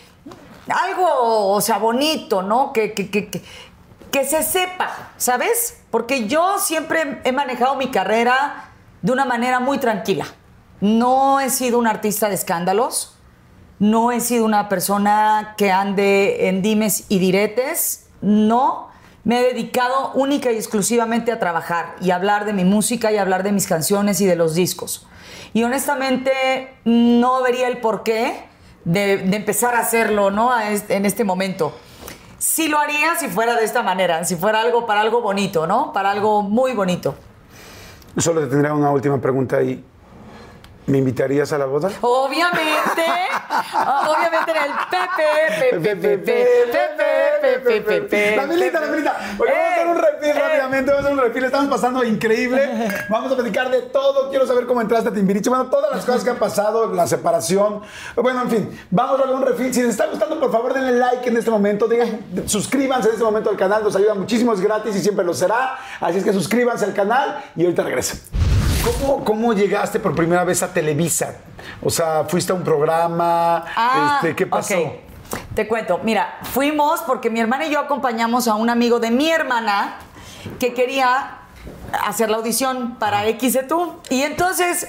algo, 0.68 1.52
o 1.52 1.60
sea, 1.60 1.78
bonito, 1.78 2.42
¿no? 2.42 2.72
Que, 2.72 2.92
que, 2.92 3.10
que, 3.10 3.28
que 4.10 4.24
se 4.24 4.42
sepa, 4.42 5.10
¿sabes? 5.16 5.78
Porque 5.90 6.26
yo 6.26 6.58
siempre 6.58 7.20
he 7.24 7.32
manejado 7.32 7.74
mi 7.76 7.90
carrera 7.90 8.70
de 9.02 9.12
una 9.12 9.24
manera 9.24 9.60
muy 9.60 9.78
tranquila. 9.78 10.26
No 10.80 11.40
he 11.40 11.50
sido 11.50 11.78
un 11.78 11.86
artista 11.86 12.28
de 12.28 12.36
escándalos 12.36 13.17
no 13.78 14.10
he 14.12 14.20
sido 14.20 14.44
una 14.44 14.68
persona 14.68 15.54
que 15.56 15.70
ande 15.70 16.48
en 16.48 16.62
dimes 16.62 17.04
y 17.08 17.18
diretes, 17.18 18.08
no. 18.20 18.88
Me 19.24 19.40
he 19.40 19.52
dedicado 19.52 20.12
única 20.14 20.50
y 20.52 20.56
exclusivamente 20.56 21.32
a 21.32 21.38
trabajar 21.38 21.96
y 22.00 22.12
hablar 22.12 22.46
de 22.46 22.52
mi 22.54 22.64
música 22.64 23.12
y 23.12 23.18
hablar 23.18 23.42
de 23.42 23.52
mis 23.52 23.66
canciones 23.66 24.20
y 24.20 24.26
de 24.26 24.36
los 24.36 24.54
discos. 24.54 25.06
Y 25.52 25.64
honestamente 25.64 26.32
no 26.84 27.42
vería 27.42 27.68
el 27.68 27.78
porqué 27.78 28.44
de, 28.84 29.18
de 29.18 29.36
empezar 29.36 29.74
a 29.74 29.80
hacerlo 29.80 30.30
¿no? 30.30 30.50
en 30.60 31.04
este 31.04 31.24
momento. 31.24 31.74
Sí 32.38 32.68
lo 32.68 32.78
haría 32.78 33.16
si 33.16 33.28
fuera 33.28 33.56
de 33.56 33.64
esta 33.64 33.82
manera, 33.82 34.24
si 34.24 34.36
fuera 34.36 34.60
algo 34.60 34.86
para 34.86 35.00
algo 35.00 35.20
bonito, 35.20 35.66
¿no? 35.66 35.92
Para 35.92 36.10
algo 36.10 36.42
muy 36.42 36.72
bonito. 36.72 37.16
Solo 38.16 38.40
te 38.42 38.46
tendría 38.46 38.72
una 38.72 38.90
última 38.90 39.20
pregunta 39.20 39.56
ahí. 39.56 39.84
¿Me 40.88 40.98
invitarías 40.98 41.52
a 41.52 41.58
la 41.58 41.66
boda? 41.66 41.90
Obviamente. 42.00 43.04
obviamente 44.08 44.50
en 44.50 44.56
el 44.56 44.72
Pepe, 44.90 45.80
Pepe, 45.80 46.18
Pepe, 46.18 46.18
Pepe. 46.18 47.60
pe, 47.60 47.80
pe, 47.82 48.00
pe, 48.02 48.36
La 48.36 48.46
milita, 48.46 48.80
la 48.80 48.86
milita. 48.86 49.16
Oye, 49.38 49.50
vamos 49.52 49.68
a 49.68 49.74
hacer 49.74 49.86
un 49.86 49.96
refil 49.96 50.30
Eh, 50.30 50.32
rápidamente, 50.32 50.90
vamos 50.90 51.04
a 51.04 51.08
hacer 51.08 51.18
un 51.18 51.24
refil. 51.28 51.44
Estamos 51.44 51.68
pasando 51.68 52.04
increíble. 52.04 52.90
Vamos 53.10 53.30
a 53.30 53.34
platicar 53.36 53.70
de 53.70 53.82
todo. 53.82 54.30
Quiero 54.30 54.46
saber 54.46 54.66
cómo 54.66 54.80
entraste 54.80 55.10
a 55.10 55.12
Timbiriche. 55.12 55.50
Bueno, 55.50 55.66
todas 55.66 55.94
las 55.94 56.06
cosas 56.06 56.24
que 56.24 56.30
han 56.30 56.38
pasado, 56.38 56.94
la 56.94 57.06
separación. 57.06 57.82
Bueno, 58.16 58.40
en 58.42 58.50
fin, 58.50 58.80
vamos 58.90 59.20
a 59.20 59.24
hacer 59.24 59.34
un 59.34 59.42
refil. 59.42 59.74
Si 59.74 59.82
les 59.82 59.90
está 59.90 60.06
gustando, 60.06 60.40
por 60.40 60.50
favor, 60.50 60.72
denle 60.72 60.92
like 60.92 61.28
en 61.28 61.36
este 61.36 61.50
momento. 61.50 61.86
Suscríbanse 62.46 63.08
en 63.08 63.12
este 63.14 63.24
momento 63.24 63.50
al 63.50 63.56
canal. 63.58 63.84
Nos 63.84 63.94
ayuda 63.94 64.14
muchísimo, 64.14 64.54
es 64.54 64.60
gratis 64.60 64.96
y 64.96 65.00
siempre 65.00 65.22
lo 65.22 65.34
será. 65.34 65.76
Así 66.00 66.16
es 66.18 66.24
que 66.24 66.32
suscríbanse 66.32 66.86
al 66.86 66.94
canal 66.94 67.44
y 67.56 67.64
ahorita 67.64 67.82
regreso. 67.82 68.16
¿Cómo, 68.84 69.24
¿Cómo 69.24 69.52
llegaste 69.52 70.00
por 70.00 70.14
primera 70.14 70.44
vez 70.44 70.62
a 70.62 70.72
Televisa? 70.72 71.36
O 71.82 71.90
sea, 71.90 72.24
fuiste 72.24 72.52
a 72.52 72.54
un 72.54 72.62
programa. 72.62 73.64
Ah, 73.76 74.16
este, 74.16 74.36
¿Qué 74.36 74.46
pasó? 74.46 74.74
Te 75.54 75.68
cuento, 75.68 76.00
mira, 76.02 76.38
fuimos 76.42 77.00
porque 77.02 77.30
mi 77.30 77.40
hermana 77.40 77.66
y 77.66 77.70
yo 77.70 77.80
acompañamos 77.80 78.48
a 78.48 78.54
un 78.54 78.70
amigo 78.70 78.98
de 78.98 79.10
mi 79.10 79.30
hermana 79.30 79.96
que 80.58 80.72
quería 80.72 81.38
hacer 82.06 82.30
la 82.30 82.38
audición 82.38 82.96
para 82.98 83.24
XETU. 83.24 84.00
Y 84.08 84.22
entonces 84.22 84.88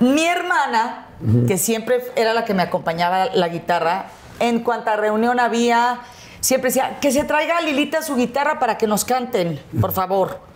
mi 0.00 0.24
hermana, 0.24 1.06
que 1.46 1.58
siempre 1.58 2.00
era 2.16 2.32
la 2.32 2.44
que 2.44 2.54
me 2.54 2.62
acompañaba 2.62 3.26
la 3.26 3.48
guitarra, 3.48 4.06
en 4.40 4.60
cuanta 4.60 4.96
reunión 4.96 5.40
había, 5.40 6.00
siempre 6.40 6.70
decía, 6.70 6.98
que 7.00 7.12
se 7.12 7.24
traiga 7.24 7.58
a 7.58 7.60
Lilita 7.60 8.02
su 8.02 8.16
guitarra 8.16 8.58
para 8.58 8.78
que 8.78 8.86
nos 8.86 9.04
canten, 9.04 9.60
por 9.80 9.92
favor. 9.92 10.47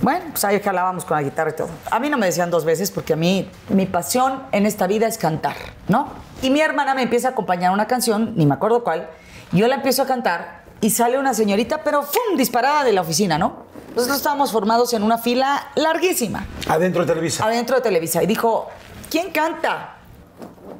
Bueno, 0.00 0.26
pues 0.30 0.44
ahí 0.44 0.60
jalábamos 0.60 1.04
con 1.04 1.16
la 1.16 1.22
guitarra 1.22 1.50
y 1.50 1.54
todo. 1.54 1.68
A 1.90 1.98
mí 1.98 2.08
no 2.08 2.16
me 2.16 2.26
decían 2.26 2.50
dos 2.50 2.64
veces 2.64 2.90
porque 2.90 3.14
a 3.14 3.16
mí 3.16 3.50
mi 3.68 3.86
pasión 3.86 4.44
en 4.52 4.64
esta 4.66 4.86
vida 4.86 5.06
es 5.06 5.18
cantar, 5.18 5.56
¿no? 5.88 6.08
Y 6.40 6.50
mi 6.50 6.60
hermana 6.60 6.94
me 6.94 7.02
empieza 7.02 7.28
a 7.28 7.30
acompañar 7.32 7.72
una 7.72 7.86
canción, 7.86 8.34
ni 8.36 8.46
me 8.46 8.54
acuerdo 8.54 8.84
cuál, 8.84 9.08
yo 9.52 9.66
la 9.66 9.74
empiezo 9.74 10.02
a 10.02 10.06
cantar 10.06 10.62
y 10.80 10.90
sale 10.90 11.18
una 11.18 11.34
señorita, 11.34 11.82
pero 11.82 12.02
¡fum! 12.02 12.36
disparada 12.36 12.84
de 12.84 12.92
la 12.92 13.00
oficina, 13.00 13.38
¿no? 13.38 13.66
Nosotros 13.96 14.18
estábamos 14.18 14.52
formados 14.52 14.92
en 14.92 15.02
una 15.02 15.18
fila 15.18 15.68
larguísima, 15.74 16.46
Adentro 16.68 17.04
de 17.04 17.08
Televisa. 17.14 17.44
adentro 17.44 17.76
de 17.76 17.82
Televisa, 17.82 18.22
y 18.22 18.26
dijo, 18.26 18.68
¿quién 19.10 19.32
canta? 19.32 19.96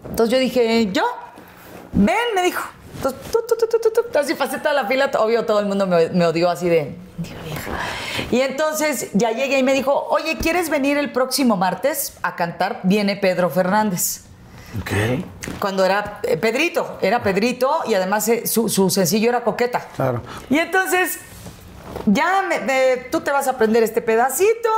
Entonces 0.09 0.33
yo 0.33 0.39
dije, 0.39 0.93
¿yo? 0.93 1.03
Ven, 1.93 2.15
me 2.37 2.43
dijo. 2.43 2.63
Entonces, 2.99 3.21
tu, 3.33 3.39
tu, 3.57 3.91
tu. 3.91 4.01
Entonces, 4.07 4.37
pasé 4.37 4.59
toda 4.59 4.73
la 4.75 4.87
fila, 4.87 5.11
obvio, 5.19 5.45
todo 5.47 5.61
el 5.61 5.67
mundo 5.67 5.87
me, 5.87 6.09
me 6.11 6.27
odió 6.27 6.51
así 6.51 6.69
de, 6.69 6.97
"Dios, 7.19 7.37
vieja. 7.45 7.71
Y 8.31 8.41
entonces 8.41 9.09
ya 9.15 9.31
llegué 9.31 9.59
y 9.59 9.63
me 9.63 9.73
dijo, 9.73 10.07
oye, 10.11 10.37
¿quieres 10.39 10.69
venir 10.69 10.99
el 10.99 11.13
próximo 11.13 11.57
martes 11.57 12.15
a 12.23 12.35
cantar? 12.37 12.81
Viene 12.83 13.17
Pedro 13.17 13.51
Fernández. 13.51 14.23
Ok. 14.81 14.91
Cuando 15.61 15.85
era 15.85 16.21
eh, 16.25 16.37
Pedrito, 16.37 16.99
era 17.01 17.23
Pedrito 17.23 17.81
y 17.87 17.95
además 17.95 18.29
eh, 18.29 18.47
su, 18.47 18.69
su 18.69 18.91
sencillo 18.91 19.29
era 19.31 19.43
Coqueta. 19.45 19.81
Claro. 19.97 20.21
Y 20.51 20.59
entonces, 20.59 21.19
ya 22.07 22.43
me- 22.49 22.61
me- 22.61 22.97
tú 23.11 23.21
te 23.21 23.31
vas 23.31 23.47
a 23.47 23.53
aprender 23.53 23.83
este 23.83 24.03
pedacito, 24.03 24.69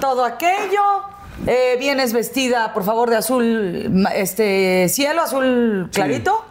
todo 0.00 0.24
aquello. 0.24 0.82
eh, 1.46 1.76
vienes 1.78 2.12
vestida, 2.12 2.72
por 2.74 2.82
favor, 2.84 3.08
de 3.10 3.16
azul, 3.16 4.04
este 4.14 4.88
cielo, 4.88 5.22
azul 5.22 5.88
clarito. 5.92 6.44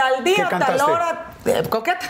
Tal 0.00 0.24
¿Qué 0.24 0.30
día, 0.30 0.48
tal 0.48 0.80
hora, 0.80 1.26
eh, 1.44 1.62
coqueta. 1.68 2.06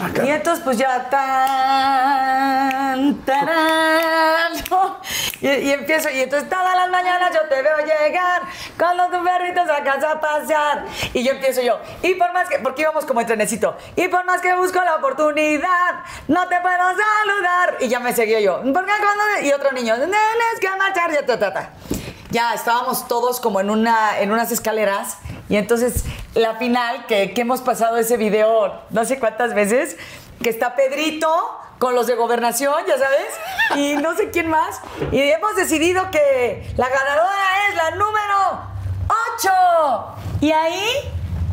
Ah, 0.00 0.08
Y 0.24 0.30
entonces, 0.30 0.64
pues 0.64 0.78
ya 0.78 1.06
tan, 1.10 3.14
tarán, 3.26 4.52
¿no? 4.70 5.00
y, 5.42 5.48
y 5.48 5.72
empiezo, 5.72 6.08
y 6.08 6.22
entonces 6.22 6.48
todas 6.48 6.74
las 6.74 6.88
mañanas 6.88 7.30
yo 7.34 7.42
te 7.42 7.60
veo 7.60 7.76
llegar 7.78 8.42
con 8.78 8.96
los 8.96 9.08
perritos 9.08 9.68
a 9.68 9.84
casa 9.84 10.12
a 10.12 10.20
pasear. 10.20 10.86
Y 11.12 11.22
yo 11.22 11.32
empiezo 11.32 11.60
yo, 11.60 11.78
y 12.02 12.14
por 12.14 12.32
más 12.32 12.48
que, 12.48 12.58
porque 12.60 12.80
íbamos 12.82 13.04
como 13.04 13.20
en 13.20 13.26
trenecito, 13.26 13.76
y 13.96 14.08
por 14.08 14.24
más 14.24 14.40
que 14.40 14.54
busco 14.54 14.82
la 14.82 14.94
oportunidad, 14.94 16.04
no 16.26 16.48
te 16.48 16.58
puedo 16.62 16.78
saludar. 16.78 17.76
Y 17.80 17.88
ya 17.88 18.00
me 18.00 18.14
seguía 18.14 18.40
yo, 18.40 18.62
porque 18.62 18.92
cuando, 18.98 19.24
y 19.42 19.52
otro 19.52 19.72
niño, 19.72 19.94
tienes 19.96 20.16
que 20.58 20.70
marchar, 20.78 21.12
ya, 21.12 21.26
ta, 21.26 21.38
ta, 21.38 21.52
ta. 21.52 21.70
Ya 22.34 22.52
estábamos 22.52 23.06
todos 23.06 23.38
como 23.38 23.60
en, 23.60 23.70
una, 23.70 24.18
en 24.18 24.32
unas 24.32 24.50
escaleras. 24.50 25.18
Y 25.48 25.54
entonces 25.56 26.04
la 26.34 26.56
final, 26.56 27.06
que, 27.06 27.32
hemos 27.36 27.60
pasado 27.60 27.96
ese 27.96 28.16
video 28.16 28.74
no 28.90 29.04
sé 29.04 29.20
cuántas 29.20 29.54
veces, 29.54 29.96
que 30.42 30.50
está 30.50 30.74
Pedrito 30.74 31.28
con 31.78 31.94
los 31.94 32.08
de 32.08 32.16
gobernación, 32.16 32.74
ya 32.88 32.98
sabes, 32.98 33.28
y 33.76 33.94
no 34.02 34.16
sé 34.16 34.30
quién 34.30 34.48
más. 34.48 34.80
Y 35.12 35.20
hemos 35.20 35.54
decidido 35.54 36.10
que 36.10 36.72
la 36.76 36.88
ganadora 36.88 37.68
es 37.68 37.74
la 37.76 37.90
número 37.92 38.62
8. 39.36 40.14
Y 40.40 40.50
ahí, 40.50 40.84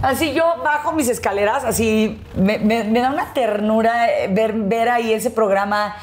así 0.01 0.33
yo 0.33 0.55
bajo 0.63 0.93
mis 0.93 1.09
escaleras, 1.09 1.63
así 1.63 2.23
me, 2.35 2.57
me- 2.57 2.85
me 2.85 3.01
da 3.01 3.09
una 3.11 3.33
ternura 3.33 4.09
eh, 4.09 4.29
ver, 4.31 4.53
ver 4.53 4.89
ahí 4.89 5.13
ese 5.13 5.29
programa. 5.29 5.95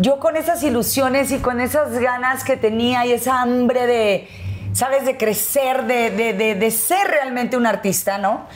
Yo 0.00 0.18
con 0.18 0.36
esas 0.36 0.62
ilusiones 0.62 1.30
y 1.30 1.38
con 1.38 1.60
esas 1.60 1.92
ganas 1.98 2.42
que 2.42 2.56
tenía 2.56 3.04
y 3.06 3.12
esa 3.12 3.42
hambre 3.42 3.86
de, 3.86 4.28
¿sabes? 4.72 5.04
De 5.04 5.16
crecer, 5.16 5.84
de, 5.84 6.10
de- 6.10 6.32
de- 6.32 6.54
de 6.54 6.70
ser 6.70 7.06
realmente 7.06 7.56
un 7.56 7.66
artista, 7.66 8.16
¿no? 8.18 8.46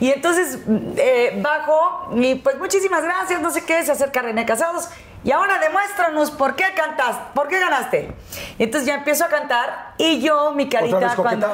Y 0.00 0.10
entonces 0.10 0.58
eh, 0.96 1.38
bajo 1.40 2.10
y 2.16 2.34
pues 2.34 2.58
muchísimas 2.58 3.04
gracias, 3.04 3.40
no 3.40 3.50
sé 3.52 3.64
qué, 3.64 3.84
se 3.84 3.92
acerca 3.92 4.22
René 4.22 4.44
Casados. 4.44 4.88
Y 5.24 5.30
ahora 5.30 5.60
demuéstranos 5.60 6.32
por 6.32 6.56
qué 6.56 6.64
cantas, 6.76 7.14
por 7.32 7.46
qué 7.46 7.60
ganaste. 7.60 8.12
Y 8.58 8.64
entonces 8.64 8.88
ya 8.88 8.94
empiezo 8.96 9.24
a 9.24 9.28
cantar 9.28 9.94
y 9.98 10.20
yo, 10.20 10.50
mi 10.52 10.68
carita 10.68 10.98
vez 10.98 11.14
cuando. 11.14 11.46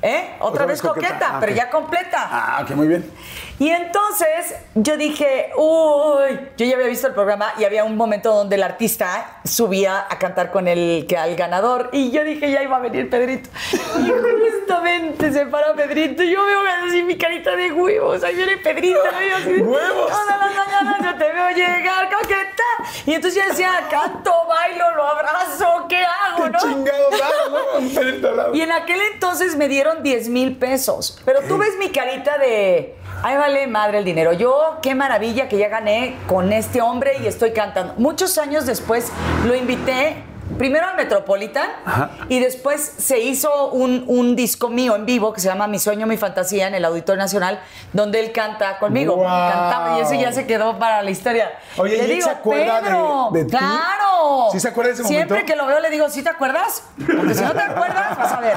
¿Eh? 0.00 0.36
Otra, 0.38 0.64
vez 0.66 0.80
coqueta, 0.80 1.30
Ah, 1.32 1.36
pero 1.40 1.52
ya 1.52 1.68
completa. 1.70 2.28
Ah, 2.30 2.60
ok, 2.62 2.70
muy 2.76 2.86
bien. 2.86 3.10
Y 3.58 3.70
entonces 3.70 4.54
yo 4.76 4.96
dije, 4.96 5.50
uy, 5.56 6.38
yo 6.56 6.64
ya 6.64 6.76
había 6.76 6.86
visto 6.86 7.08
el 7.08 7.14
programa 7.14 7.54
y 7.58 7.64
había 7.64 7.82
un 7.82 7.96
momento 7.96 8.32
donde 8.32 8.54
el 8.54 8.62
artista 8.62 9.40
subía 9.44 10.06
a 10.08 10.18
cantar 10.18 10.52
con 10.52 10.68
el, 10.68 11.06
que 11.08 11.16
al 11.16 11.34
ganador 11.34 11.90
y 11.92 12.12
yo 12.12 12.22
dije, 12.22 12.50
ya 12.52 12.62
iba 12.62 12.76
a 12.76 12.80
venir 12.80 13.10
Pedrito. 13.10 13.50
Y 13.72 14.10
justamente 14.52 15.32
se 15.32 15.46
para 15.46 15.74
Pedrito 15.74 16.22
y 16.22 16.32
yo 16.32 16.44
veo 16.44 16.60
así 16.86 17.02
mi 17.02 17.16
carita 17.18 17.56
de 17.56 17.72
huevos, 17.72 18.22
ahí 18.22 18.36
viene 18.36 18.58
Pedrito. 18.58 19.00
Y 19.04 19.30
así 19.30 19.60
¡Huevos! 19.60 20.08
Todas 20.08 20.26
las 20.26 20.40
mañanas 20.40 20.96
yo 21.02 21.18
te 21.18 21.32
veo 21.32 21.50
llegar, 21.50 22.08
coqueta. 22.10 22.62
Y 23.06 23.14
entonces 23.14 23.42
yo 23.42 23.48
decía, 23.50 23.72
canto, 23.90 24.32
bailo, 24.46 24.94
lo 24.94 25.02
abrazo, 25.04 25.86
¿qué 25.88 26.04
hago, 26.04 26.48
no? 26.48 26.58
chingados 26.58 27.14
hago, 27.20 27.80
¿no? 27.80 28.54
Y 28.54 28.60
en 28.60 28.72
aquel 28.72 29.00
entonces 29.12 29.56
me 29.56 29.68
dieron 29.68 30.02
10 30.02 30.28
mil 30.28 30.56
pesos. 30.56 31.20
Pero 31.24 31.40
tú 31.42 31.58
ves 31.58 31.76
mi 31.78 31.90
carita 31.90 32.38
de. 32.38 32.97
Ay, 33.20 33.36
vale 33.36 33.66
madre 33.66 33.98
el 33.98 34.04
dinero. 34.04 34.32
Yo, 34.32 34.78
qué 34.80 34.94
maravilla 34.94 35.48
que 35.48 35.58
ya 35.58 35.68
gané 35.68 36.16
con 36.28 36.52
este 36.52 36.80
hombre 36.80 37.18
y 37.20 37.26
estoy 37.26 37.50
cantando. 37.50 37.94
Muchos 37.96 38.38
años 38.38 38.64
después 38.64 39.10
lo 39.44 39.56
invité. 39.56 40.22
Primero 40.56 40.86
al 40.88 40.96
Metropolitan 40.96 41.68
Ajá. 41.84 42.10
y 42.28 42.40
después 42.40 42.80
se 42.98 43.18
hizo 43.20 43.70
un, 43.70 44.04
un 44.06 44.34
disco 44.34 44.68
mío 44.68 44.96
en 44.96 45.04
vivo 45.06 45.32
que 45.32 45.40
se 45.40 45.48
llama 45.48 45.66
Mi 45.66 45.78
sueño, 45.78 46.06
mi 46.06 46.16
fantasía 46.16 46.66
en 46.68 46.74
el 46.74 46.84
Auditorio 46.84 47.18
Nacional, 47.20 47.60
donde 47.92 48.20
él 48.20 48.32
canta 48.32 48.78
conmigo. 48.78 49.16
Cantaba 49.22 49.98
y 49.98 50.02
eso 50.02 50.14
ya 50.14 50.32
se 50.32 50.46
quedó 50.46 50.78
para 50.78 51.02
la 51.02 51.10
historia. 51.10 51.50
Oye, 51.76 51.96
Le 51.96 51.98
¿y 51.98 52.00
él 52.06 52.10
digo, 52.16 52.24
se 52.26 52.30
acuerda 52.32 52.80
de- 52.80 52.88
Pedro, 52.88 53.28
de 53.32 53.44
ti? 53.44 53.50
¡Claro! 53.50 54.48
¿Sí 54.52 54.60
se 54.60 54.68
acuerda 54.68 54.88
de 54.88 54.94
ese 54.94 55.04
Siempre 55.04 55.28
momento? 55.38 55.52
que 55.52 55.56
lo 55.56 55.66
veo 55.66 55.80
le 55.80 55.90
digo, 55.90 56.08
¿sí 56.08 56.22
te 56.22 56.30
acuerdas? 56.30 56.82
Porque 56.96 57.34
si 57.34 57.42
no 57.42 57.52
te 57.52 57.60
acuerdas, 57.60 58.16
vas 58.16 58.32
a 58.32 58.40
ver. 58.40 58.56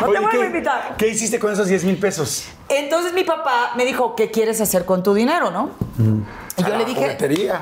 No 0.00 0.06
Oye, 0.06 0.14
te 0.14 0.20
vuelvo 0.20 0.28
¿qué, 0.30 0.42
a 0.42 0.46
invitar. 0.46 0.94
¿Qué 0.96 1.08
hiciste 1.08 1.38
con 1.38 1.52
esos 1.52 1.66
10 1.66 1.84
mil 1.84 1.98
pesos? 1.98 2.46
Entonces 2.68 3.12
mi 3.12 3.24
papá 3.24 3.72
me 3.76 3.84
dijo, 3.84 4.14
¿qué 4.16 4.30
quieres 4.30 4.60
hacer 4.60 4.84
con 4.84 5.02
tu 5.02 5.12
dinero, 5.14 5.50
no? 5.50 5.70
Y 6.56 6.62
yo 6.62 6.76
le 6.76 6.84
dije, 6.84 7.18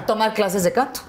tomar 0.06 0.32
clases 0.34 0.62
de 0.64 0.72
canto. 0.72 1.00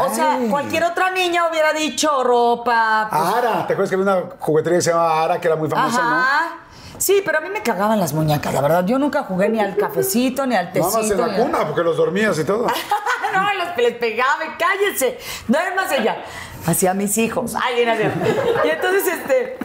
O 0.00 0.14
sea, 0.14 0.38
cualquier 0.50 0.84
otra 0.84 1.10
niña 1.10 1.48
hubiera 1.48 1.72
dicho 1.72 2.22
ropa. 2.24 3.06
pues, 3.10 3.22
Ara, 3.22 3.66
¿te 3.66 3.74
acuerdas 3.74 3.88
que 3.90 3.94
había 3.96 4.12
una 4.12 4.22
juguetería 4.38 4.78
que 4.78 4.82
se 4.82 4.90
llamaba 4.90 5.22
Ara 5.24 5.40
que 5.40 5.46
era 5.46 5.56
muy 5.56 5.68
famosa, 5.68 5.98
Ajá. 6.00 6.48
Sí, 6.98 7.20
pero 7.24 7.38
a 7.38 7.40
mí 7.40 7.48
me 7.48 7.62
cagaban 7.62 7.98
las 7.98 8.12
muñecas, 8.12 8.54
la 8.54 8.60
verdad. 8.60 8.84
Yo 8.86 8.96
nunca 8.98 9.24
jugué 9.24 9.48
ni 9.48 9.58
al 9.58 9.76
cafecito, 9.76 10.46
ni 10.46 10.54
al 10.54 10.66
no? 10.66 10.72
tecito. 10.72 10.90
Nada 10.90 11.02
más 11.02 11.10
en 11.10 11.18
la 11.18 11.44
cuna, 11.44 11.66
porque 11.66 11.82
los 11.82 11.96
dormías 11.96 12.38
y 12.38 12.44
todo. 12.44 12.66
no, 13.34 13.54
los, 13.54 13.76
les 13.76 13.94
pegaba, 13.96 14.38
cállense. 14.58 15.18
No 15.48 15.58
es 15.58 15.74
más 15.74 15.90
ella. 15.90 16.18
Hacia 16.64 16.94
mis 16.94 17.18
hijos. 17.18 17.56
Alguien 17.56 17.88
hacía. 17.88 18.12
Y 18.64 18.68
entonces, 18.68 19.06
este. 19.08 19.58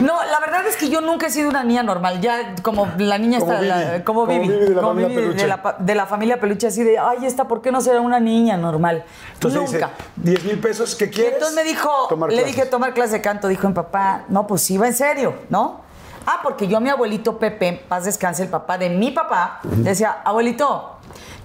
No, 0.00 0.14
la 0.24 0.40
verdad 0.40 0.66
es 0.66 0.76
que 0.76 0.88
yo 0.88 1.00
nunca 1.00 1.26
he 1.26 1.30
sido 1.30 1.48
una 1.48 1.62
niña 1.64 1.82
normal. 1.82 2.20
Ya 2.20 2.54
como 2.62 2.88
la 2.98 3.18
niña 3.18 3.38
Como 3.38 3.52
está. 3.52 3.62
Vivi. 3.62 3.74
la- 3.98 4.04
como 4.04 4.20
Como 4.26 4.32
Vivi. 4.32 4.48
Vivi 4.48 4.60
de 4.64 4.68
la 4.70 4.74
como 4.76 4.88
familia 4.88 5.08
Vivi 5.08 5.20
Peluche. 5.22 5.42
de 5.42 5.48
la, 5.48 5.62
pa- 5.62 5.76
de 5.78 5.94
la 5.94 6.06
familia 6.06 6.40
peluche, 6.40 6.66
así 6.66 6.82
de, 6.82 6.98
ay, 6.98 7.24
esta, 7.26 7.46
¿por 7.46 7.62
qué 7.62 7.70
no 7.72 7.80
será 7.80 8.00
una 8.00 8.18
niña 8.20 8.56
normal? 8.56 9.04
Entonces 9.34 9.60
nunca. 9.60 9.90
dice, 10.16 10.30
10 10.40 10.44
mil 10.44 10.58
pesos, 10.60 10.94
¿qué 10.94 11.04
Y 11.06 11.10
quieres? 11.10 11.32
entonces 11.34 11.56
me 11.56 11.62
dijo, 11.64 11.88
Tomar 12.08 12.30
le 12.30 12.36
clases. 12.36 12.54
dije 12.56 12.66
tomar 12.68 12.94
clase 12.94 13.12
de 13.14 13.20
canto. 13.20 13.48
Dijo 13.48 13.68
mi 13.68 13.74
papá, 13.74 14.24
no, 14.28 14.46
pues 14.46 14.68
iba 14.70 14.86
en 14.86 14.94
serio, 14.94 15.34
¿no? 15.50 15.80
Ah, 16.26 16.40
porque 16.42 16.66
yo 16.66 16.78
a 16.78 16.80
mi 16.80 16.88
abuelito 16.88 17.38
Pepe, 17.38 17.84
paz 17.88 18.04
descanse, 18.04 18.42
el 18.44 18.48
papá 18.48 18.78
de 18.78 18.88
mi 18.90 19.10
papá, 19.10 19.60
decía, 19.62 20.22
abuelito, 20.24 20.92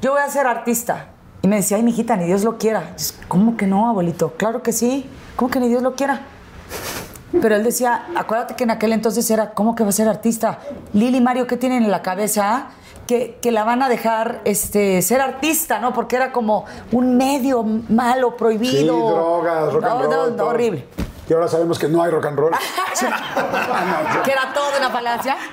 yo 0.02 0.12
voy 0.14 0.22
a 0.22 0.30
ser 0.30 0.48
artista. 0.48 1.08
Y 1.42 1.48
me 1.48 1.58
decía, 1.58 1.78
ay, 1.78 1.84
mijita, 1.84 2.16
ni 2.18 2.26
Dios 2.26 2.44
lo 2.44 2.58
quiera. 2.58 2.96
Yo, 2.98 3.06
¿Cómo 3.28 3.56
que 3.58 3.68
no, 3.68 3.88
abuelito? 3.90 4.34
Claro 4.38 4.62
que 4.64 4.72
sí. 4.74 5.10
¿Cómo 5.36 5.50
que 5.52 5.60
ni 5.60 5.68
Dios 5.70 5.82
lo 5.84 5.96
quiera? 5.96 6.22
Pero 7.42 7.56
él 7.56 7.64
decía, 7.64 8.06
acuérdate 8.16 8.56
que 8.56 8.64
en 8.64 8.72
aquel 8.72 8.92
entonces 8.94 9.30
era, 9.30 9.52
¿cómo 9.52 9.76
que 9.76 9.84
va 9.84 9.90
a 9.90 9.94
ser 9.94 10.08
artista? 10.08 10.60
Lili 10.94 11.22
Mario, 11.22 11.48
¿qué 11.48 11.58
tienen 11.58 11.84
en 11.84 11.92
la 11.92 12.02
cabeza? 12.02 12.70
que, 13.10 13.40
que 13.42 13.52
la 13.52 13.64
van 13.64 13.82
a 13.82 13.90
dejar 13.90 14.42
este, 14.46 15.02
ser 15.02 15.20
artista, 15.20 15.80
¿no? 15.80 15.94
Porque 15.94 16.16
era 16.16 16.32
como 16.32 16.66
un 16.92 17.18
medio 17.18 17.64
malo, 17.64 18.38
prohibido. 18.38 18.72
Sí, 18.72 18.86
drogas, 18.86 19.74
rock 19.74 19.84
and 19.84 19.94
No, 19.94 20.02
roll. 20.02 20.10
no, 20.12 20.28
no, 20.30 20.36
todo. 20.36 20.48
horrible. 20.50 20.86
Y 21.28 21.34
ahora 21.34 21.48
sabemos 21.48 21.80
que 21.80 21.88
no 21.88 22.04
hay 22.04 22.12
rock 22.12 22.28
and 22.28 22.38
roll. 22.38 22.52
Que 24.24 24.32
era 24.32 24.54
todo 24.54 24.70
una 24.78 24.90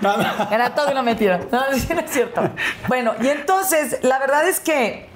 no. 0.03 0.51
Era 0.51 0.75
todo 0.75 0.91
una 0.91 1.03
mentira. 1.03 1.41
No, 1.51 1.61
no 1.71 1.77
es 1.77 2.11
cierto. 2.11 2.43
Bueno, 2.89 3.15
y 3.23 3.29
entonces, 3.29 4.01
la 4.03 4.19
verdad 4.19 4.47
es 4.47 4.61
que 4.61 5.09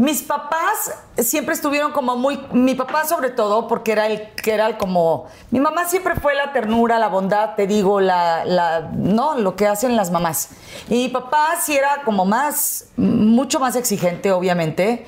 mis 0.00 0.22
papás 0.22 0.94
siempre 1.18 1.54
estuvieron 1.54 1.92
como 1.92 2.16
muy. 2.16 2.40
Mi 2.52 2.74
papá, 2.74 3.04
sobre 3.04 3.28
todo, 3.28 3.68
porque 3.68 3.92
era 3.92 4.06
el 4.06 4.30
que 4.30 4.54
era 4.54 4.66
el 4.66 4.78
como. 4.78 5.26
Mi 5.50 5.60
mamá 5.60 5.84
siempre 5.84 6.14
fue 6.14 6.34
la 6.34 6.54
ternura, 6.54 6.98
la 6.98 7.08
bondad, 7.08 7.54
te 7.54 7.66
digo, 7.66 8.00
la, 8.00 8.46
la. 8.46 8.90
No, 8.94 9.34
lo 9.34 9.56
que 9.56 9.66
hacen 9.66 9.96
las 9.96 10.10
mamás. 10.10 10.52
Y 10.88 10.94
mi 10.94 11.08
papá 11.10 11.48
sí 11.60 11.76
era 11.76 12.00
como 12.06 12.24
más. 12.24 12.86
Mucho 12.96 13.60
más 13.60 13.76
exigente, 13.76 14.32
obviamente. 14.32 15.06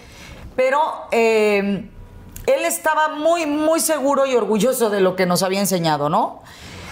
Pero. 0.57 0.78
eh, 1.11 1.88
él 2.45 2.64
estaba 2.64 3.11
muy, 3.11 3.47
muy 3.47 3.78
seguro 3.78 4.26
y 4.26 4.34
orgulloso 4.34 4.90
de 4.90 5.01
lo 5.01 5.14
que 5.14 5.26
nos 5.26 5.45
había 5.45 5.61
enseñado, 5.61 6.09
¿no? 6.09 6.43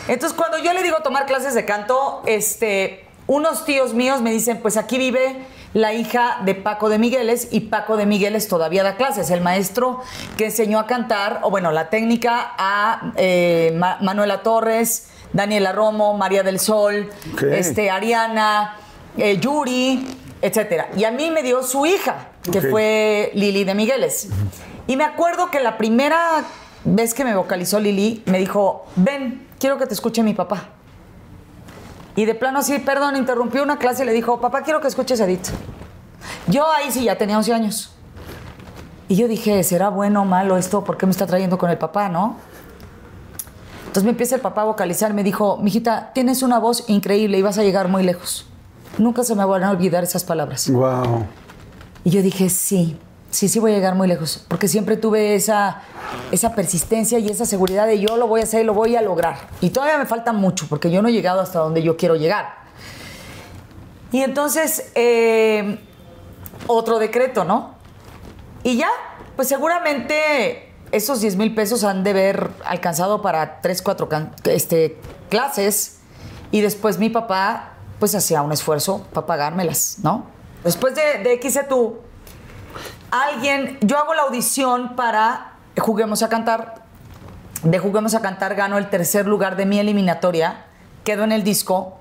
Entonces, 0.06 0.38
cuando 0.38 0.58
yo 0.58 0.72
le 0.72 0.82
digo 0.84 0.98
tomar 1.02 1.26
clases 1.26 1.54
de 1.54 1.64
canto, 1.64 2.22
este, 2.24 3.04
unos 3.26 3.64
tíos 3.64 3.92
míos 3.92 4.20
me 4.20 4.30
dicen, 4.30 4.60
pues 4.62 4.76
aquí 4.76 4.96
vive 4.96 5.44
la 5.72 5.92
hija 5.94 6.38
de 6.44 6.54
Paco 6.54 6.88
de 6.88 6.98
Migueles 6.98 7.48
y 7.52 7.60
Paco 7.60 7.96
de 7.96 8.04
Migueles 8.06 8.48
todavía 8.48 8.82
da 8.82 8.96
clases, 8.96 9.30
el 9.30 9.40
maestro 9.40 10.00
que 10.36 10.46
enseñó 10.46 10.78
a 10.80 10.86
cantar, 10.86 11.40
o 11.42 11.50
bueno, 11.50 11.70
la 11.70 11.90
técnica 11.90 12.52
a 12.58 13.12
eh, 13.16 13.72
Ma- 13.76 13.98
Manuela 14.00 14.42
Torres, 14.42 15.08
Daniela 15.32 15.72
Romo, 15.72 16.16
María 16.18 16.42
del 16.42 16.58
Sol, 16.58 17.08
este, 17.52 17.88
Ariana, 17.90 18.76
eh, 19.16 19.38
Yuri, 19.38 20.06
etcétera. 20.42 20.88
Y 20.96 21.04
a 21.04 21.12
mí 21.12 21.30
me 21.30 21.42
dio 21.44 21.62
su 21.62 21.86
hija, 21.86 22.30
que 22.50 22.60
fue 22.62 23.30
Lili 23.34 23.62
de 23.64 23.74
Migueles. 23.74 24.28
Y 24.88 24.96
me 24.96 25.04
acuerdo 25.04 25.50
que 25.52 25.60
la 25.60 25.78
primera 25.78 26.42
vez 26.82 27.14
que 27.14 27.24
me 27.24 27.36
vocalizó 27.36 27.78
Lili, 27.78 28.24
me 28.26 28.38
dijo, 28.38 28.86
ven, 28.96 29.46
quiero 29.60 29.78
que 29.78 29.86
te 29.86 29.94
escuche 29.94 30.22
mi 30.24 30.34
papá. 30.34 30.70
Y 32.16 32.24
de 32.24 32.34
plano 32.34 32.58
así, 32.58 32.78
perdón, 32.78 33.16
interrumpió 33.16 33.62
una 33.62 33.78
clase 33.78 34.02
y 34.02 34.06
le 34.06 34.12
dijo, 34.12 34.40
papá, 34.40 34.62
quiero 34.62 34.80
que 34.80 34.88
escuches 34.88 35.20
a 35.20 35.24
Edith. 35.24 35.48
Yo 36.48 36.70
ahí 36.70 36.90
sí 36.90 37.04
ya 37.04 37.16
tenía 37.16 37.36
11 37.36 37.54
años. 37.54 37.92
Y 39.08 39.16
yo 39.16 39.28
dije, 39.28 39.62
¿será 39.64 39.88
bueno 39.88 40.22
o 40.22 40.24
malo 40.24 40.56
esto? 40.56 40.84
¿Por 40.84 40.96
qué 40.96 41.06
me 41.06 41.12
está 41.12 41.26
trayendo 41.26 41.58
con 41.58 41.70
el 41.70 41.78
papá, 41.78 42.08
no? 42.08 42.36
Entonces 43.80 44.04
me 44.04 44.10
empieza 44.10 44.36
el 44.36 44.40
papá 44.40 44.62
a 44.62 44.64
vocalizar, 44.66 45.12
me 45.14 45.24
dijo, 45.24 45.56
mijita, 45.56 46.12
tienes 46.14 46.44
una 46.44 46.60
voz 46.60 46.88
increíble 46.88 47.38
y 47.38 47.42
vas 47.42 47.58
a 47.58 47.64
llegar 47.64 47.88
muy 47.88 48.04
lejos. 48.04 48.46
Nunca 48.98 49.24
se 49.24 49.34
me 49.34 49.44
van 49.44 49.64
a 49.64 49.70
olvidar 49.70 50.04
esas 50.04 50.22
palabras. 50.22 50.70
Wow. 50.70 51.26
Y 52.04 52.10
yo 52.10 52.22
dije, 52.22 52.48
sí, 52.50 52.96
sí, 53.30 53.48
sí 53.48 53.58
voy 53.58 53.72
a 53.72 53.74
llegar 53.74 53.94
muy 53.94 54.08
lejos, 54.08 54.44
porque 54.48 54.68
siempre 54.68 54.96
tuve 54.96 55.34
esa, 55.34 55.82
esa 56.30 56.54
persistencia 56.54 57.18
y 57.18 57.28
esa 57.28 57.46
seguridad 57.46 57.86
de 57.86 58.00
yo 58.00 58.16
lo 58.16 58.26
voy 58.26 58.40
a 58.40 58.44
hacer, 58.44 58.64
lo 58.64 58.74
voy 58.74 58.96
a 58.96 59.02
lograr. 59.02 59.36
Y 59.60 59.70
todavía 59.70 59.98
me 59.98 60.06
falta 60.06 60.32
mucho, 60.32 60.66
porque 60.68 60.90
yo 60.90 61.02
no 61.02 61.08
he 61.08 61.12
llegado 61.12 61.40
hasta 61.40 61.60
donde 61.60 61.82
yo 61.82 61.96
quiero 61.96 62.16
llegar. 62.16 62.60
Y 64.12 64.22
entonces, 64.22 64.90
eh, 64.94 65.78
otro 66.66 66.98
decreto, 66.98 67.44
¿no? 67.44 67.74
Y 68.62 68.76
ya, 68.76 68.90
pues 69.36 69.48
seguramente 69.48 70.72
esos 70.92 71.20
10 71.20 71.36
mil 71.36 71.54
pesos 71.54 71.84
han 71.84 72.02
de 72.02 72.10
haber 72.10 72.50
alcanzado 72.64 73.22
para 73.22 73.60
3, 73.60 73.82
4 73.82 74.08
este, 74.44 74.98
clases. 75.28 75.98
Y 76.50 76.60
después 76.60 76.98
mi 76.98 77.10
papá, 77.10 77.74
pues 78.00 78.14
hacía 78.14 78.42
un 78.42 78.52
esfuerzo 78.52 79.06
para 79.12 79.26
pagármelas, 79.26 79.98
¿no? 80.02 80.26
Después 80.64 80.94
de, 80.94 81.22
de 81.22 81.40
XETU, 81.40 81.98
alguien, 83.10 83.78
yo 83.80 83.98
hago 83.98 84.14
la 84.14 84.22
audición 84.22 84.96
para 84.96 85.52
Juguemos 85.78 86.22
a 86.22 86.28
Cantar. 86.28 86.76
De 87.62 87.78
Juguemos 87.78 88.14
a 88.14 88.22
Cantar 88.22 88.54
gano 88.54 88.78
el 88.78 88.88
tercer 88.88 89.26
lugar 89.26 89.56
de 89.56 89.66
mi 89.66 89.78
eliminatoria. 89.78 90.64
Quedo 91.04 91.24
en 91.24 91.32
el 91.32 91.44
disco. 91.44 91.98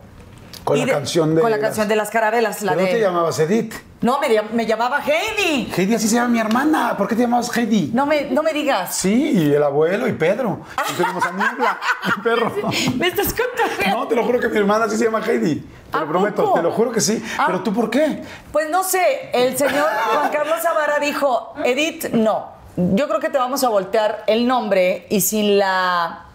Con 0.64 0.80
la 0.80 0.86
de- 0.86 0.92
canción 0.92 1.36
de. 1.36 1.42
Con 1.42 1.52
la 1.52 1.58
las- 1.58 1.66
canción 1.66 1.88
de 1.88 1.96
las 1.96 2.10
carabelas, 2.10 2.62
la 2.62 2.74
¿Pero 2.74 2.86
de. 2.86 2.92
no 2.92 2.98
te 2.98 3.02
llamabas 3.02 3.40
Edith? 3.40 3.74
No, 4.02 4.18
me, 4.22 4.42
me 4.54 4.66
llamaba 4.66 5.02
Heidi. 5.02 5.70
Heidi, 5.76 5.96
así 5.96 6.08
se 6.08 6.16
llama 6.16 6.30
mi 6.30 6.40
hermana. 6.40 6.96
¿Por 6.98 7.08
qué 7.08 7.16
te 7.16 7.24
llamabas 7.24 7.56
Heidi? 7.56 7.92
No 7.94 8.06
me, 8.06 8.32
no 8.32 8.42
me 8.42 8.54
digas. 8.54 8.96
Sí, 8.96 9.32
y 9.32 9.54
el 9.54 9.62
abuelo 9.62 10.08
y 10.08 10.14
Pedro. 10.14 10.62
Y 10.90 10.94
tenemos 10.94 11.26
a 11.26 11.32
Niebla, 11.32 11.80
mi 12.06 12.24
perro. 12.24 12.52
Me 12.98 13.08
estás 13.08 13.34
contando. 13.34 14.00
No, 14.00 14.08
te 14.08 14.16
lo 14.16 14.24
juro 14.24 14.40
que 14.40 14.48
mi 14.48 14.58
hermana 14.58 14.88
sí 14.88 14.96
se 14.98 15.04
llama 15.06 15.22
Heidi. 15.26 15.56
Te 15.92 15.98
¿A 15.98 16.02
lo 16.02 16.08
prometo, 16.08 16.44
poco? 16.46 16.54
te 16.56 16.64
lo 16.64 16.72
juro 16.72 16.92
que 16.94 17.02
sí. 17.02 17.22
Ah. 17.38 17.44
Pero 17.48 17.62
tú, 17.62 17.74
¿por 17.74 17.90
qué? 17.90 18.24
Pues 18.54 18.70
no 18.70 18.84
sé, 18.84 19.32
el 19.34 19.58
señor 19.58 19.88
Juan 20.14 20.32
Carlos 20.32 20.62
Zavara 20.62 21.00
dijo, 21.00 21.54
Edith, 21.66 22.06
no. 22.14 22.54
Yo 22.78 23.08
creo 23.10 23.20
que 23.20 23.30
te 23.30 23.38
vamos 23.38 23.64
a 23.66 23.70
voltear 23.70 24.24
el 24.28 24.48
nombre 24.48 25.08
y 25.10 25.20
sin 25.20 25.58
la 25.58 26.26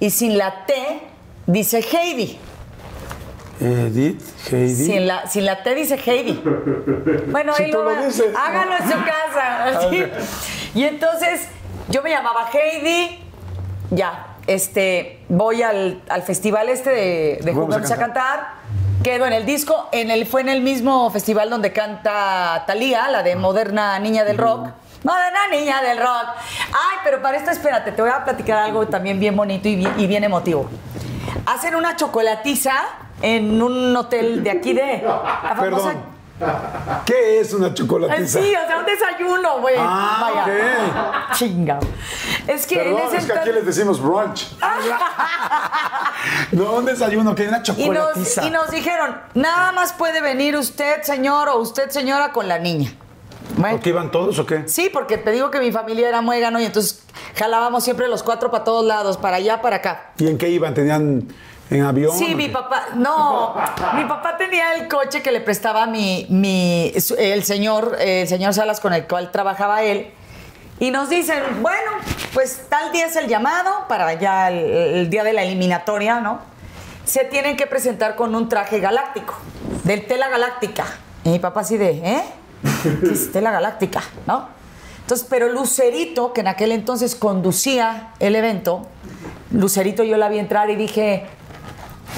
y 0.00 0.10
sin 0.10 0.36
la 0.36 0.64
T 0.66 0.74
dice 1.46 1.78
Heidi. 1.78 2.40
Edith, 3.60 4.20
Heidi. 4.50 4.74
Sin 4.74 5.06
la, 5.06 5.26
sin 5.28 5.44
la 5.44 5.62
T 5.62 5.74
dice 5.74 5.98
Heidi. 6.04 6.42
Bueno, 7.28 7.54
Si 7.54 7.64
ahí 7.64 7.72
lo 7.72 7.90
en 7.92 8.12
su 8.12 8.24
casa. 8.34 9.80
Y 10.74 10.82
entonces 10.84 11.42
yo 11.88 12.02
me 12.02 12.10
llamaba 12.10 12.48
Heidi. 12.52 13.20
Ya, 13.90 14.36
este, 14.46 15.24
voy 15.28 15.62
al, 15.62 16.02
al 16.08 16.22
festival 16.22 16.68
este 16.68 16.90
de, 16.90 17.38
de 17.42 17.94
a 17.94 17.96
cantar. 17.96 18.54
Quedo 19.02 19.26
en 19.26 19.32
el 19.32 19.46
disco. 19.46 19.88
En 19.92 20.10
el, 20.10 20.26
fue 20.26 20.40
en 20.40 20.48
el 20.48 20.62
mismo 20.62 21.10
festival 21.10 21.50
donde 21.50 21.72
canta 21.72 22.64
Thalía, 22.66 23.08
la 23.08 23.22
de 23.22 23.36
Moderna 23.36 23.98
Niña 23.98 24.24
del 24.24 24.38
Rock. 24.38 24.68
Moderna 25.04 25.48
Niña 25.50 25.82
del 25.82 25.98
Rock. 25.98 26.26
Ay, 26.68 26.98
pero 27.04 27.20
para 27.20 27.36
esto, 27.36 27.50
espérate, 27.50 27.92
te 27.92 28.00
voy 28.00 28.10
a 28.10 28.24
platicar 28.24 28.58
algo 28.58 28.88
también 28.88 29.20
bien 29.20 29.36
bonito 29.36 29.68
y 29.68 29.76
bien, 29.76 29.92
y 29.98 30.06
bien 30.06 30.24
emotivo. 30.24 30.68
Hacen 31.44 31.74
una 31.74 31.96
chocolatiza 31.96 32.72
en 33.22 33.62
un 33.62 33.96
hotel 33.96 34.42
de 34.42 34.50
aquí 34.50 34.72
de... 34.72 35.02
la 35.04 35.54
famosa- 35.56 35.58
Perdón. 35.58 36.14
¿Qué 37.06 37.40
es 37.40 37.54
una 37.54 37.72
chocolatiza? 37.72 38.40
Sí, 38.40 38.54
o 38.54 38.66
sea, 38.66 38.78
un 38.78 38.86
desayuno, 38.86 39.60
güey. 39.60 39.76
Ah, 39.78 40.32
Vaya. 40.34 41.28
Chinga. 41.32 41.78
Es 42.46 42.66
que 42.66 42.76
Perdón, 42.76 43.00
en 43.00 43.06
ese 43.06 43.16
es 43.18 43.26
que 43.26 43.32
aquí 43.38 43.52
les 43.52 43.64
decimos 43.64 44.00
brunch. 44.02 44.56
no, 46.52 46.72
un 46.72 46.84
desayuno, 46.84 47.34
que 47.34 47.42
hay 47.42 47.48
una 47.48 47.58
y 47.58 47.60
nos, 47.60 47.76
chocolatiza. 47.76 48.44
y 48.46 48.50
nos 48.50 48.70
dijeron, 48.70 49.16
nada 49.34 49.72
más 49.72 49.92
puede 49.92 50.20
venir 50.20 50.56
usted, 50.56 51.02
señor, 51.02 51.48
o 51.48 51.58
usted, 51.58 51.90
señora, 51.90 52.32
con 52.32 52.48
la 52.48 52.58
niña. 52.58 52.92
Bueno, 53.56 53.76
¿Por 53.76 53.84
qué 53.84 53.90
iban 53.90 54.10
todos 54.10 54.38
o 54.38 54.46
qué? 54.46 54.66
Sí, 54.68 54.90
porque 54.92 55.16
te 55.18 55.30
digo 55.30 55.50
que 55.50 55.60
mi 55.60 55.70
familia 55.70 56.08
era 56.08 56.20
muégano 56.20 56.58
y 56.60 56.64
entonces 56.64 57.04
jalábamos 57.36 57.84
siempre 57.84 58.08
los 58.08 58.24
cuatro 58.24 58.50
para 58.50 58.64
todos 58.64 58.84
lados, 58.84 59.16
para 59.18 59.36
allá, 59.36 59.62
para 59.62 59.76
acá. 59.76 60.10
¿Y 60.18 60.26
en 60.26 60.38
qué 60.38 60.48
iban? 60.48 60.74
¿Tenían 60.74 61.28
en 61.70 61.82
avión? 61.82 62.16
Sí, 62.16 62.34
mi 62.34 62.48
papá, 62.48 62.88
no, 62.94 63.54
mi 63.94 64.04
papá 64.04 64.36
tenía 64.36 64.74
el 64.74 64.88
coche 64.88 65.22
que 65.22 65.32
le 65.32 65.40
prestaba 65.40 65.86
mi, 65.86 66.26
mi, 66.28 66.92
el 67.18 67.44
señor, 67.44 67.96
el 68.00 68.28
señor 68.28 68.54
Salas 68.54 68.80
con 68.80 68.92
el 68.92 69.06
cual 69.06 69.30
trabajaba 69.30 69.82
él. 69.82 70.12
Y 70.80 70.90
nos 70.90 71.08
dicen, 71.08 71.40
bueno, 71.62 71.92
pues 72.32 72.62
tal 72.68 72.90
día 72.92 73.06
es 73.06 73.16
el 73.16 73.28
llamado 73.28 73.86
para 73.88 74.12
ya 74.14 74.50
el, 74.50 74.58
el 74.58 75.10
día 75.10 75.22
de 75.22 75.32
la 75.32 75.42
eliminatoria, 75.44 76.20
¿no? 76.20 76.40
Se 77.04 77.24
tienen 77.24 77.56
que 77.56 77.66
presentar 77.66 78.16
con 78.16 78.34
un 78.34 78.48
traje 78.48 78.80
galáctico, 78.80 79.34
del 79.84 80.06
tela 80.06 80.28
galáctica. 80.28 80.84
Y 81.22 81.30
mi 81.30 81.38
papá 81.38 81.60
así 81.60 81.76
de, 81.76 81.90
¿eh? 81.90 82.22
¿Qué 82.82 83.12
es 83.12 83.30
tela 83.30 83.50
galáctica? 83.50 84.02
¿No? 84.26 84.48
Entonces, 85.00 85.26
pero 85.28 85.50
Lucerito, 85.50 86.32
que 86.32 86.40
en 86.40 86.48
aquel 86.48 86.72
entonces 86.72 87.14
conducía 87.14 88.14
el 88.20 88.34
evento, 88.36 88.86
Lucerito 89.50 90.02
yo 90.02 90.16
la 90.16 90.28
vi 90.30 90.38
entrar 90.38 90.70
y 90.70 90.76
dije, 90.76 91.26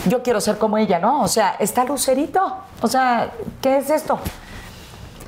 yo 0.07 0.23
quiero 0.23 0.41
ser 0.41 0.59
como 0.59 0.79
ella, 0.79 0.99
¿no? 0.99 1.23
O 1.23 1.29
sea, 1.29 1.57
está 1.59 1.85
Lucerito. 1.85 2.59
O 2.83 2.89
sea, 2.89 3.33
¿qué 3.61 3.79
es 3.79 3.91
esto? 3.91 4.19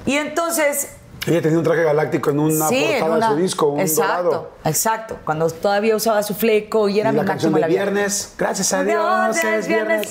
Y 0.06 0.16
entonces. 0.16 0.94
Ella 1.26 1.42
tenía 1.42 1.58
un 1.58 1.64
traje 1.64 1.82
galáctico 1.82 2.30
en 2.30 2.38
una 2.38 2.68
sí, 2.68 2.76
en 2.84 3.00
portada 3.00 3.16
una- 3.16 3.28
de 3.28 3.34
su 3.34 3.40
disco, 3.42 3.66
un 3.66 3.80
exacto, 3.80 4.22
dorado. 4.24 4.50
exacto. 4.64 5.18
Cuando 5.24 5.50
todavía 5.50 5.94
usaba 5.96 6.22
su 6.22 6.34
fleco 6.34 6.88
y 6.88 7.00
era 7.00 7.10
y 7.10 7.12
mi 7.12 7.18
la 7.18 7.24
canción 7.24 7.52
de 7.52 7.58
en 7.58 7.60
la 7.62 7.66
viernes. 7.66 8.34
Gracias 8.38 8.72
a 8.72 8.84
Dios, 8.84 9.36
es 9.44 9.66
viernes. 9.68 10.08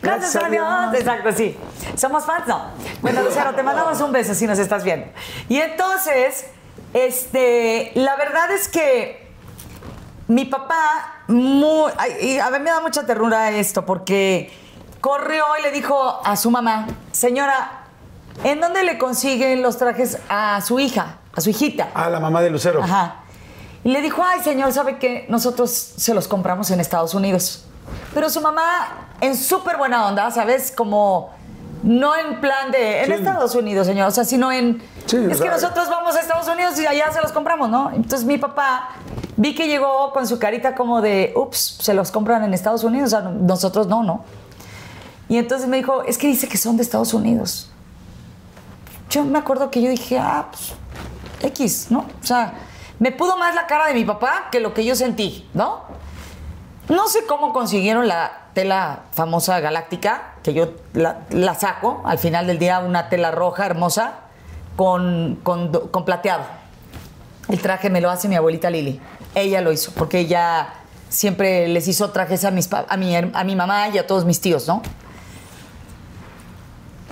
Gracias 0.00 0.36
a 0.36 0.48
Dios. 0.48 0.94
Exacto, 0.94 1.32
sí. 1.32 1.56
Somos 1.96 2.24
fans, 2.24 2.46
¿no? 2.46 2.62
Bueno, 3.02 3.22
Lucero, 3.22 3.54
te 3.54 3.62
mandamos 3.62 4.00
un 4.00 4.10
beso 4.12 4.34
si 4.34 4.46
nos 4.46 4.58
estás 4.58 4.84
viendo. 4.84 5.06
Y 5.48 5.58
entonces, 5.58 6.46
este, 6.94 7.92
la 7.94 8.16
verdad 8.16 8.50
es 8.52 8.68
que 8.68 9.28
mi 10.28 10.44
papá, 10.46 11.11
muy, 11.28 11.90
ay, 11.98 12.12
y 12.20 12.38
a 12.38 12.50
mí 12.50 12.58
me 12.58 12.70
da 12.70 12.80
mucha 12.80 13.04
ternura 13.06 13.50
esto, 13.50 13.84
porque 13.86 14.52
corrió 15.00 15.44
y 15.58 15.62
le 15.62 15.70
dijo 15.70 16.20
a 16.24 16.36
su 16.36 16.50
mamá, 16.50 16.86
señora, 17.12 17.84
¿en 18.44 18.60
dónde 18.60 18.82
le 18.84 18.98
consiguen 18.98 19.62
los 19.62 19.78
trajes 19.78 20.18
a 20.28 20.60
su 20.60 20.78
hija, 20.80 21.18
a 21.34 21.40
su 21.40 21.50
hijita? 21.50 21.88
Ah, 21.94 22.08
la 22.10 22.20
mamá 22.20 22.40
de 22.42 22.50
Lucero. 22.50 22.82
Ajá. 22.82 23.16
Y 23.84 23.90
le 23.90 24.00
dijo, 24.00 24.22
ay, 24.24 24.40
señor, 24.42 24.72
¿sabe 24.72 24.98
qué? 24.98 25.26
Nosotros 25.28 25.70
se 25.70 26.14
los 26.14 26.28
compramos 26.28 26.70
en 26.70 26.78
Estados 26.80 27.14
Unidos. 27.14 27.64
Pero 28.14 28.30
su 28.30 28.40
mamá, 28.40 29.08
en 29.20 29.36
súper 29.36 29.76
buena 29.76 30.06
onda, 30.06 30.30
¿sabes? 30.30 30.70
Como 30.70 31.34
No 31.82 32.14
en 32.14 32.40
plan 32.40 32.70
de. 32.70 33.00
En 33.00 33.06
Sí. 33.06 33.12
Estados 33.14 33.56
Unidos, 33.56 33.88
señor. 33.88 34.06
O 34.06 34.10
sea, 34.12 34.24
sino 34.24 34.52
en. 34.52 34.80
Sí, 35.06 35.16
o 35.16 35.28
es 35.28 35.40
que 35.40 35.48
nosotros 35.48 35.88
vamos 35.88 36.14
a 36.14 36.20
Estados 36.20 36.46
Unidos 36.46 36.78
y 36.78 36.86
allá 36.86 37.10
se 37.10 37.20
los 37.20 37.32
compramos, 37.32 37.68
¿no? 37.70 37.90
Entonces 37.90 38.24
mi 38.24 38.38
papá 38.38 38.90
vi 39.36 39.54
que 39.54 39.66
llegó 39.66 40.12
con 40.12 40.26
su 40.26 40.38
carita 40.38 40.74
como 40.74 41.00
de, 41.00 41.32
ups, 41.36 41.78
se 41.80 41.94
los 41.94 42.10
compran 42.10 42.44
en 42.44 42.54
Estados 42.54 42.84
Unidos. 42.84 43.12
O 43.12 43.20
sea, 43.20 43.30
nosotros 43.30 43.86
no, 43.86 44.02
¿no? 44.02 44.24
Y 45.28 45.38
entonces 45.38 45.68
me 45.68 45.78
dijo, 45.78 46.02
es 46.02 46.18
que 46.18 46.26
dice 46.26 46.48
que 46.48 46.58
son 46.58 46.76
de 46.76 46.82
Estados 46.82 47.14
Unidos. 47.14 47.70
Yo 49.08 49.24
me 49.24 49.38
acuerdo 49.38 49.70
que 49.70 49.80
yo 49.80 49.90
dije, 49.90 50.18
ah, 50.18 50.48
pues, 50.50 50.72
X, 51.52 51.86
¿no? 51.90 52.00
O 52.00 52.26
sea, 52.26 52.54
me 52.98 53.12
pudo 53.12 53.36
más 53.36 53.54
la 53.54 53.66
cara 53.66 53.86
de 53.86 53.94
mi 53.94 54.04
papá 54.04 54.48
que 54.50 54.60
lo 54.60 54.74
que 54.74 54.84
yo 54.84 54.94
sentí, 54.94 55.48
¿no? 55.54 55.82
No 56.88 57.08
sé 57.08 57.26
cómo 57.26 57.52
consiguieron 57.52 58.08
la 58.08 58.48
tela 58.54 59.04
famosa 59.12 59.60
galáctica, 59.60 60.34
que 60.42 60.52
yo 60.52 60.68
la, 60.92 61.54
saco 61.54 62.02
al 62.04 62.18
final 62.18 62.46
del 62.46 62.58
día, 62.58 62.80
una 62.80 63.08
tela 63.08 63.30
roja 63.30 63.66
hermosa 63.66 64.14
con, 64.76 65.38
con, 65.42 65.72
con 65.90 66.04
plateado. 66.04 66.44
El 67.48 67.60
traje 67.60 67.90
me 67.90 68.00
lo 68.00 68.10
hace 68.10 68.28
mi 68.28 68.36
abuelita 68.36 68.70
Lili. 68.70 69.00
Ella 69.34 69.60
lo 69.60 69.72
hizo, 69.72 69.92
porque 69.92 70.20
ella 70.20 70.74
siempre 71.08 71.68
les 71.68 71.88
hizo 71.88 72.10
trajes 72.10 72.44
a, 72.44 72.50
mis, 72.50 72.68
a, 72.72 72.96
mi, 72.96 73.14
a 73.16 73.44
mi 73.44 73.56
mamá 73.56 73.88
y 73.88 73.98
a 73.98 74.06
todos 74.06 74.24
mis 74.24 74.40
tíos, 74.40 74.66
¿no? 74.68 74.82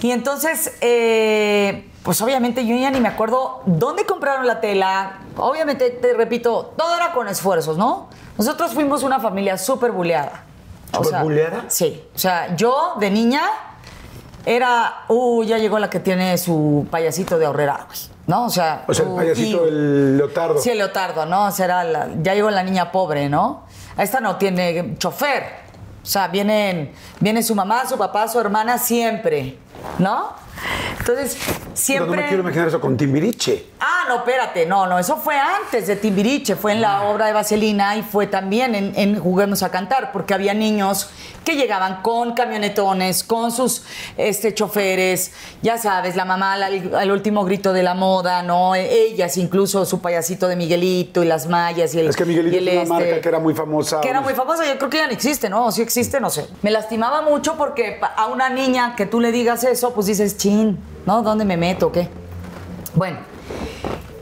Y 0.03 0.13
entonces, 0.13 0.73
eh, 0.81 1.91
pues 2.03 2.21
obviamente 2.23 2.67
yo 2.67 2.75
ya 2.77 2.91
ni 2.91 3.01
me 3.01 3.09
acuerdo 3.09 3.63
dónde 3.67 4.07
compraron 4.07 4.47
la 4.47 4.61
tela. 4.61 5.19
Obviamente, 5.37 5.91
te 5.91 6.15
repito, 6.15 6.73
todo 6.77 6.97
era 6.97 7.13
con 7.13 7.29
esfuerzos, 7.29 7.77
¿no? 7.77 8.09
Nosotros 8.39 8.73
fuimos 8.73 9.03
una 9.03 9.21
familia 9.21 9.59
súper 9.59 9.93
buleada. 9.93 10.45
¿Súper 10.93 11.23
buleada? 11.23 11.65
Sí. 11.69 12.03
O 12.15 12.19
sea, 12.19 12.57
yo 12.57 12.95
de 12.99 13.11
niña 13.11 13.43
era, 14.47 15.05
uh, 15.09 15.45
ya 15.45 15.59
llegó 15.59 15.79
la 15.79 15.91
que 15.91 16.01
tiene 16.01 16.39
su 16.39 16.87
payasito 16.91 17.39
de 17.39 17.47
ahorrera, 17.47 17.87
güey, 17.87 17.99
¿no? 18.31 18.45
O 18.47 18.51
sea, 18.51 18.85
O 18.87 18.95
sea, 18.95 19.05
el 19.05 19.11
uh, 19.11 19.17
payasito, 19.17 19.65
y- 19.67 19.69
el 19.69 20.17
leotardo. 20.19 20.59
Sí, 20.59 20.71
el 20.71 20.79
leotardo, 20.79 21.27
¿no? 21.27 21.47
O 21.47 21.51
sea, 21.51 21.65
era 21.67 21.85
la- 21.85 22.09
ya 22.23 22.33
llegó 22.35 22.49
la 22.51 22.63
niña 22.63 22.93
pobre, 22.93 23.29
¿no? 23.29 23.65
Esta 23.99 24.21
no 24.21 24.37
tiene 24.37 24.95
chofer. 24.99 25.43
O 26.03 26.07
sea, 26.07 26.29
vienen, 26.29 26.93
viene 27.19 27.43
su 27.43 27.55
mamá, 27.55 27.87
su 27.87 27.99
papá, 27.99 28.27
su 28.29 28.39
hermana 28.41 28.79
siempre, 28.79 29.59
¿no? 29.99 30.33
Entonces, 30.99 31.37
siempre... 31.75 32.11
no 32.17 32.23
me 32.23 32.29
quiero 32.29 32.43
imaginar 32.43 32.69
eso 32.69 32.81
con 32.81 32.97
Timbiriche. 32.97 33.67
Ah, 33.81 34.05
no, 34.09 34.17
espérate, 34.19 34.67
no, 34.67 34.87
no, 34.87 34.99
eso 34.99 35.17
fue 35.17 35.37
antes 35.39 35.87
de 35.87 35.97
Timbiriche, 35.97 36.57
fue 36.57 36.73
en 36.73 36.83
la 36.83 37.03
obra 37.03 37.27
de 37.27 37.33
Vaselina 37.33 37.97
y 37.97 38.03
fue 38.03 38.27
también 38.27 38.75
en, 38.75 38.93
en 38.97 39.19
Juguemos 39.19 39.63
a 39.63 39.71
Cantar, 39.71 40.13
porque 40.13 40.35
había 40.35 40.53
niños 40.53 41.09
que 41.45 41.57
llegaban 41.57 42.03
con 42.03 42.35
camionetones, 42.35 43.25
con 43.25 43.51
sus 43.51 43.85
este, 44.19 44.53
choferes, 44.55 45.33
ya 45.63 45.79
sabes, 45.79 46.15
la 46.15 46.27
mamá 46.27 46.53
al, 46.55 46.95
al 46.95 47.11
último 47.11 47.45
grito 47.47 47.73
de 47.73 47.83
la 47.83 47.95
moda, 47.95 48.43
¿no? 48.43 48.75
E- 48.75 48.91
Ellas, 49.07 49.39
incluso 49.39 49.87
su 49.87 50.01
payasito 50.03 50.49
de 50.49 50.57
Miguelito 50.57 51.23
y 51.23 51.27
las 51.27 51.47
mallas 51.47 51.95
y 51.95 52.01
el. 52.01 52.09
Es 52.09 52.17
que 52.17 52.27
Miguelito 52.27 52.57
es 52.59 52.63
una 52.63 52.73
este, 52.83 52.89
marca 52.93 53.21
que 53.23 53.29
era 53.29 53.39
muy 53.39 53.55
famosa. 53.55 54.01
que 54.03 54.09
era 54.11 54.21
muy 54.21 54.35
famosa, 54.35 54.67
yo 54.67 54.77
creo 54.77 54.91
que 54.91 54.99
ya 54.99 55.07
no 55.07 55.13
existe, 55.13 55.49
¿no? 55.49 55.73
Sí 55.73 55.81
existe, 55.81 56.21
no 56.21 56.29
sé. 56.29 56.47
Me 56.61 56.71
lastimaba 56.71 57.23
mucho 57.23 57.57
porque 57.57 57.99
a 58.17 58.27
una 58.27 58.51
niña 58.51 58.95
que 58.95 59.07
tú 59.07 59.19
le 59.21 59.33
digas 59.33 59.65
eso, 59.65 59.95
pues 59.95 60.07
dices, 60.09 60.37
¿no? 61.07 61.23
¿Dónde 61.23 61.45
me 61.45 61.57
meto? 61.57 61.91
¿Qué? 61.93 62.09
Bueno. 62.95 63.19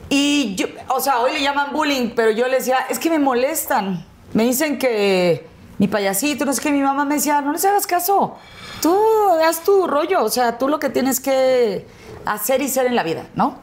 Y 0.09 0.55
yo, 0.55 0.67
o 0.89 1.01
sea, 1.01 1.21
hoy 1.21 1.33
le 1.33 1.43
llaman 1.43 1.73
bullying, 1.73 2.11
pero 2.15 2.31
yo 2.31 2.49
le 2.49 2.57
decía, 2.57 2.79
es 2.89 2.99
que 2.99 3.11
me 3.11 3.19
molestan. 3.19 4.05
Me 4.33 4.45
dicen 4.45 4.79
que 4.79 5.47
mi 5.79 5.89
payasito, 5.89 6.45
no 6.45 6.53
sé 6.53 6.63
qué, 6.63 6.71
mi 6.71 6.81
mamá 6.81 7.05
me 7.05 7.17
decía, 7.17 7.41
no 7.41 7.53
les 7.53 7.65
hagas 7.65 7.87
caso. 7.87 8.37
Tú 8.81 8.97
haz 9.45 9.63
tu 9.65 9.87
rollo, 9.87 10.25
o 10.25 10.29
sea, 10.29 10.59
tú 10.59 10.69
lo 10.69 10.79
que 10.79 10.89
tienes 10.89 11.21
que 11.21 11.87
hacer 12.25 12.63
y 12.63 12.69
ser 12.69 12.87
en 12.87 12.97
la 12.97 13.03
vida, 13.03 13.27
¿no? 13.35 13.57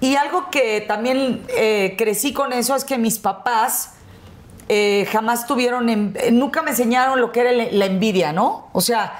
Y 0.00 0.16
algo 0.16 0.50
que 0.50 0.80
también 0.80 1.44
eh, 1.48 1.94
crecí 1.96 2.32
con 2.32 2.52
eso 2.52 2.74
es 2.74 2.84
que 2.84 2.98
mis 2.98 3.18
papás 3.18 3.92
eh, 4.68 5.06
jamás 5.12 5.46
tuvieron, 5.46 6.14
nunca 6.32 6.62
me 6.62 6.70
enseñaron 6.70 7.20
lo 7.20 7.30
que 7.30 7.40
era 7.40 7.52
la 7.52 7.86
envidia, 7.86 8.32
¿no? 8.32 8.68
O 8.72 8.80
sea, 8.80 9.12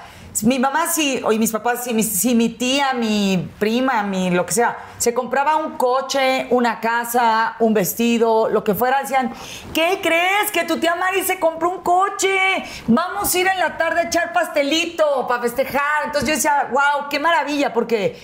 mi 0.45 0.59
mamá 0.59 0.87
sí, 0.87 1.21
o 1.25 1.33
y 1.33 1.39
mis 1.39 1.53
papás 1.53 1.85
sí, 1.85 1.93
mi, 1.93 2.03
sí, 2.03 2.35
mi 2.35 2.49
tía, 2.49 2.95
mi 2.95 3.51
prima, 3.59 4.03
mi 4.03 4.31
lo 4.31 4.47
que 4.47 4.53
sea, 4.53 4.79
se 4.99 5.13
compraba 5.13 5.57
un 5.57 5.77
coche, 5.77 6.47
una 6.51 6.81
casa, 6.81 7.57
un 7.59 7.75
vestido, 7.75 8.49
lo 8.49 8.65
que 8.65 8.75
fuera, 8.75 9.01
decían, 9.03 9.33
¿qué 9.75 10.01
crees? 10.03 10.51
Que 10.51 10.65
tu 10.65 10.79
tía 10.79 10.95
Mari 10.95 11.23
se 11.23 11.39
compró 11.39 11.69
un 11.71 11.83
coche, 11.83 12.65
vamos 12.87 13.35
a 13.35 13.39
ir 13.39 13.47
en 13.47 13.59
la 13.59 13.77
tarde 13.77 14.01
a 14.01 14.05
echar 14.05 14.33
pastelito 14.33 15.27
para 15.29 15.43
festejar. 15.43 16.07
Entonces 16.07 16.29
yo 16.29 16.35
decía, 16.35 16.69
wow, 16.73 17.09
qué 17.11 17.19
maravilla, 17.19 17.73
porque 17.75 18.19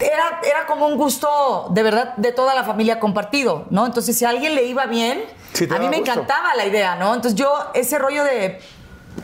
era, 0.00 0.40
era 0.48 0.66
como 0.66 0.86
un 0.86 0.96
gusto 0.96 1.68
de 1.70 1.82
verdad 1.82 2.14
de 2.16 2.32
toda 2.32 2.54
la 2.54 2.64
familia 2.64 2.98
compartido, 2.98 3.66
¿no? 3.70 3.84
Entonces, 3.86 4.16
si 4.18 4.24
a 4.24 4.30
alguien 4.30 4.54
le 4.54 4.64
iba 4.64 4.86
bien, 4.86 5.22
Sí, 5.52 5.68
a 5.70 5.78
mí 5.78 5.88
me 5.90 5.98
gusto. 5.98 6.12
encantaba 6.12 6.54
la 6.54 6.64
idea, 6.64 6.96
¿no? 6.96 7.14
Entonces, 7.14 7.34
yo, 7.38 7.52
ese 7.74 7.98
rollo 7.98 8.24
de. 8.24 8.58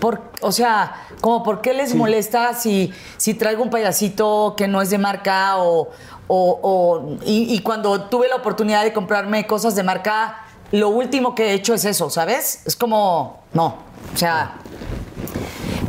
Por, 0.00 0.20
o 0.42 0.52
sea, 0.52 0.94
como 1.20 1.42
por 1.42 1.60
qué 1.60 1.72
les 1.74 1.94
molesta 1.94 2.54
si, 2.54 2.92
si 3.16 3.34
traigo 3.34 3.62
un 3.62 3.70
payasito 3.70 4.54
que 4.56 4.68
no 4.68 4.80
es 4.82 4.90
de 4.90 4.98
marca 4.98 5.58
o. 5.58 5.88
o- 6.28 6.58
o- 6.62 7.16
y, 7.24 7.54
y 7.54 7.60
cuando 7.60 8.02
tuve 8.02 8.28
la 8.28 8.36
oportunidad 8.36 8.84
de 8.84 8.92
comprarme 8.92 9.46
cosas 9.46 9.74
de 9.74 9.82
marca, 9.82 10.36
lo 10.72 10.90
último 10.90 11.34
que 11.34 11.48
he 11.50 11.52
hecho 11.54 11.72
es 11.74 11.84
eso, 11.86 12.10
¿sabes? 12.10 12.62
Es 12.66 12.76
como. 12.76 13.40
No. 13.54 13.76
O 14.14 14.16
sea. 14.16 14.56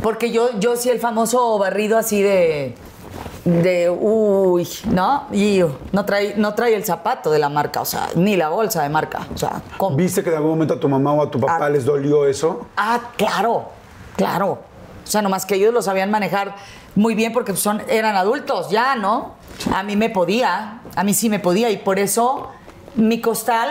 Porque 0.02 0.30
yo, 0.32 0.58
yo 0.58 0.76
sí 0.76 0.88
el 0.88 0.98
famoso 0.98 1.58
barrido 1.58 1.98
así 1.98 2.22
de. 2.22 2.74
De 3.44 3.88
uy, 3.90 4.68
¿no? 4.90 5.24
Y 5.32 5.62
no 5.92 6.04
trae, 6.04 6.34
no 6.36 6.52
trae 6.54 6.74
el 6.74 6.84
zapato 6.84 7.30
de 7.30 7.38
la 7.38 7.48
marca, 7.48 7.80
o 7.80 7.86
sea, 7.86 8.08
ni 8.14 8.36
la 8.36 8.50
bolsa 8.50 8.82
de 8.82 8.90
marca. 8.90 9.26
O 9.34 9.38
sea, 9.38 9.62
¿cómo? 9.78 9.96
¿Viste 9.96 10.22
que 10.22 10.28
en 10.28 10.36
algún 10.36 10.50
momento 10.52 10.74
a 10.74 10.80
tu 10.80 10.88
mamá 10.90 11.12
o 11.14 11.22
a 11.22 11.30
tu 11.30 11.40
papá 11.40 11.58
Ah. 11.66 11.70
les 11.70 11.86
dolió 11.86 12.26
eso? 12.26 12.66
Ah, 12.76 13.00
claro, 13.16 13.68
claro. 14.24 14.62
O 15.04 15.06
sea, 15.10 15.22
nomás 15.22 15.44
que 15.46 15.56
ellos 15.56 15.74
lo 15.74 15.82
sabían 15.82 16.10
manejar 16.10 16.54
muy 16.94 17.14
bien 17.14 17.32
porque 17.32 17.56
son, 17.56 17.82
eran 17.88 18.16
adultos 18.16 18.70
ya, 18.70 18.94
¿no? 18.94 19.34
A 19.74 19.82
mí 19.82 19.96
me 19.96 20.08
podía, 20.10 20.80
a 20.94 21.04
mí 21.04 21.14
sí 21.14 21.28
me 21.28 21.38
podía 21.40 21.70
y 21.70 21.78
por 21.78 21.98
eso 21.98 22.48
mi 22.94 23.20
costal 23.20 23.70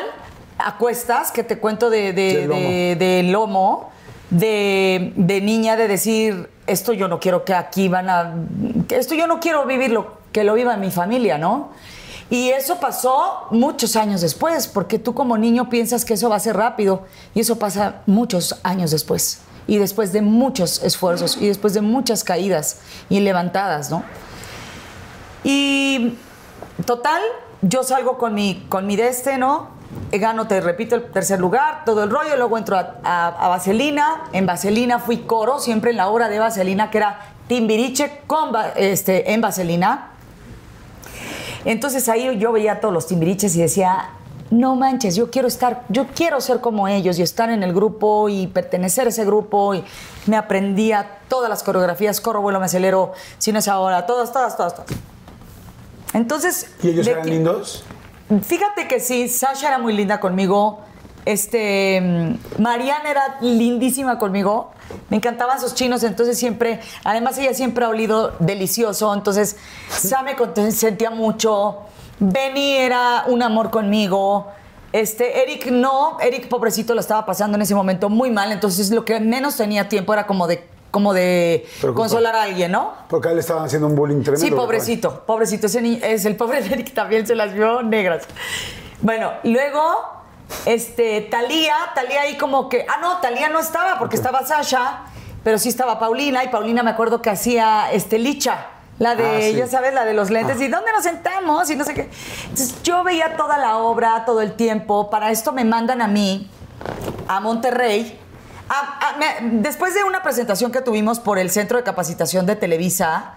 a 0.58 0.78
cuestas, 0.78 1.32
que 1.32 1.43
te 1.43 1.58
cuento 1.58 1.89
de, 1.89 2.12
de- 2.14 2.47
de- 2.47 2.95
de 2.97 3.24
lomo, 3.24 3.89
de, 4.30 5.14
de 5.16 5.39
niña, 5.41 5.76
de 5.78 5.88
decir, 5.88 6.50
esto 6.68 6.91
yo 6.93 7.08
no 7.08 7.20
quiero 7.20 7.45
que 7.45 7.54
aquí 7.54 7.88
van 7.88 8.10
a... 8.10 8.34
Esto 8.89 9.16
yo 9.16 9.26
no 9.26 9.39
quiero 9.39 9.66
vivirlo, 9.66 10.18
que 10.34 10.43
lo 10.43 10.54
viva 10.56 10.76
mi 10.78 10.91
familia, 10.91 11.38
¿no? 11.38 11.70
Y 12.30 12.50
eso 12.50 12.80
pasó 12.80 13.47
muchos 13.52 13.95
años 13.95 14.22
después, 14.22 14.68
porque 14.68 15.00
tú 15.00 15.14
como 15.16 15.38
niño 15.38 15.70
piensas 15.70 16.06
que 16.06 16.14
eso 16.16 16.30
va 16.30 16.36
a 16.36 16.39
ser 16.39 16.58
rápido 16.58 17.06
y 17.34 17.39
eso 17.39 17.58
pasa 17.58 18.02
muchos 18.06 18.60
años 18.64 18.91
después. 18.91 19.39
Y 19.70 19.78
después 19.78 20.11
de 20.11 20.22
muchos 20.22 20.82
esfuerzos 20.84 21.38
y 21.38 21.47
después 21.47 21.74
de 21.76 21.82
muchas 21.82 22.24
caídas 22.24 22.80
y 23.09 23.20
levantadas, 23.20 23.91
¿no? 23.91 24.03
Y 25.43 26.17
total, 26.86 27.22
yo 27.61 27.84
salgo 27.84 28.17
con 28.17 28.34
mi, 28.34 28.65
con 28.67 28.88
mi 28.88 28.95
deste, 28.95 29.38
¿no? 29.38 29.67
Gano, 30.11 30.47
te 30.47 30.59
repito, 30.61 30.95
el 30.95 31.11
tercer 31.11 31.39
lugar, 31.39 31.84
todo 31.86 32.03
el 32.03 32.09
rollo, 32.09 32.36
luego 32.36 32.57
entro 32.57 32.78
a, 32.78 32.93
a- 33.03 33.47
Vaselina. 33.49 34.24
En 34.34 34.45
Vaselina 34.45 34.99
fui 34.99 35.17
coro, 35.20 35.59
siempre 35.59 35.91
en 35.91 35.97
la 35.97 36.09
obra 36.09 36.30
de 36.30 36.39
Vaselina, 36.39 36.89
que 36.89 36.97
era 36.97 37.20
Timbiriche 37.47 38.22
con, 38.28 38.51
este, 38.76 39.34
en 39.34 39.41
Vaselina. 39.41 40.09
Entonces 41.65 42.07
ahí 42.09 42.38
yo 42.39 42.51
veía 42.51 42.80
todos 42.80 42.93
los 42.93 43.07
timbiriches 43.07 43.55
y 43.55 43.61
decía, 43.61 44.09
no 44.52 44.76
manches, 44.76 45.16
yo 45.16 45.30
quiero 45.30 45.47
estar, 45.47 45.84
yo 45.89 46.08
quiero 46.08 46.41
ser 46.41 46.60
como 46.60 46.88
ellos 46.88 47.20
y 47.20 47.22
estar 47.22 47.50
en 47.50 47.62
el 47.64 47.74
grupo 47.74 48.30
y 48.30 48.47
pertenecer 48.47 49.06
a 49.06 49.10
ese 49.10 49.24
grupo 49.26 49.76
y 49.76 49.84
me 50.26 50.38
aprendía 50.38 51.20
todas 51.28 51.50
las 51.50 51.62
coreografías, 51.64 52.20
corro, 52.20 52.41
vuelo, 52.41 52.60
me 52.60 52.66
acelero, 52.66 53.14
si 53.38 53.52
no 53.52 53.60
es 53.60 53.68
ahora, 53.68 54.06
todas, 54.06 54.32
todas, 54.34 54.58
todas, 54.58 54.74
todas. 54.76 54.89
Entonces... 56.14 56.72
¿Y 56.82 56.89
ellos 56.89 57.08
eran 57.08 57.24
que- 57.24 57.30
lindos? 57.32 57.84
Fíjate 58.43 58.88
que 58.88 59.00
sí, 59.00 59.28
Sasha 59.28 59.70
era 59.70 59.78
muy 59.80 59.91
linda 59.93 60.20
conmigo. 60.20 60.82
Este, 61.26 62.00
mm, 62.02 62.62
Mariana 62.62 63.10
era 63.10 63.38
lindísima 63.41 64.20
conmigo. 64.20 64.72
Me 65.10 65.18
encantaban 65.18 65.60
sus 65.60 65.74
chinos, 65.76 66.04
entonces 66.04 66.38
siempre, 66.38 66.80
además 67.04 67.38
ella 67.39 67.54
siempre 67.54 67.86
ha 67.86 67.89
olido 67.89 68.34
delicioso, 68.39 69.14
entonces 69.14 69.56
Sam 69.89 70.26
me 70.26 70.36
conten- 70.38 70.72
sentía 70.72 71.10
mucho. 71.12 71.80
Benny 72.20 72.76
era 72.78 73.24
un 73.28 73.41
amor 73.43 73.70
conmigo. 73.70 74.47
Este, 74.91 75.43
Eric 75.43 75.67
no, 75.67 76.20
Eric 76.20 76.47
pobrecito 76.47 76.93
lo 76.95 76.99
estaba 77.01 77.26
pasando 77.26 77.55
en 77.55 77.61
ese 77.61 77.76
momento 77.76 78.09
muy 78.09 78.32
mal, 78.32 78.51
entonces 78.51 78.89
lo 78.89 79.05
que 79.05 79.20
menos 79.20 79.55
tenía 79.55 79.88
tiempo 79.88 80.13
era 80.13 80.26
como 80.26 80.47
de, 80.47 80.67
como 80.89 81.13
de 81.13 81.67
consolar 81.93 82.36
a 82.36 82.43
alguien, 82.43 82.72
¿no? 82.72 82.93
Porque 83.07 83.28
a 83.28 83.32
él 83.32 83.38
le 83.38 83.41
estaban 83.41 83.65
haciendo 83.65 83.86
un 83.88 83.95
bullying 83.95 84.24
tremendo. 84.24 84.43
Sí, 84.43 84.49
¿verdad? 84.49 84.63
pobrecito, 84.65 85.26
pobrecito. 85.26 85.67
Ese 85.67 85.82
ni- 85.82 85.99
es 86.01 86.26
el 86.26 86.36
pobre 86.36 86.61
de 86.63 86.74
Eric 86.74 86.93
también 86.93 87.28
se 87.28 87.36
las 87.36 87.53
vio 87.53 87.84
negras. 87.84 88.24
Bueno, 89.01 89.32
luego, 89.43 89.82
este, 90.65 91.22
Talía, 91.22 91.76
Talía 91.93 92.22
ahí 92.22 92.36
como 92.38 92.67
que. 92.67 92.86
Ah, 92.89 92.97
no, 92.99 93.20
Talía 93.20 93.47
no 93.49 93.59
estaba 93.59 93.99
porque 93.99 94.15
estaba 94.15 94.43
Sasha. 94.43 95.03
pero 95.43 95.59
sí 95.59 95.70
estaba 95.70 95.99
Paulina 95.99 96.43
y 96.43 96.47
Paulina 96.49 96.82
me 96.84 96.89
acuerdo 96.89 97.22
que 97.22 97.30
hacía 97.30 97.91
este 97.91 98.17
licha. 98.17 98.65
La 99.00 99.16
de, 99.16 99.26
Ah, 99.26 99.39
sí. 99.41 99.56
ya 99.56 99.68
sabes, 99.68 99.93
la 99.93 100.04
de 100.06 100.14
los 100.14 100.30
lentes. 100.30 100.60
¿Y 100.62 100.68
dónde 100.68 100.91
nos 100.91 101.04
sentamos? 101.04 101.70
Y 101.70 101.76
no 101.76 101.86
sé 101.86 101.93
qué. 101.93 102.10
Entonces 102.43 102.84
yo 102.84 103.04
veía 103.04 103.36
toda 103.38 103.58
la 103.58 103.78
obra, 103.78 104.24
todo 104.26 104.41
el 104.41 104.54
tiempo. 104.54 105.10
Para 105.10 105.32
esto 105.32 105.52
me 105.54 105.64
mandan 105.66 106.02
a 106.02 106.08
mí, 106.08 106.50
a 107.28 107.39
Monterrey. 107.39 108.20
A- 108.68 109.10
a- 109.14 109.18
me- 109.18 109.60
después 109.62 109.93
de 109.95 110.04
una 110.04 110.22
presentación 110.22 110.72
que 110.72 110.82
tuvimos 110.82 111.20
por 111.20 111.39
el 111.39 111.50
Centro 111.50 111.78
de 111.78 111.84
Capacitación 111.84 112.45
de 112.45 112.56
Televisa, 112.56 113.34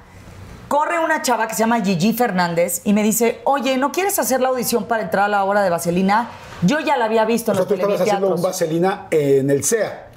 corre 0.69 0.99
una 0.99 1.23
chava 1.23 1.47
que 1.47 1.55
se 1.55 1.61
llama 1.61 1.81
Gigi 1.81 2.13
Fernández 2.13 2.81
y 2.85 2.93
me 2.93 3.03
dice, 3.03 3.41
oye, 3.45 3.77
¿no 3.79 3.93
quieres 3.93 4.19
hacer 4.19 4.41
la 4.41 4.49
audición 4.49 4.85
para 4.85 5.03
entrar 5.05 5.27
a 5.27 5.29
la 5.29 5.45
obra 5.45 5.63
de 5.63 5.71
Vaselina? 5.71 6.29
Yo 6.63 6.81
ya 6.81 6.97
la 6.97 7.05
había 7.07 7.25
visto 7.25 7.53
O 7.53 7.55
en 7.55 7.59
los 7.59 7.69
tú 7.69 7.75
estabas 7.75 8.01
haciendo 8.01 8.35
un 8.35 8.43
vaselina 8.43 9.07
en 9.11 9.49
el 9.51 9.65
CEA, 9.65 10.09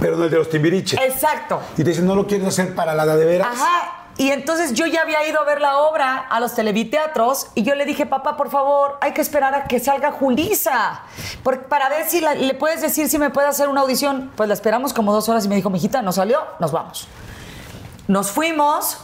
pero 0.00 0.16
no 0.16 0.24
el 0.24 0.30
de 0.30 0.36
los 0.38 0.48
Timbiriche. 0.50 0.96
Exacto. 1.04 1.60
Y 1.74 1.84
te 1.84 1.90
dicen, 1.90 2.06
¿no 2.06 2.14
lo 2.14 2.26
quieres 2.26 2.46
hacer 2.48 2.74
para 2.74 2.94
la 2.94 3.06
de 3.06 3.24
veras? 3.24 3.48
Ajá. 3.52 3.96
Y 4.16 4.30
entonces 4.32 4.74
yo 4.74 4.84
ya 4.86 5.02
había 5.02 5.26
ido 5.26 5.40
a 5.40 5.44
ver 5.44 5.60
la 5.62 5.78
obra 5.78 6.16
a 6.28 6.40
los 6.40 6.54
televiteatros 6.54 7.46
y 7.54 7.62
yo 7.62 7.74
le 7.74 7.86
dije, 7.86 8.04
papá, 8.04 8.36
por 8.36 8.50
favor, 8.50 8.98
hay 9.00 9.12
que 9.12 9.22
esperar 9.22 9.54
a 9.54 9.64
que 9.64 9.80
salga 9.80 10.12
Julisa 10.12 11.02
por- 11.42 11.62
para 11.64 11.88
ver 11.88 12.06
si 12.06 12.20
la- 12.20 12.34
le 12.34 12.52
puedes 12.54 12.82
decir 12.82 13.08
si 13.08 13.18
me 13.18 13.30
puede 13.30 13.46
hacer 13.48 13.68
una 13.68 13.80
audición. 13.80 14.30
Pues 14.36 14.46
la 14.48 14.54
esperamos 14.54 14.92
como 14.92 15.12
dos 15.14 15.28
horas 15.30 15.46
y 15.46 15.48
me 15.48 15.54
dijo, 15.56 15.70
mijita, 15.70 16.02
no 16.02 16.12
salió, 16.12 16.40
nos 16.58 16.70
vamos. 16.70 17.08
Nos 18.08 18.30
fuimos, 18.30 18.98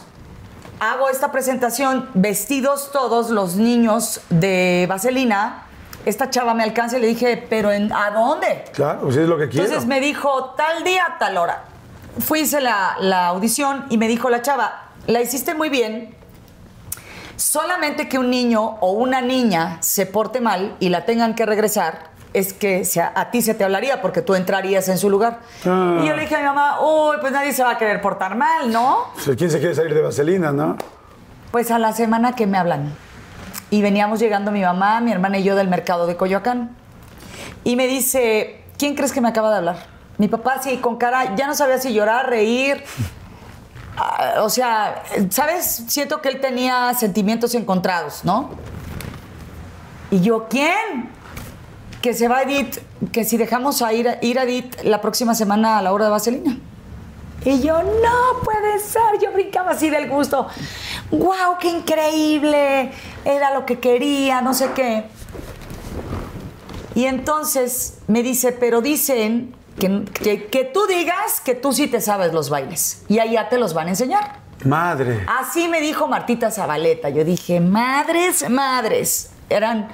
hago 0.79 1.09
esta 1.09 1.31
presentación, 1.31 2.09
vestidos 2.13 2.91
todos 2.91 3.29
los 3.31 3.55
niños 3.55 4.21
de 4.29 4.85
Vaselina. 4.87 5.63
Esta 6.05 6.29
chava 6.29 6.53
me 6.53 6.63
alcanza 6.63 6.97
y 6.97 7.01
le 7.01 7.07
dije, 7.07 7.37
¿pero 7.49 7.71
en, 7.71 7.91
a 7.91 8.11
dónde? 8.11 8.65
Claro, 8.73 8.99
pues 9.01 9.15
es 9.17 9.27
lo 9.27 9.37
que 9.37 9.49
quiero. 9.49 9.65
Entonces 9.65 9.87
me 9.87 9.99
dijo, 9.99 10.53
tal 10.55 10.83
día, 10.83 11.15
tal 11.17 11.37
hora. 11.37 11.63
Fui, 12.19 12.41
hice 12.41 12.61
la, 12.61 12.97
la 12.99 13.27
audición 13.27 13.85
y 13.89 13.97
me 13.97 14.07
dijo 14.07 14.29
la 14.29 14.41
chava, 14.41 14.83
la 15.07 15.21
hiciste 15.21 15.55
muy 15.55 15.69
bien, 15.69 16.13
solamente 17.37 18.07
que 18.07 18.19
un 18.19 18.29
niño 18.29 18.77
o 18.81 18.91
una 18.91 19.21
niña 19.21 19.77
se 19.81 20.05
porte 20.05 20.41
mal 20.41 20.75
y 20.79 20.89
la 20.89 21.05
tengan 21.05 21.33
que 21.33 21.45
regresar, 21.45 22.11
es 22.33 22.53
que 22.53 22.83
a 23.15 23.31
ti 23.31 23.41
se 23.41 23.53
te 23.53 23.63
hablaría 23.63 24.01
porque 24.01 24.21
tú 24.21 24.35
entrarías 24.35 24.89
en 24.89 24.97
su 24.97 25.09
lugar. 25.09 25.39
Ah. 25.65 25.99
Y 26.01 26.07
yo 26.07 26.15
le 26.15 26.23
dije 26.23 26.35
a 26.35 26.39
mi 26.39 26.45
mamá, 26.45 26.81
uy, 26.81 27.17
pues 27.19 27.31
nadie 27.31 27.53
se 27.53 27.63
va 27.63 27.71
a 27.71 27.77
querer 27.77 28.01
portar 28.01 28.35
mal, 28.35 28.71
¿no? 28.71 29.05
¿Quién 29.37 29.49
se 29.49 29.59
quiere 29.59 29.73
salir 29.73 29.93
de 29.93 30.01
vaselina, 30.01 30.51
no? 30.51 30.77
Pues 31.51 31.71
a 31.71 31.79
la 31.79 31.93
semana 31.93 32.35
que 32.35 32.45
me 32.45 32.57
hablan. 32.57 32.93
Y 33.69 33.81
veníamos 33.81 34.19
llegando 34.19 34.51
mi 34.51 34.61
mamá, 34.61 34.99
mi 35.01 35.11
hermana 35.11 35.39
y 35.39 35.43
yo 35.43 35.55
del 35.55 35.67
mercado 35.67 36.05
de 36.05 36.15
Coyoacán. 36.15 36.75
Y 37.63 37.75
me 37.75 37.87
dice, 37.87 38.63
¿quién 38.77 38.95
crees 38.95 39.13
que 39.13 39.21
me 39.21 39.29
acaba 39.29 39.49
de 39.49 39.57
hablar? 39.57 39.77
Mi 40.17 40.27
papá 40.27 40.55
así 40.59 40.77
con 40.77 40.97
cara, 40.97 41.35
ya 41.35 41.47
no 41.47 41.55
sabía 41.55 41.77
si 41.77 41.93
llorar, 41.93 42.29
reír. 42.29 42.83
Ah, 43.97 44.43
o 44.43 44.49
sea, 44.49 45.03
¿sabes? 45.31 45.83
Siento 45.87 46.21
que 46.21 46.29
él 46.29 46.39
tenía 46.39 46.93
sentimientos 46.93 47.55
encontrados, 47.55 48.23
¿no? 48.23 48.51
Y 50.11 50.21
yo, 50.21 50.47
¿quién? 50.47 51.09
Que 51.99 52.13
se 52.13 52.27
va 52.27 52.43
Edith, 52.43 52.77
que 53.11 53.25
si 53.25 53.37
dejamos 53.37 53.81
a 53.81 53.91
ir, 53.93 54.07
a 54.07 54.19
Edith 54.21 54.83
la 54.83 55.01
próxima 55.01 55.33
semana 55.33 55.79
a 55.79 55.81
la 55.81 55.91
hora 55.93 56.05
de 56.05 56.11
Vaselina. 56.11 56.59
Y 57.43 57.61
yo, 57.61 57.81
no 57.81 58.43
puede 58.43 58.77
ser. 58.79 59.19
Yo 59.19 59.31
brincaba 59.31 59.71
así 59.71 59.89
del 59.89 60.07
gusto. 60.07 60.47
¡Wow, 61.09 61.57
qué 61.59 61.69
increíble! 61.69 62.91
Era 63.25 63.51
lo 63.53 63.65
que 63.65 63.79
quería, 63.79 64.41
no 64.41 64.53
sé 64.53 64.71
qué. 64.75 65.05
Y 66.93 67.05
entonces 67.05 67.99
me 68.07 68.21
dice, 68.21 68.51
pero 68.51 68.81
dicen 68.81 69.56
que, 69.79 70.05
que, 70.05 70.45
que 70.47 70.63
tú 70.65 70.85
digas 70.87 71.39
que 71.41 71.55
tú 71.55 71.73
sí 71.73 71.87
te 71.87 72.01
sabes 72.01 72.33
los 72.33 72.49
bailes. 72.49 73.03
Y 73.07 73.19
allá 73.19 73.49
te 73.49 73.57
los 73.57 73.73
van 73.73 73.87
a 73.87 73.89
enseñar. 73.91 74.39
Madre. 74.65 75.25
Así 75.39 75.67
me 75.67 75.79
dijo 75.81 76.07
Martita 76.07 76.49
Zabaleta. 76.51 77.09
Yo 77.09 77.23
dije, 77.23 77.59
madres, 77.61 78.49
madres. 78.49 79.31
Eran, 79.49 79.87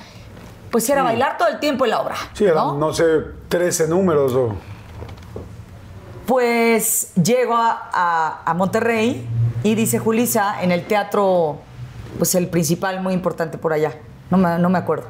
pues 0.72 0.90
era 0.90 1.04
bailar 1.04 1.38
todo 1.38 1.50
el 1.50 1.60
tiempo 1.60 1.84
en 1.86 1.92
la 1.92 2.02
obra. 2.02 2.16
Sí, 2.34 2.46
eran, 2.46 2.80
no 2.80 2.94
sé, 2.94 3.04
13 3.50 3.88
números 3.88 4.34
o... 4.34 4.56
Pues 6.26 7.14
llego 7.16 7.56
a, 7.56 7.90
a- 7.92 8.42
a 8.46 8.54
Monterrey 8.54 9.28
y 9.64 9.76
dice 9.76 10.00
Julisa 10.00 10.62
en 10.64 10.72
el 10.72 10.86
teatro, 10.88 11.58
pues 12.18 12.34
el 12.36 12.48
principal 12.48 13.02
muy 13.02 13.14
importante 13.14 13.58
por 13.58 13.74
allá. 13.74 13.98
No 14.30 14.38
me, 14.38 14.58
no 14.58 14.70
me 14.70 14.78
acuerdo. 14.80 15.06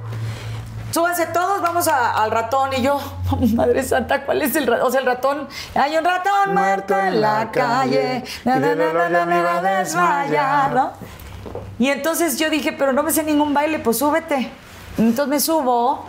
Súbanse 0.93 1.25
todos, 1.27 1.59
vamos 1.61 1.87
a- 1.87 2.11
al 2.23 2.29
ratón. 2.29 2.69
Y 2.77 2.83
yo, 2.83 2.99
Madre 3.55 3.81
Santa, 3.83 4.25
¿cuál 4.25 4.43
es 4.43 4.55
el 4.55 4.67
ratón? 4.67 4.87
O 4.87 4.91
sea, 4.91 4.99
el 4.99 5.05
ratón. 5.07 5.47
Hay 5.73 5.97
un 5.97 6.03
ratón 6.05 6.53
muerto 6.53 6.95
en 6.97 7.19
la 7.19 7.49
calle. 7.51 8.23
Na, 8.45 8.59
na, 8.59 8.75
na, 8.75 9.25
me 9.25 9.41
va 9.41 9.57
a 9.57 9.61
desmayar, 9.79 10.71
¿no? 10.73 10.91
Y 11.79 11.89
entonces 11.89 12.37
yo 12.37 12.49
dije, 12.51 12.73
pero 12.73 12.93
no 12.93 13.01
me 13.01 13.11
sé 13.11 13.23
ningún 13.23 13.53
baile, 13.55 13.79
pues 13.79 13.97
súbete. 13.97 14.51
Entonces 14.99 15.27
me 15.27 15.39
subo 15.39 16.05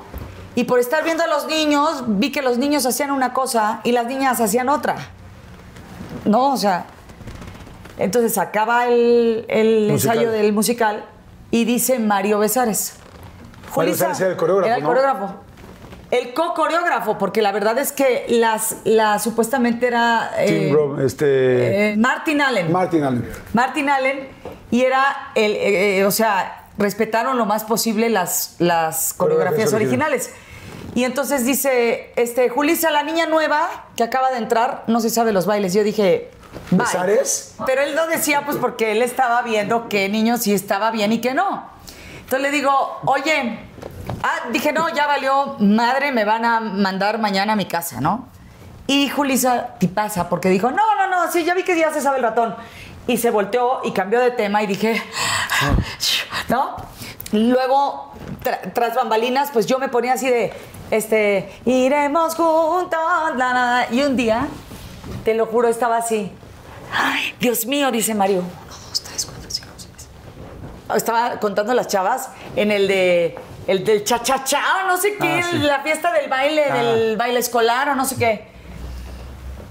y 0.54 0.64
por 0.64 0.78
estar 0.78 1.02
viendo 1.02 1.24
a 1.24 1.26
los 1.28 1.46
niños, 1.46 2.04
vi 2.06 2.30
que 2.30 2.42
los 2.42 2.58
niños 2.58 2.84
hacían 2.84 3.10
una 3.10 3.32
cosa 3.32 3.80
y 3.84 3.92
las 3.92 4.04
niñas 4.06 4.38
hacían 4.40 4.68
otra. 4.68 4.96
No, 6.26 6.52
o 6.52 6.56
sea. 6.58 6.84
Entonces 7.96 8.36
acaba 8.38 8.86
el, 8.88 9.46
el 9.48 9.90
ensayo 9.90 10.30
del 10.30 10.52
musical 10.52 11.04
y 11.50 11.64
dice 11.64 11.98
Mario 11.98 12.38
Besares. 12.40 12.96
Julissa, 13.74 14.12
era 14.16 14.30
el 14.30 14.36
coreógrafo, 14.36 14.66
Era 14.66 14.76
el 14.76 14.82
¿no? 14.82 14.88
coreógrafo. 14.88 15.34
El 16.10 16.32
co-coreógrafo, 16.34 17.18
porque 17.18 17.42
la 17.42 17.50
verdad 17.50 17.76
es 17.78 17.90
que 17.90 18.26
las, 18.28 18.76
la 18.84 19.18
supuestamente 19.18 19.86
era. 19.88 20.30
eh, 20.38 20.46
Tim 20.66 20.74
Rob, 20.74 21.00
este... 21.00 21.92
eh, 21.92 21.96
Martin 21.96 22.40
Allen. 22.40 22.70
Martin 22.70 23.02
Allen. 23.02 23.28
Martin 23.52 23.88
Allen 23.90 24.28
y 24.70 24.82
era 24.82 25.30
el, 25.34 25.52
eh, 25.52 25.98
eh, 25.98 26.04
o 26.04 26.10
sea, 26.12 26.66
respetaron 26.78 27.36
lo 27.36 27.46
más 27.46 27.64
posible 27.64 28.10
las, 28.10 28.54
las 28.60 29.12
coreografías 29.14 29.72
originales. 29.72 30.30
Y 30.94 31.02
entonces 31.02 31.44
dice, 31.44 32.12
este, 32.14 32.48
Julissa, 32.48 32.92
la 32.92 33.02
niña 33.02 33.26
nueva 33.26 33.68
que 33.96 34.04
acaba 34.04 34.30
de 34.30 34.38
entrar, 34.38 34.84
no 34.86 35.00
se 35.00 35.10
sabe 35.10 35.32
los 35.32 35.46
bailes. 35.46 35.74
Yo 35.74 35.82
dije. 35.82 36.30
¿Besares? 36.70 37.54
Pero 37.66 37.82
él 37.82 37.96
no 37.96 38.06
decía, 38.06 38.44
pues 38.44 38.56
porque 38.58 38.92
él 38.92 39.02
estaba 39.02 39.42
viendo 39.42 39.88
qué 39.88 40.08
niño 40.08 40.36
sí 40.36 40.52
estaba 40.54 40.92
bien 40.92 41.12
y 41.12 41.20
qué 41.20 41.34
no. 41.34 41.73
Entonces 42.24 42.40
le 42.40 42.50
digo, 42.50 43.00
oye, 43.06 43.58
ah, 44.22 44.48
dije, 44.52 44.72
no, 44.72 44.88
ya 44.88 45.06
valió, 45.06 45.56
madre, 45.60 46.10
me 46.12 46.24
van 46.24 46.44
a 46.44 46.60
mandar 46.60 47.18
mañana 47.18 47.52
a 47.52 47.56
mi 47.56 47.66
casa, 47.66 48.00
¿no? 48.00 48.28
Y 48.86 49.08
Julissa, 49.08 49.76
¿qué 49.80 49.88
pasa? 49.88 50.28
Porque 50.28 50.48
dijo, 50.48 50.70
no, 50.70 50.94
no, 50.96 51.06
no, 51.08 51.30
sí, 51.32 51.44
ya 51.44 51.54
vi 51.54 51.62
que 51.62 51.78
ya 51.78 51.92
se 51.92 52.00
sabe 52.00 52.18
el 52.18 52.22
ratón. 52.22 52.54
Y 53.06 53.18
se 53.18 53.30
volteó 53.30 53.80
y 53.84 53.92
cambió 53.92 54.20
de 54.20 54.30
tema 54.30 54.62
y 54.62 54.66
dije, 54.66 55.02
¿no? 56.48 56.76
Luego, 57.32 58.12
tra- 58.42 58.72
tras 58.72 58.94
bambalinas, 58.94 59.50
pues 59.52 59.66
yo 59.66 59.78
me 59.78 59.88
ponía 59.88 60.14
así 60.14 60.28
de, 60.28 60.52
este, 60.90 61.52
iremos 61.64 62.34
juntos, 62.34 62.98
la, 63.36 63.52
la. 63.52 63.86
y 63.90 64.02
un 64.02 64.16
día, 64.16 64.46
te 65.24 65.34
lo 65.34 65.46
juro, 65.46 65.68
estaba 65.68 65.96
así. 65.98 66.32
Ay, 66.92 67.34
Dios 67.40 67.66
mío, 67.66 67.90
dice 67.90 68.14
Mario. 68.14 68.38
Uno, 68.40 68.76
dos, 68.88 69.00
tres, 69.02 69.26
cuatro, 69.26 69.50
cinco, 69.50 69.68
seis. 69.76 70.08
Estaba 70.94 71.38
contando 71.40 71.72
las 71.74 71.86
chavas 71.88 72.28
en 72.56 72.70
el 72.70 72.88
de 72.88 73.38
el 73.66 73.84
del 73.84 74.04
cha 74.04 74.22
cha 74.22 74.44
cha 74.44 74.60
o 74.84 74.88
no 74.88 74.96
sé 74.98 75.16
qué, 75.16 75.40
Ah, 75.42 75.48
sí. 75.50 75.58
la 75.58 75.80
fiesta 75.80 76.12
del 76.12 76.28
baile, 76.28 76.64
Ah. 76.70 76.74
del 76.74 77.16
baile 77.16 77.38
escolar 77.38 77.88
o 77.88 77.94
no 77.94 78.04
sé 78.04 78.16
qué. 78.16 78.46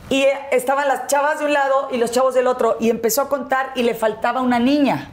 Y 0.09 0.25
estaban 0.51 0.87
las 0.87 1.07
chavas 1.07 1.39
de 1.39 1.45
un 1.45 1.53
lado 1.53 1.89
y 1.91 1.97
los 1.97 2.11
chavos 2.11 2.33
del 2.33 2.47
otro 2.47 2.77
y 2.79 2.89
empezó 2.89 3.21
a 3.21 3.29
contar 3.29 3.71
y 3.75 3.83
le 3.83 3.93
faltaba 3.95 4.41
una 4.41 4.57
niña. 4.59 5.09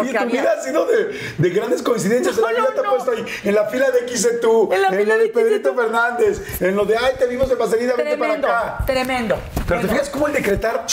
Oye, 0.00 0.12
tu 0.12 0.18
había- 0.18 0.40
vida 0.42 0.54
ha 0.58 0.62
sido 0.62 0.86
de, 0.86 1.20
de 1.38 1.50
grandes 1.50 1.82
coincidencias. 1.82 2.36
No, 2.36 2.42
la 2.42 2.48
vida 2.50 2.60
no, 2.62 2.68
te 2.68 2.80
ha 2.80 2.82
no. 2.82 2.90
puesto 2.90 3.10
ahí. 3.12 3.24
En 3.44 3.54
la 3.54 3.64
fila 3.66 3.90
de 3.90 4.08
XC 4.08 4.28
En 4.72 4.82
la 4.82 4.88
fila 4.90 5.02
lo 5.14 5.18
de 5.18 5.18
de 5.18 5.28
Pedrito 5.28 5.72
XC2. 5.72 5.76
Fernández, 5.76 6.62
en 6.62 6.76
lo 6.76 6.84
de, 6.84 6.96
ay, 6.96 7.12
te 7.18 7.26
vimos 7.26 7.50
en 7.50 7.58
Vaselina, 7.58 7.94
vente 7.94 8.16
para 8.18 8.32
acá. 8.34 8.84
tremendo. 8.86 9.36
Pero 9.66 9.80
te 9.82 9.88
fijas 9.88 10.08
cómo 10.10 10.26
el 10.28 10.32
decretar 10.34 10.84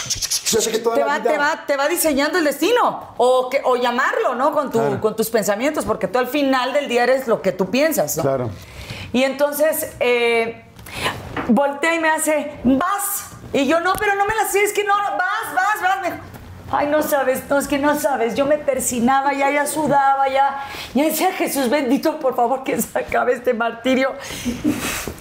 que 0.71 0.79
toda 0.79 0.95
te 0.95 1.01
la 1.01 1.07
va, 1.07 1.19
vida... 1.19 1.31
te, 1.31 1.37
va, 1.37 1.63
te 1.67 1.77
va 1.77 1.87
diseñando 1.89 2.37
el 2.37 2.45
destino 2.45 3.13
o, 3.17 3.49
que, 3.49 3.61
o 3.65 3.75
llamarlo, 3.75 4.35
¿no? 4.35 4.51
Con, 4.53 4.71
tu, 4.71 4.79
Claro. 4.79 5.01
con 5.01 5.15
tus 5.15 5.29
pensamientos, 5.29 5.83
porque 5.85 6.07
tú 6.07 6.17
al 6.19 6.27
final 6.27 6.71
del 6.73 6.87
día 6.87 7.03
eres 7.03 7.27
lo 7.27 7.41
que 7.41 7.51
tú 7.51 7.69
piensas, 7.69 8.15
¿no? 8.17 8.23
Claro. 8.23 8.49
Y 9.11 9.23
entonces 9.23 9.91
eh, 9.99 10.63
voltea 11.47 11.95
y 11.95 11.99
me 11.99 12.09
hace, 12.09 12.51
vas. 12.63 13.25
Y 13.53 13.67
yo, 13.67 13.79
no, 13.79 13.93
pero 13.99 14.15
no 14.15 14.25
me 14.25 14.35
la 14.35 14.45
sé, 14.47 14.63
es 14.63 14.73
que 14.73 14.83
no, 14.83 14.95
no, 14.97 15.11
vas, 15.17 15.53
vas, 15.55 15.81
vas. 16.01 16.13
Ay, 16.71 16.87
no 16.87 17.03
sabes, 17.03 17.43
no, 17.47 17.59
es 17.59 17.67
que 17.67 17.77
no 17.77 17.97
sabes. 17.99 18.33
Yo 18.35 18.45
me 18.45 18.57
persinaba, 18.57 19.33
ya, 19.33 19.51
ya 19.51 19.67
sudaba, 19.67 20.27
ya. 20.27 20.63
Ya 20.95 21.03
decía, 21.05 21.31
Jesús 21.31 21.69
bendito, 21.69 22.19
por 22.19 22.35
favor, 22.35 22.63
que 22.63 22.81
se 22.81 22.97
acabe 22.99 23.33
este 23.33 23.53
martirio. 23.53 24.13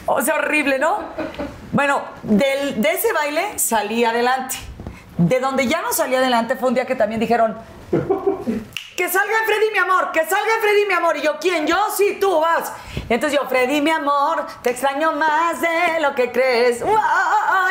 O 0.07 0.22
sea, 0.22 0.36
horrible, 0.36 0.78
¿no? 0.78 0.99
Bueno, 1.72 2.01
del- 2.22 2.80
de 2.80 2.90
ese 2.92 3.12
baile 3.12 3.59
salí 3.59 4.05
adelante. 4.05 4.57
De 5.18 5.38
donde 5.38 5.66
ya 5.68 5.80
no 5.82 5.92
salí 5.92 6.14
adelante 6.16 6.57
fue 6.57 6.68
un 6.68 6.74
día 6.74 6.86
que 6.86 6.97
también 6.97 7.20
dijeron, 7.20 7.57
que 8.97 9.09
salga 9.09 9.34
Freddy, 9.47 9.70
mi 9.72 9.78
amor, 9.78 10.12
que 10.12 10.20
salga 10.24 10.53
Freddy, 10.61 10.86
mi 10.88 10.95
amor. 10.95 11.16
Y 11.16 11.22
yo, 11.22 11.38
¿quién? 11.40 11.66
Yo, 11.66 11.76
sí, 11.97 12.16
tú 12.20 12.40
vas. 12.40 12.72
Entonces 13.09 13.39
yo, 13.41 13.47
Freddy, 13.49 13.81
mi 13.81 13.91
amor, 13.91 14.47
te 14.63 14.71
extraño 14.71 15.13
más 15.13 15.61
de 15.61 16.01
lo 16.01 16.15
que 16.15 16.33
crees. 16.33 16.83
¡Wow! 16.83 16.93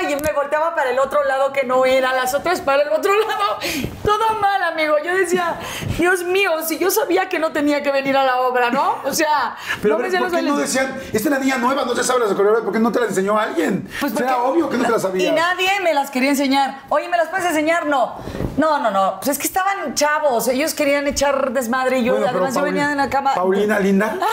Y 0.01 0.15
me 0.15 0.31
volteaba 0.33 0.75
para 0.75 0.91
el 0.91 0.99
otro 0.99 1.23
lado 1.23 1.51
que 1.53 1.63
no 1.63 1.85
era, 1.85 2.13
las 2.13 2.33
otras 2.33 2.61
para 2.61 2.83
el 2.83 2.89
otro 2.89 3.11
lado. 3.19 3.57
Todo 4.03 4.39
mal, 4.39 4.61
amigo. 4.63 4.95
Yo 5.03 5.15
decía, 5.15 5.55
Dios 5.97 6.23
mío, 6.23 6.51
si 6.65 6.77
yo 6.77 6.91
sabía 6.91 7.29
que 7.29 7.39
no 7.39 7.51
tenía 7.51 7.81
que 7.81 7.91
venir 7.91 8.15
a 8.17 8.23
la 8.23 8.41
obra, 8.41 8.69
¿no? 8.69 8.97
O 9.05 9.13
sea, 9.13 9.55
Pero 9.81 9.97
no 9.97 10.03
¿por 10.19 10.31
qué 10.31 10.41
no 10.41 10.57
decían, 10.57 10.99
esta 11.07 11.17
es 11.17 11.25
la 11.25 11.39
niña 11.39 11.57
nueva, 11.57 11.83
no 11.85 11.95
se 11.95 12.03
sabe 12.03 12.19
las 12.19 12.29
coreografías, 12.29 12.63
¿por 12.65 12.73
qué 12.73 12.79
no 12.79 12.91
te 12.91 12.99
las 12.99 13.09
enseñó 13.09 13.37
alguien? 13.39 13.89
Pues 13.99 14.13
Era 14.15 14.35
porque- 14.35 14.49
obvio 14.49 14.69
que 14.69 14.77
no 14.77 14.83
te 14.85 14.91
las 14.91 15.01
Y 15.01 15.03
sabías. 15.03 15.35
nadie 15.35 15.79
me 15.81 15.93
las 15.93 16.11
quería 16.11 16.29
enseñar. 16.29 16.79
Oye, 16.89 17.07
¿me 17.09 17.17
las 17.17 17.29
puedes 17.29 17.45
enseñar? 17.45 17.85
No. 17.87 18.17
No, 18.57 18.77
no, 18.79 18.91
no. 18.91 19.15
Pues 19.15 19.29
es 19.29 19.39
que 19.39 19.47
estaban 19.47 19.95
chavos. 19.95 20.47
Ellos 20.47 20.73
querían 20.75 21.07
echar 21.07 21.51
desmadre 21.51 21.99
y 21.99 22.03
yo, 22.03 22.13
Bueno, 22.13 22.27
además, 22.29 22.53
yo 22.53 22.61
venía 22.61 22.91
en 22.91 22.97
la 22.97 23.09
cama. 23.09 23.33
Paulina 23.33 23.79
linda. 23.79 24.15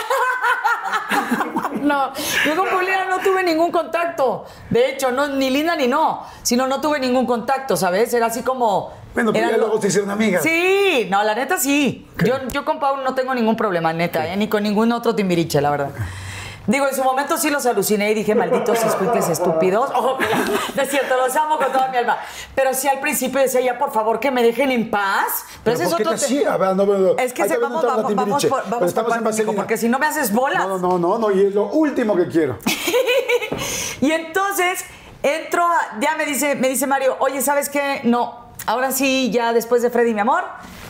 No, 1.81 2.13
yo 2.45 2.55
con 2.55 2.69
Paulina 2.69 3.05
no 3.05 3.19
tuve 3.19 3.43
ningún 3.43 3.71
contacto. 3.71 4.45
De 4.69 4.91
hecho, 4.91 5.11
no, 5.11 5.27
ni 5.29 5.49
linda 5.49 5.75
ni 5.75 5.87
no, 5.87 6.23
sino 6.43 6.67
no 6.67 6.79
tuve 6.79 6.99
ningún 6.99 7.25
contacto, 7.25 7.75
¿sabes? 7.75 8.13
Era 8.13 8.27
así 8.27 8.43
como. 8.43 8.93
Bueno, 9.13 9.33
pero 9.33 9.49
ya 9.49 9.57
luego 9.57 9.81
se 9.81 9.87
hicieron 9.87 10.09
amigas. 10.09 10.43
Sí, 10.43 11.07
no, 11.09 11.23
la 11.23 11.35
neta 11.35 11.57
sí. 11.57 12.07
Yo, 12.23 12.35
yo 12.49 12.63
con 12.63 12.79
Paul 12.79 13.03
no 13.03 13.15
tengo 13.15 13.33
ningún 13.33 13.55
problema, 13.55 13.91
neta, 13.93 14.31
¿eh? 14.31 14.37
ni 14.37 14.47
con 14.47 14.63
ningún 14.63 14.91
otro 14.91 15.15
timbiriche, 15.15 15.59
la 15.59 15.71
verdad. 15.71 15.89
Digo, 16.67 16.87
en 16.87 16.95
su 16.95 17.03
momento 17.03 17.37
sí 17.37 17.49
los 17.49 17.65
aluciné 17.65 18.11
y 18.11 18.13
dije, 18.13 18.35
malditos 18.35 18.83
escuincles 18.85 19.27
estúpidos. 19.29 19.89
Ojo, 19.95 20.17
no 20.75 20.81
es 20.81 20.89
cierto, 20.89 21.15
los 21.17 21.35
amo 21.35 21.57
con 21.57 21.71
toda 21.71 21.87
mi 21.89 21.97
alma. 21.97 22.17
Pero 22.53 22.73
sí 22.73 22.87
al 22.87 22.99
principio 22.99 23.41
decía, 23.41 23.61
ya 23.61 23.77
por 23.79 23.91
favor 23.91 24.19
que 24.19 24.29
me 24.31 24.43
dejen 24.43 24.71
en 24.71 24.89
paz. 24.91 25.43
Pero, 25.63 25.75
ese 25.75 25.85
es 25.85 25.89
¿por 25.89 25.97
qué 25.97 26.03
otro 26.03 26.15
hacía? 26.15 26.53
A 26.53 26.57
ver, 26.57 26.75
no, 26.75 26.85
no. 26.85 27.17
Es 27.17 27.33
que 27.33 27.47
se, 27.47 27.57
vamos, 27.57 27.83
vamos, 27.83 28.15
vamos 28.15 28.45
por, 28.45 28.69
vamos 28.69 28.87
estamos 28.87 29.13
por 29.13 29.23
Vaselina. 29.23 29.55
porque 29.55 29.77
si 29.77 29.89
no 29.89 29.97
me 29.99 30.05
haces 30.05 30.31
bolas. 30.31 30.67
No, 30.67 30.77
no, 30.77 30.97
no, 30.99 31.17
no, 31.17 31.31
y 31.31 31.47
es 31.47 31.53
lo 31.55 31.65
último 31.67 32.15
que 32.15 32.27
quiero. 32.27 32.57
Y 34.01 34.11
entonces 34.11 34.83
entro, 35.21 35.63
a- 35.63 35.99
ya 35.99 36.15
me 36.15 36.25
dice, 36.25 36.55
me 36.55 36.69
dice 36.69 36.87
Mario, 36.87 37.17
oye, 37.19 37.41
¿sabes 37.41 37.69
qué? 37.69 38.01
No, 38.03 38.47
ahora 38.65 38.91
sí, 38.91 39.29
ya 39.31 39.53
después 39.53 39.81
de 39.83 39.89
Freddy, 39.91 40.13
mi 40.13 40.21
amor, 40.21 40.43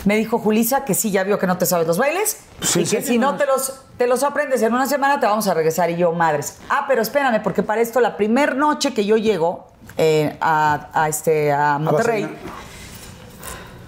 me 0.05 0.15
dijo 0.15 0.39
Julisa 0.39 0.85
que 0.85 0.93
sí, 0.93 1.11
ya 1.11 1.23
vio 1.23 1.37
que 1.37 1.47
no 1.47 1.57
te 1.57 1.65
sabes 1.65 1.85
los 1.87 1.97
bailes 1.97 2.37
Pues, 2.59 2.75
y 2.77 2.79
¿en 2.83 2.89
que 2.89 3.01
si 3.01 3.17
no 3.17 3.35
te 3.35 3.45
los, 3.45 3.81
te 4.01 4.07
los 4.07 4.23
aprendes 4.23 4.63
en 4.63 4.73
una 4.73 4.87
semana 4.87 5.19
te 5.19 5.27
vamos 5.27 5.47
a 5.47 5.53
regresar 5.53 5.91
y 5.91 5.95
yo, 5.95 6.11
madres. 6.11 6.57
Ah, 6.69 6.85
pero 6.87 7.03
espérame, 7.03 7.39
porque 7.43 7.61
para 7.61 7.81
esto 7.81 7.99
la 7.99 8.17
primer 8.17 8.55
noche 8.55 8.95
que 8.95 9.05
yo 9.05 9.15
llego 9.15 9.67
eh, 9.95 10.35
a, 10.41 10.87
a 10.91 11.07
este, 11.07 11.51
a 11.51 11.77
Monterrey, 11.77 12.27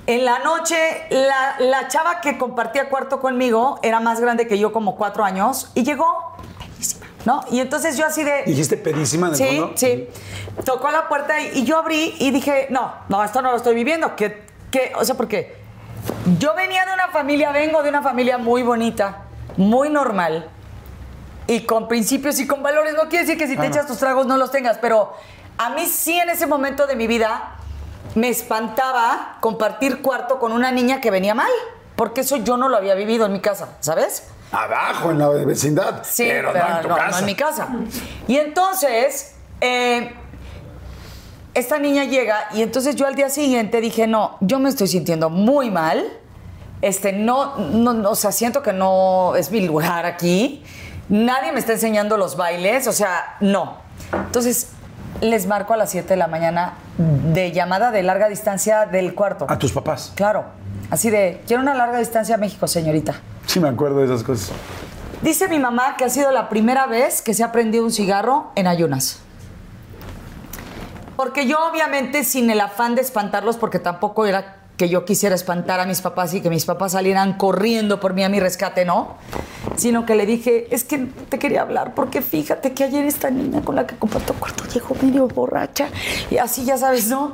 en 0.05 0.23
la 0.23 0.37
noche, 0.37 0.75
la, 1.09 1.55
la 1.57 1.87
chava 1.87 2.21
que 2.21 2.37
compartía 2.37 2.89
cuarto 2.89 3.19
conmigo 3.19 3.79
era 3.81 3.99
más 4.01 4.19
grande 4.19 4.47
que 4.47 4.59
yo, 4.59 4.71
como 4.71 4.97
cuatro 4.97 5.23
años, 5.23 5.71
y 5.73 5.83
llegó, 5.83 6.35
¿no? 7.25 7.43
Y 7.49 7.59
entonces 7.59 7.97
yo 7.97 8.05
así 8.05 8.23
de... 8.23 8.43
Dijiste 8.45 8.77
pedísima 8.77 9.29
en 9.29 9.33
el 9.33 9.37
Sí, 9.39 9.45
fondo. 9.57 9.71
sí. 9.75 10.09
Tocó 10.63 10.91
la 10.91 11.07
puerta 11.09 11.41
y, 11.41 11.57
y 11.61 11.63
yo 11.63 11.79
abrí 11.79 12.13
y 12.19 12.29
dije, 12.29 12.67
no, 12.69 12.93
no, 13.09 13.23
esto 13.23 13.41
no 13.41 13.49
lo 13.49 13.57
estoy 13.57 13.73
viviendo. 13.73 14.15
Que, 14.15 14.43
o 14.95 15.03
sea, 15.03 15.15
porque 15.15 15.55
yo 16.37 16.53
venía 16.53 16.85
de 16.85 16.93
una 16.93 17.07
familia, 17.07 17.51
vengo 17.51 17.81
de 17.81 17.89
una 17.89 18.03
familia 18.03 18.37
muy 18.37 18.61
bonita, 18.61 19.23
muy 19.57 19.89
normal 19.89 20.49
y 21.47 21.61
con 21.61 21.87
principios 21.87 22.39
y 22.39 22.47
con 22.47 22.63
valores. 22.63 22.93
No 22.93 23.09
quiere 23.09 23.25
decir 23.25 23.37
que 23.37 23.47
si 23.47 23.57
te 23.57 23.65
echas 23.65 23.87
tus 23.87 23.97
tragos 23.97 24.25
no 24.25 24.37
los 24.37 24.51
tengas, 24.51 24.77
pero 24.77 25.13
a 25.57 25.69
mí 25.69 25.85
sí 25.85 26.17
en 26.19 26.29
ese 26.29 26.47
momento 26.47 26.87
de 26.87 26.95
mi 26.95 27.07
vida 27.07 27.55
me 28.15 28.29
espantaba 28.29 29.37
compartir 29.39 30.01
cuarto 30.01 30.39
con 30.39 30.51
una 30.51 30.71
niña 30.71 31.01
que 31.01 31.11
venía 31.11 31.33
mal, 31.33 31.51
porque 31.95 32.21
eso 32.21 32.37
yo 32.37 32.57
no 32.57 32.69
lo 32.69 32.77
había 32.77 32.95
vivido 32.95 33.25
en 33.25 33.33
mi 33.33 33.39
casa, 33.39 33.77
¿sabes? 33.79 34.27
Abajo, 34.51 35.11
en 35.11 35.17
la 35.19 35.29
vecindad. 35.29 36.03
Sí, 36.03 36.25
pero, 36.27 36.53
no 36.53 36.59
en 36.59 36.81
tu 36.83 36.87
no, 36.87 36.95
casa. 36.95 37.09
no 37.09 37.17
en 37.17 37.25
mi 37.25 37.35
casa. 37.35 37.67
Y 38.27 38.37
entonces, 38.37 39.35
eh, 39.61 40.13
esta 41.53 41.79
niña 41.79 42.03
llega 42.05 42.49
y 42.53 42.61
entonces 42.61 42.95
yo 42.95 43.07
al 43.07 43.15
día 43.15 43.29
siguiente 43.29 43.81
dije, 43.81 44.07
no, 44.07 44.37
yo 44.41 44.59
me 44.59 44.69
estoy 44.69 44.87
sintiendo 44.87 45.29
muy 45.29 45.71
mal. 45.71 46.05
Este, 46.83 47.13
no, 47.13 47.55
no, 47.55 47.93
no, 47.93 48.09
o 48.09 48.15
sea, 48.15 48.33
siento 48.33 48.61
que 48.61 48.73
no 48.73 49.37
es 49.37 49.51
mi 49.51 49.61
lugar 49.65 50.05
aquí. 50.05 50.61
Nadie 51.07 51.53
me 51.53 51.59
está 51.59 51.71
enseñando 51.71 52.17
los 52.17 52.35
bailes, 52.35 52.87
o 52.87 52.91
sea, 52.91 53.37
no. 53.39 53.77
Entonces, 54.11 54.71
les 55.21 55.47
marco 55.47 55.73
a 55.73 55.77
las 55.77 55.91
7 55.91 56.09
de 56.09 56.17
la 56.17 56.27
mañana 56.27 56.73
de 56.97 57.53
llamada 57.53 57.89
de 57.91 58.03
larga 58.03 58.27
distancia 58.27 58.85
del 58.85 59.15
cuarto. 59.15 59.45
A 59.47 59.57
tus 59.57 59.71
papás. 59.71 60.11
Claro, 60.13 60.43
así 60.89 61.09
de, 61.09 61.41
quiero 61.47 61.61
una 61.61 61.73
larga 61.73 61.99
distancia 61.99 62.35
a 62.35 62.37
México, 62.37 62.67
señorita. 62.67 63.15
Sí, 63.45 63.61
me 63.61 63.69
acuerdo 63.69 63.99
de 63.99 64.05
esas 64.05 64.21
cosas. 64.21 64.51
Dice 65.21 65.47
mi 65.47 65.59
mamá 65.59 65.95
que 65.95 66.03
ha 66.03 66.09
sido 66.09 66.31
la 66.31 66.49
primera 66.49 66.85
vez 66.85 67.21
que 67.21 67.33
se 67.33 67.45
ha 67.45 67.53
prendido 67.53 67.85
un 67.85 67.91
cigarro 67.91 68.51
en 68.55 68.67
ayunas. 68.67 69.21
Porque 71.15 71.47
yo 71.47 71.65
obviamente 71.65 72.25
sin 72.25 72.49
el 72.49 72.59
afán 72.59 72.95
de 72.95 73.03
espantarlos, 73.03 73.55
porque 73.55 73.79
tampoco 73.79 74.25
era 74.25 74.62
que 74.77 74.89
yo 74.89 75.05
quisiera 75.05 75.35
espantar 75.35 75.79
a 75.79 75.85
mis 75.85 76.01
papás 76.01 76.33
y 76.33 76.41
que 76.41 76.49
mis 76.49 76.65
papás 76.65 76.93
salieran 76.93 77.33
corriendo 77.37 77.99
por 77.99 78.13
mí 78.13 78.23
a 78.23 78.29
mi 78.29 78.39
rescate, 78.39 78.85
no. 78.85 79.15
Sino 79.75 80.05
que 80.05 80.15
le 80.15 80.25
dije, 80.25 80.67
es 80.73 80.83
que 80.83 80.97
te 81.29 81.39
quería 81.39 81.61
hablar, 81.61 81.93
porque 81.95 82.21
fíjate 82.21 82.73
que 82.73 82.83
ayer 82.83 83.05
esta 83.05 83.29
niña 83.29 83.61
con 83.61 83.75
la 83.75 83.87
que 83.87 83.95
comparto 83.95 84.33
cuarto 84.33 84.65
llegó 84.65 84.95
medio 85.01 85.27
borracha. 85.27 85.87
Y 86.29 86.37
así 86.37 86.65
ya 86.65 86.77
sabes, 86.77 87.07
¿no? 87.07 87.33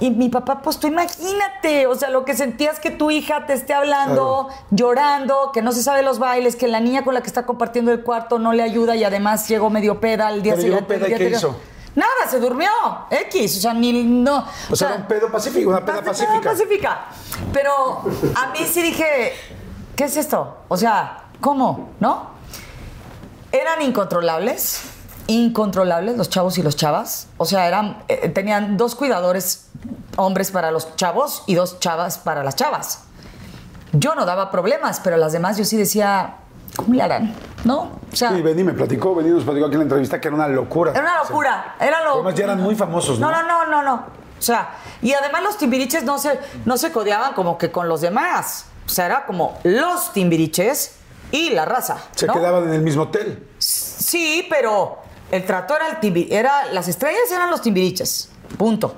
Y 0.00 0.10
mi 0.10 0.28
papá, 0.28 0.62
pues 0.62 0.78
tú 0.78 0.86
imagínate, 0.86 1.86
o 1.88 1.94
sea, 1.96 2.10
lo 2.10 2.24
que 2.24 2.34
sentías 2.34 2.78
que 2.78 2.90
tu 2.90 3.10
hija 3.10 3.46
te 3.46 3.52
esté 3.52 3.74
hablando, 3.74 4.48
llorando, 4.70 5.50
que 5.52 5.62
no 5.62 5.72
se 5.72 5.82
sabe 5.82 6.02
los 6.02 6.20
bailes, 6.20 6.54
que 6.54 6.68
la 6.68 6.78
niña 6.78 7.02
con 7.02 7.14
la 7.14 7.20
que 7.20 7.26
está 7.26 7.44
compartiendo 7.44 7.90
el 7.90 8.02
cuarto 8.02 8.38
no 8.38 8.52
le 8.52 8.62
ayuda 8.62 8.94
y 8.94 9.02
además 9.02 9.48
llegó 9.48 9.70
medio 9.70 10.00
peda 10.00 10.28
al 10.28 10.42
día 10.42 10.54
Pero 10.54 10.62
siguiente. 10.62 10.94
el 10.94 11.00
peda, 11.00 11.06
¿y 11.06 11.18
día 11.18 11.18
qué 11.30 11.36
hizo? 11.36 11.56
Nada, 11.98 12.30
se 12.30 12.38
durmió. 12.38 12.70
X, 13.10 13.58
o 13.58 13.60
sea, 13.60 13.74
ni 13.74 14.04
no. 14.04 14.44
O 14.70 14.76
sea, 14.76 14.88
era 14.90 14.96
un 14.98 15.06
pedo 15.08 15.32
pacífico, 15.32 15.70
una 15.70 15.84
Peda 15.84 16.00
pacífica. 16.02 16.40
pacífica. 16.50 17.04
Pero 17.52 18.04
a 18.36 18.46
mí 18.52 18.60
sí 18.70 18.82
dije, 18.82 19.32
¿qué 19.96 20.04
es 20.04 20.16
esto? 20.16 20.58
O 20.68 20.76
sea, 20.76 21.24
¿cómo? 21.40 21.90
¿No? 21.98 22.30
Eran 23.50 23.82
incontrolables, 23.82 24.82
incontrolables 25.26 26.16
los 26.16 26.30
chavos 26.30 26.56
y 26.58 26.62
los 26.62 26.76
chavas. 26.76 27.26
O 27.36 27.44
sea, 27.44 27.66
eran, 27.66 28.04
eh, 28.06 28.28
tenían 28.28 28.76
dos 28.76 28.94
cuidadores 28.94 29.66
hombres 30.16 30.52
para 30.52 30.70
los 30.70 30.94
chavos 30.94 31.42
y 31.46 31.56
dos 31.56 31.80
chavas 31.80 32.18
para 32.18 32.44
las 32.44 32.54
chavas. 32.54 33.00
Yo 33.92 34.14
no 34.14 34.24
daba 34.24 34.52
problemas, 34.52 35.00
pero 35.00 35.16
las 35.16 35.32
demás 35.32 35.56
yo 35.56 35.64
sí 35.64 35.76
decía, 35.76 36.36
¿cómo 36.76 36.94
le 36.94 37.02
harán? 37.02 37.34
¿No? 37.64 37.98
O 38.12 38.16
sea, 38.16 38.30
Sí, 38.30 38.40
Benny 38.42 38.62
me 38.64 38.72
platicó, 38.72 39.14
Benny 39.14 39.30
nos 39.30 39.44
platicó 39.44 39.66
aquí 39.66 39.74
en 39.74 39.80
la 39.80 39.84
entrevista 39.84 40.20
que 40.20 40.28
era 40.28 40.34
una 40.36 40.48
locura. 40.48 40.92
era 40.92 41.00
una 41.00 41.18
locura. 41.22 41.76
Era 41.80 42.04
lo... 42.04 42.14
Además 42.14 42.34
ya 42.34 42.44
eran 42.44 42.60
muy 42.62 42.74
famosos, 42.74 43.18
¿no? 43.18 43.30
No, 43.30 43.42
no, 43.42 43.64
no, 43.66 43.70
no, 43.70 43.82
no. 43.82 43.94
O 44.38 44.42
sea, 44.42 44.70
y 45.02 45.12
además 45.12 45.42
los 45.42 45.58
timbiriches 45.58 46.04
no 46.04 46.18
se, 46.18 46.38
no 46.64 46.76
se 46.76 46.92
codeaban 46.92 47.32
como 47.34 47.58
que 47.58 47.70
con 47.72 47.88
los 47.88 48.00
demás. 48.00 48.66
O 48.86 48.88
sea, 48.88 49.06
era 49.06 49.26
como 49.26 49.58
los 49.64 50.12
timbiriches 50.12 50.96
y 51.32 51.50
la 51.50 51.64
raza. 51.64 51.98
Se 52.14 52.26
quedaban 52.26 52.64
en 52.68 52.74
el 52.74 52.82
mismo 52.82 53.02
hotel. 53.02 53.48
Sí, 53.58 54.46
pero 54.48 54.98
el 55.32 55.44
trato 55.44 55.74
era 55.76 55.88
el 55.88 56.00
timbi- 56.00 56.28
era 56.30 56.66
las 56.72 56.86
estrellas 56.88 57.30
eran 57.32 57.50
los 57.50 57.60
timbiriches. 57.60 58.30
Punto. 58.56 58.94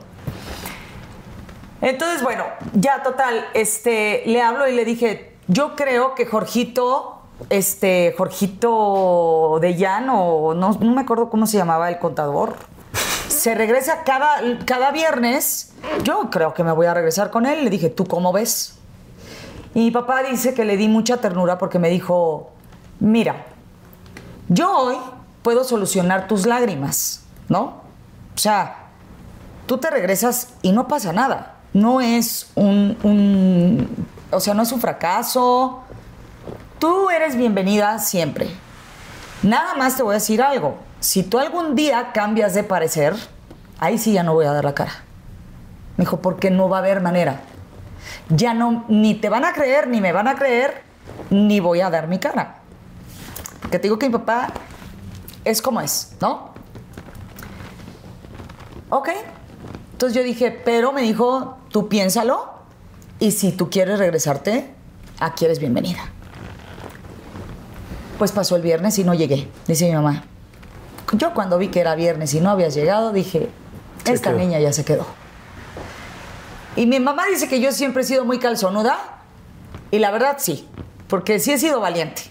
Entonces, 1.80 2.22
bueno, 2.22 2.44
ya 2.74 3.02
total, 3.02 3.46
este, 3.54 4.22
le 4.26 4.42
hablo 4.42 4.68
y 4.68 4.72
le 4.74 4.84
dije, 4.84 5.34
yo 5.48 5.74
creo 5.74 6.14
que 6.14 6.26
Jorgito, 6.26 7.19
este, 7.48 8.14
Jorgito 8.18 9.58
de 9.60 9.74
Llano, 9.76 10.54
no, 10.54 10.72
no 10.72 10.94
me 10.94 11.00
acuerdo 11.00 11.30
cómo 11.30 11.46
se 11.46 11.56
llamaba 11.56 11.88
el 11.88 11.98
contador, 11.98 12.56
se 13.28 13.54
regresa 13.54 14.02
cada, 14.04 14.40
cada 14.66 14.90
viernes. 14.90 15.72
Yo 16.04 16.28
creo 16.30 16.52
que 16.54 16.62
me 16.64 16.72
voy 16.72 16.86
a 16.86 16.94
regresar 16.94 17.30
con 17.30 17.46
él. 17.46 17.64
Le 17.64 17.70
dije, 17.70 17.88
¿tú 17.88 18.04
cómo 18.06 18.32
ves? 18.32 18.74
Y 19.74 19.80
mi 19.80 19.90
papá 19.90 20.22
dice 20.22 20.52
que 20.52 20.64
le 20.64 20.76
di 20.76 20.88
mucha 20.88 21.16
ternura 21.18 21.56
porque 21.56 21.78
me 21.78 21.88
dijo, 21.88 22.50
mira, 22.98 23.46
yo 24.48 24.76
hoy 24.76 24.96
puedo 25.42 25.64
solucionar 25.64 26.26
tus 26.28 26.44
lágrimas, 26.46 27.22
¿no? 27.48 27.80
O 28.34 28.38
sea, 28.38 28.88
tú 29.66 29.78
te 29.78 29.88
regresas 29.90 30.48
y 30.62 30.72
no 30.72 30.88
pasa 30.88 31.12
nada. 31.12 31.54
No 31.72 32.00
es 32.00 32.50
un- 32.56 33.88
o 34.32 34.40
sea, 34.40 34.54
no 34.54 34.62
es 34.64 34.72
un 34.72 34.80
fracaso. 34.80 35.82
Tú 36.80 37.10
eres 37.10 37.36
bienvenida 37.36 37.98
siempre. 37.98 38.48
Nada 39.42 39.74
más 39.74 39.98
te 39.98 40.02
voy 40.02 40.12
a 40.12 40.14
decir 40.14 40.40
algo. 40.40 40.78
Si 40.98 41.22
tú 41.22 41.38
algún 41.38 41.74
día 41.74 42.12
cambias 42.14 42.54
de 42.54 42.64
parecer, 42.64 43.14
ahí 43.78 43.98
sí 43.98 44.14
ya 44.14 44.22
no 44.22 44.32
voy 44.32 44.46
a 44.46 44.52
dar 44.52 44.64
la 44.64 44.74
cara. 44.74 44.92
Me 45.98 46.04
dijo, 46.04 46.22
porque 46.22 46.50
no 46.50 46.70
va 46.70 46.78
a 46.78 46.80
haber 46.80 47.02
manera. 47.02 47.42
Ya 48.30 48.54
no, 48.54 48.86
ni 48.88 49.14
te 49.14 49.28
van 49.28 49.44
a 49.44 49.52
creer, 49.52 49.88
ni 49.88 50.00
me 50.00 50.12
van 50.12 50.26
a 50.26 50.36
creer, 50.36 50.82
ni 51.28 51.60
voy 51.60 51.82
a 51.82 51.90
dar 51.90 52.08
mi 52.08 52.18
cara. 52.18 52.60
Porque 53.60 53.78
te 53.78 53.82
digo 53.82 53.98
que 53.98 54.06
mi 54.06 54.12
papá 54.12 54.50
es 55.44 55.60
como 55.60 55.82
es, 55.82 56.16
¿no? 56.18 56.54
Ok. 58.88 59.10
Entonces 59.92 60.16
yo 60.16 60.22
dije, 60.22 60.50
pero 60.50 60.92
me 60.92 61.02
dijo, 61.02 61.58
tú 61.68 61.90
piénsalo 61.90 62.54
y 63.18 63.32
si 63.32 63.52
tú 63.52 63.68
quieres 63.68 63.98
regresarte, 63.98 64.70
aquí 65.18 65.44
eres 65.44 65.58
bienvenida. 65.58 66.10
Pues 68.20 68.32
pasó 68.32 68.54
el 68.54 68.60
viernes 68.60 68.98
y 68.98 69.04
no 69.04 69.14
llegué, 69.14 69.48
dice 69.66 69.86
mi 69.86 69.94
mamá. 69.94 70.24
Yo 71.14 71.32
cuando 71.32 71.56
vi 71.56 71.68
que 71.68 71.80
era 71.80 71.94
viernes 71.94 72.34
y 72.34 72.40
no 72.40 72.50
habías 72.50 72.74
llegado, 72.74 73.14
dije, 73.14 73.48
Se 74.04 74.12
esta 74.12 74.28
quedó. 74.28 74.38
niña 74.40 74.60
ya 74.60 74.74
se 74.74 74.84
quedó. 74.84 75.06
Y 76.76 76.84
mi 76.84 77.00
mamá 77.00 77.24
dice 77.30 77.48
que 77.48 77.62
yo 77.62 77.72
siempre 77.72 78.02
he 78.02 78.04
sido 78.04 78.26
muy 78.26 78.38
calzonuda. 78.38 78.98
Y 79.90 80.00
la 80.00 80.10
verdad 80.10 80.36
sí, 80.38 80.68
porque 81.08 81.38
sí 81.38 81.50
he 81.52 81.58
sido 81.58 81.80
valiente. 81.80 82.24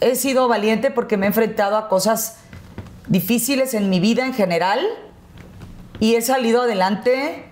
He 0.00 0.16
sido 0.16 0.48
valiente 0.48 0.90
porque 0.90 1.18
me 1.18 1.26
he 1.26 1.28
enfrentado 1.28 1.76
a 1.76 1.90
cosas 1.90 2.36
difíciles 3.06 3.74
en 3.74 3.90
mi 3.90 4.00
vida 4.00 4.24
en 4.24 4.32
general 4.32 4.80
y 6.00 6.14
he 6.14 6.22
salido 6.22 6.62
adelante 6.62 7.44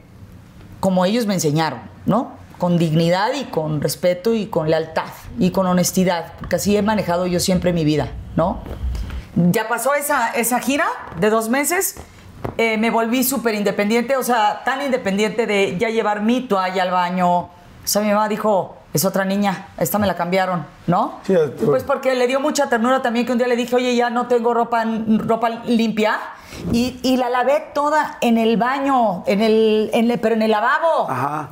como 0.81 1.05
ellos 1.05 1.27
me 1.27 1.35
enseñaron, 1.35 1.81
¿no? 2.07 2.33
Con 2.65 2.79
dignidad 2.79 3.35
y 3.35 3.45
con 3.45 3.83
respeto 3.83 4.33
y 4.33 4.47
con 4.47 4.71
lealtad 4.71 5.05
y 5.39 5.51
con 5.51 5.67
honestidad, 5.67 6.33
porque 6.41 6.57
así 6.57 6.75
he 6.75 6.81
manejado 6.81 7.27
yo 7.27 7.39
siempre 7.39 7.75
mi 7.75 7.85
vida, 7.85 8.09
¿no? 8.37 8.61
Ya 9.37 9.69
pasó 9.69 9.93
esa, 9.93 10.31
esa 10.31 10.61
gira 10.61 10.87
de 11.21 11.29
dos 11.29 11.51
meses, 11.51 11.97
eh, 12.57 12.79
me 12.79 12.89
volví 12.89 13.23
súper 13.23 13.55
independiente, 13.55 14.17
o 14.17 14.23
sea, 14.23 14.63
tan 14.65 14.81
independiente 14.81 15.47
de 15.47 15.77
ya 15.79 15.91
llevar 15.91 16.23
mi 16.23 16.41
toalla 16.41 16.85
al 16.85 16.91
baño. 16.91 17.31
O 17.41 17.51
sea, 17.85 18.01
mi 18.01 18.09
mamá 18.09 18.31
dijo, 18.31 18.77
es 18.95 19.05
otra 19.05 19.27
niña, 19.27 19.69
esta 19.77 19.99
me 19.99 20.07
la 20.07 20.15
cambiaron, 20.17 20.65
¿no? 20.87 21.21
Sí, 21.27 21.35
pues 21.67 21.83
porque 21.85 22.15
le 22.15 22.27
dio 22.27 22.41
mucha 22.41 22.71
ternura 22.71 23.03
también 23.03 23.27
que 23.27 23.33
un 23.33 23.37
día 23.37 23.47
le 23.47 23.57
dije, 23.57 23.77
oye, 23.77 23.95
ya 23.95 24.09
no 24.09 24.27
tengo 24.27 24.55
ropa, 24.55 24.87
ropa 25.19 25.51
limpia. 25.67 26.19
Y, 26.73 26.99
y 27.03 27.19
la 27.19 27.29
lavé 27.29 27.73
toda 27.75 28.17
en 28.23 28.39
el 28.39 28.57
baño, 28.57 29.23
en 29.27 29.43
el, 29.43 29.91
en 29.93 30.11
el- 30.11 30.19
pero 30.19 30.35
en 30.35 30.41
el 30.41 30.51
lavabo. 30.53 31.11
Ajá. 31.11 31.51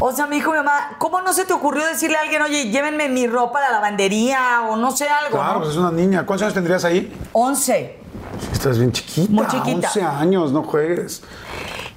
O 0.00 0.12
sea, 0.12 0.26
me 0.26 0.36
dijo 0.36 0.50
mi 0.50 0.58
mamá, 0.58 0.96
¿cómo 0.98 1.20
no 1.20 1.32
se 1.32 1.44
te 1.44 1.52
ocurrió 1.52 1.84
decirle 1.86 2.16
a 2.16 2.22
alguien, 2.22 2.42
oye, 2.42 2.70
llévenme 2.70 3.08
mi 3.08 3.26
ropa 3.26 3.58
a 3.58 3.62
la 3.62 3.70
lavandería 3.72 4.62
o 4.68 4.76
no 4.76 4.90
sé 4.90 5.08
algo? 5.08 5.38
Claro, 5.38 5.54
¿no? 5.54 5.58
pues 5.60 5.70
es 5.70 5.76
una 5.76 5.90
niña. 5.90 6.24
¿Cuántos 6.26 6.42
años 6.42 6.54
tendrías 6.54 6.84
ahí? 6.84 7.12
11. 7.32 7.98
Estás 8.52 8.78
bien 8.78 8.92
chiquita. 8.92 9.32
Muy 9.32 9.46
chiquita. 9.46 9.88
11 9.88 10.02
años, 10.02 10.52
no 10.52 10.62
juegues. 10.62 11.22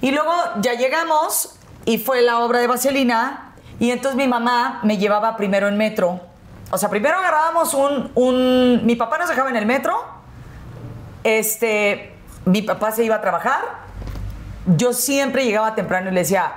Y 0.02 0.12
luego 0.12 0.32
ya 0.62 0.74
llegamos 0.74 1.56
y 1.86 1.98
fue 1.98 2.22
la 2.22 2.40
obra 2.40 2.60
de 2.60 2.68
Vaselina 2.68 3.54
y 3.80 3.92
entonces 3.92 4.18
mi 4.18 4.28
mamá 4.28 4.80
me 4.84 4.98
llevaba 4.98 5.36
primero 5.38 5.68
en 5.68 5.78
metro. 5.78 6.20
O 6.72 6.78
sea, 6.78 6.90
primero 6.90 7.18
agarrábamos 7.18 7.74
un, 7.74 8.12
un... 8.16 8.86
Mi 8.86 8.96
papá 8.96 9.18
nos 9.18 9.30
dejaba 9.30 9.50
en 9.50 9.56
el 9.56 9.66
metro. 9.66 9.98
Este... 11.24 12.14
Mi 12.46 12.62
papá 12.62 12.92
se 12.92 13.04
iba 13.04 13.16
a 13.16 13.22
trabajar. 13.22 13.60
Yo 14.66 14.94
siempre 14.94 15.46
llegaba 15.46 15.76
temprano 15.76 16.10
y 16.10 16.14
le 16.14 16.22
decía, 16.22 16.54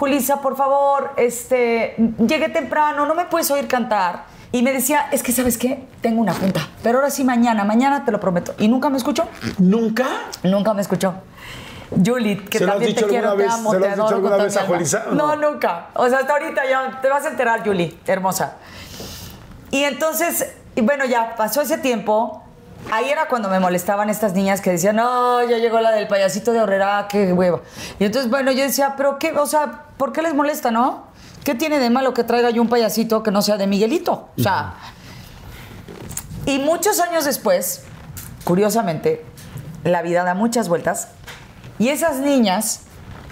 Julisa, 0.00 0.40
por 0.40 0.56
favor, 0.56 1.10
este, 1.18 1.94
llegué 2.26 2.48
temprano, 2.48 3.04
no 3.04 3.14
me 3.14 3.26
puedes 3.26 3.50
oír 3.50 3.68
cantar. 3.68 4.24
Y 4.50 4.62
me 4.62 4.72
decía, 4.72 5.08
es 5.12 5.22
que, 5.22 5.30
¿sabes 5.30 5.58
qué? 5.58 5.84
Tengo 6.00 6.22
una 6.22 6.32
junta, 6.32 6.66
pero 6.82 6.96
ahora 7.00 7.10
sí 7.10 7.22
mañana, 7.22 7.64
mañana 7.64 8.02
te 8.06 8.10
lo 8.10 8.18
prometo. 8.18 8.54
Y 8.58 8.68
nunca 8.68 8.88
me 8.88 8.96
escuchó. 8.96 9.28
¿Nunca? 9.58 10.06
Nunca 10.42 10.72
me 10.72 10.80
escuchó. 10.80 11.12
Julie, 11.90 12.42
que 12.46 12.56
¿Se 12.56 12.64
lo 12.64 12.70
has 12.72 12.78
también 12.78 12.96
te 12.96 13.04
quiero, 13.04 13.34
te 13.36 13.46
amo, 13.46 13.76
te 13.76 13.88
adoro 13.88 14.16
alguna 14.16 14.36
con 14.36 14.44
vez 14.46 14.56
a. 14.56 14.64
Julissa, 14.64 15.04
No, 15.12 15.36
no? 15.36 15.50
nunca. 15.50 15.88
O 15.92 16.08
sea, 16.08 16.20
hasta 16.20 16.32
ahorita 16.32 16.62
ya 16.66 16.98
te 17.02 17.08
vas 17.10 17.26
a 17.26 17.28
enterar, 17.28 17.62
Julie, 17.62 17.98
hermosa. 18.06 18.54
Y 19.70 19.84
entonces, 19.84 20.50
y 20.76 20.80
bueno, 20.80 21.04
ya 21.04 21.36
pasó 21.36 21.60
ese 21.60 21.76
tiempo. 21.76 22.42
Ahí 22.90 23.10
era 23.10 23.28
cuando 23.28 23.48
me 23.48 23.60
molestaban 23.60 24.10
estas 24.10 24.32
niñas 24.32 24.60
que 24.60 24.70
decían, 24.70 24.96
no, 24.96 25.42
ya 25.44 25.58
llegó 25.58 25.80
la 25.80 25.92
del 25.92 26.08
payasito 26.08 26.52
de 26.52 26.60
Horrera, 26.60 27.06
qué 27.08 27.32
hueva. 27.32 27.60
Y 27.98 28.04
entonces, 28.04 28.30
bueno, 28.30 28.50
yo 28.52 28.62
decía, 28.62 28.94
pero 28.96 29.18
qué, 29.18 29.32
o 29.32 29.46
sea, 29.46 29.84
¿por 29.96 30.12
qué 30.12 30.22
les 30.22 30.34
molesta, 30.34 30.70
no? 30.70 31.04
¿Qué 31.44 31.54
tiene 31.54 31.78
de 31.78 31.88
malo 31.90 32.14
que 32.14 32.24
traiga 32.24 32.50
yo 32.50 32.62
un 32.62 32.68
payasito 32.68 33.22
que 33.22 33.30
no 33.30 33.42
sea 33.42 33.56
de 33.56 33.66
Miguelito? 33.66 34.28
O 34.36 34.42
sea, 34.42 34.74
y 36.46 36.58
muchos 36.58 37.00
años 37.00 37.24
después, 37.24 37.84
curiosamente, 38.44 39.24
la 39.84 40.02
vida 40.02 40.24
da 40.24 40.34
muchas 40.34 40.68
vueltas 40.68 41.08
y 41.78 41.88
esas 41.88 42.16
niñas 42.16 42.82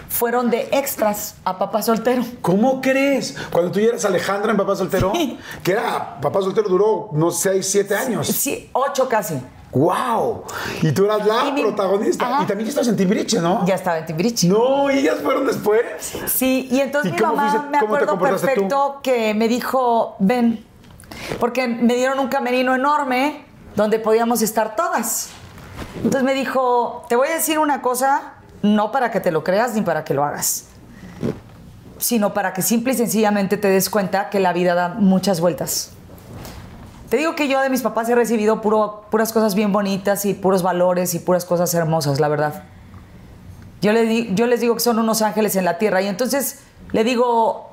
fueron 0.09 0.51
de 0.51 0.69
extras 0.73 1.35
a 1.45 1.59
papá 1.59 1.83
soltero. 1.83 2.25
¿Cómo 2.43 2.81
crees? 2.81 3.37
Cuando 3.53 3.71
tú 3.71 3.79
ya 3.81 3.89
eras 3.89 4.05
Alejandra 4.05 4.51
en 4.53 4.57
Papá 4.57 4.75
Soltero, 4.77 5.13
Sí. 5.15 5.39
que 5.63 5.73
era, 5.73 6.19
Papá 6.21 6.41
Soltero 6.43 6.69
duró, 6.69 7.11
no 7.13 7.31
sé, 7.31 7.51
6, 7.55 7.71
7 7.71 7.95
años. 7.97 8.27
Sí, 8.27 8.71
ocho 8.73 9.09
casi. 9.09 9.35
¡Wow! 9.71 10.45
Y 10.81 10.93
tú 10.93 11.05
eras 11.05 11.27
la 11.27 11.49
Y 11.55 11.61
protagonista. 11.63 12.39
Y 12.43 12.47
también 12.47 12.65
ya 12.67 12.69
estabas 12.71 12.89
en 12.89 12.97
Timbiriche, 12.97 13.39
¿no? 13.41 13.67
Ya 13.67 13.75
estaba 13.75 13.99
en 13.99 14.07
Timbiriche. 14.07 14.49
No, 14.49 14.91
y 14.91 14.99
ellas 15.01 15.19
fueron 15.23 15.47
después. 15.47 15.83
Sí, 16.27 16.69
y 16.71 16.81
entonces 16.81 17.13
¿Y 17.13 17.15
mi 17.15 17.21
mamá 17.21 17.51
fuiste- 17.51 17.69
me 17.69 17.79
acuerdo 17.79 18.15
tú? 18.15 18.19
perfecto 18.19 19.01
que 19.03 19.35
me 19.35 19.47
dijo, 19.47 20.17
ven, 20.21 20.65
porque 21.39 21.69
me 21.69 21.95
dieron 21.97 22.19
un 22.19 22.29
camerino 22.29 22.75
enorme 22.75 23.45
donde 23.77 23.99
podíamos 23.99 24.41
estar 24.41 24.75
todas. 24.75 25.29
Entonces 25.97 26.23
me 26.23 26.33
dijo, 26.33 27.05
te 27.11 27.17
voy 27.17 27.29
a 27.29 27.35
decir 27.35 27.59
una 27.59 27.83
cosa, 27.83 28.35
no 28.63 28.93
para 28.93 29.11
que 29.11 29.21
te 29.21 29.31
lo 29.31 29.45
creas 29.45 29.75
ni 29.75 29.83
para 29.83 30.05
que 30.05 30.15
lo 30.15 30.25
hagas, 30.25 30.67
sino 31.99 32.35
para 32.35 32.53
que 32.53 32.63
simple 32.63 32.93
y 32.93 32.97
sencillamente 32.97 33.57
te 33.57 33.69
des 33.69 33.91
cuenta 33.91 34.31
que 34.31 34.41
la 34.41 34.53
vida 34.53 34.75
da 34.75 34.89
muchas 34.89 35.41
vueltas. 35.41 35.93
Te 37.09 37.17
digo 37.17 37.35
que 37.35 37.49
yo 37.49 37.61
de 37.63 37.71
mis 37.71 37.81
papás 37.81 38.09
he 38.11 38.15
recibido 38.15 38.61
puras 38.61 39.33
cosas 39.33 39.55
bien 39.55 39.73
bonitas 39.73 40.27
y 40.27 40.35
puros 40.35 40.63
valores 40.63 41.15
y 41.15 41.19
puras 41.19 41.47
cosas 41.47 41.73
hermosas, 41.73 42.21
la 42.21 42.29
verdad. 42.29 42.65
Yo, 43.81 43.93
le 43.93 44.25
les 44.25 44.61
digo 44.61 44.75
que 44.75 44.81
son 44.81 44.99
unos 44.99 45.23
ángeles 45.23 45.57
en 45.57 45.65
la 45.65 45.79
tierra. 45.79 46.03
Y 46.03 46.07
entonces 46.07 46.61
le 46.93 47.05
digo, 47.05 47.71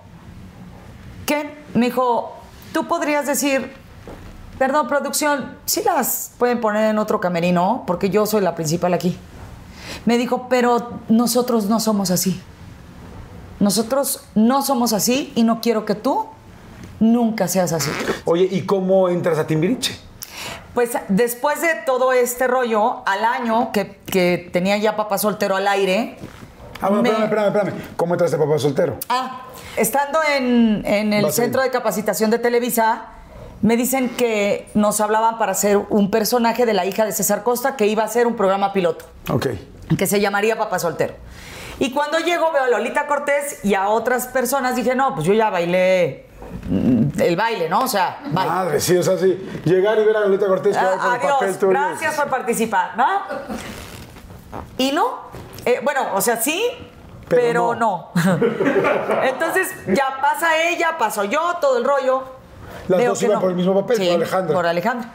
¿qué? 1.26 1.58
Me 1.74 1.88
dijo, 1.88 2.34
tú 2.74 2.88
podrías 2.88 3.26
decir, 3.26 3.74
perdón, 4.58 4.88
producción, 4.88 5.58
sí 5.66 5.82
las 5.84 6.32
pueden 6.38 6.62
poner 6.62 6.90
en 6.92 7.00
otro 7.00 7.20
camerino, 7.20 7.84
porque 7.86 8.10
yo 8.10 8.26
soy 8.26 8.42
la 8.42 8.56
principal 8.56 8.94
aquí. 8.94 9.18
Me 10.06 10.18
dijo, 10.18 10.48
pero 10.50 11.00
nosotros 11.10 11.66
no 11.66 11.80
somos 11.80 12.12
así. 12.12 12.42
Nosotros 13.60 14.22
no 14.36 14.62
somos 14.62 14.92
así 14.94 15.32
y 15.36 15.44
no 15.44 15.62
quiero 15.62 15.86
que 15.86 15.96
tú 15.96 16.28
nunca 17.00 17.48
seas 17.48 17.72
así. 17.72 17.90
Oye, 18.26 18.48
¿y 18.52 18.64
cómo 18.66 19.08
entras 19.10 19.38
a 19.40 19.48
Timbiriche? 19.48 19.98
Pues 20.74 20.92
después 21.08 21.62
de 21.62 21.70
todo 21.86 22.12
este 22.12 22.48
rollo, 22.48 23.02
al 23.08 23.24
año 23.24 23.72
que, 23.72 24.00
que 24.06 24.50
tenía 24.52 24.76
ya 24.78 24.98
papá 24.98 25.18
soltero 25.18 25.56
al 25.56 25.68
aire. 25.70 26.18
Ah, 26.82 26.90
bueno, 26.90 27.04
me- 27.04 27.10
espérame, 27.10 27.26
espérame, 27.48 27.48
espérame. 27.70 27.74
¿Cómo 27.96 28.14
entraste 28.16 28.38
Papá 28.38 28.60
Soltero? 28.60 28.98
Ah, 29.08 29.44
estando 29.78 30.20
en, 30.38 30.84
en 30.86 31.14
el 31.14 31.24
Vas 31.24 31.36
centro 31.36 31.62
de 31.62 31.70
capacitación 31.72 32.30
de 32.32 32.38
Televisa, 32.40 33.06
me 33.62 33.78
dicen 33.78 34.10
que 34.10 34.68
nos 34.74 35.00
hablaban 35.00 35.38
para 35.38 35.54
hacer 35.54 35.78
un 35.90 36.12
personaje 36.12 36.66
de 36.66 36.74
la 36.74 36.86
hija 36.86 37.06
de 37.06 37.14
César 37.14 37.44
Costa 37.44 37.78
que 37.78 37.88
iba 37.88 38.04
a 38.04 38.08
ser 38.10 38.28
un 38.28 38.36
programa 38.36 38.74
piloto, 38.74 39.06
Ok. 39.32 39.48
Que 39.98 40.08
se 40.08 40.20
llamaría 40.22 40.58
Papá 40.58 40.80
Soltero. 40.80 41.14
Y 41.80 41.92
cuando 41.92 42.20
llego 42.20 42.52
veo 42.52 42.64
a 42.64 42.68
Lolita 42.70 43.06
Cortés 43.08 43.60
y 43.64 43.74
a 43.76 43.90
otras 43.90 44.28
personas, 44.28 44.76
dije, 44.76 44.96
no, 44.96 45.14
pues 45.14 45.26
yo 45.28 45.34
ya 45.34 45.50
bailé 45.50 46.26
mm, 46.70 47.22
el 47.22 47.36
baile, 47.36 47.68
¿no? 47.70 47.82
O 47.82 47.88
sea, 47.88 48.20
baile. 48.32 48.52
Madre, 48.52 48.80
sí, 48.80 48.96
o 48.98 49.04
sea, 49.04 49.18
sí. 49.18 49.38
Llegar 49.66 50.00
y 50.00 50.06
ver 50.06 50.16
a 50.16 50.22
Lolita 50.22 50.48
Cortés 50.48 50.76
Ah, 50.78 50.82
con 50.82 50.94
el 50.94 51.20
adiós, 51.20 51.58
papel 51.58 51.70
gracias 51.70 52.16
por 52.16 52.30
participar, 52.30 52.96
¿no? 52.98 53.06
Y 54.78 54.92
no, 54.92 55.26
Eh, 55.66 55.82
bueno, 55.84 56.02
o 56.14 56.22
sea, 56.22 56.38
sí, 56.38 56.64
Pero 57.28 57.42
pero, 57.42 57.76
no. 57.76 58.12
no. 58.14 58.38
Entonces 59.24 59.74
ya 59.88 60.20
pasa 60.22 60.58
ella, 60.70 60.96
paso 60.98 61.24
yo, 61.26 61.56
todo 61.60 61.78
el 61.78 61.84
rollo. 61.84 62.24
Las 62.88 63.00
Veo 63.00 63.10
dos 63.10 63.24
iban 63.24 63.40
por 63.42 63.50
el 63.50 63.56
mismo 63.56 63.74
papel, 63.82 63.98
Sí, 63.98 64.06
por 64.06 64.16
Alejandra. 64.16 64.56
Por 64.56 64.68
Alejandra. 64.68 65.10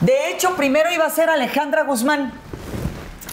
De 0.00 0.30
hecho, 0.30 0.54
primero 0.56 0.90
iba 0.92 1.04
a 1.04 1.10
ser 1.10 1.28
Alejandra 1.30 1.84
Guzmán. 1.84 2.32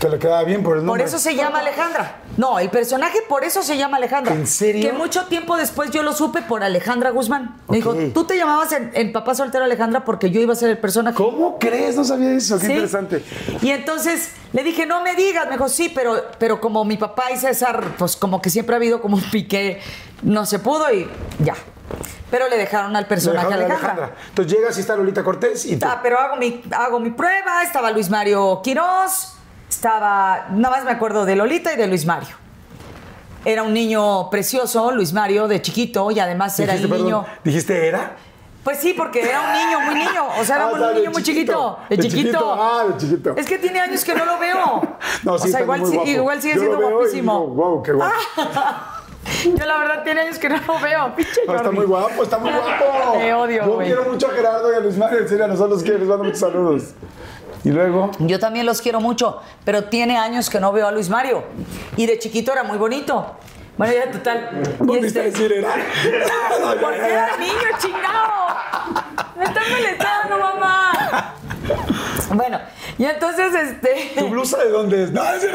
Que 0.03 0.09
le 0.09 0.19
quedaba 0.19 0.43
bien 0.43 0.63
por 0.63 0.73
el 0.75 0.81
Por 0.81 0.87
nombre. 0.87 1.03
eso 1.05 1.17
se 1.17 1.33
llama 1.33 1.59
Alejandra. 1.59 2.17
No, 2.35 2.59
el 2.59 2.69
personaje 2.69 3.19
por 3.29 3.45
eso 3.45 3.63
se 3.63 3.77
llama 3.77 3.95
Alejandra. 3.97 4.33
¿En 4.35 4.45
serio? 4.47 4.85
Que 4.89 4.91
mucho 4.97 5.25
tiempo 5.27 5.55
después 5.55 5.91
yo 5.91 6.03
lo 6.03 6.11
supe 6.11 6.41
por 6.41 6.61
Alejandra 6.61 7.11
Guzmán. 7.11 7.55
Me 7.69 7.77
dijo, 7.77 7.95
tú 8.13 8.25
te 8.25 8.35
llamabas 8.35 8.73
en, 8.73 8.91
en 8.95 9.13
Papá 9.13 9.33
Soltero 9.33 9.63
Alejandra 9.63 10.03
porque 10.03 10.29
yo 10.29 10.41
iba 10.41 10.51
a 10.51 10.55
ser 10.57 10.69
el 10.71 10.77
personaje. 10.77 11.15
¿Cómo 11.15 11.57
crees? 11.57 11.95
No 11.95 12.03
sabía 12.03 12.31
eso. 12.33 12.59
Qué 12.59 12.65
Sí. 12.65 12.71
interesante. 12.73 13.23
Y 13.61 13.69
entonces 13.69 14.31
le 14.51 14.63
dije, 14.63 14.85
no 14.85 15.01
me 15.03 15.15
digas. 15.15 15.45
Me 15.45 15.53
dijo, 15.53 15.69
sí, 15.69 15.89
pero, 15.95 16.21
pero 16.37 16.59
como 16.59 16.83
mi 16.83 16.97
papá 16.97 17.31
y 17.33 17.37
César, 17.37 17.81
pues 17.97 18.17
como 18.17 18.41
que 18.41 18.49
siempre 18.49 18.75
ha 18.75 18.77
habido 18.77 19.01
como 19.01 19.15
un 19.15 19.23
pique, 19.31 19.79
no 20.21 20.45
se 20.45 20.59
pudo 20.59 20.91
y 20.93 21.07
ya. 21.39 21.55
Pero 22.29 22.49
le 22.49 22.57
dejaron 22.57 22.95
al 22.95 23.05
personaje 23.07 23.45
dejaron 23.45 23.65
Alejandra. 23.71 23.91
Alejandra. 24.03 24.17
Entonces 24.29 24.53
llegas 24.53 24.77
y 24.77 24.81
está 24.81 24.95
Lolita 24.97 25.23
Cortés 25.23 25.65
y 25.65 25.77
tú. 25.77 25.85
Ah, 25.87 25.99
pero 26.03 26.19
hago 26.19 26.35
mi, 26.35 26.61
hago 26.75 26.99
mi 26.99 27.11
prueba, 27.11 27.61
estaba 27.63 27.91
Luis 27.91 28.09
Mario 28.09 28.59
Quirós, 28.63 29.32
estaba, 29.73 30.47
nada 30.51 30.75
más 30.77 30.85
me 30.85 30.91
acuerdo 30.91 31.25
de 31.25 31.35
Lolita 31.35 31.73
y 31.73 31.77
de 31.77 31.87
Luis 31.87 32.05
Mario. 32.05 32.35
Era 33.45 33.63
un 33.63 33.73
niño 33.73 34.29
precioso, 34.29 34.91
Luis 34.91 35.11
Mario, 35.13 35.47
de 35.47 35.61
chiquito, 35.61 36.09
y 36.11 36.19
además 36.19 36.57
era 36.59 36.73
el 36.75 36.81
perdón, 36.87 37.03
niño... 37.05 37.25
¿Dijiste 37.43 37.87
era? 37.87 38.15
Pues 38.63 38.77
sí, 38.79 38.93
porque 38.97 39.21
era 39.21 39.41
un 39.41 39.51
niño, 39.51 39.79
muy 39.81 39.95
niño, 39.95 40.25
o 40.39 40.43
sea, 40.45 40.55
era 40.55 40.65
Ah, 40.69 40.87
un 40.89 40.93
niño 40.95 41.11
muy 41.11 41.21
chiquito, 41.21 41.79
de, 41.89 41.97
De 41.97 42.03
chiquito. 42.03 42.29
chiquito, 42.29 42.53
ah, 42.57 42.85
de 42.87 42.97
chiquito. 42.97 43.33
Es 43.35 43.45
que 43.45 43.57
tiene 43.57 43.81
años 43.81 44.05
que 44.05 44.15
no 44.15 44.23
lo 44.23 44.39
veo. 44.39 44.81
No, 45.23 45.37
sí, 45.37 45.49
o 45.49 45.51
sea, 45.51 45.61
igual, 45.61 45.81
muy 45.81 45.89
sí- 45.89 45.95
guapo. 45.97 46.09
igual 46.09 46.41
sigue 46.41 46.53
Yo 46.55 46.59
siendo 46.61 46.79
guapísimo. 46.89 47.33
digo, 47.41 47.47
wow, 47.53 47.83
qué 47.83 47.91
guapo. 47.91 48.13
Yo 49.57 49.65
la 49.65 49.77
verdad 49.79 50.03
tiene 50.03 50.21
años 50.21 50.37
que 50.39 50.47
no 50.47 50.57
lo 50.65 50.79
veo. 50.79 51.13
Pinche 51.15 51.41
No, 51.45 51.55
está 51.55 51.71
muy 51.71 51.85
guapo, 51.85 52.23
está 52.23 52.37
muy 52.37 52.51
guapo. 52.51 53.17
Te 53.17 53.33
odio, 53.33 53.65
Yo 53.65 53.73
güey. 53.73 53.87
quiero 53.87 54.03
mucho 54.09 54.27
a 54.27 54.31
Gerardo 54.31 54.71
y 54.71 54.75
a 54.75 54.79
Luis 54.79 54.97
Mario. 54.97 55.19
En 55.19 55.27
serio, 55.27 55.43
a 55.45 55.47
nosotros 55.49 55.83
quiero. 55.83 55.99
Les 55.99 56.07
mando 56.07 56.23
muchos 56.23 56.39
saludos. 56.39 56.83
Y 57.63 57.69
luego. 57.69 58.11
Yo 58.19 58.39
también 58.39 58.65
los 58.65 58.81
quiero 58.81 58.99
mucho, 58.99 59.41
pero 59.63 59.85
tiene 59.85 60.17
años 60.17 60.49
que 60.49 60.59
no 60.59 60.71
veo 60.71 60.87
a 60.87 60.91
Luis 60.91 61.09
Mario. 61.09 61.43
Y 61.95 62.05
de 62.05 62.19
chiquito 62.19 62.51
era 62.51 62.63
muy 62.63 62.77
bonito. 62.77 63.37
Bueno, 63.77 63.93
ya 63.93 64.11
total. 64.11 64.49
¿Volviste 64.79 65.19
a 65.19 65.23
decir 65.23 65.51
era? 65.51 65.69
Porque 66.81 66.99
era 66.99 67.37
niño, 67.37 67.53
chingado. 67.79 68.55
Me 69.37 69.45
están 69.45 69.63
molestando, 69.71 70.37
mamá. 70.37 71.33
Bueno, 72.33 72.59
y 72.97 73.05
entonces, 73.05 73.51
¿Tu 73.51 73.87
este. 73.87 74.23
blusa 74.23 74.57
de 74.57 74.69
dónde 74.69 75.03
es? 75.03 75.11
No, 75.11 75.23
es. 75.33 75.43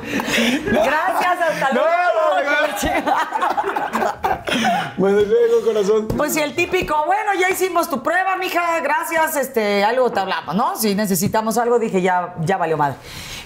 Gracias, 0.64 1.40
hasta 1.40 1.68
No, 1.72 1.80
luego. 1.80 2.20
no, 3.04 3.12
Bueno, 4.96 5.20
luego, 5.20 5.64
corazón. 5.64 6.08
Pues 6.08 6.34
sí, 6.34 6.40
el 6.40 6.54
típico, 6.54 6.94
bueno, 7.06 7.32
ya 7.38 7.48
hicimos 7.50 7.88
tu 7.88 8.02
prueba, 8.02 8.36
mija, 8.36 8.80
gracias, 8.80 9.36
este, 9.36 9.84
algo 9.84 10.10
te 10.10 10.20
hablamos, 10.20 10.54
¿no? 10.54 10.76
Si 10.76 10.94
necesitamos 10.94 11.58
algo, 11.58 11.78
dije, 11.78 12.02
ya, 12.02 12.34
ya 12.40 12.56
valió 12.56 12.76
madre. 12.76 12.96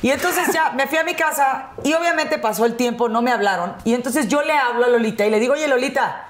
Y 0.03 0.11
entonces 0.11 0.53
ya 0.53 0.71
me 0.73 0.87
fui 0.87 0.99
a 0.99 1.05
mi 1.05 1.15
casa 1.15 1.69
y 1.83 1.95
obviamente 1.95 2.39
pasó 2.39 2.65
el 2.67 2.77
tiempo, 2.77 3.09
no 3.09 3.23
me 3.23 3.33
hablaron. 3.33 3.75
Y 3.85 3.95
entonces 3.95 4.29
yo 4.29 4.43
le 4.43 4.53
hablo 4.53 4.85
a 4.85 4.89
Lolita 4.89 5.25
y 5.27 5.31
le 5.31 5.41
digo, 5.41 5.55
oye, 5.55 5.67
Lolita, 5.67 6.27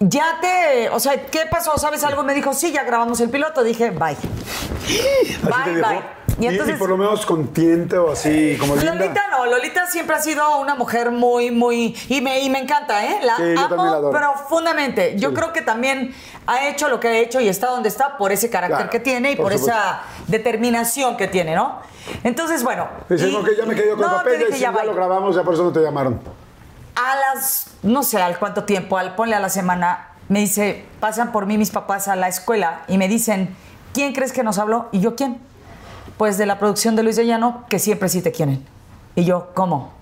ya 0.00 0.38
te, 0.40 0.88
o 0.90 0.98
sea, 1.00 1.26
¿qué 1.26 1.46
pasó? 1.50 1.76
¿Sabes 1.78 2.02
algo? 2.04 2.22
Me 2.22 2.34
dijo, 2.34 2.52
sí, 2.54 2.72
ya 2.72 2.84
grabamos 2.84 3.20
el 3.20 3.30
piloto. 3.30 3.62
Dije, 3.62 3.90
bye. 3.90 4.16
Bye, 5.42 5.80
bye. 5.82 6.17
Y, 6.38 6.44
Y 6.44 6.46
entonces... 6.48 6.76
y 6.76 6.78
por 6.78 6.88
lo 6.88 6.96
menos 6.96 7.26
contiente 7.26 7.98
o 7.98 8.12
así, 8.12 8.56
como 8.60 8.76
linda. 8.76 8.94
Lolita 8.94 9.22
no, 9.30 9.46
Lolita 9.46 9.86
siempre 9.86 10.14
ha 10.16 10.20
sido 10.20 10.58
una 10.60 10.74
mujer 10.76 11.10
muy, 11.10 11.50
muy. 11.50 11.96
Y 12.08 12.20
me, 12.20 12.40
y 12.40 12.48
me 12.50 12.60
encanta, 12.60 13.04
¿eh? 13.04 13.18
La 13.24 13.36
Sí, 13.36 13.54
amo 13.56 13.84
la 13.86 14.10
profundamente. 14.10 15.16
Yo 15.18 15.30
Sí. 15.30 15.34
creo 15.34 15.52
que 15.52 15.62
también 15.62 16.14
ha 16.46 16.68
hecho 16.68 16.88
lo 16.88 17.00
que 17.00 17.08
ha 17.08 17.16
hecho 17.18 17.40
y 17.40 17.48
está 17.48 17.66
donde 17.68 17.88
está 17.88 18.16
por 18.16 18.30
ese 18.32 18.50
carácter 18.50 18.76
Claro, 18.78 18.90
que 18.90 19.00
tiene 19.00 19.32
y 19.32 19.36
por 19.36 19.52
esa 19.52 20.00
determinación 20.28 21.16
que 21.16 21.26
tiene, 21.28 21.54
¿no? 21.56 21.80
Entonces, 22.24 22.62
bueno. 22.62 22.88
Dices, 23.08 23.30
y- 23.30 23.32
no, 23.32 23.42
que 23.42 23.56
ya 23.56 23.66
me 23.66 23.74
quedé 23.74 23.90
con 23.90 24.00
no, 24.00 24.06
papel, 24.08 24.38
dije, 24.38 24.52
sí, 24.54 24.60
ya 24.60 24.72
ya 24.72 24.84
lo 24.84 24.94
grabamos, 24.94 25.34
ya 25.34 25.42
por 25.42 25.54
eso 25.54 25.64
no 25.64 25.72
te 25.72 25.80
llamaron. 25.80 26.20
A 26.94 27.14
las, 27.34 27.66
no 27.82 28.02
sé 28.02 28.20
al 28.20 28.38
cuánto 28.38 28.64
tiempo, 28.64 28.96
al 28.98 29.14
ponle 29.14 29.34
a 29.36 29.40
la 29.40 29.48
semana, 29.50 30.08
me 30.28 30.40
dice, 30.40 30.84
pasan 31.00 31.32
por 31.32 31.46
mí 31.46 31.58
mis 31.58 31.70
papás 31.70 32.08
a 32.08 32.16
la 32.16 32.28
escuela 32.28 32.82
y 32.88 32.96
me 32.98 33.08
dicen, 33.08 33.54
¿quién 33.92 34.12
crees 34.14 34.32
que 34.32 34.42
nos 34.42 34.58
habló? 34.58 34.88
Y 34.92 35.00
yo, 35.00 35.14
¿quién? 35.16 35.40
Pues 36.18 36.36
de 36.36 36.46
la 36.46 36.58
producción 36.58 36.96
de 36.96 37.02
Luis 37.04 37.16
de 37.16 37.26
Llano, 37.26 37.64
que 37.68 37.78
siempre 37.78 38.08
sí 38.08 38.20
te 38.22 38.32
quieren. 38.32 38.66
Y 39.14 39.24
yo, 39.24 39.50
¿cómo? 39.54 39.92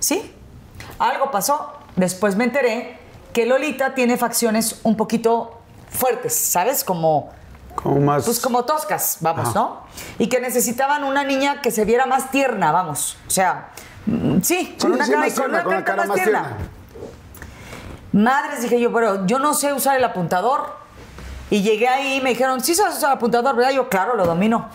Sí, 0.00 0.34
algo 0.98 1.30
pasó. 1.30 1.72
Después 1.96 2.36
me 2.36 2.44
enteré 2.44 2.98
que 3.32 3.44
Lolita 3.46 3.94
tiene 3.94 4.16
facciones 4.16 4.80
un 4.82 4.96
poquito 4.96 5.58
fuertes, 5.90 6.34
¿sabes? 6.34 6.84
Como 6.84 7.30
Como 7.74 8.00
más. 8.00 8.24
pues 8.24 8.40
como 8.40 8.64
toscas, 8.64 9.18
vamos, 9.20 9.48
Ajá. 9.48 9.58
¿no? 9.58 9.80
Y 10.18 10.28
que 10.28 10.40
necesitaban 10.40 11.04
una 11.04 11.22
niña 11.24 11.60
que 11.60 11.70
se 11.70 11.84
viera 11.84 12.06
más 12.06 12.30
tierna, 12.30 12.72
vamos. 12.72 13.16
O 13.26 13.30
sea, 13.30 13.68
mm, 14.06 14.40
sí, 14.42 14.76
con 14.80 14.90
Sí, 14.90 14.96
una 14.96 15.04
sí, 15.04 15.12
cara, 15.12 15.34
con 15.34 15.44
una 15.50 15.62
con 15.62 15.72
una 15.74 15.84
carita 15.84 15.84
cara 15.84 15.96
más 15.98 16.08
más 16.08 16.14
tierna. 16.16 16.42
tierna. 16.46 16.68
Madres, 18.12 18.62
dije 18.62 18.80
yo, 18.80 18.92
pero 18.92 19.26
yo 19.26 19.38
no 19.38 19.54
sé 19.54 19.72
usar 19.72 19.96
el 19.96 20.04
apuntador. 20.04 20.76
Y 21.50 21.62
llegué 21.62 21.88
ahí 21.88 22.16
y 22.16 22.20
me 22.20 22.30
dijeron, 22.30 22.60
sí 22.62 22.74
sabes 22.74 22.96
usar 22.98 23.10
el 23.12 23.16
apuntador, 23.16 23.56
¿verdad? 23.56 23.70
Yo, 23.72 23.88
claro, 23.88 24.14
lo 24.14 24.26
domino. 24.26 24.68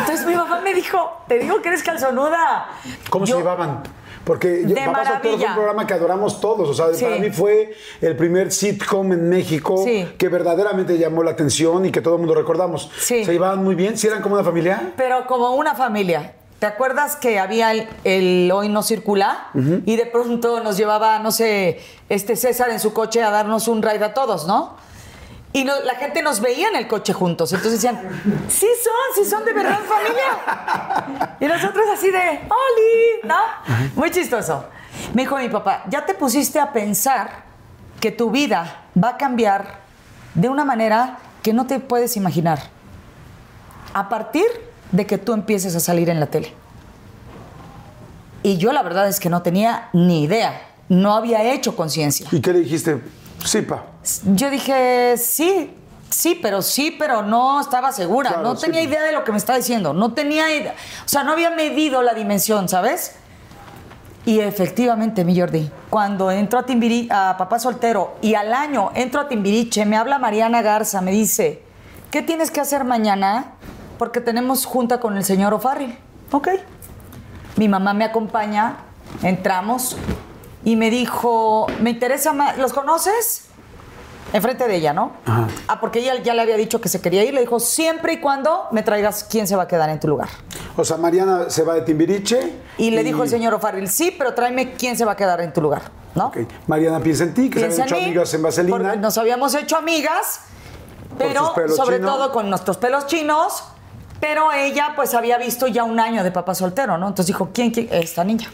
Entonces 0.00 0.26
mi 0.26 0.34
mamá 0.34 0.60
me 0.60 0.74
dijo, 0.74 0.98
te 1.28 1.38
digo 1.38 1.60
que 1.62 1.68
eres 1.68 1.82
calzonuda. 1.82 2.68
¿Cómo 3.10 3.24
Yo- 3.24 3.36
se 3.36 3.40
llevaban? 3.42 3.82
Porque 4.24 4.62
yo- 4.66 4.74
De 4.74 4.86
Papá 4.86 5.04
Soltero 5.04 5.36
fue 5.38 5.46
un 5.48 5.54
programa 5.54 5.86
que 5.86 5.92
adoramos 5.94 6.40
todos. 6.40 6.68
O 6.68 6.72
sea, 6.74 6.94
Sí. 6.94 7.04
para 7.04 7.16
mí 7.18 7.30
fue 7.30 7.74
el 8.00 8.16
primer 8.16 8.50
sitcom 8.52 9.12
en 9.12 9.28
México 9.28 9.82
Sí. 9.84 10.08
que 10.16 10.28
verdaderamente 10.28 10.96
llamó 10.96 11.22
la 11.22 11.32
atención 11.32 11.84
y 11.84 11.90
que 11.92 12.00
todo 12.00 12.14
el 12.14 12.20
mundo 12.20 12.34
recordamos. 12.34 12.90
Sí. 12.98 13.22
¿Se 13.24 13.32
llevaban 13.32 13.62
muy 13.62 13.74
bien? 13.74 13.98
¿Si 13.98 14.06
eran 14.06 14.22
como 14.22 14.34
una 14.36 14.44
familia? 14.44 14.92
Pero 14.96 15.26
como 15.26 15.50
una 15.56 15.74
familia. 15.74 16.32
¿Te 16.58 16.64
acuerdas 16.66 17.16
que 17.16 17.38
había 17.38 17.72
el, 17.72 17.86
el 18.04 18.50
Hoy 18.50 18.70
No 18.70 18.82
Circula? 18.82 19.48
Y 19.84 19.96
de 19.96 20.06
pronto 20.06 20.60
nos 20.62 20.78
llevaba, 20.78 21.18
no 21.18 21.30
sé, 21.30 21.80
este 22.08 22.36
César 22.36 22.70
en 22.70 22.80
su 22.80 22.94
coche 22.94 23.22
a 23.22 23.30
darnos 23.30 23.68
un 23.68 23.82
ride 23.82 24.02
a 24.02 24.14
todos, 24.14 24.46
¿no? 24.46 24.76
Y 25.56 25.62
la 25.62 25.94
gente 25.94 26.20
nos 26.20 26.40
veía 26.40 26.68
en 26.68 26.74
el 26.74 26.88
coche 26.88 27.12
juntos. 27.12 27.52
Entonces 27.52 27.80
decían, 27.80 28.00
sí 28.48 28.66
son, 28.82 29.24
sí 29.24 29.30
son 29.30 29.44
de 29.44 29.52
verdad 29.52 29.78
familia. 29.86 31.36
Y 31.38 31.46
nosotros 31.46 31.84
así 31.94 32.10
de, 32.10 32.18
¡Oli! 32.18 33.20
¿No? 33.22 33.36
Muy 33.94 34.10
chistoso. 34.10 34.64
Me 35.14 35.22
dijo 35.22 35.36
mi 35.36 35.48
papá, 35.48 35.84
ya 35.88 36.04
te 36.04 36.14
pusiste 36.14 36.58
a 36.58 36.72
pensar 36.72 37.44
que 38.00 38.10
tu 38.10 38.32
vida 38.32 38.86
va 39.00 39.10
a 39.10 39.16
cambiar 39.16 39.78
de 40.34 40.48
una 40.48 40.64
manera 40.64 41.18
que 41.40 41.52
no 41.52 41.68
te 41.68 41.78
puedes 41.78 42.16
imaginar 42.16 42.58
a 43.92 44.08
partir 44.08 44.46
de 44.90 45.06
que 45.06 45.18
tú 45.18 45.34
empieces 45.34 45.76
a 45.76 45.80
salir 45.80 46.10
en 46.10 46.18
la 46.18 46.26
tele. 46.26 46.52
Y 48.42 48.56
yo 48.56 48.72
la 48.72 48.82
verdad 48.82 49.06
es 49.06 49.20
que 49.20 49.30
no 49.30 49.42
tenía 49.42 49.88
ni 49.92 50.24
idea, 50.24 50.60
no 50.88 51.14
había 51.14 51.52
hecho 51.52 51.76
conciencia. 51.76 52.26
¿Y 52.32 52.40
qué 52.40 52.52
le 52.52 52.58
dijiste? 52.58 53.00
Sí. 53.44 53.64
Yo 54.24 54.50
dije, 54.50 55.16
sí, 55.16 55.74
sí, 56.10 56.38
pero 56.40 56.62
sí, 56.62 56.94
pero 56.98 57.22
no 57.22 57.60
estaba 57.60 57.92
segura, 57.92 58.30
Claro, 58.30 58.44
no 58.44 58.56
sí. 58.56 58.66
tenía 58.66 58.82
idea 58.82 59.02
de 59.02 59.12
lo 59.12 59.24
que 59.24 59.32
me 59.32 59.38
estaba 59.38 59.56
diciendo, 59.58 59.92
no 59.94 60.12
tenía 60.12 60.50
idea, 60.54 60.74
o 61.04 61.08
sea, 61.08 61.24
no 61.24 61.32
había 61.32 61.50
medido 61.50 62.02
la 62.02 62.14
dimensión, 62.14 62.68
¿sabes? 62.68 63.16
Y 64.26 64.40
efectivamente, 64.40 65.24
mi 65.24 65.38
Jordi, 65.38 65.70
cuando 65.90 66.30
entro 66.30 66.58
a 66.58 66.64
Timbiri, 66.64 67.08
a 67.10 67.36
Papá 67.36 67.58
Soltero 67.58 68.16
y 68.22 68.34
al 68.34 68.54
año 68.54 68.90
entro 68.94 69.20
a 69.20 69.28
Timbiriche, 69.28 69.84
me 69.84 69.96
habla 69.96 70.18
Mariana 70.18 70.62
Garza, 70.62 71.00
me 71.02 71.10
dice, 71.10 71.62
¿qué 72.10 72.22
tienes 72.22 72.50
que 72.50 72.60
hacer 72.60 72.84
mañana? 72.84 73.52
Porque 73.98 74.20
tenemos 74.22 74.64
junta 74.64 74.98
con 74.98 75.16
el 75.18 75.24
señor 75.24 75.52
O'Farrill. 75.52 75.96
Ok. 76.32 76.48
Mi 77.56 77.68
mamá 77.68 77.92
me 77.92 78.04
acompaña, 78.04 78.76
entramos 79.22 79.96
y 80.64 80.76
me 80.76 80.88
dijo, 80.90 81.66
me 81.80 81.90
interesa 81.90 82.32
más, 82.32 82.56
¿los 82.56 82.72
conoces? 82.72 83.48
Enfrente 84.32 84.66
de 84.66 84.76
ella, 84.76 84.92
¿no? 84.92 85.12
Ajá. 85.26 85.46
Ah, 85.68 85.80
porque 85.80 86.00
ella 86.00 86.16
ya 86.22 86.34
le 86.34 86.42
había 86.42 86.56
dicho 86.56 86.80
que 86.80 86.88
se 86.88 87.00
quería 87.00 87.22
ir, 87.24 87.34
le 87.34 87.40
dijo, 87.40 87.60
siempre 87.60 88.14
y 88.14 88.20
cuando 88.20 88.66
me 88.72 88.82
traigas 88.82 89.24
quién 89.24 89.46
se 89.46 89.54
va 89.54 89.64
a 89.64 89.68
quedar 89.68 89.90
en 89.90 90.00
tu 90.00 90.08
lugar. 90.08 90.28
O 90.76 90.84
sea, 90.84 90.96
Mariana 90.96 91.50
se 91.50 91.62
va 91.62 91.74
de 91.74 91.82
Timbiriche. 91.82 92.52
Y 92.78 92.90
le 92.90 93.04
dijo 93.04 93.22
el 93.22 93.28
señor 93.28 93.54
O'Farrill, 93.54 93.88
sí, 93.88 94.14
pero 94.16 94.34
tráeme 94.34 94.72
quién 94.72 94.96
se 94.96 95.04
va 95.04 95.12
a 95.12 95.16
quedar 95.16 95.40
en 95.40 95.52
tu 95.52 95.60
lugar, 95.60 95.82
¿no? 96.14 96.32
Mariana 96.66 97.00
piensa 97.00 97.24
en 97.24 97.34
ti, 97.34 97.48
que 97.48 97.60
se 97.60 97.66
habían 97.66 97.86
hecho 97.86 97.96
amigas 97.96 98.34
en 98.34 98.42
Vaselina. 98.42 98.96
Nos 98.96 99.18
habíamos 99.18 99.54
hecho 99.54 99.76
amigas, 99.76 100.40
pero 101.16 101.54
sobre 101.68 102.00
todo 102.00 102.32
con 102.32 102.50
nuestros 102.50 102.76
pelos 102.76 103.06
chinos. 103.06 103.64
Pero 104.20 104.52
ella, 104.52 104.94
pues, 104.96 105.12
había 105.12 105.36
visto 105.36 105.66
ya 105.66 105.84
un 105.84 106.00
año 106.00 106.24
de 106.24 106.30
papá 106.30 106.54
soltero, 106.54 106.96
¿no? 106.96 107.08
Entonces 107.08 107.26
dijo, 107.26 107.50
¿quién, 107.52 107.70
quién? 107.70 107.88
Esta 107.90 108.24
niña. 108.24 108.50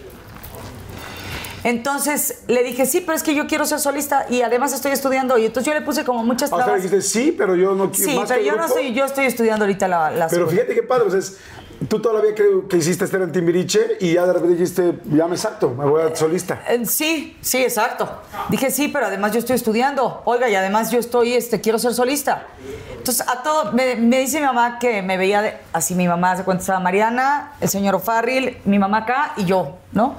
Entonces 1.65 2.43
le 2.49 2.63
dije, 2.63 2.87
sí, 2.87 3.01
pero 3.01 3.15
es 3.17 3.23
que 3.23 3.35
yo 3.35 3.47
quiero 3.47 3.67
ser 3.67 3.81
solista 3.81 4.27
y 4.31 4.43
además 4.43 4.73
estoy 4.73 4.93
estudiando. 4.93 5.37
Y 5.39 5.47
entonces 5.47 5.73
yo 5.73 5.79
le 5.79 5.85
puse 5.85 6.05
como 6.05 6.25
muchas 6.25 6.51
O 6.53 6.57
sea, 6.57 6.65
trabas. 6.65 6.83
le 6.83 6.89
dijiste 6.91 7.09
sí, 7.09 7.35
pero 7.37 7.55
yo 7.55 7.75
no 7.75 7.91
quiero 7.91 8.11
Sí, 8.13 8.17
más 8.19 8.29
pero 8.29 8.41
que 8.41 8.47
yo 8.47 8.57
no 8.57 8.65
estoy, 8.65 8.95
yo 8.95 9.05
estoy 9.05 9.27
estudiando 9.27 9.65
ahorita 9.65 9.87
la, 9.89 10.11
la 10.11 10.29
Pero 10.29 10.49
fíjate 10.49 10.75
qué 10.75 10.83
padre, 10.83 11.05
o 11.07 11.11
sea, 11.11 11.19
es- 11.19 11.37
tú 11.89 12.01
todavía 12.01 12.35
creo 12.35 12.69
que 12.69 12.77
hiciste 12.77 13.05
estar 13.05 13.21
en 13.23 13.33
Timbiriche 13.33 13.97
y 14.01 14.15
ya 14.15 14.27
de 14.27 14.33
repente 14.35 14.55
dijiste, 14.57 14.99
ya 15.13 15.27
me 15.27 15.35
exacto, 15.35 15.71
me 15.71 15.85
voy 15.85 16.03
a 16.03 16.15
solista. 16.17 16.63
Eh, 16.69 16.85
Sí, 16.87 17.37
sí, 17.41 17.59
exacto. 17.63 18.09
Dije, 18.49 18.71
sí, 18.71 18.89
pero 18.89 19.07
además 19.07 19.33
yo 19.33 19.39
estoy 19.39 19.57
estudiando. 19.57 20.23
Oiga, 20.25 20.49
y 20.49 20.55
además 20.55 20.91
yo 20.91 20.99
estoy, 20.99 21.33
este, 21.35 21.61
quiero 21.61 21.79
ser 21.79 21.95
solista. 21.95 22.47
Entonces, 22.97 23.27
a 23.27 23.43
todo, 23.43 23.73
me, 23.73 23.97
me 23.97 24.19
dice 24.19 24.41
mi 24.41 24.47
mamá 24.47 24.79
que 24.79 25.01
me 25.03 25.17
veía 25.17 25.41
de- 25.41 25.57
así, 25.73 25.95
mi 25.95 26.07
mamá 26.07 26.37
se 26.37 26.45
cuenta, 26.45 26.61
estaba 26.63 26.81
Mariana, 26.81 27.53
el 27.61 27.69
señor 27.71 27.95
O'Farrill, 27.95 28.59
mi 28.67 28.79
mamá 28.79 28.99
acá 28.99 29.33
y 29.39 29.45
yo, 29.47 29.77
¿no? 29.93 30.17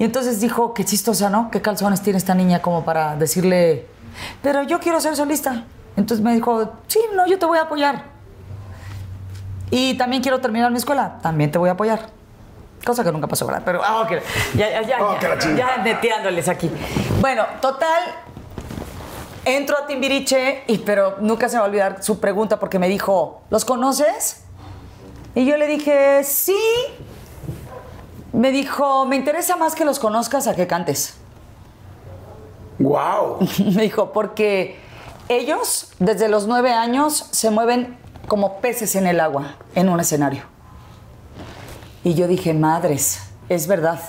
Y 0.00 0.04
entonces 0.04 0.40
dijo, 0.40 0.72
qué 0.72 0.82
chistosa, 0.84 1.28
¿no? 1.28 1.50
¿Qué 1.50 1.60
calzones 1.60 2.00
tiene 2.00 2.16
esta 2.16 2.34
niña 2.34 2.62
como 2.62 2.84
para 2.86 3.16
decirle, 3.16 3.86
pero 4.42 4.62
yo 4.62 4.80
quiero 4.80 4.98
ser 4.98 5.14
solista? 5.14 5.64
Entonces 5.94 6.24
me 6.24 6.32
dijo, 6.34 6.72
sí, 6.88 6.98
no, 7.14 7.26
yo 7.26 7.38
te 7.38 7.44
voy 7.44 7.58
a 7.58 7.62
apoyar. 7.62 8.04
Y 9.70 9.94
también 9.98 10.22
quiero 10.22 10.40
terminar 10.40 10.70
mi 10.70 10.78
escuela, 10.78 11.18
también 11.22 11.50
te 11.50 11.58
voy 11.58 11.68
a 11.68 11.72
apoyar. 11.72 12.08
Cosa 12.82 13.04
que 13.04 13.12
nunca 13.12 13.26
pasó, 13.26 13.46
¿verdad? 13.46 13.60
Pero, 13.62 13.82
ah, 13.84 14.00
ok. 14.00 14.12
Ya, 14.54 14.70
ya, 14.70 14.82
ya, 14.82 15.04
Oh, 15.04 15.18
que 15.18 15.28
la 15.28 15.34
ya, 15.34 15.38
chinga. 15.38 15.56
ya 15.76 15.82
neteándoles 15.82 16.48
aquí. 16.48 16.70
Bueno, 17.20 17.44
total, 17.60 18.02
entro 19.44 19.76
a 19.76 19.86
Timbiriche, 19.86 20.64
y, 20.66 20.78
pero 20.78 21.16
nunca 21.20 21.46
se 21.50 21.56
me 21.56 21.60
va 21.60 21.66
a 21.66 21.68
olvidar 21.68 22.02
su 22.02 22.18
pregunta 22.20 22.58
porque 22.58 22.78
me 22.78 22.88
dijo, 22.88 23.42
¿los 23.50 23.66
conoces? 23.66 24.44
Y 25.34 25.44
yo 25.44 25.58
le 25.58 25.66
dije, 25.66 26.24
sí. 26.24 26.56
Me 28.32 28.50
dijo, 28.52 29.06
me 29.06 29.16
interesa 29.16 29.56
más 29.56 29.74
que 29.74 29.84
los 29.84 29.98
conozcas 29.98 30.46
a 30.46 30.54
que 30.54 30.66
cantes. 30.66 31.16
¡Wow! 32.78 33.38
Me 33.74 33.82
dijo, 33.82 34.12
porque 34.12 34.78
ellos 35.28 35.92
desde 35.98 36.28
los 36.28 36.46
nueve 36.46 36.72
años 36.72 37.26
se 37.30 37.50
mueven 37.50 37.98
como 38.26 38.60
peces 38.60 38.94
en 38.94 39.06
el 39.06 39.20
agua 39.20 39.56
en 39.74 39.88
un 39.88 40.00
escenario. 40.00 40.44
Y 42.04 42.14
yo 42.14 42.26
dije, 42.28 42.54
madres, 42.54 43.20
es 43.48 43.66
verdad. 43.66 44.00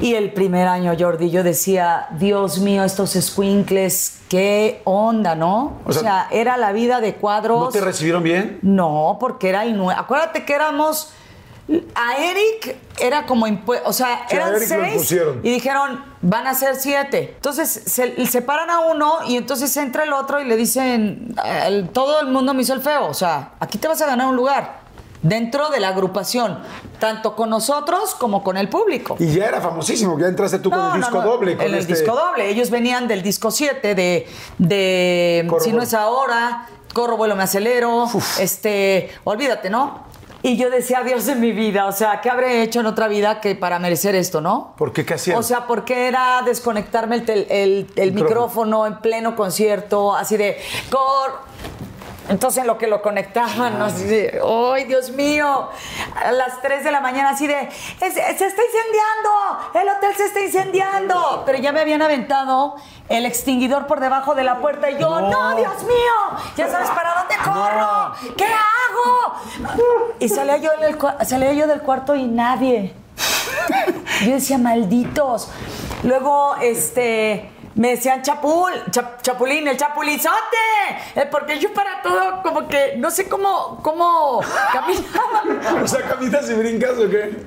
Y 0.00 0.14
el 0.14 0.32
primer 0.32 0.68
año, 0.68 0.92
Jordi, 0.98 1.30
yo 1.30 1.42
decía, 1.42 2.06
Dios 2.18 2.58
mío, 2.58 2.84
estos 2.84 3.12
squinkles, 3.12 4.20
qué 4.28 4.82
onda, 4.84 5.34
¿no? 5.34 5.78
O, 5.84 5.88
O 5.88 5.92
sea, 5.92 6.02
sea, 6.02 6.28
era 6.30 6.56
la 6.56 6.72
vida 6.72 7.00
de 7.00 7.14
cuadros. 7.14 7.60
¿No 7.64 7.68
te 7.70 7.80
recibieron 7.80 8.22
bien? 8.22 8.58
No, 8.62 9.16
porque 9.18 9.48
era 9.48 9.66
inue... 9.66 9.94
Acuérdate 9.94 10.44
que 10.44 10.52
éramos. 10.52 11.12
A 11.94 12.16
Eric 12.18 12.76
era 13.00 13.24
como 13.24 13.46
impuesto. 13.46 13.88
O 13.88 13.92
sea, 13.92 14.26
Sí, 14.28 14.36
eran 14.36 14.54
seis. 14.60 15.10
Y 15.42 15.50
dijeron, 15.50 16.04
van 16.20 16.46
a 16.46 16.54
ser 16.54 16.76
siete. 16.76 17.32
Entonces 17.36 17.70
se 17.86 18.26
separan 18.26 18.68
a 18.68 18.80
uno 18.80 19.20
y 19.26 19.36
entonces 19.36 19.74
entra 19.78 20.04
el 20.04 20.12
otro 20.12 20.40
y 20.40 20.44
le 20.44 20.56
dicen, 20.56 21.34
el- 21.66 21.88
todo 21.88 22.20
el 22.20 22.26
mundo 22.28 22.52
me 22.52 22.62
hizo 22.62 22.74
el 22.74 22.80
feo. 22.82 23.06
O 23.06 23.14
sea, 23.14 23.52
aquí 23.60 23.78
te 23.78 23.88
vas 23.88 24.00
a 24.02 24.06
ganar 24.06 24.26
un 24.26 24.36
lugar. 24.36 24.84
Dentro 25.22 25.70
de 25.70 25.80
la 25.80 25.88
agrupación, 25.88 26.58
tanto 26.98 27.34
con 27.34 27.48
nosotros 27.48 28.14
como 28.14 28.44
con 28.44 28.58
el 28.58 28.68
público. 28.68 29.16
Y 29.18 29.32
ya 29.32 29.46
era 29.46 29.58
famosísimo, 29.62 30.18
ya 30.18 30.26
entraste 30.26 30.58
tú 30.58 30.68
con 30.68 30.78
el 30.92 31.00
disco 31.00 31.22
no, 31.22 31.22
doble. 31.26 31.56
Con 31.56 31.64
en 31.66 31.72
el 31.72 31.80
este- 31.80 31.94
disco 31.94 32.14
doble. 32.14 32.50
Ellos 32.50 32.68
venían 32.68 33.08
del 33.08 33.22
disco 33.22 33.50
7 33.50 33.94
de, 33.94 34.28
de 34.58 35.50
Si 35.62 35.72
no 35.72 35.80
es 35.80 35.94
ahora, 35.94 36.66
Corro, 36.92 37.16
vuelo, 37.16 37.36
me 37.36 37.42
acelero. 37.44 38.06
Este, 38.38 39.10
olvídate, 39.24 39.70
¿no? 39.70 40.04
Y 40.46 40.58
yo 40.58 40.68
decía, 40.68 41.02
Dios 41.02 41.24
de 41.24 41.36
mi 41.36 41.52
vida, 41.52 41.86
o 41.86 41.92
sea, 41.92 42.20
¿qué 42.20 42.28
habré 42.28 42.60
hecho 42.62 42.80
en 42.80 42.84
otra 42.86 43.08
vida 43.08 43.40
que 43.40 43.54
para 43.54 43.78
merecer 43.78 44.14
esto, 44.14 44.42
no? 44.42 44.74
¿Por 44.76 44.92
qué? 44.92 45.06
¿Qué 45.06 45.14
hacían? 45.14 45.38
O 45.38 45.42
sea, 45.42 45.66
porque 45.66 46.06
era 46.06 46.42
desconectarme 46.44 47.16
el, 47.16 47.24
tel- 47.24 47.46
el- 47.96 48.12
micrófono 48.12 48.86
en 48.86 48.98
pleno 48.98 49.36
concierto, 49.36 50.14
así 50.14 50.36
de, 50.36 50.58
Cor. 50.90 51.40
Entonces 52.28 52.62
en 52.62 52.66
lo 52.66 52.78
que 52.78 52.86
lo 52.86 53.02
conectaban, 53.02 53.78
¿no? 53.78 53.84
así 53.84 54.04
de, 54.04 54.40
¡ay, 54.74 54.84
Dios 54.84 55.10
mío! 55.10 55.68
A 56.24 56.32
las 56.32 56.62
3 56.62 56.82
de 56.82 56.90
la 56.90 57.00
mañana 57.00 57.30
así 57.30 57.46
de, 57.46 57.60
"Es- 57.60 58.14
¡se 58.14 58.20
está 58.20 58.62
incendiando! 58.62 59.30
¡El 59.74 59.88
hotel 59.90 60.14
se 60.16 60.24
está 60.26 60.40
incendiando! 60.40 61.42
Pero 61.44 61.58
ya 61.58 61.72
me 61.72 61.80
habían 61.80 62.00
aventado 62.00 62.76
el 63.10 63.26
extinguidor 63.26 63.86
por 63.86 64.00
debajo 64.00 64.34
de 64.34 64.42
la 64.44 64.58
puerta 64.58 64.90
y 64.90 64.98
yo, 64.98 65.20
¡no, 65.20 65.54
Dios 65.56 65.82
mío! 65.84 66.40
¿Ya 66.56 66.68
sabes 66.70 66.88
para 66.90 67.14
dónde 67.14 67.34
corro? 67.44 68.12
¿Qué 68.36 68.46
hago? 68.46 69.34
Y 70.18 70.28
yo, 70.28 70.34
salía 71.24 71.52
yo 71.52 71.66
del 71.66 71.82
cuarto 71.82 72.14
y 72.14 72.24
nadie. 72.26 72.94
Yo 74.24 74.32
decía, 74.32 74.56
malditos. 74.58 75.50
Luego, 76.02 76.56
este, 76.60 77.50
me 77.76 77.90
decían 77.90 78.22
chapul, 78.22 78.72
chap- 78.90 79.20
chapulín, 79.22 79.66
el 79.68 79.76
chapulizote. 79.76 80.34
Eh, 81.16 81.26
porque 81.30 81.58
yo 81.58 81.72
para 81.72 82.02
todo, 82.02 82.42
como 82.42 82.68
que 82.68 82.94
no 82.98 83.10
sé 83.10 83.28
cómo, 83.28 83.80
cómo 83.82 84.40
caminaba. 84.72 85.80
O 85.82 85.88
sea, 85.88 86.02
caminas 86.02 86.48
y 86.50 86.54
brincas 86.54 86.92
o 86.98 87.08
qué? 87.10 87.44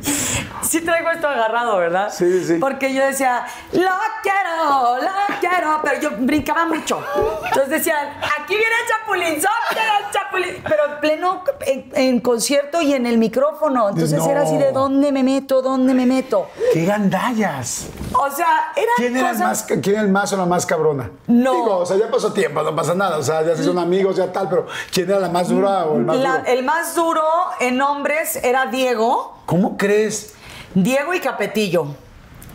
Sí 0.62 0.82
traigo 0.82 1.10
esto 1.12 1.28
agarrado, 1.28 1.78
¿verdad? 1.78 2.10
Sí, 2.12 2.44
sí. 2.44 2.56
Porque 2.60 2.94
yo 2.94 3.06
decía, 3.06 3.46
lo 3.72 3.90
quiero, 4.22 4.98
lo 5.02 5.40
quiero, 5.40 5.80
pero 5.84 6.00
yo 6.02 6.10
brincaba 6.20 6.66
mucho. 6.66 7.02
Entonces 7.46 7.70
decían, 7.70 8.10
aquí 8.40 8.56
viene 8.56 8.66
el 8.84 8.88
chapulinzote, 8.90 9.80
el 10.06 10.12
chapulín. 10.12 10.64
Pero 10.68 10.86
en 10.94 11.00
pleno, 11.00 11.44
en, 11.66 11.92
en 11.94 12.20
concierto 12.20 12.82
y 12.82 12.94
en 12.94 13.06
el 13.06 13.18
micrófono. 13.18 13.90
Entonces 13.90 14.18
No. 14.20 14.30
era 14.30 14.42
así 14.42 14.58
de, 14.58 14.72
¿dónde 14.72 15.12
me 15.12 15.24
meto? 15.24 15.62
¿Dónde 15.62 15.94
me 15.94 16.06
meto? 16.06 16.50
¡Qué 16.74 16.86
gandallas! 16.86 17.88
O 18.14 18.30
sea, 18.32 18.72
era 18.76 18.92
¿Quién 18.98 19.16
era, 19.16 19.30
el 19.32 19.40
más, 19.40 19.64
¿Quién 19.64 19.82
era 19.86 20.02
el 20.02 20.10
más 20.10 20.17
o 20.26 20.38
la 20.38 20.46
más 20.46 20.66
cabrona? 20.66 21.10
No. 21.28 21.54
Digo, 21.54 21.78
o 21.78 21.86
sea, 21.86 21.98
ya 21.98 22.10
pasó 22.10 22.32
tiempo, 22.34 22.62
no 22.64 22.76
pasa 22.76 22.94
nada. 22.96 23.18
O 23.18 23.24
sea, 23.24 23.44
ya 23.44 23.56
se 23.56 23.64
son 23.64 23.78
amigos, 23.80 24.16
ya 24.16 24.32
tal, 24.32 24.50
pero 24.50 24.68
¿quién 24.92 25.10
era 25.10 25.20
la 25.20 25.30
más 25.30 25.50
dura 25.50 25.86
o 25.86 25.98
el 25.98 26.06
más 26.06 26.18
La- 26.18 26.38
duro? 26.40 26.44
el 26.48 26.64
más 26.64 26.96
duro 26.96 27.24
en 27.60 27.82
hombres 27.82 28.36
era 28.44 28.66
Diego, 28.68 29.38
¿Cómo 29.46 29.78
crees? 29.78 30.34
Diego 30.74 31.14
y 31.14 31.20
Capetillo. 31.20 31.88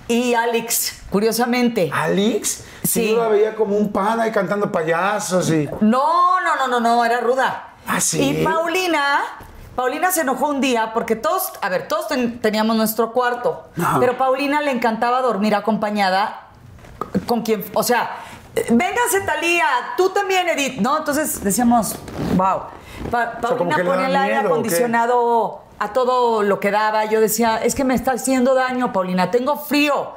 Y 0.09 0.35
Alex, 0.35 1.03
curiosamente. 1.11 1.91
¿Alex? 1.93 2.65
Sí. 2.83 3.13
Yo 3.13 3.19
la 3.23 3.29
veía 3.29 3.55
como 3.55 3.77
un 3.77 3.93
pana 3.93 4.27
y 4.27 4.33
cantando 4.33 4.71
payasos 4.71 5.49
y... 5.51 5.69
No, 5.81 6.41
no, 6.41 6.57
no, 6.57 6.69
no, 6.69 6.81
no, 6.81 7.05
era 7.05 7.21
ruda. 7.21 7.69
¿Ah, 7.87 8.01
sí? 8.01 8.21
Y 8.41 8.45
Paulina, 8.45 9.21
Paulina 9.75 10.11
se 10.13 10.21
enojó 10.23 10.49
un 10.49 10.61
día 10.61 10.93
porque 10.93 11.17
todos, 11.17 11.53
a 11.63 11.69
ver, 11.69 11.89
todos 11.89 12.09
ten- 12.09 12.41
teníamos 12.41 12.77
nuestro 12.77 13.13
cuarto, 13.13 13.69
Ajá. 13.81 13.99
pero 14.01 14.19
Paulina 14.19 14.61
le 14.61 14.71
encantaba 14.73 15.23
dormir 15.23 15.55
acompañada 15.55 16.49
con 17.27 17.43
quien, 17.43 17.65
o 17.75 17.83
sea, 17.83 18.19
véngase 18.71 19.21
Talía, 19.23 19.67
tú 19.97 20.11
también 20.11 20.49
Edith, 20.49 20.81
¿no? 20.81 20.99
Entonces 20.99 21.43
decíamos, 21.43 21.97
wow. 22.37 22.63
Pa- 23.11 23.33
Paulina 23.41 23.79
le 23.79 23.85
ponía 23.85 24.07
el 24.07 24.17
aire 24.17 24.39
¿o 24.39 24.47
acondicionado 24.47 25.63
a 25.79 25.93
todo 25.93 26.43
lo 26.43 26.61
que 26.61 26.71
daba. 26.71 27.05
Yo 27.07 27.21
decía, 27.21 27.57
es 27.63 27.75
que 27.75 27.83
me 27.85 27.95
está 27.95 28.13
haciendo 28.13 28.55
daño, 28.55 28.93
Paulina, 28.93 29.31
tengo 29.31 29.57
frío. 29.57 30.13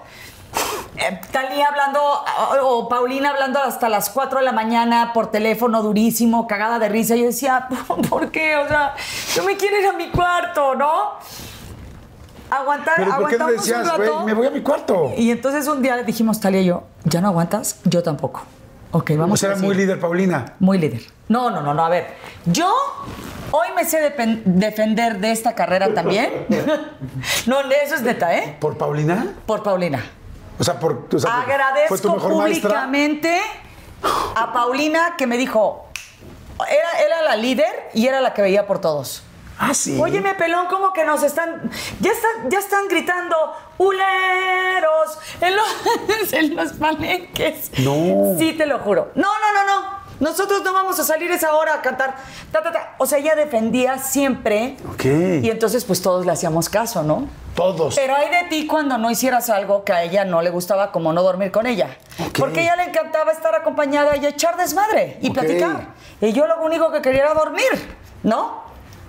Eh, 0.97 1.19
Talía 1.31 1.67
hablando, 1.67 1.99
o, 2.01 2.67
o 2.67 2.87
Paulina 2.89 3.31
hablando 3.31 3.59
hasta 3.59 3.89
las 3.89 4.09
4 4.09 4.39
de 4.39 4.45
la 4.45 4.51
mañana 4.53 5.11
por 5.13 5.31
teléfono 5.31 5.81
durísimo, 5.81 6.47
cagada 6.47 6.79
de 6.79 6.87
risa. 6.87 7.15
Yo 7.15 7.25
decía, 7.25 7.67
¿por 8.09 8.31
qué? 8.31 8.55
O 8.57 8.67
sea, 8.67 8.95
yo 9.33 9.43
me 9.43 9.57
quiero 9.57 9.77
ir 9.79 9.87
a 9.87 9.93
mi 9.93 10.09
cuarto, 10.09 10.75
¿no? 10.75 11.13
Aguantar, 12.49 12.95
¿Pero 12.97 13.15
por 13.17 13.29
qué 13.29 13.37
un 13.37 13.51
decías, 13.51 13.97
güey, 13.97 14.09
me 14.25 14.33
voy 14.33 14.47
a 14.47 14.51
mi 14.51 14.61
cuarto? 14.61 15.11
Y 15.17 15.31
entonces 15.31 15.67
un 15.67 15.81
día 15.81 16.01
dijimos, 16.03 16.39
Talía 16.39 16.61
y 16.61 16.65
yo, 16.65 16.83
¿ya 17.03 17.21
no 17.21 17.29
aguantas? 17.29 17.79
Yo 17.85 18.03
tampoco. 18.03 18.43
Ok, 18.91 19.11
vamos 19.17 19.43
O 19.43 19.45
sea, 19.45 19.57
a 19.57 19.59
muy 19.59 19.75
líder, 19.75 19.99
Paulina. 19.99 20.53
Muy 20.59 20.77
líder. 20.77 21.01
No, 21.27 21.49
no, 21.49 21.61
no, 21.61 21.73
no. 21.73 21.83
A 21.85 21.89
ver, 21.89 22.07
yo 22.45 22.73
hoy 23.51 23.67
me 23.75 23.83
sé 23.83 24.13
defender 24.45 25.19
de 25.19 25.31
esta 25.31 25.53
carrera 25.53 25.93
también. 25.93 26.45
no, 27.45 27.59
eso 27.61 27.95
es 27.95 28.01
neta, 28.03 28.37
¿eh? 28.37 28.55
¿Por 28.59 28.77
Paulina? 28.77 29.33
Por 29.45 29.63
Paulina. 29.63 30.01
O 30.57 30.63
sea, 30.63 30.79
por, 30.79 31.07
o 31.13 31.19
sea, 31.19 31.43
fue 31.87 31.97
tu 31.97 32.09
Agradezco 32.09 32.37
maestra. 32.37 32.69
públicamente 32.69 33.41
a 34.35 34.53
Paulina 34.53 35.15
que 35.17 35.27
me 35.27 35.37
dijo, 35.37 35.87
era, 36.59 37.05
era 37.05 37.21
la 37.23 37.35
líder 37.35 37.89
y 37.93 38.07
era 38.07 38.21
la 38.21 38.33
que 38.33 38.41
veía 38.41 38.65
por 38.65 38.79
todos. 38.79 39.23
Ah, 39.57 39.73
sí. 39.73 39.97
Óyeme, 39.99 40.35
pelón, 40.35 40.67
¿cómo 40.67 40.91
que 40.91 41.05
nos 41.05 41.23
están. 41.23 41.69
Ya 42.01 42.11
están, 42.11 42.49
ya 42.49 42.59
están 42.59 42.87
gritando 42.87 43.35
¡Uleros! 43.77 45.17
En 45.41 45.55
los, 45.55 46.33
en 46.33 46.55
los 46.55 46.73
palenques. 46.73 47.71
No. 47.79 48.35
Sí, 48.37 48.53
te 48.53 48.65
lo 48.65 48.79
juro. 48.79 49.11
No, 49.15 49.23
no, 49.23 49.53
no, 49.53 49.65
no. 49.65 50.05
Nosotros 50.19 50.63
no 50.63 50.71
vamos 50.71 50.97
a 50.99 51.03
salir 51.03 51.29
esa 51.31 51.53
hora 51.53 51.75
a 51.75 51.81
cantar. 51.81 52.15
Ta, 52.51 52.63
ta, 52.63 52.71
ta. 52.71 52.95
O 52.99 53.05
sea, 53.05 53.17
ella 53.17 53.35
defendía 53.35 53.97
siempre. 53.97 54.77
Ok. 54.93 55.05
Y 55.05 55.49
entonces, 55.49 55.83
pues 55.83 56.01
todos 56.01 56.25
le 56.25 56.31
hacíamos 56.31 56.69
caso, 56.69 57.03
¿no? 57.03 57.27
Todos. 57.53 57.95
Pero 57.95 58.15
hay 58.15 58.29
de 58.29 58.49
ti 58.49 58.65
cuando 58.65 58.97
no 58.97 59.11
hicieras 59.11 59.49
algo 59.49 59.83
que 59.83 59.91
a 59.91 60.03
ella 60.03 60.23
no 60.23 60.41
le 60.41 60.51
gustaba, 60.51 60.91
como 60.93 61.11
no 61.11 61.21
dormir 61.21 61.51
con 61.51 61.67
ella. 61.67 61.97
Ok. 62.19 62.39
Porque 62.39 62.61
a 62.61 62.63
ella 62.63 62.75
le 62.77 62.83
encantaba 62.83 63.33
estar 63.33 63.53
acompañada 63.55 64.15
y 64.15 64.25
echar 64.25 64.55
desmadre 64.55 65.17
y 65.21 65.31
platicar. 65.31 65.87
Y 66.21 66.31
yo 66.31 66.47
lo 66.47 66.61
único 66.61 66.91
que 66.93 67.01
quería 67.01 67.23
era 67.23 67.33
dormir, 67.33 67.97
¿no? 68.23 68.64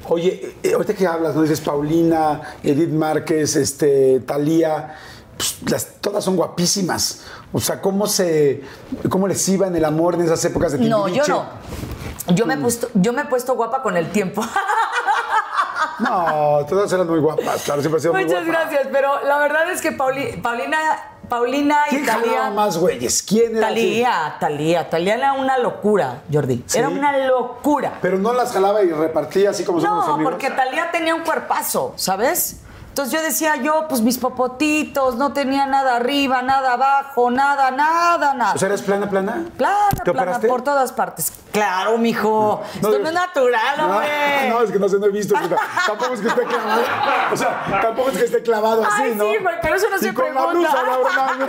Oye, 0.09 0.57
eh, 0.63 0.73
ahorita 0.75 0.95
que 0.95 1.07
hablas, 1.07 1.35
¿no? 1.35 1.43
Dices 1.43 1.61
Paulina, 1.61 2.41
Edith 2.63 2.91
Márquez, 2.91 3.57
este, 3.57 4.21
Talía, 4.21 4.95
pues, 5.37 5.57
las, 5.71 5.87
todas 6.01 6.25
son 6.25 6.37
guapísimas. 6.37 7.23
O 7.53 7.61
sea, 7.61 7.81
¿cómo 7.81 8.07
se, 8.07 8.63
cómo 9.09 9.27
les 9.29 9.49
iba 9.49 9.67
en 9.67 9.75
el 9.77 9.85
amor 9.85 10.15
en 10.15 10.23
esas 10.23 10.45
épocas 10.45 10.73
de 10.73 10.79
No, 10.79 11.09
yo 11.09 11.23
Timbiriche? 11.25 11.33
no. 11.33 12.35
Yo 12.35 12.45
me, 12.47 12.55
he 12.55 12.57
puesto, 12.59 12.89
yo 12.95 13.13
me 13.13 13.23
he 13.23 13.25
puesto 13.27 13.55
guapa 13.55 13.83
con 13.83 13.97
el 13.97 14.11
tiempo. 14.11 14.43
No, 15.99 16.59
todas 16.69 16.93
eran 16.93 17.07
muy 17.09 17.21
guapas, 17.21 17.63
claro, 17.63 17.81
siempre 17.81 17.97
han 17.97 18.03
sido 18.03 18.13
muy 18.13 18.25
Muchas 18.25 18.45
gracias, 18.47 18.89
pero 18.93 19.23
la 19.25 19.39
verdad 19.39 19.71
es 19.71 19.81
que 19.81 19.93
Pauli- 19.93 20.37
Paulina, 20.43 20.79
Paulina 21.29 21.79
y 21.87 21.91
¿Quién 21.91 22.05
jalaba 22.07 22.23
Talía. 22.25 22.51
más 22.51 22.79
güeyes? 22.79 23.23
¿Quién 23.23 23.57
era 23.57 23.67
así? 23.69 23.75
Talía, 23.75 24.37
Talía, 24.41 24.91
Talía 24.91 25.15
era 25.15 25.33
una 25.35 25.59
locura, 25.59 26.23
Jordi. 26.33 26.65
¿Sí? 26.67 26.79
Era 26.79 26.89
una 26.89 27.17
locura. 27.27 27.99
Pero 28.03 28.19
no 28.19 28.33
las 28.33 28.53
jalaba 28.53 28.83
y 28.83 28.91
repartía 28.91 29.51
así 29.51 29.65
como 29.65 29.81
somos 29.81 30.07
No, 30.07 30.15
amigos. 30.15 30.33
porque 30.33 30.51
Talía 30.51 30.91
tenía 30.91 31.15
un 31.15 31.23
cuerpazo, 31.23 31.93
¿sabes? 31.97 32.61
Entonces 32.97 33.13
yo 33.13 33.23
decía, 33.27 33.57
yo, 33.57 33.89
pues 33.91 34.01
mis 34.01 34.17
popotitos, 34.17 35.17
no 35.17 35.35
tenía 35.35 35.67
nada 35.67 35.97
arriba, 35.97 36.41
nada 36.41 36.73
abajo, 36.73 37.31
nada, 37.31 37.71
nada, 37.71 38.33
nada. 38.33 38.55
O 38.55 38.59
sea, 38.59 38.69
¿eres 38.69 38.81
plana, 38.81 39.11
plana? 39.11 39.45
plana, 39.59 39.89
¿Te 40.03 40.13
plana, 40.13 40.23
operaste? 40.23 40.49
por 40.49 40.63
todas 40.63 40.93
partes. 40.93 41.31
Claro, 41.53 41.99
mijo. 41.99 42.63
Esto 42.75 42.99
no, 42.99 43.07
es 43.09 43.13
natural, 43.13 43.77
No, 43.77 43.85
hombre. 43.97 44.09
No, 44.49 44.63
es 44.63 44.71
que 44.73 44.79
no 44.79 44.89
sé, 44.89 44.99
no 44.99 45.05
he 45.05 45.11
visto. 45.11 45.35
tampoco 45.87 46.15
es 46.15 46.21
que 46.23 46.29
esté 46.29 46.43
clavado. 46.45 46.83
O 47.33 47.37
sea, 47.37 47.81
tampoco 47.83 48.09
es 48.09 48.17
que 48.17 48.25
esté 48.25 48.43
clavado 48.43 48.83
así, 48.83 49.03
Ay, 49.03 49.15
¿no? 49.15 49.25
sí, 49.31 49.37
güey, 49.43 49.55
pero 49.61 49.77
eso 49.77 49.91
no 49.91 49.97
Y 49.97 49.99
se 50.01 50.15
con 50.15 50.25
la 50.35 50.47
pregunta. 50.47 50.53
blusa, 50.59 50.83
la 50.83 50.97
verdad, 50.97 51.49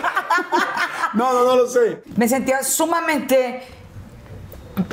No, 1.14 1.32
no, 1.32 1.44
no 1.46 1.56
lo 1.56 1.68
sé. 1.68 2.04
Me 2.18 2.28
sentía 2.28 2.62
sumamente. 2.62 3.66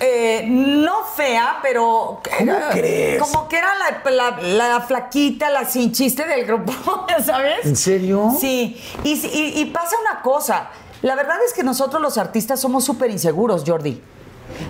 Eh, 0.00 0.44
no 0.48 1.04
fea, 1.04 1.58
pero. 1.62 2.20
¿Cómo 2.38 2.52
crees? 2.72 3.20
Como 3.22 3.48
que 3.48 3.58
era 3.58 3.68
la, 3.74 4.10
la- 4.10 4.40
la 4.68 4.80
flaquita, 4.80 5.50
la 5.50 5.64
sin 5.64 5.92
chiste 5.92 6.26
del 6.26 6.44
grupo, 6.46 6.72
¿sabes? 7.24 7.64
¿En 7.64 7.76
serio? 7.76 8.32
Sí. 8.38 8.80
Y, 9.04 9.12
y- 9.12 9.60
y 9.60 9.64
pasa 9.66 9.96
una 10.10 10.22
cosa. 10.22 10.68
La 11.02 11.14
verdad 11.14 11.36
es 11.46 11.52
que 11.52 11.62
nosotros 11.62 12.00
los 12.00 12.16
artistas 12.18 12.60
somos 12.60 12.84
súper 12.84 13.10
inseguros, 13.10 13.64
Jordi. 13.66 14.02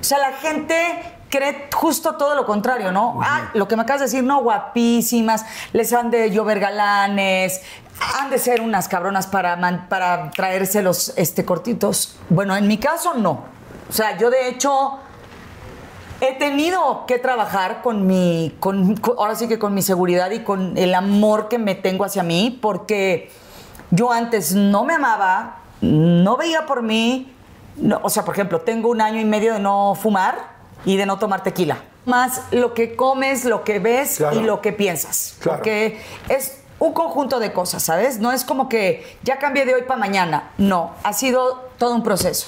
O 0.01 0.05
sea, 0.05 0.19
la 0.19 0.33
gente 0.39 0.77
cree 1.29 1.69
justo 1.75 2.15
todo 2.17 2.35
lo 2.35 2.47
contrario, 2.47 2.91
¿no? 2.93 3.21
Ah, 3.23 3.51
lo 3.55 3.67
que 3.69 3.77
me 3.77 3.83
acabas 3.83 4.01
de 4.01 4.07
decir, 4.07 4.23
no, 4.25 4.41
guapísimas, 4.43 5.45
les 5.73 5.93
han 5.93 6.11
de 6.11 6.31
llover 6.31 6.61
galanes, 6.61 7.61
han 8.19 8.31
de 8.31 8.39
ser 8.39 8.61
unas 8.61 8.89
cabronas 8.89 9.27
para, 9.27 9.57
man- 9.57 9.87
para 9.89 10.31
traerse 10.31 10.83
los 10.83 11.13
este, 11.17 11.45
cortitos. 11.45 12.17
Bueno, 12.31 12.57
en 12.57 12.67
mi 12.69 12.79
caso 12.79 13.15
no. 13.15 13.45
O 13.89 13.93
sea, 13.93 14.17
yo 14.17 14.31
de 14.31 14.49
hecho 14.49 14.99
he 16.21 16.35
tenido 16.39 17.07
que 17.07 17.19
trabajar 17.19 17.83
con 17.83 18.07
mi, 18.07 18.55
con, 18.61 18.97
con- 18.97 19.17
ahora 19.19 19.35
sí 19.35 19.49
que 19.49 19.59
con 19.59 19.75
mi 19.75 19.83
seguridad 19.83 20.31
y 20.31 20.41
con 20.41 20.77
el 20.79 20.95
amor 20.95 21.49
que 21.49 21.59
me 21.59 21.75
tengo 21.75 22.05
hacia 22.05 22.23
mí, 22.23 22.59
porque 22.63 23.31
yo 23.91 24.13
antes 24.13 24.55
no 24.55 24.85
me 24.85 24.95
amaba, 24.95 25.59
no 25.81 26.37
veía 26.37 26.67
por 26.67 26.83
mí, 26.83 27.33
no- 27.77 28.01
o 28.03 28.09
sea, 28.11 28.25
por 28.25 28.35
ejemplo, 28.35 28.61
tengo 28.61 28.89
un 28.89 29.01
año 29.01 29.21
y 29.21 29.25
medio 29.25 29.53
de 29.55 29.59
no 29.61 29.95
fumar 30.01 30.55
y 30.85 30.97
de 30.97 31.07
no 31.07 31.19
tomar 31.19 31.43
tequila. 31.43 31.79
Más 32.07 32.43
lo 32.51 32.75
que 32.75 32.97
comes, 32.97 33.45
lo 33.45 33.65
que 33.65 33.79
ves 33.79 34.19
Claro. 34.19 34.39
y 34.39 34.45
lo 34.45 34.61
que 34.61 34.73
piensas. 34.73 35.37
Claro. 35.41 35.59
Porque 35.59 36.01
es 36.29 36.59
un 36.79 36.93
conjunto 36.93 37.39
de 37.39 37.53
cosas, 37.53 37.83
¿sabes? 37.83 38.19
No 38.19 38.31
es 38.33 38.45
como 38.45 38.69
que 38.69 39.17
ya 39.23 39.39
cambié 39.39 39.65
de 39.65 39.75
hoy 39.75 39.83
para 39.83 39.99
mañana. 39.99 40.51
No, 40.59 40.91
ha 41.03 41.13
sido 41.15 41.71
todo 41.79 41.95
un 41.95 42.03
proceso. 42.03 42.47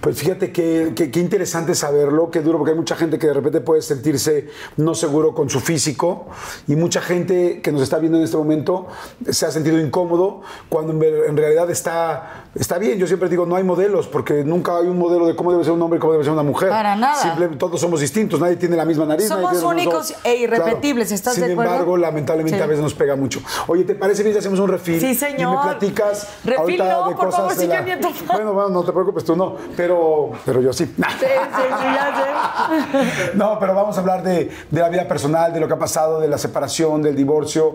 Pues 0.00 0.16
fíjate 0.18 0.50
que, 0.50 0.92
que- 0.96 1.10
qué 1.10 1.20
interesante 1.20 1.74
saberlo, 1.74 2.30
qué 2.30 2.40
duro, 2.40 2.56
porque 2.56 2.70
hay 2.72 2.76
mucha 2.78 2.96
gente 2.96 3.18
que 3.18 3.26
de 3.26 3.34
repente 3.34 3.60
puede 3.60 3.82
sentirse 3.82 4.48
no 4.78 4.94
seguro 4.94 5.34
con 5.34 5.50
su 5.50 5.60
físico 5.60 6.26
y 6.66 6.74
mucha 6.74 7.02
gente 7.02 7.60
que 7.62 7.70
nos 7.70 7.82
está 7.82 7.98
viendo 7.98 8.16
en 8.16 8.24
este 8.24 8.38
momento 8.38 8.86
se 9.28 9.44
ha 9.44 9.50
sentido 9.50 9.78
incómodo 9.78 10.40
cuando 10.70 10.92
en 11.04 11.36
realidad 11.36 11.68
está, 11.70 12.46
está 12.54 12.78
bien. 12.78 12.98
Yo 12.98 13.06
siempre 13.06 13.28
digo, 13.28 13.46
no 13.46 13.56
hay 13.56 13.64
modelos, 13.64 14.06
porque 14.06 14.44
nunca 14.44 14.76
hay 14.76 14.86
un 14.88 14.98
modelo 14.98 15.26
de 15.26 15.36
cómo 15.36 15.52
debe 15.52 15.64
ser 15.64 15.72
un 15.72 15.82
hombre 15.82 15.98
y 15.98 16.00
cómo 16.00 16.12
debe 16.12 16.24
ser 16.24 16.32
una 16.32 16.42
mujer. 16.42 16.68
Para 16.68 16.96
nada. 16.96 17.16
Simple- 17.16 17.48
todos 17.56 17.80
somos 17.80 18.00
distintos, 18.00 18.40
nadie 18.40 18.56
tiene 18.56 18.76
la 18.76 18.84
misma 18.84 19.04
nariz. 19.06 19.28
nadie 19.28 19.42
Somos 19.42 19.58
tiene 19.58 19.66
únicos 19.66 20.14
e 20.24 20.36
irrepetibles, 20.36 21.12
¿estás 21.12 21.34
Sin 21.34 21.46
de 21.46 21.52
acuerdo? 21.52 21.72
embargo, 21.72 21.96
lamentablemente 21.96 22.58
Sí. 22.58 22.62
a 22.62 22.66
veces 22.66 22.82
nos 22.82 22.94
pega 22.94 23.16
mucho. 23.16 23.40
Oye, 23.66 23.84
¿te 23.84 23.94
parece 23.94 24.22
bien 24.22 24.34
si 24.34 24.38
hacemos 24.40 24.58
un 24.60 24.68
refil? 24.68 25.00
Sí, 25.00 25.06
Y 25.10 25.14
señor. 25.14 25.56
me 25.56 25.62
platicas 25.70 26.28
Refil 26.44 26.58
ahorita 26.60 26.84
no, 26.84 27.08
de 27.08 27.14
por 27.14 27.26
cosas 27.26 27.54
favor, 27.54 27.66
la-. 27.66 28.00
Bueno, 28.34 28.52
bueno, 28.54 28.68
no 28.70 28.82
te 28.84 28.92
preocupes, 28.92 29.24
tú 29.24 29.36
no, 29.36 29.56
pero, 29.76 30.30
pero 30.44 30.60
yo 30.60 30.72
sí. 30.72 30.86
Sí, 30.86 30.92
sí, 30.96 31.04
sí, 31.20 31.84
ya 31.84 32.14
sé. 32.16 33.30
No, 33.34 33.58
pero 33.58 33.74
vamos 33.74 33.96
a 33.96 34.00
hablar 34.00 34.22
de, 34.22 34.50
de 34.70 34.80
la 34.80 34.88
vida 34.88 35.06
personal, 35.06 35.52
de 35.52 35.60
lo 35.60 35.68
que 35.68 35.74
ha 35.74 35.78
pasado, 35.78 36.20
de 36.20 36.28
la 36.28 36.38
separación, 36.38 37.02
del 37.02 37.16
divorcio, 37.16 37.74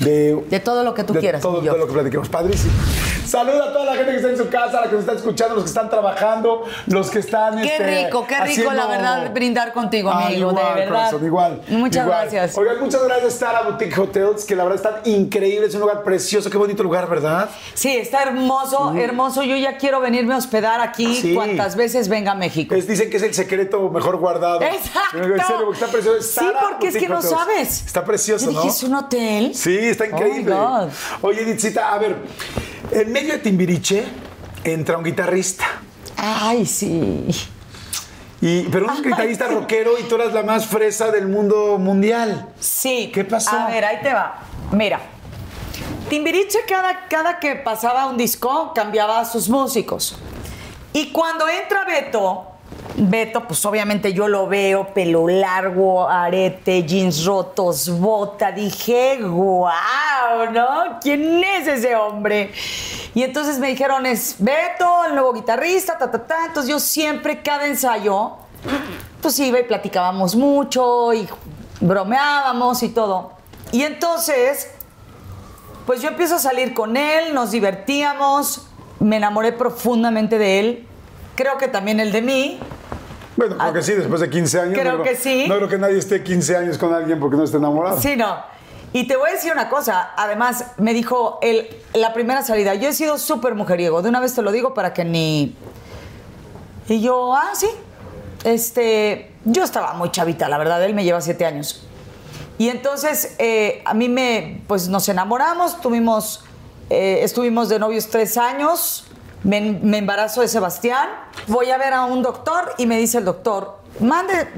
de... 0.00 0.42
De 0.48 0.60
todo 0.60 0.84
lo 0.84 0.94
que 0.94 1.04
tú 1.04 1.12
de 1.12 1.20
quieras, 1.20 1.40
Todo, 1.42 1.60
todo 1.60 1.76
lo 1.76 1.86
que 1.86 1.92
platiquemos. 1.92 2.28
Padrísimo. 2.28 2.72
Saluda 3.26 3.70
a 3.70 3.72
toda 3.72 3.84
la 3.86 3.94
gente 3.94 4.11
que 4.12 4.16
está 4.18 4.30
en 4.30 4.36
su 4.38 4.48
casa, 4.48 4.80
la 4.80 4.86
que 4.86 4.92
nos 4.92 5.00
está 5.00 5.12
escuchando, 5.14 5.54
los 5.56 5.64
que 5.64 5.68
están 5.68 5.90
trabajando, 5.90 6.64
los 6.86 7.10
que 7.10 7.18
están... 7.18 7.60
Qué 7.60 7.76
este, 7.76 8.04
rico, 8.04 8.26
qué 8.26 8.40
rico, 8.40 8.72
la 8.72 8.86
verdad, 8.86 9.32
brindar 9.32 9.72
contigo, 9.72 10.10
Ah, 10.12 10.26
amigo, 10.26 10.50
igual, 10.50 10.56
de 10.56 10.80
verdad. 10.80 10.88
corazón, 10.88 11.24
igual. 11.26 11.62
Muchas 11.68 12.04
igual. 12.04 12.20
gracias. 12.22 12.56
Oigan, 12.58 12.80
muchas 12.80 13.02
gracias 13.04 13.32
estar 13.34 13.54
a 13.56 13.62
Boutique 13.62 13.98
Hotels, 13.98 14.44
que 14.44 14.54
la 14.56 14.64
verdad 14.64 14.76
están 14.84 15.12
increíbles, 15.12 15.70
es 15.70 15.74
un 15.74 15.80
lugar 15.82 16.02
precioso, 16.02 16.50
qué 16.50 16.56
bonito 16.58 16.82
lugar, 16.82 17.08
¿verdad? 17.08 17.48
Sí, 17.74 17.96
está 17.96 18.22
hermoso, 18.22 18.94
hermoso. 18.96 19.42
Yo 19.42 19.56
ya 19.56 19.76
quiero 19.78 20.00
venirme 20.00 20.34
a 20.34 20.38
hospedar 20.38 20.80
aquí 20.80 21.14
Sí. 21.14 21.34
cuantas 21.34 21.76
veces 21.76 22.08
venga 22.08 22.32
a 22.32 22.34
México. 22.34 22.74
Es- 22.74 22.86
dicen 22.86 23.10
que 23.10 23.16
es 23.16 23.22
el 23.22 23.34
secreto 23.34 23.88
mejor 23.90 24.16
guardado. 24.18 24.60
Exacto. 24.62 25.18
En 25.18 25.24
serio, 25.40 25.64
porque 25.66 25.80
está 25.80 25.86
precioso. 25.88 26.20
Sí, 26.22 26.46
porque 26.70 26.88
es 26.88 26.96
que 26.96 27.08
no 27.08 27.22
sabes. 27.22 27.84
Está 27.86 28.04
precioso, 28.04 28.50
¿no? 28.50 28.62
¿es 28.64 28.82
un 28.82 28.94
hotel? 28.94 29.54
Sí, 29.54 29.76
está 29.78 30.06
increíble. 30.06 30.52
Oh, 30.54 30.80
God. 30.86 30.88
Oye, 31.22 31.42
Editzita, 31.42 31.92
a 31.92 31.98
ver, 31.98 32.16
en 32.92 33.12
medio 33.12 33.34
de 33.34 33.38
Timbiriche 33.38 34.04
entra 34.64 34.96
un 34.96 35.04
guitarrista. 35.04 35.64
Ay, 36.16 36.66
sí. 36.66 37.26
Y, 38.40 38.62
pero 38.64 38.86
un 38.86 39.02
guitarrista 39.02 39.48
rockero 39.48 39.98
y 39.98 40.02
tú 40.04 40.16
eras 40.16 40.32
la 40.32 40.42
más 40.42 40.66
fresa 40.66 41.10
del 41.10 41.28
mundo 41.28 41.78
mundial. 41.78 42.48
Sí. 42.58 43.10
¿Qué 43.14 43.24
pasó? 43.24 43.56
A 43.56 43.68
ver, 43.68 43.84
ahí 43.84 43.98
te 44.02 44.12
va. 44.12 44.40
Mira. 44.72 45.00
Timbiriche 46.08 46.58
cada, 46.68 47.06
cada 47.08 47.38
que 47.38 47.56
pasaba 47.56 48.06
un 48.06 48.16
disco 48.16 48.72
cambiaba 48.74 49.20
a 49.20 49.24
sus 49.24 49.48
músicos. 49.48 50.16
Y 50.92 51.10
cuando 51.10 51.48
entra 51.48 51.84
Beto, 51.84 52.51
Beto, 52.94 53.46
pues 53.46 53.64
obviamente 53.64 54.12
yo 54.12 54.28
lo 54.28 54.46
veo, 54.46 54.92
pelo 54.92 55.26
largo, 55.26 56.08
arete, 56.08 56.82
jeans 56.84 57.24
rotos, 57.24 57.88
bota. 57.98 58.52
Dije, 58.52 59.18
wow, 59.22 60.50
¿no? 60.52 60.98
¿Quién 61.00 61.42
es 61.42 61.66
ese 61.66 61.96
hombre? 61.96 62.52
Y 63.14 63.22
entonces 63.22 63.58
me 63.58 63.68
dijeron, 63.68 64.04
es 64.04 64.36
Beto, 64.38 65.04
el 65.06 65.14
nuevo 65.14 65.32
guitarrista, 65.32 65.96
ta, 65.96 66.10
ta, 66.10 66.26
ta. 66.26 66.46
Entonces 66.46 66.70
yo 66.70 66.78
siempre, 66.78 67.42
cada 67.42 67.66
ensayo, 67.66 68.32
pues 69.22 69.38
iba 69.38 69.58
y 69.58 69.64
platicábamos 69.64 70.36
mucho 70.36 71.14
y 71.14 71.26
bromeábamos 71.80 72.82
y 72.82 72.90
todo. 72.90 73.32
Y 73.72 73.82
entonces, 73.84 74.70
pues 75.86 76.02
yo 76.02 76.08
empiezo 76.08 76.36
a 76.36 76.38
salir 76.38 76.74
con 76.74 76.96
él, 76.98 77.32
nos 77.32 77.52
divertíamos, 77.52 78.66
me 79.00 79.16
enamoré 79.16 79.52
profundamente 79.52 80.36
de 80.36 80.60
él, 80.60 80.88
creo 81.34 81.58
que 81.58 81.68
también 81.68 82.00
él 82.00 82.12
de 82.12 82.22
mí. 82.22 82.58
Bueno, 83.36 83.56
creo 83.56 83.68
Ah, 83.70 83.72
que 83.72 83.82
sí, 83.82 83.92
después 83.92 84.20
de 84.20 84.28
15 84.30 84.60
años. 84.60 84.78
creo 84.78 84.98
no 84.98 85.02
que 85.04 85.16
sí. 85.16 85.46
No 85.48 85.56
creo 85.56 85.68
que 85.68 85.78
nadie 85.78 85.98
esté 85.98 86.22
15 86.22 86.56
años 86.56 86.78
con 86.78 86.92
alguien 86.92 87.18
porque 87.18 87.36
no 87.36 87.44
esté 87.44 87.56
enamorado. 87.56 88.00
Sí, 88.00 88.16
no. 88.16 88.36
Y 88.92 89.06
te 89.06 89.16
voy 89.16 89.30
a 89.30 89.32
decir 89.32 89.50
una 89.52 89.70
cosa, 89.70 90.10
además 90.16 90.66
me 90.76 90.92
dijo 90.92 91.38
él, 91.40 91.66
la 91.94 92.12
primera 92.12 92.42
salida, 92.42 92.74
yo 92.74 92.90
he 92.90 92.92
sido 92.92 93.16
súper 93.18 93.54
mujeriego, 93.54 94.02
de 94.02 94.10
una 94.10 94.20
vez 94.20 94.34
te 94.34 94.42
lo 94.42 94.52
digo 94.52 94.74
para 94.74 94.92
que 94.92 95.04
ni... 95.06 95.56
Y 96.88 97.00
yo, 97.00 97.34
ah, 97.34 97.52
sí. 97.54 97.68
Este, 98.44 99.32
yo 99.44 99.62
estaba 99.64 99.94
muy 99.94 100.10
chavita, 100.10 100.48
la 100.48 100.58
verdad, 100.58 100.82
él 100.84 100.94
me 100.94 101.04
lleva 101.04 101.20
siete 101.22 101.46
años. 101.46 101.82
Y 102.58 102.68
entonces 102.68 103.34
eh, 103.38 103.82
a 103.86 103.94
mí 103.94 104.08
me, 104.08 104.62
pues 104.66 104.88
nos 104.88 105.08
enamoramos, 105.08 105.80
tuvimos, 105.80 106.44
eh, 106.90 107.20
estuvimos 107.22 107.68
de 107.70 107.78
novios 107.78 108.08
tres 108.08 108.36
años, 108.36 109.04
me, 109.44 109.98
embarazo 109.98 110.40
de 110.40 110.48
Sebastián, 110.48 111.08
voy 111.48 111.70
a 111.70 111.78
ver 111.78 111.94
a 111.94 112.04
un 112.04 112.22
doctor 112.22 112.74
y 112.78 112.86
me 112.86 112.98
dice 112.98 113.18
el 113.18 113.24
doctor, 113.24 113.78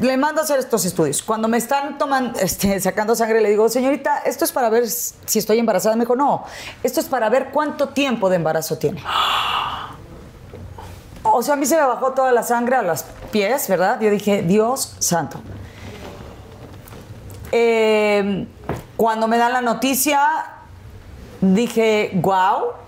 le 0.01 0.17
mando 0.17 0.41
a 0.41 0.45
hacer 0.45 0.59
estos 0.59 0.85
estudios. 0.85 1.23
Cuando 1.23 1.49
me 1.49 1.57
están 1.57 1.99
tomando, 1.99 2.39
este, 2.39 2.79
sacando 2.81 3.15
sangre, 3.15 3.41
le 3.41 3.51
digo, 3.51 3.69
señorita, 3.69 4.19
esto 4.19 4.45
es 4.45 4.53
para 4.53 4.69
ver 4.69 4.89
si 4.89 5.39
estoy 5.39 5.59
embarazada. 5.59 5.97
Me 5.97 6.05
dijo, 6.05 6.17
no, 6.17 6.45
esto 6.83 7.01
es 7.01 7.07
para 7.07 7.29
ver 7.29 7.51
cuánto 7.51 7.89
tiempo 7.89 8.29
de 8.29 8.37
embarazo 8.37 8.79
tiene. 8.79 9.03
O 11.23 11.43
sea, 11.43 11.55
a 11.55 11.57
mí 11.57 11.67
se 11.67 11.77
me 11.77 11.83
bajó 11.83 12.13
toda 12.13 12.33
la 12.33 12.43
sangre 12.43 12.77
a 12.77 12.83
los 12.83 13.05
pies, 13.33 13.67
¿verdad? 13.69 13.99
Yo 14.01 14.11
dije, 14.11 14.43
Dios 14.43 14.95
santo. 14.99 15.41
Eh, 17.51 18.47
cuando 18.97 19.27
me 19.27 19.39
dan 19.39 19.53
la 19.53 19.61
noticia, 19.61 20.21
dije, 21.41 22.11
wow. 22.15 22.84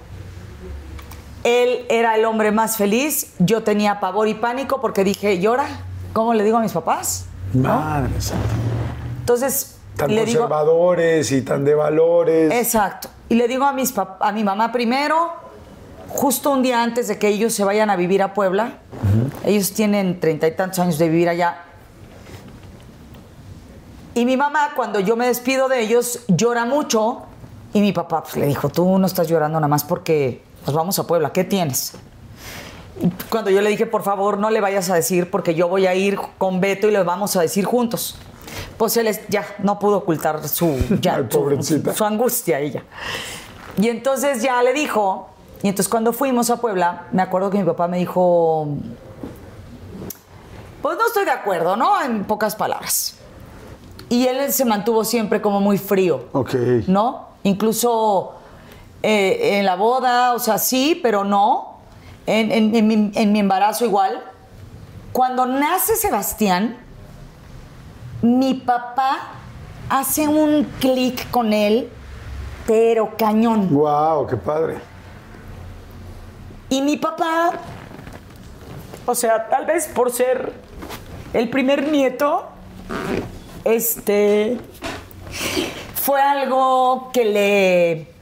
Él 1.46 1.86
era 1.88 2.16
el 2.16 2.24
hombre 2.24 2.50
más 2.50 2.76
feliz. 2.76 3.32
Yo 3.38 3.62
tenía 3.62 4.00
pavor 4.00 4.26
y 4.26 4.34
pánico 4.34 4.80
porque 4.80 5.04
dije, 5.04 5.38
¿llora? 5.38 5.68
¿Cómo 6.12 6.34
le 6.34 6.42
digo 6.42 6.56
a 6.56 6.60
mis 6.60 6.72
papás? 6.72 7.26
Madre 7.54 8.20
santa. 8.20 8.48
Entonces, 9.20 9.76
Tan 9.96 10.12
le 10.12 10.24
digo, 10.24 10.40
conservadores 10.40 11.30
y 11.30 11.42
tan 11.42 11.64
de 11.64 11.76
valores. 11.76 12.52
Exacto. 12.52 13.08
Y 13.28 13.36
le 13.36 13.46
digo 13.46 13.64
a, 13.64 13.72
mis 13.72 13.94
a 13.96 14.32
mi 14.32 14.42
mamá 14.42 14.72
primero, 14.72 15.34
justo 16.08 16.50
un 16.50 16.64
día 16.64 16.82
antes 16.82 17.06
de 17.06 17.16
que 17.16 17.28
ellos 17.28 17.52
se 17.52 17.62
vayan 17.62 17.90
a 17.90 17.96
vivir 17.96 18.24
a 18.24 18.34
Puebla. 18.34 18.78
Ellos 19.44 19.72
tienen 19.72 20.18
treinta 20.18 20.48
y 20.48 20.50
tantos 20.50 20.80
años 20.80 20.98
de 20.98 21.08
vivir 21.08 21.28
allá. 21.28 21.58
Y 24.14 24.24
mi 24.24 24.36
mamá, 24.36 24.70
cuando 24.74 24.98
yo 24.98 25.14
me 25.14 25.28
despido 25.28 25.68
de 25.68 25.80
ellos, 25.80 26.24
llora 26.26 26.64
mucho. 26.64 27.22
Y 27.72 27.80
mi 27.82 27.92
papá 27.92 28.24
pues, 28.24 28.34
le 28.36 28.46
dijo, 28.46 28.68
tú 28.68 28.98
no 28.98 29.06
estás 29.06 29.28
llorando 29.28 29.60
nada 29.60 29.68
más 29.68 29.84
porque 29.84 30.42
nos 30.66 30.74
vamos 30.74 30.98
a 30.98 31.06
Puebla. 31.06 31.32
¿Qué 31.32 31.44
tienes? 31.44 31.92
Cuando 33.30 33.50
yo 33.50 33.60
le 33.60 33.70
dije, 33.70 33.86
por 33.86 34.02
favor, 34.02 34.38
no 34.38 34.50
le 34.50 34.60
vayas 34.60 34.88
a 34.90 34.94
decir 34.94 35.30
porque 35.30 35.54
yo 35.54 35.68
voy 35.68 35.86
a 35.86 35.94
ir 35.94 36.18
con 36.38 36.60
Beto 36.60 36.88
y 36.88 36.92
le 36.92 37.02
vamos 37.02 37.36
a 37.36 37.40
decir 37.42 37.64
juntos. 37.64 38.16
Pues 38.78 38.96
él 38.96 39.06
es- 39.06 39.26
ya 39.28 39.44
no 39.58 39.78
pudo 39.78 39.98
ocultar 39.98 40.46
su, 40.48 40.76
ya, 41.00 41.16
Ay, 41.16 41.26
su- 41.30 41.38
pobrecita. 41.38 41.94
su 41.94 42.04
angustia 42.04 42.58
ella. 42.58 42.82
Y 43.78 43.88
entonces 43.88 44.42
ya 44.42 44.62
le 44.62 44.72
dijo, 44.72 45.28
y 45.62 45.68
entonces 45.68 45.88
cuando 45.90 46.12
fuimos 46.14 46.48
a 46.50 46.56
Puebla, 46.56 47.06
me 47.12 47.20
acuerdo 47.22 47.50
que 47.50 47.58
mi 47.58 47.64
papá 47.64 47.86
me 47.86 47.98
dijo, 47.98 48.66
pues 50.82 50.96
no 50.96 51.06
estoy 51.06 51.24
de 51.24 51.30
acuerdo, 51.32 51.76
¿no? 51.76 52.00
En 52.02 52.24
pocas 52.24 52.54
palabras. 52.56 53.16
Y 54.08 54.26
él 54.26 54.52
se 54.52 54.64
mantuvo 54.64 55.04
siempre 55.04 55.40
como 55.42 55.60
muy 55.60 55.78
frío, 55.78 56.26
Ok. 56.32 56.54
¿no? 56.86 57.26
Incluso 57.42 58.34
eh, 59.02 59.58
en 59.58 59.66
la 59.66 59.76
boda, 59.76 60.34
o 60.34 60.38
sea, 60.38 60.58
sí, 60.58 60.98
pero 61.02 61.24
no. 61.24 61.76
En, 62.26 62.50
en- 62.50 62.74
en 62.74 62.86
mi, 62.88 63.10
en 63.14 63.32
mi 63.32 63.38
embarazo 63.38 63.84
igual. 63.84 64.22
Cuando 65.12 65.46
nace 65.46 65.96
Sebastián, 65.96 66.76
mi 68.22 68.54
papá 68.54 69.18
hace 69.88 70.26
un 70.26 70.64
clic 70.80 71.30
con 71.30 71.52
él, 71.52 71.88
pero 72.66 73.16
cañón. 73.16 73.68
Wow, 73.72 74.26
qué 74.26 74.36
padre. 74.36 74.78
Y 76.68 76.82
mi 76.82 76.96
papá, 76.96 77.52
o 79.06 79.14
sea, 79.14 79.48
tal 79.48 79.66
vez 79.66 79.86
por 79.86 80.10
ser 80.10 80.52
el 81.32 81.48
primer 81.48 81.90
nieto, 81.92 82.44
este, 83.64 84.58
fue 85.94 86.20
algo 86.20 87.10
que 87.12 87.24
le, 87.24 88.14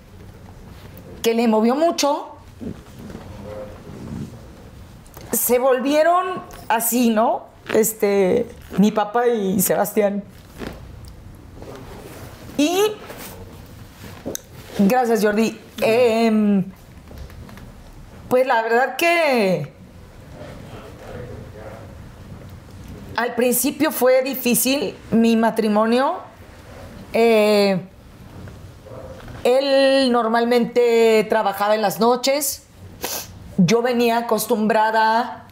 que 1.24 1.32
le 1.32 1.48
movió 1.48 1.74
mucho. 1.74 2.28
Se 5.32 5.59
volvieron 5.59 6.42
así, 6.68 7.09
¿no? 7.09 7.46
Este, 7.74 8.46
mi 8.76 8.92
papá 8.92 9.26
y 9.26 9.59
Sebastián. 9.60 10.22
Y 12.59 12.78
gracias, 14.78 15.24
Jordi. 15.24 15.59
Em, 15.80 16.62
pues 18.28 18.46
la 18.46 18.60
verdad 18.60 18.96
que 18.96 19.72
al 23.16 23.34
principio 23.34 23.92
fue 23.92 24.22
difícil 24.22 24.94
mi 25.10 25.36
matrimonio. 25.36 26.16
Eh, 27.14 27.80
él 29.44 30.10
normalmente 30.10 31.24
trabajaba 31.28 31.74
en 31.74 31.82
las 31.82 32.00
noches. 32.00 32.62
Yo 33.58 33.82
venía 33.82 34.18
acostumbrada, 34.18 35.44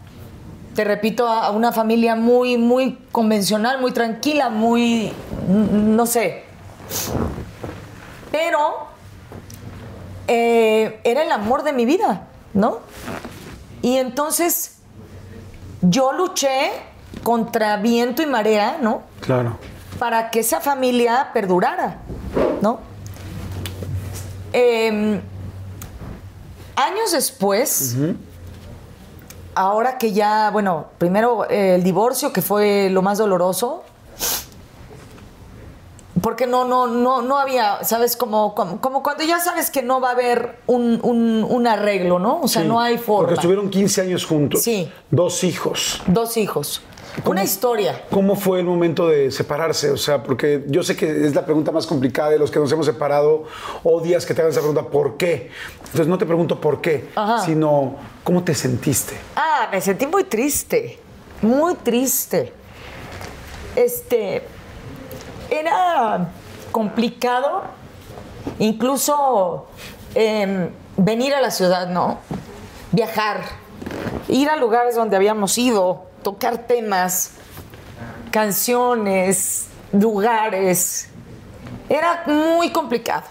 te 0.74 0.84
repito, 0.84 1.28
a 1.28 1.50
una 1.50 1.72
familia 1.72 2.16
muy, 2.16 2.56
muy 2.56 2.98
convencional, 3.12 3.80
muy 3.80 3.92
tranquila, 3.92 4.48
muy, 4.48 5.12
no 5.48 6.06
sé. 6.06 6.44
Pero 8.30 8.86
eh, 10.26 11.00
era 11.04 11.22
el 11.22 11.30
amor 11.30 11.62
de 11.62 11.72
mi 11.72 11.84
vida, 11.84 12.26
¿no? 12.54 12.78
Y 13.82 13.98
entonces 13.98 14.78
yo 15.82 16.12
luché 16.12 16.70
contra 17.22 17.76
viento 17.76 18.22
y 18.22 18.26
marea, 18.26 18.78
¿no? 18.80 19.02
Claro. 19.20 19.58
Para 19.98 20.30
que 20.30 20.40
esa 20.40 20.60
familia 20.60 21.30
perdurara, 21.34 21.98
¿no? 22.62 22.91
Em, 24.52 25.20
años 26.76 27.12
después, 27.12 27.96
ahora 29.54 29.98
que 29.98 30.12
ya, 30.12 30.50
bueno, 30.50 30.86
primero 30.98 31.48
eh, 31.50 31.74
el 31.76 31.82
divorcio, 31.82 32.32
que 32.32 32.42
fue 32.42 32.88
lo 32.90 33.02
más 33.02 33.18
doloroso, 33.18 33.82
porque 36.20 36.46
no, 36.46 36.64
no, 36.64 36.86
no, 36.86 37.20
no 37.22 37.38
había, 37.38 37.82
¿sabes? 37.84 38.16
Como, 38.16 38.54
como, 38.54 38.80
como 38.80 39.02
cuando 39.02 39.24
ya 39.24 39.40
sabes 39.40 39.70
que 39.70 39.82
no 39.82 40.00
va 40.00 40.10
a 40.10 40.12
haber 40.12 40.60
un, 40.66 41.00
un- 41.02 41.44
un 41.48 41.66
arreglo, 41.66 42.18
¿no? 42.20 42.40
O 42.42 42.48
sea, 42.48 42.62
Sí, 42.62 42.68
no 42.68 42.80
hay 42.80 42.96
forma. 42.98 43.22
Porque 43.28 43.34
estuvieron 43.34 43.70
15 43.70 44.02
años 44.02 44.24
juntos. 44.24 44.62
Sí. 44.62 44.90
Dos 45.10 45.42
hijos. 45.42 46.00
Dos 46.06 46.36
hijos. 46.36 46.82
Una 47.24 47.44
historia. 47.44 48.04
¿Cómo 48.10 48.36
fue 48.36 48.60
el 48.60 48.66
momento 48.66 49.06
de 49.06 49.30
separarse? 49.30 49.90
O 49.90 49.96
sea, 49.96 50.22
porque 50.22 50.64
yo 50.68 50.82
sé 50.82 50.96
que 50.96 51.26
es 51.26 51.34
la 51.34 51.44
pregunta 51.44 51.70
más 51.70 51.86
complicada 51.86 52.30
de 52.30 52.38
los 52.38 52.50
que 52.50 52.58
nos 52.58 52.72
hemos 52.72 52.86
separado. 52.86 53.44
Odias 53.82 54.24
que 54.24 54.34
te 54.34 54.40
hagan 54.40 54.50
esa 54.50 54.60
pregunta, 54.60 54.88
¿por 54.90 55.16
qué? 55.16 55.50
Entonces 55.78 56.06
no 56.06 56.16
te 56.16 56.24
pregunto 56.24 56.60
por 56.60 56.80
qué, 56.80 57.10
Ajá. 57.14 57.44
sino 57.44 57.96
¿cómo 58.24 58.42
te 58.42 58.54
sentiste? 58.54 59.14
Ah, 59.36 59.68
me 59.70 59.80
sentí 59.80 60.06
muy 60.06 60.24
triste, 60.24 60.98
muy 61.42 61.74
triste. 61.74 62.52
Este, 63.76 64.42
era 65.50 66.28
complicado, 66.70 67.62
incluso 68.58 69.66
em, 70.14 70.70
venir 70.96 71.34
a 71.34 71.40
la 71.40 71.50
ciudad, 71.50 71.88
¿no? 71.88 72.18
Viajar, 72.90 73.42
ir 74.28 74.48
a 74.48 74.56
lugares 74.56 74.94
donde 74.94 75.16
habíamos 75.16 75.56
ido, 75.58 76.06
tocar 76.22 76.66
temas, 76.66 77.32
canciones, 78.30 79.68
lugares. 79.92 81.08
Era 81.88 82.24
muy 82.26 82.70
complicado. 82.70 83.24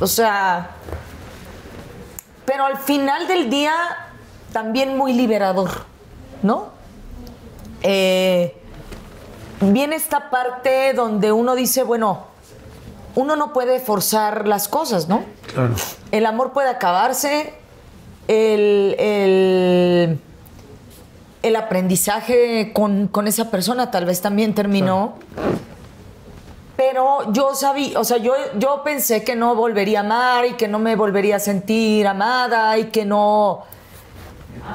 O 0.00 0.06
sea, 0.06 0.70
pero 2.44 2.64
al 2.64 2.78
final 2.78 3.26
del 3.28 3.50
día 3.50 3.72
también 4.52 4.96
muy 4.96 5.12
liberador, 5.12 5.70
¿no? 6.42 6.70
Eh, 7.82 8.56
viene 9.60 9.96
esta 9.96 10.30
parte 10.30 10.92
donde 10.92 11.32
uno 11.32 11.54
dice, 11.54 11.82
bueno, 11.82 12.26
uno 13.14 13.36
no 13.36 13.52
puede 13.52 13.80
forzar 13.80 14.46
las 14.46 14.68
cosas, 14.68 15.08
¿no? 15.08 15.24
Claro. 15.52 15.74
El 16.10 16.26
amor 16.26 16.52
puede 16.52 16.68
acabarse, 16.68 17.54
el, 18.28 18.96
el, 18.98 20.20
el 21.42 21.56
aprendizaje 21.56 22.72
con, 22.72 23.08
con 23.08 23.26
esa 23.28 23.50
persona 23.50 23.90
tal 23.90 24.06
vez 24.06 24.20
también 24.20 24.54
terminó. 24.54 25.14
Pero 26.76 27.32
yo 27.32 27.54
sabía, 27.54 27.98
o 27.98 28.04
sea, 28.04 28.16
yo, 28.16 28.34
yo 28.58 28.82
pensé 28.82 29.22
que 29.22 29.36
no 29.36 29.54
volvería 29.54 30.00
a 30.00 30.04
amar 30.04 30.46
y 30.46 30.54
que 30.54 30.68
no 30.68 30.78
me 30.78 30.96
volvería 30.96 31.36
a 31.36 31.40
sentir 31.40 32.06
amada 32.06 32.78
y 32.78 32.86
que 32.86 33.04
no... 33.04 33.62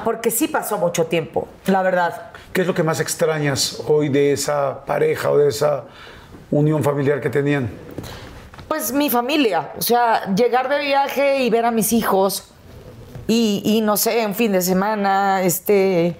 Porque 0.04 0.30
sí 0.30 0.48
pasó 0.48 0.78
mucho 0.78 1.06
tiempo, 1.06 1.48
la 1.66 1.82
verdad. 1.82 2.30
¿Qué 2.52 2.62
es 2.62 2.66
lo 2.66 2.74
que 2.74 2.82
más 2.82 3.00
extrañas 3.00 3.82
hoy 3.86 4.08
de 4.08 4.32
esa 4.32 4.84
pareja 4.84 5.30
o 5.30 5.38
de 5.38 5.48
esa 5.48 5.84
unión 6.50 6.82
familiar 6.82 7.20
que 7.20 7.30
tenían? 7.30 7.70
Pues 8.68 8.92
mi 8.92 9.10
familia, 9.10 9.72
o 9.78 9.82
sea, 9.82 10.34
llegar 10.34 10.68
de 10.68 10.78
viaje 10.78 11.42
y 11.42 11.50
ver 11.50 11.64
a 11.64 11.70
mis 11.70 11.92
hijos 11.92 12.52
y, 13.26 13.62
y 13.64 13.80
no 13.80 13.96
sé, 13.96 14.24
un 14.26 14.34
fin 14.34 14.52
de 14.52 14.60
semana, 14.60 15.42
este, 15.42 16.16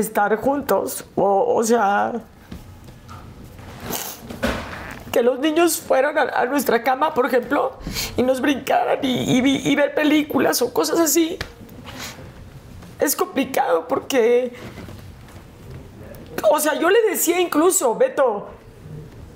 estar 0.00 0.36
juntos, 0.36 1.04
o, 1.14 1.62
sea, 1.64 2.12
que 5.12 5.22
los 5.22 5.38
niños 5.38 5.78
fueran 5.78 6.16
a, 6.18 6.44
nuestra 6.46 6.82
cama, 6.82 7.14
por 7.14 7.26
ejemplo, 7.26 7.78
y 8.16 8.22
nos 8.22 8.40
brincaran 8.40 8.98
y, 9.02 9.74
ver 9.76 9.94
películas 9.94 10.62
o 10.62 10.72
cosas 10.72 11.00
así. 11.00 11.38
Es 12.98 13.14
complicado 13.14 13.86
porque, 13.86 14.52
o 16.50 16.58
sea, 16.58 16.74
yo 16.74 16.90
le 16.90 17.02
decía 17.02 17.40
incluso, 17.40 17.94
Beto, 17.94 18.48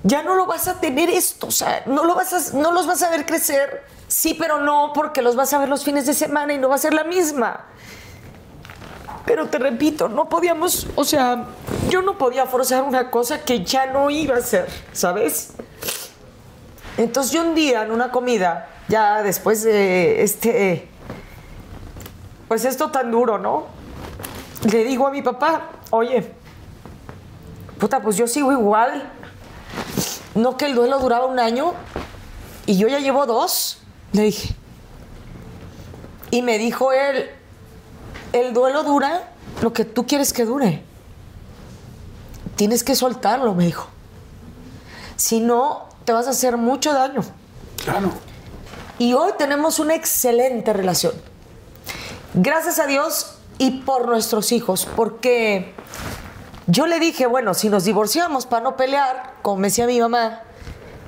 ya 0.03 0.21
no 0.21 0.35
lo 0.35 0.45
vas 0.45 0.67
a 0.67 0.79
tener 0.81 1.09
esto, 1.09 1.47
o 1.47 1.51
sea, 1.51 1.83
no, 1.85 2.03
lo 2.03 2.13
vas 2.13 2.53
no 2.53 2.73
los 2.73 2.85
vas 2.85 3.01
a 3.03 3.09
ver 3.09 3.25
crecer, 3.25 3.85
sí, 4.07 4.33
pero 4.33 4.59
no, 4.59 4.91
porque 4.93 5.21
los 5.21 5.35
vas 5.37 5.53
a 5.53 5.59
ver 5.59 5.69
los 5.69 5.85
fines 5.85 6.05
de 6.05 6.13
semana 6.13 6.53
y 6.53 6.57
no 6.57 6.67
va 6.67 6.75
a 6.75 6.79
ser 6.79 6.93
la 6.93 7.05
misma. 7.05 7.67
Pero 9.25 9.47
te 9.47 9.57
repito, 9.57 10.09
no 10.09 10.27
podíamos, 10.27 10.87
o 10.95 11.05
sea, 11.05 11.45
yo 11.89 12.01
no 12.01 12.17
podía 12.17 12.45
forzar 12.45 12.83
una 12.83 13.09
cosa 13.09 13.41
que 13.41 13.63
ya 13.63 13.85
no 13.85 14.09
iba 14.09 14.35
a 14.35 14.41
ser, 14.41 14.67
¿sabes? 14.91 15.53
Entonces 16.97 17.31
yo 17.31 17.41
un 17.41 17.55
día 17.55 17.83
en 17.83 17.91
una 17.91 18.11
comida, 18.11 18.69
ya 18.89 19.23
después 19.23 19.63
de 19.63 20.23
este, 20.23 20.89
pues 22.47 22.65
esto 22.65 22.91
tan 22.91 23.11
duro, 23.11 23.37
¿no? 23.37 23.67
Le 24.69 24.83
digo 24.83 25.07
a 25.07 25.11
mi 25.11 25.21
papá, 25.21 25.69
oye, 25.89 26.31
puta, 27.79 28.01
pues 28.01 28.17
yo 28.17 28.27
sigo 28.27 28.51
igual. 28.51 29.09
No 30.35 30.57
que 30.57 30.65
el 30.65 30.75
duelo 30.75 30.99
duraba 30.99 31.25
un 31.25 31.39
año 31.39 31.73
y 32.65 32.77
yo 32.77 32.87
ya 32.87 32.99
llevo 32.99 33.25
dos, 33.25 33.79
le 34.13 34.23
dije. 34.23 34.55
Y 36.31 36.41
me 36.41 36.57
dijo 36.57 36.91
él, 36.91 37.29
el 38.33 38.53
duelo 38.53 38.83
dura 38.83 39.31
lo 39.61 39.71
que 39.71 39.85
tú 39.85 40.05
quieres 40.05 40.33
que 40.33 40.43
dure. 40.43 40.83
Tienes 42.55 42.83
que 42.83 42.95
soltarlo, 42.95 43.53
me 43.55 43.65
dijo. 43.65 43.87
Si 45.15 45.39
no, 45.39 45.87
te 46.03 46.11
vas 46.11 46.27
a 46.27 46.31
hacer 46.31 46.57
mucho 46.57 46.93
daño. 46.93 47.21
Claro. 47.83 48.11
Y 48.99 49.13
hoy 49.13 49.31
tenemos 49.37 49.79
una 49.79 49.95
excelente 49.95 50.73
relación. 50.73 51.13
Gracias 52.33 52.79
a 52.79 52.87
Dios 52.87 53.37
y 53.57 53.81
por 53.81 54.07
nuestros 54.07 54.51
hijos, 54.51 54.87
porque 54.95 55.73
yo 56.67 56.87
le 56.87 56.99
dije, 56.99 57.27
bueno, 57.27 57.53
si 57.53 57.69
nos 57.69 57.85
divorciamos 57.85 58.45
para 58.45 58.63
no 58.63 58.75
pelear, 58.75 59.35
como 59.41 59.61
decía 59.61 59.85
mi 59.85 59.99
mamá, 59.99 60.41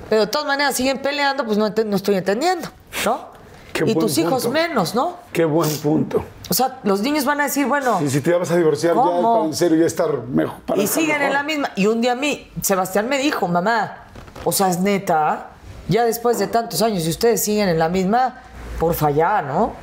pero 0.10 0.22
de 0.22 0.28
todas 0.28 0.46
maneras 0.46 0.76
siguen 0.76 1.02
peleando, 1.02 1.46
pues 1.46 1.58
no, 1.58 1.70
no 1.70 1.96
estoy 1.96 2.16
entendiendo, 2.16 2.70
¿no? 3.04 3.35
Qué 3.76 3.84
y 3.92 3.94
tus 3.94 4.18
hijos 4.18 4.48
menos, 4.48 4.96
¿no? 4.96 5.18
Qué 5.34 5.44
buen 5.44 5.70
punto. 5.80 6.24
O 6.50 6.54
sea, 6.54 6.80
los 6.84 7.02
niños 7.02 7.26
van 7.26 7.42
a 7.42 7.44
decir, 7.44 7.68
bueno, 7.68 8.00
Y 8.02 8.10
si 8.10 8.22
te 8.22 8.32
vas 8.32 8.50
a 8.50 8.56
divorciar 8.56 8.96
ya 8.96 9.02
¿Cómo? 9.02 9.34
para 9.34 9.46
en 9.48 9.54
serio 9.54 9.78
ya 9.78 9.86
estar 9.86 10.24
mejor. 10.28 10.62
para 10.66 10.82
y 10.82 10.86
estar 10.86 11.02
siguen 11.02 11.22
en 11.22 11.34
la 11.34 11.44
misma. 11.44 11.70
Y 11.76 11.88
un 11.88 12.00
día 12.00 12.14
a 12.14 12.16
mí, 12.16 12.50
Sebastián 12.62 13.10
me 13.10 13.18
dijo, 13.18 13.50
mamá, 13.50 13.98
o 14.46 14.54
sea, 14.54 14.70
es 14.70 14.80
neta, 14.80 15.50
ya 15.90 16.06
después 16.06 16.40
de 16.40 16.48
tantos 16.48 16.82
años 16.82 17.06
y 17.06 17.10
ustedes 17.10 17.44
siguen 17.44 17.68
en 17.68 17.78
la 17.78 17.90
misma, 17.90 18.42
por 18.80 18.94
fallar, 18.94 19.44
¿no? 19.44 19.74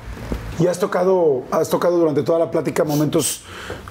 Y 0.58 0.68
has 0.68 0.78
tocado, 0.78 1.42
has 1.50 1.68
tocado 1.68 1.98
durante 1.98 2.22
toda 2.22 2.38
la 2.38 2.50
plática 2.50 2.84
momentos 2.84 3.42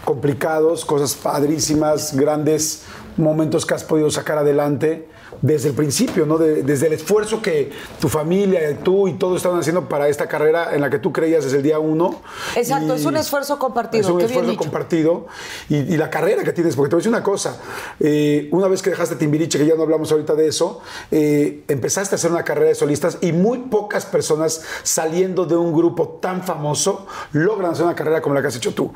complicados, 0.03 0.84
cosas 0.84 1.14
padrísimas, 1.14 2.15
grandes 2.15 2.86
momentos 3.18 3.68
que 3.68 3.76
has 3.76 3.84
podido 3.84 4.10
sacar 4.10 4.40
adelante. 4.40 5.07
Desde 5.41 5.69
el 5.69 5.76
principio, 5.76 6.26
¿no? 6.26 6.38
De- 6.38 6.63
desde 6.63 6.88
el 6.88 6.93
esfuerzo 6.93 7.41
que 7.41 7.72
tu 7.99 8.07
familia, 8.09 8.77
tú 8.84 9.07
y 9.07 9.13
todos 9.13 9.38
estaban 9.38 9.59
haciendo 9.59 9.88
para 9.89 10.07
esta 10.07 10.27
carrera 10.27 10.76
en 10.76 10.81
la 10.81 10.89
que 10.89 10.99
tú 10.99 11.11
creías 11.11 11.43
desde 11.43 11.57
el 11.57 11.63
día 11.63 11.80
uno. 11.80 12.22
Exacto, 12.55 12.93
Y 12.95 12.99
es 12.99 13.05
un 13.05 13.18
esfuerzo 13.18 13.57
compartido, 13.59 14.01
Es 14.03 14.09
un 14.09 14.18
qué 14.19 14.26
esfuerzo 14.26 14.55
compartido. 14.55 15.27
Y, 15.69 15.77
y 15.77 15.97
la 15.97 16.09
carrera 16.09 16.43
que 16.43 16.53
tienes, 16.53 16.76
porque 16.76 16.89
te 16.89 16.95
voy 16.95 16.99
a 16.99 17.01
decir 17.01 17.09
una 17.13 17.23
cosa, 17.23 17.59
eh, 17.99 18.49
una 18.51 18.68
vez 18.68 18.81
que 18.81 18.89
dejaste 18.91 19.15
Timbiriche, 19.15 19.57
que 19.57 19.65
ya 19.65 19.76
no 19.76 19.84
hablamos 19.84 20.11
ahorita 20.11 20.35
de 20.35 20.47
eso, 20.47 20.81
eh, 21.11 21.63
empezaste 21.68 22.15
a 22.15 22.18
hacer 22.18 22.31
una 22.31 22.43
carrera 22.43 22.69
de 22.69 22.76
solistas 22.76 23.18
y 23.22 23.31
muy 23.31 23.59
pocas 23.59 24.05
personas 24.05 24.61
saliendo 24.84 25.45
de 25.45 25.55
un 25.55 25.73
grupo 25.73 26.19
tan 26.22 26.43
famoso 26.43 27.05
logran 27.34 27.72
hacer 27.72 27.85
una 27.85 27.95
carrera 27.95 28.22
como 28.22 28.35
la 28.35 28.41
que 28.41 28.47
has 28.47 28.55
hecho 28.55 28.73
tú. 28.73 28.91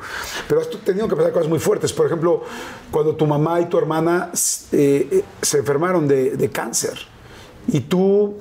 Pero 0.48 0.60
has 0.60 0.70
tenido 0.84 1.08
que 1.08 1.16
pasar 1.16 1.32
cosas 1.32 1.48
muy 1.48 1.58
fuertes. 1.58 1.92
Por 1.92 2.06
ejemplo, 2.06 2.42
cuando 2.90 3.14
tu 3.16 3.26
mamá 3.26 3.60
y 3.60 3.66
tu 3.66 3.78
hermana 3.78 4.30
eh, 4.72 5.24
se 5.42 5.58
enfermaron 5.58 6.06
de, 6.06 6.35
de 6.36 6.50
cáncer 6.50 6.98
y 7.68 7.80
tú 7.80 8.34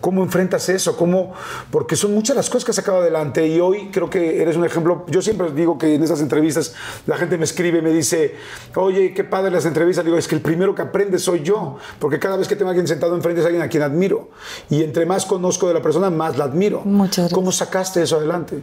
¿Cómo 0.00 0.22
enfrentas 0.22 0.68
eso? 0.68 0.96
¿Cómo? 0.96 1.32
Porque 1.70 1.94
son 1.94 2.14
muchas 2.14 2.34
las 2.34 2.48
cosas 2.48 2.64
que 2.64 2.70
has 2.70 2.76
sacado 2.76 2.98
adelante 2.98 3.46
y 3.46 3.60
hoy 3.60 3.90
creo 3.90 4.08
que 4.08 4.40
eres 4.40 4.56
un 4.56 4.64
ejemplo. 4.64 5.04
Yo 5.08 5.20
siempre 5.20 5.50
digo 5.52 5.76
que 5.76 5.94
en 5.94 6.02
esas 6.02 6.20
entrevistas 6.20 6.74
la 7.06 7.16
gente 7.16 7.36
me 7.36 7.44
escribe, 7.44 7.82
me 7.82 7.90
dice, 7.90 8.34
oye, 8.76 9.12
qué 9.12 9.24
padre 9.24 9.50
las 9.50 9.66
entrevistas. 9.66 10.04
Digo, 10.04 10.16
es 10.16 10.26
que 10.26 10.34
el 10.34 10.40
primero 10.40 10.74
que 10.74 10.82
aprende 10.82 11.18
soy 11.18 11.42
yo, 11.42 11.76
porque 11.98 12.18
cada 12.18 12.36
vez 12.36 12.48
que 12.48 12.56
tengo 12.56 12.68
a 12.68 12.72
alguien 12.72 12.88
sentado 12.88 13.14
enfrente 13.14 13.40
es 13.40 13.46
alguien 13.46 13.62
a 13.62 13.68
quien 13.68 13.82
admiro. 13.82 14.30
Y 14.70 14.82
entre 14.82 15.04
más 15.04 15.26
conozco 15.26 15.68
de 15.68 15.74
la 15.74 15.82
persona, 15.82 16.08
más 16.08 16.38
la 16.38 16.44
admiro. 16.44 16.80
Muchas 16.84 17.16
gracias. 17.16 17.34
¿Cómo 17.34 17.52
sacaste 17.52 18.02
eso 18.02 18.16
adelante? 18.16 18.62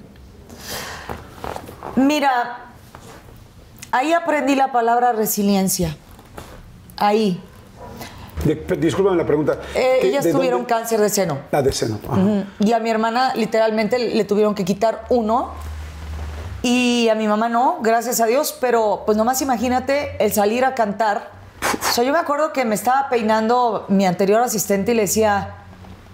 Mira, 1.96 2.72
ahí 3.92 4.12
aprendí 4.14 4.56
la 4.56 4.72
palabra 4.72 5.12
resiliencia. 5.14 5.96
Ahí. 6.98 7.44
Discúlpame 8.80 9.18
la 9.18 9.26
pregunta. 9.26 9.60
Eh, 9.76 9.98
¿Qué- 10.02 10.08
ellas 10.10 10.26
tuvieron 10.32 10.60
dónde? 10.62 10.74
cáncer 10.74 11.02
de 11.02 11.10
seno. 11.10 11.40
Ah, 11.52 11.62
de 11.62 11.72
seno. 11.72 12.00
Ajá. 12.08 12.46
Y 12.60 12.72
a 12.74 12.80
mi 12.80 12.90
hermana 12.90 13.34
literalmente 13.36 13.98
le 14.00 14.24
tuvieron 14.26 14.56
que 14.56 14.64
quitar 14.66 15.06
uno. 15.10 15.52
Y 16.64 17.08
a 17.10 17.16
mi 17.16 17.28
mamá 17.28 17.50
no, 17.50 17.78
gracias 17.82 18.20
a 18.20 18.26
Dios. 18.26 18.56
Pero 18.60 19.04
pues 19.06 19.18
nomás 19.18 19.42
imagínate 19.42 20.24
el 20.24 20.32
salir 20.34 20.66
a 20.66 20.76
cantar. 20.76 21.32
O 21.90 21.92
sea, 21.94 22.04
yo 22.04 22.12
me 22.14 22.20
acuerdo 22.20 22.54
que 22.54 22.66
me 22.66 22.76
estaba 22.76 23.10
peinando 23.10 23.86
mi 23.90 24.06
anterior 24.06 24.42
asistente 24.42 24.92
y 24.92 24.96
le 24.96 25.02
decía, 25.04 25.56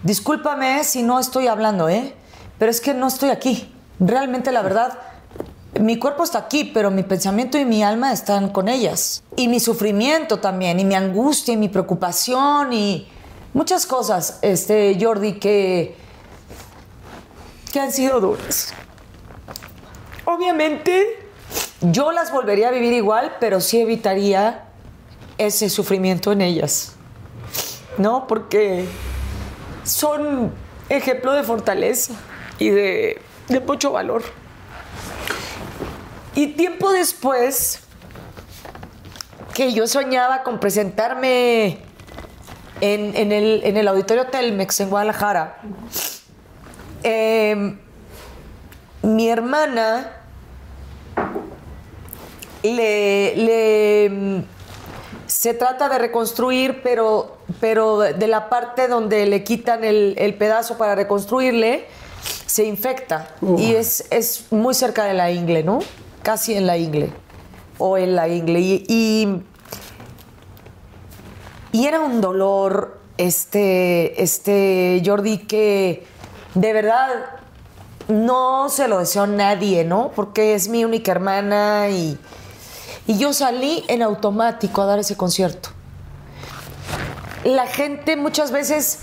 discúlpame 0.03 0.83
si 0.83 1.03
no 1.03 1.19
estoy 1.19 1.47
hablando, 1.47 1.89
¿eh? 1.89 2.15
Pero 2.57 2.71
es 2.71 2.81
que 2.81 2.93
no 2.93 3.07
estoy 3.07 3.29
aquí. 3.29 3.73
Realmente 3.99 4.51
la 4.51 4.61
verdad, 4.61 4.97
mi 5.79 5.97
cuerpo 5.97 6.23
está 6.23 6.37
aquí, 6.39 6.65
pero 6.65 6.91
mi 6.91 7.03
pensamiento 7.03 7.57
y 7.57 7.65
mi 7.65 7.83
alma 7.83 8.11
están 8.11 8.49
con 8.49 8.69
ellas. 8.69 9.23
Y 9.35 9.47
mi 9.47 9.59
sufrimiento 9.59 10.39
también, 10.39 10.79
y 10.79 10.85
mi 10.85 10.95
angustia, 10.95 11.53
y 11.53 11.57
mi 11.57 11.69
preocupación, 11.69 12.73
y 12.73 13.07
muchas 13.53 13.85
cosas, 13.85 14.39
este, 14.41 14.97
Jordi, 14.99 15.33
que, 15.33 15.95
que 17.71 17.79
han 17.79 17.91
sido 17.91 18.19
duras. 18.19 18.73
Obviamente, 20.25 21.27
yo 21.81 22.11
las 22.11 22.31
volvería 22.31 22.69
a 22.69 22.71
vivir 22.71 22.93
igual, 22.93 23.37
pero 23.39 23.59
sí 23.59 23.81
evitaría 23.81 24.65
ese 25.37 25.69
sufrimiento 25.69 26.31
en 26.31 26.41
ellas. 26.41 26.93
¿No? 27.97 28.27
Porque 28.27 28.85
son 29.83 30.51
ejemplo 30.89 31.33
de 31.33 31.43
fortaleza 31.43 32.13
y 32.59 32.69
de, 32.69 33.21
de 33.49 33.59
mucho 33.59 33.91
valor. 33.91 34.23
Y 36.35 36.47
tiempo 36.47 36.91
después, 36.91 37.79
que 39.53 39.73
yo 39.73 39.87
soñaba 39.87 40.43
con 40.43 40.59
presentarme 40.59 41.79
en, 42.81 43.15
en 43.15 43.31
el, 43.31 43.61
en 43.63 43.77
el 43.77 43.87
auditorio 43.87 44.27
Telmex 44.27 44.79
en 44.79 44.89
Guadalajara, 44.89 45.57
eh, 47.03 47.77
mi 49.03 49.29
hermana 49.29 50.11
le, 52.63 53.35
le, 53.35 54.09
mm, 54.09 54.43
se 55.27 55.53
trata 55.53 55.89
de 55.89 55.99
reconstruir, 55.99 56.81
pero, 56.81 57.37
pero 57.59 57.99
de 57.99 58.27
la 58.27 58.49
parte 58.49 58.87
donde 58.87 59.25
le 59.25 59.43
quitan 59.43 59.83
el, 59.83 60.15
el 60.17 60.33
pedazo 60.35 60.77
para 60.77 60.95
reconstruirle, 60.95 61.85
se 62.45 62.65
infecta. 62.65 63.35
Y 63.57 63.73
es, 63.73 64.05
es 64.09 64.45
muy 64.51 64.73
cerca 64.73 65.03
de 65.05 65.13
la 65.13 65.31
ingle, 65.31 65.63
¿no? 65.63 65.79
Casi 66.23 66.53
en 66.53 66.65
la 66.65 66.77
ingle. 66.77 67.11
O 67.77 67.97
en 67.97 68.15
la 68.15 68.29
ingle. 68.29 68.59
Y, 68.61 69.43
y, 71.73 71.85
era 71.85 71.99
un 71.99 72.21
dolor, 72.21 73.01
este, 73.17 74.23
este, 74.23 75.01
Jordi, 75.05 75.39
que 75.39 76.07
de 76.55 76.73
verdad 76.73 77.09
no 78.07 78.69
se 78.69 78.87
lo 78.87 78.99
deseo 78.99 79.23
a 79.23 79.27
nadie, 79.27 79.83
¿no? 79.83 80.11
Porque 80.15 80.55
es 80.55 80.69
mi 80.69 80.85
única 80.85 81.11
hermana 81.11 81.89
y, 81.89 82.17
y 83.05 83.17
yo 83.17 83.33
salí 83.33 83.83
en 83.89 84.01
automático 84.01 84.81
a 84.81 84.85
dar 84.85 84.99
ese 84.99 85.17
concierto. 85.17 85.69
La 87.43 87.67
gente 87.67 88.15
muchas 88.15 88.51
veces, 88.51 88.99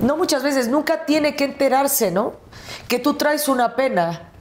no 0.00 0.16
muchas 0.16 0.44
veces, 0.44 0.68
nunca 0.68 1.06
tiene 1.06 1.34
que 1.34 1.42
enterarse, 1.44 2.12
¿no? 2.12 2.34
Que 2.86 3.00
tú 3.00 3.14
traes 3.14 3.48
una 3.48 3.74
pena 3.74 4.31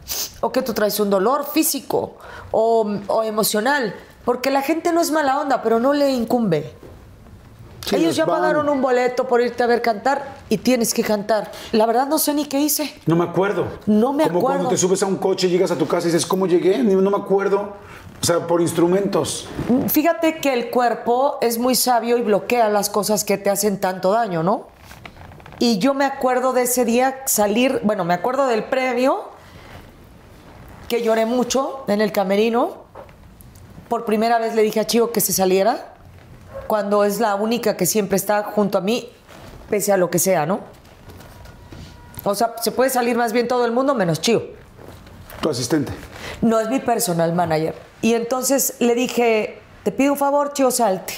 o 0.42 0.52
que 0.52 0.62
tú 0.62 0.74
traes 0.74 1.00
un 1.00 1.10
dolor 1.10 1.46
físico 1.46 2.16
o, 2.52 2.90
o 3.08 3.24
emocional, 3.24 3.94
porque 4.26 4.50
la 4.52 4.62
gente 4.62 4.92
no 4.94 5.02
es 5.02 5.12
mala 5.12 5.40
onda, 5.40 5.62
pero 5.62 5.80
no 5.80 5.94
le 5.94 6.12
incumbe. 6.12 6.74
Sí, 7.86 7.96
Ellos 7.96 8.10
los 8.10 8.16
ya 8.18 8.26
van. 8.26 8.42
pagaron 8.42 8.70
un 8.70 8.80
boleto 8.80 9.28
por 9.28 9.42
irte 9.42 9.64
a 9.64 9.66
ver 9.66 9.82
cantar 9.82 10.36
y 10.50 10.58
tienes 10.60 10.94
que 10.94 11.02
cantar. 11.04 11.52
La 11.72 11.88
verdad 11.88 12.06
no 12.06 12.20
sé 12.20 12.34
ni 12.36 12.46
qué 12.46 12.60
hice. 12.60 12.94
No 13.08 13.16
me 13.16 13.24
acuerdo. 13.24 13.66
No 13.88 14.14
me 14.14 14.26
Como 14.28 14.38
acuerdo. 14.38 14.58
cuando 14.60 14.70
te 14.70 14.78
subes 14.78 15.02
a 15.02 15.08
un 15.08 15.16
coche, 15.18 15.50
llegas 15.50 15.72
a 15.72 15.76
tu 15.76 15.88
casa 15.88 16.08
y 16.08 16.12
dices, 16.12 16.28
¿cómo 16.28 16.46
llegué? 16.46 16.78
No 16.84 17.10
me 17.10 17.18
acuerdo. 17.18 17.74
O 18.22 18.24
sea, 18.24 18.46
por 18.46 18.62
instrumentos. 18.62 19.48
Fíjate 19.88 20.38
que 20.38 20.54
el 20.54 20.70
cuerpo 20.70 21.40
es 21.42 21.58
muy 21.58 21.74
sabio 21.74 22.20
y 22.20 22.22
bloquea 22.22 22.70
las 22.70 22.92
cosas 22.92 23.24
que 23.24 23.40
te 23.40 23.50
hacen 23.50 23.80
tanto 23.80 24.12
daño, 24.12 24.44
¿no? 24.44 24.68
Y 25.58 25.80
yo 25.80 25.96
me 25.96 26.06
acuerdo 26.06 26.54
de 26.54 26.64
ese 26.64 26.86
día 26.86 27.24
salir, 27.26 27.82
bueno, 27.84 28.06
me 28.06 28.14
acuerdo 28.14 28.46
del 28.46 28.64
previo, 28.66 29.24
que 30.92 31.02
lloré 31.02 31.26
mucho 31.26 31.86
en 31.88 32.02
el 32.02 32.12
camerino. 32.12 32.84
Por 33.88 34.04
primera 34.04 34.40
vez 34.40 34.56
le 34.56 34.62
dije 34.62 34.82
a 34.82 34.86
Chío 34.86 35.14
que 35.14 35.22
se 35.22 35.32
saliera, 35.32 35.94
cuando 36.68 37.06
es 37.06 37.22
la 37.22 37.36
única 37.36 37.78
que 37.78 37.86
siempre 37.86 38.18
está 38.18 38.44
junto 38.44 38.78
a 38.78 38.82
mí, 38.82 39.08
pese 39.70 39.94
a 39.94 39.98
lo 39.98 40.10
que 40.10 40.20
sea, 40.20 40.46
¿no? 40.46 40.60
O 42.26 42.36
sea, 42.36 42.56
se 42.62 42.72
puede 42.72 42.90
salir 42.90 43.16
más 43.16 43.32
bien 43.32 43.48
todo 43.48 43.64
el 43.64 43.72
mundo 43.72 43.96
menos 43.96 44.20
Chío. 44.20 44.44
Tu 45.42 45.50
asistente. 45.50 45.94
No 46.42 46.60
es 46.60 46.70
mi 46.70 46.82
personal 46.82 47.32
manager. 47.32 47.74
Y 48.02 48.14
entonces 48.14 48.74
le 48.80 48.94
dije, 48.94 49.62
te 49.86 49.94
pido 49.94 50.12
un 50.12 50.20
favor, 50.20 50.52
Chio, 50.52 50.72
salte. 50.72 51.14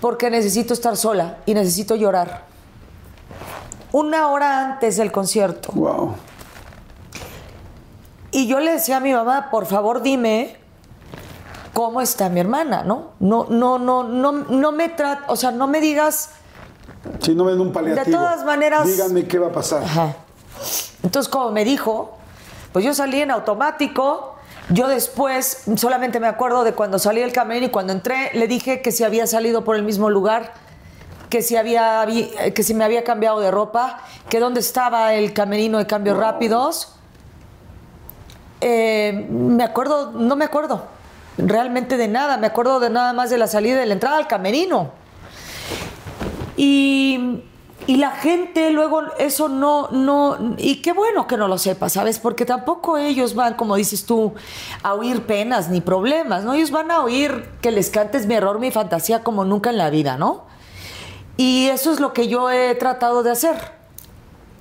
Porque 0.00 0.30
necesito 0.30 0.72
estar 0.72 0.96
sola 0.96 1.40
y 1.44 1.52
necesito 1.52 1.94
llorar. 1.94 2.46
Una 3.92 4.28
hora 4.28 4.64
antes 4.64 4.96
del 4.96 5.12
concierto. 5.12 5.72
Wow. 5.72 6.14
Y 8.32 8.46
yo 8.46 8.60
le 8.60 8.72
decía 8.72 8.98
a 8.98 9.00
mi 9.00 9.12
mamá, 9.12 9.48
por 9.50 9.66
favor 9.66 10.02
dime 10.02 10.56
cómo 11.74 12.00
está 12.00 12.28
mi 12.28 12.40
hermana, 12.40 12.82
¿no? 12.84 13.12
No, 13.20 13.46
no, 13.48 13.78
no, 13.78 14.04
no, 14.04 14.32
no 14.32 14.72
me 14.72 14.88
tra 14.88 15.24
o 15.28 15.36
sea, 15.36 15.50
no 15.50 15.66
me 15.66 15.80
digas. 15.80 16.30
Si 17.20 17.34
no 17.34 17.44
ven 17.44 17.60
un 17.60 17.72
paliativo. 17.72 18.04
De 18.04 18.12
todas 18.12 18.44
maneras- 18.44 18.86
Díganme 18.86 19.26
qué 19.26 19.38
va 19.38 19.48
a 19.48 19.52
pasar. 19.52 19.82
Ajá. 19.82 20.14
Entonces, 21.02 21.30
como 21.30 21.50
me 21.50 21.64
dijo, 21.64 22.16
pues 22.72 22.84
yo 22.84 22.92
salí 22.94 23.20
en 23.20 23.30
automático. 23.30 24.36
Yo 24.68 24.86
después 24.86 25.62
solamente 25.76 26.20
me 26.20 26.28
acuerdo 26.28 26.62
de 26.62 26.74
cuando 26.74 26.98
salí 27.00 27.20
del 27.22 27.32
camerino 27.32 27.66
y 27.66 27.70
cuando 27.70 27.92
entré, 27.92 28.30
le 28.34 28.46
dije 28.46 28.82
que 28.82 28.92
si 28.92 29.02
había 29.02 29.26
salido 29.26 29.64
por 29.64 29.74
el 29.74 29.82
mismo 29.82 30.10
lugar, 30.10 30.52
que 31.28 31.42
si, 31.42 31.56
había, 31.56 32.06
que 32.54 32.62
si 32.62 32.74
me 32.74 32.84
había 32.84 33.02
cambiado 33.02 33.40
de 33.40 33.50
ropa, 33.50 33.98
que 34.28 34.38
dónde 34.38 34.60
estaba 34.60 35.14
el 35.14 35.32
camerino 35.32 35.78
de 35.78 35.86
cambios 35.86 36.16
rápidos. 36.16 36.94
Eh, 38.60 39.26
me 39.30 39.64
acuerdo, 39.64 40.12
no 40.12 40.36
me 40.36 40.44
acuerdo 40.44 40.84
realmente 41.46 41.96
de 41.96 42.08
nada, 42.08 42.36
me 42.36 42.46
acuerdo 42.46 42.80
de 42.80 42.90
nada 42.90 43.12
más 43.12 43.30
de 43.30 43.38
la 43.38 43.46
salida 43.46 43.76
y 43.76 43.78
de 43.80 43.86
la 43.86 43.94
entrada 43.94 44.16
al 44.16 44.26
camerino. 44.26 44.92
Y, 46.56 47.44
la 47.86 48.12
gente 48.12 48.70
luego 48.70 49.02
eso 49.18 49.48
no, 49.48 49.88
no, 49.88 50.54
y 50.58 50.76
qué 50.76 50.92
bueno 50.92 51.26
que 51.26 51.36
no 51.36 51.48
lo 51.48 51.58
sepa, 51.58 51.88
¿sabes? 51.88 52.20
Porque 52.20 52.46
tampoco 52.46 52.98
ellos 52.98 53.34
van, 53.34 53.54
como 53.54 53.74
dices 53.74 54.06
tú, 54.06 54.32
a 54.84 54.94
oír 54.94 55.26
penas 55.26 55.70
ni 55.70 55.80
problemas, 55.80 56.44
¿no? 56.44 56.54
Ellos 56.54 56.70
van 56.70 56.92
a 56.92 57.02
oír 57.02 57.48
que 57.60 57.72
les 57.72 57.90
cantes 57.90 58.26
mi 58.26 58.34
error, 58.34 58.60
mi 58.60 58.70
fantasía 58.70 59.24
como 59.24 59.44
nunca 59.44 59.70
en 59.70 59.78
la 59.78 59.90
vida, 59.90 60.16
¿no? 60.16 60.44
Y 61.36 61.66
eso 61.66 61.92
es 61.92 61.98
lo 61.98 62.12
que 62.12 62.28
yo 62.28 62.48
he 62.52 62.76
tratado 62.76 63.24
de 63.24 63.32
hacer 63.32 63.56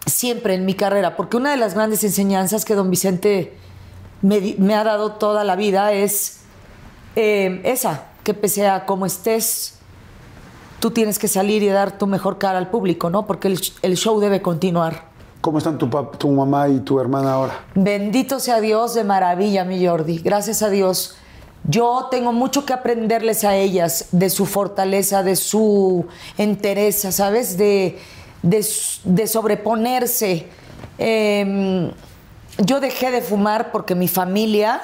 siempre 0.07 0.55
en 0.55 0.65
mi 0.65 0.73
carrera, 0.73 1.15
porque 1.15 1.37
una 1.37 1.51
de 1.51 1.57
las 1.57 1.75
grandes 1.75 2.03
enseñanzas 2.03 2.65
que 2.65 2.73
don 2.73 2.89
Vicente 2.89 3.55
me, 4.21 4.75
ha 4.75 4.83
dado 4.83 5.13
toda 5.13 5.43
la 5.43 5.55
vida 5.55 5.93
es 5.93 6.41
eh, 7.15 7.61
esa, 7.63 8.05
que 8.23 8.33
pese 8.33 8.67
a 8.67 8.85
cómo 8.85 9.05
estés, 9.05 9.79
tú 10.79 10.91
tienes 10.91 11.19
que 11.19 11.27
salir 11.27 11.63
y 11.63 11.67
dar 11.67 11.97
tu 11.97 12.07
mejor 12.07 12.37
cara 12.37 12.57
al 12.57 12.69
público, 12.69 13.09
¿no? 13.09 13.25
Porque 13.25 13.47
el, 13.47 13.59
el 13.81 13.97
show 13.97 14.19
debe 14.19 14.41
continuar. 14.41 15.09
¿Cómo 15.41 15.57
están 15.57 15.77
tu, 15.77 15.89
tu 16.17 16.29
mamá 16.29 16.67
y 16.67 16.79
tu 16.79 16.99
hermana 16.99 17.33
ahora? 17.33 17.65
Bendito 17.73 18.39
sea 18.39 18.59
Dios 18.59 18.93
de 18.93 19.05
maravilla, 19.05 19.63
mi 19.63 19.85
Jordi. 19.85 20.19
Gracias 20.19 20.61
a 20.61 20.69
Dios. 20.69 21.15
Yo 21.63 22.07
tengo 22.11 22.33
mucho 22.33 22.65
que 22.65 22.73
aprenderles 22.73 23.43
a 23.43 23.55
ellas 23.55 24.07
de 24.11 24.29
su 24.29 24.45
fortaleza, 24.45 25.23
de 25.23 25.35
su 25.35 26.05
entereza, 26.37 27.11
¿sabes? 27.11 27.57
De, 27.57 27.97
de, 28.41 28.65
de 29.05 29.27
sobreponerse. 29.27 30.47
Eh, 30.97 31.91
yo 32.59 32.79
dejé 32.79 33.11
de 33.11 33.21
fumar 33.21 33.71
porque 33.71 33.95
mi 33.95 34.07
familia, 34.07 34.81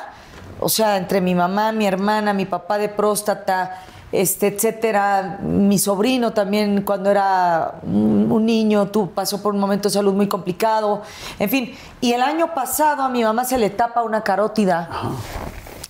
o 0.60 0.70
sea, 0.70 0.98
entre 0.98 1.22
mi 1.22 1.36
mamá, 1.36 1.72
mi 1.72 1.86
hermana, 1.86 2.34
mi 2.34 2.46
papá 2.46 2.78
de 2.78 2.90
próstata, 2.90 3.82
este, 4.12 4.48
etcétera, 4.48 5.40
mi 5.42 5.78
sobrino 5.78 6.32
también 6.32 6.84
cuando 6.84 7.12
era 7.12 7.76
un, 7.84 8.32
un 8.32 8.46
niño 8.46 8.88
tu, 8.88 9.12
pasó 9.12 9.42
por 9.42 9.54
un 9.54 9.60
momento 9.60 9.90
de 9.90 9.94
salud 9.94 10.14
muy 10.14 10.28
complicado, 10.28 11.02
en 11.38 11.50
fin. 11.50 11.76
Y 12.00 12.14
el 12.14 12.22
año 12.22 12.54
pasado 12.54 13.04
a 13.04 13.10
mi 13.10 13.24
mamá 13.24 13.44
se 13.44 13.58
le 13.58 13.70
tapa 13.70 14.04
una 14.04 14.22
carótida 14.22 14.90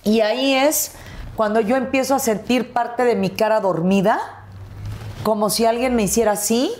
y 0.02 0.20
ahí 0.20 0.54
es 0.54 0.92
cuando 1.34 1.60
yo 1.60 1.76
empiezo 1.76 2.14
a 2.14 2.18
sentir 2.18 2.72
parte 2.72 3.04
de 3.04 3.14
mi 3.16 3.30
cara 3.30 3.60
dormida, 3.60 4.18
como 5.22 5.50
si 5.50 5.66
alguien 5.66 5.94
me 5.94 6.04
hiciera 6.04 6.32
así. 6.32 6.72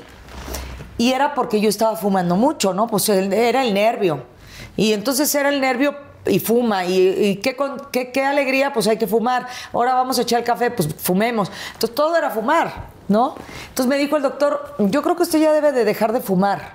Y 0.96 1.12
era 1.12 1.34
porque 1.34 1.60
yo 1.60 1.68
estaba 1.68 1.96
fumando 1.96 2.36
mucho, 2.36 2.72
¿no? 2.72 2.86
Pues 2.86 3.08
era 3.08 3.62
el 3.62 3.74
nervio. 3.74 4.22
Y 4.76 4.92
entonces 4.92 5.34
era 5.34 5.48
el 5.48 5.60
nervio 5.60 5.94
y 6.26 6.38
fuma. 6.40 6.84
Y, 6.84 7.08
y 7.08 7.36
qué, 7.36 7.56
con- 7.56 7.80
qué, 7.92 8.10
qué 8.12 8.24
alegría, 8.24 8.72
pues 8.72 8.86
hay 8.88 8.96
que 8.98 9.06
fumar. 9.06 9.46
Ahora 9.72 9.94
vamos 9.94 10.18
a 10.18 10.22
echar 10.22 10.40
el 10.40 10.44
café, 10.44 10.70
pues 10.70 10.88
fumemos. 10.96 11.50
Entonces 11.74 11.94
todo 11.94 12.16
era 12.16 12.30
fumar, 12.30 12.88
¿no? 13.08 13.34
Entonces 13.68 13.86
me 13.88 13.96
dijo 13.96 14.16
el 14.16 14.22
doctor, 14.22 14.74
yo 14.78 15.02
creo 15.02 15.16
que 15.16 15.22
usted 15.22 15.38
ya 15.40 15.52
debe 15.52 15.72
de 15.72 15.84
dejar 15.84 16.12
de 16.12 16.20
fumar. 16.20 16.74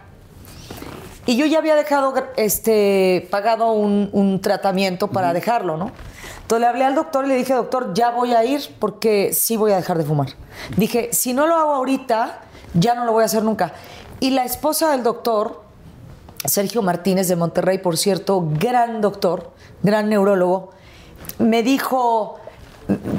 Y 1.27 1.37
yo 1.37 1.45
ya 1.45 1.59
había 1.59 1.75
dejado, 1.75 2.13
este, 2.35 3.27
pagado 3.29 3.73
un, 3.73 4.09
un 4.11 4.41
tratamiento 4.41 5.07
para 5.09 5.33
dejarlo, 5.33 5.77
¿no? 5.77 5.91
Entonces 6.41 6.61
le 6.61 6.67
hablé 6.67 6.83
al 6.83 6.95
doctor 6.95 7.25
y 7.25 7.27
le 7.29 7.35
dije, 7.35 7.53
doctor, 7.53 7.93
ya 7.93 8.09
voy 8.09 8.33
a 8.33 8.43
ir 8.43 8.61
porque 8.79 9.31
sí 9.33 9.55
voy 9.55 9.71
a 9.71 9.75
dejar 9.77 9.97
de 9.99 10.03
fumar. 10.03 10.29
Dije, 10.77 11.09
si 11.13 11.33
no 11.33 11.45
lo 11.45 11.55
hago 11.55 11.75
ahorita, 11.75 12.39
ya 12.73 12.95
no 12.95 13.05
lo 13.05 13.11
voy 13.13 13.21
a 13.21 13.25
hacer 13.27 13.43
nunca. 13.43 13.71
Y 14.19 14.31
la 14.31 14.43
esposa 14.43 14.91
del 14.91 15.03
doctor, 15.03 15.60
Sergio 16.45 16.81
Martínez 16.81 17.27
de 17.27 17.35
Monterrey, 17.35 17.77
por 17.77 17.97
cierto, 17.97 18.47
gran 18.59 19.01
doctor, 19.01 19.51
gran 19.83 20.09
neurólogo, 20.09 20.71
me 21.37 21.61
dijo, 21.61 22.39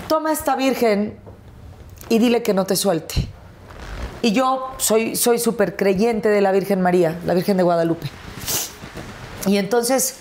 toma 0.08 0.32
esta 0.32 0.56
virgen 0.56 1.18
y 2.08 2.18
dile 2.18 2.42
que 2.42 2.52
no 2.52 2.66
te 2.66 2.76
suelte. 2.76 3.28
Y 4.22 4.32
yo 4.32 4.70
soy 4.76 5.16
soy 5.16 5.38
súper 5.38 5.76
creyente 5.76 6.28
de 6.28 6.40
la 6.40 6.52
Virgen 6.52 6.80
María, 6.80 7.18
la 7.26 7.34
Virgen 7.34 7.56
de 7.56 7.62
Guadalupe. 7.62 8.08
Y 9.46 9.56
entonces 9.56 10.16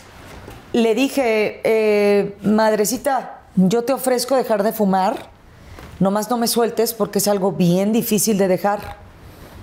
le 0.73 0.95
dije, 0.95 1.61
eh, 1.63 2.35
madrecita, 2.41 3.41
yo 3.55 3.83
te 3.83 3.93
ofrezco 3.93 4.35
dejar 4.35 4.63
de 4.63 4.73
fumar, 4.73 5.29
nomás 5.99 6.29
no 6.29 6.37
me 6.37 6.47
sueltes 6.47 6.93
porque 6.93 7.19
es 7.19 7.27
algo 7.27 7.51
bien 7.51 7.93
difícil 7.93 8.37
de 8.37 8.47
dejar. 8.47 8.97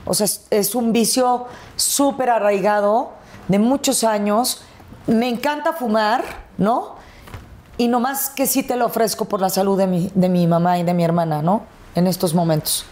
O 0.05 0.15
sea, 0.15 0.27
es, 0.27 0.47
es 0.51 0.75
un 0.75 0.93
vicio 0.93 1.47
súper 1.77 2.31
arraigado 2.31 3.18
de 3.49 3.59
muchos 3.59 4.05
años. 4.05 4.63
Me 5.07 5.29
encanta 5.29 5.73
fumar, 5.73 6.23
¿no? 6.59 6.97
Y 7.77 7.89
nomás 7.89 8.31
que 8.31 8.47
sí 8.47 8.63
te 8.63 8.77
lo 8.77 8.87
ofrezco 8.87 9.25
por 9.25 9.41
la 9.41 9.49
salud 9.51 9.79
de 9.79 9.87
mi, 9.87 10.11
de 10.15 10.29
mi 10.29 10.47
mamá 10.47 10.79
y 10.79 10.83
de 10.83 10.95
mi 10.95 11.05
hermana, 11.05 11.43
¿no? 11.43 11.63
En 11.95 12.07
estos 12.07 12.35
momentos. 12.35 12.85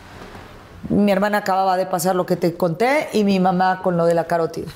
Mi 0.88 1.10
hermana 1.12 1.38
acababa 1.38 1.76
de 1.76 1.86
pasar 1.86 2.14
lo 2.14 2.26
que 2.26 2.36
te 2.36 2.56
conté 2.56 3.08
y 3.12 3.24
mi 3.24 3.40
mamá 3.40 3.82
con 3.82 3.96
lo 3.96 4.06
de 4.06 4.14
la 4.14 4.24
carótida. 4.24 4.70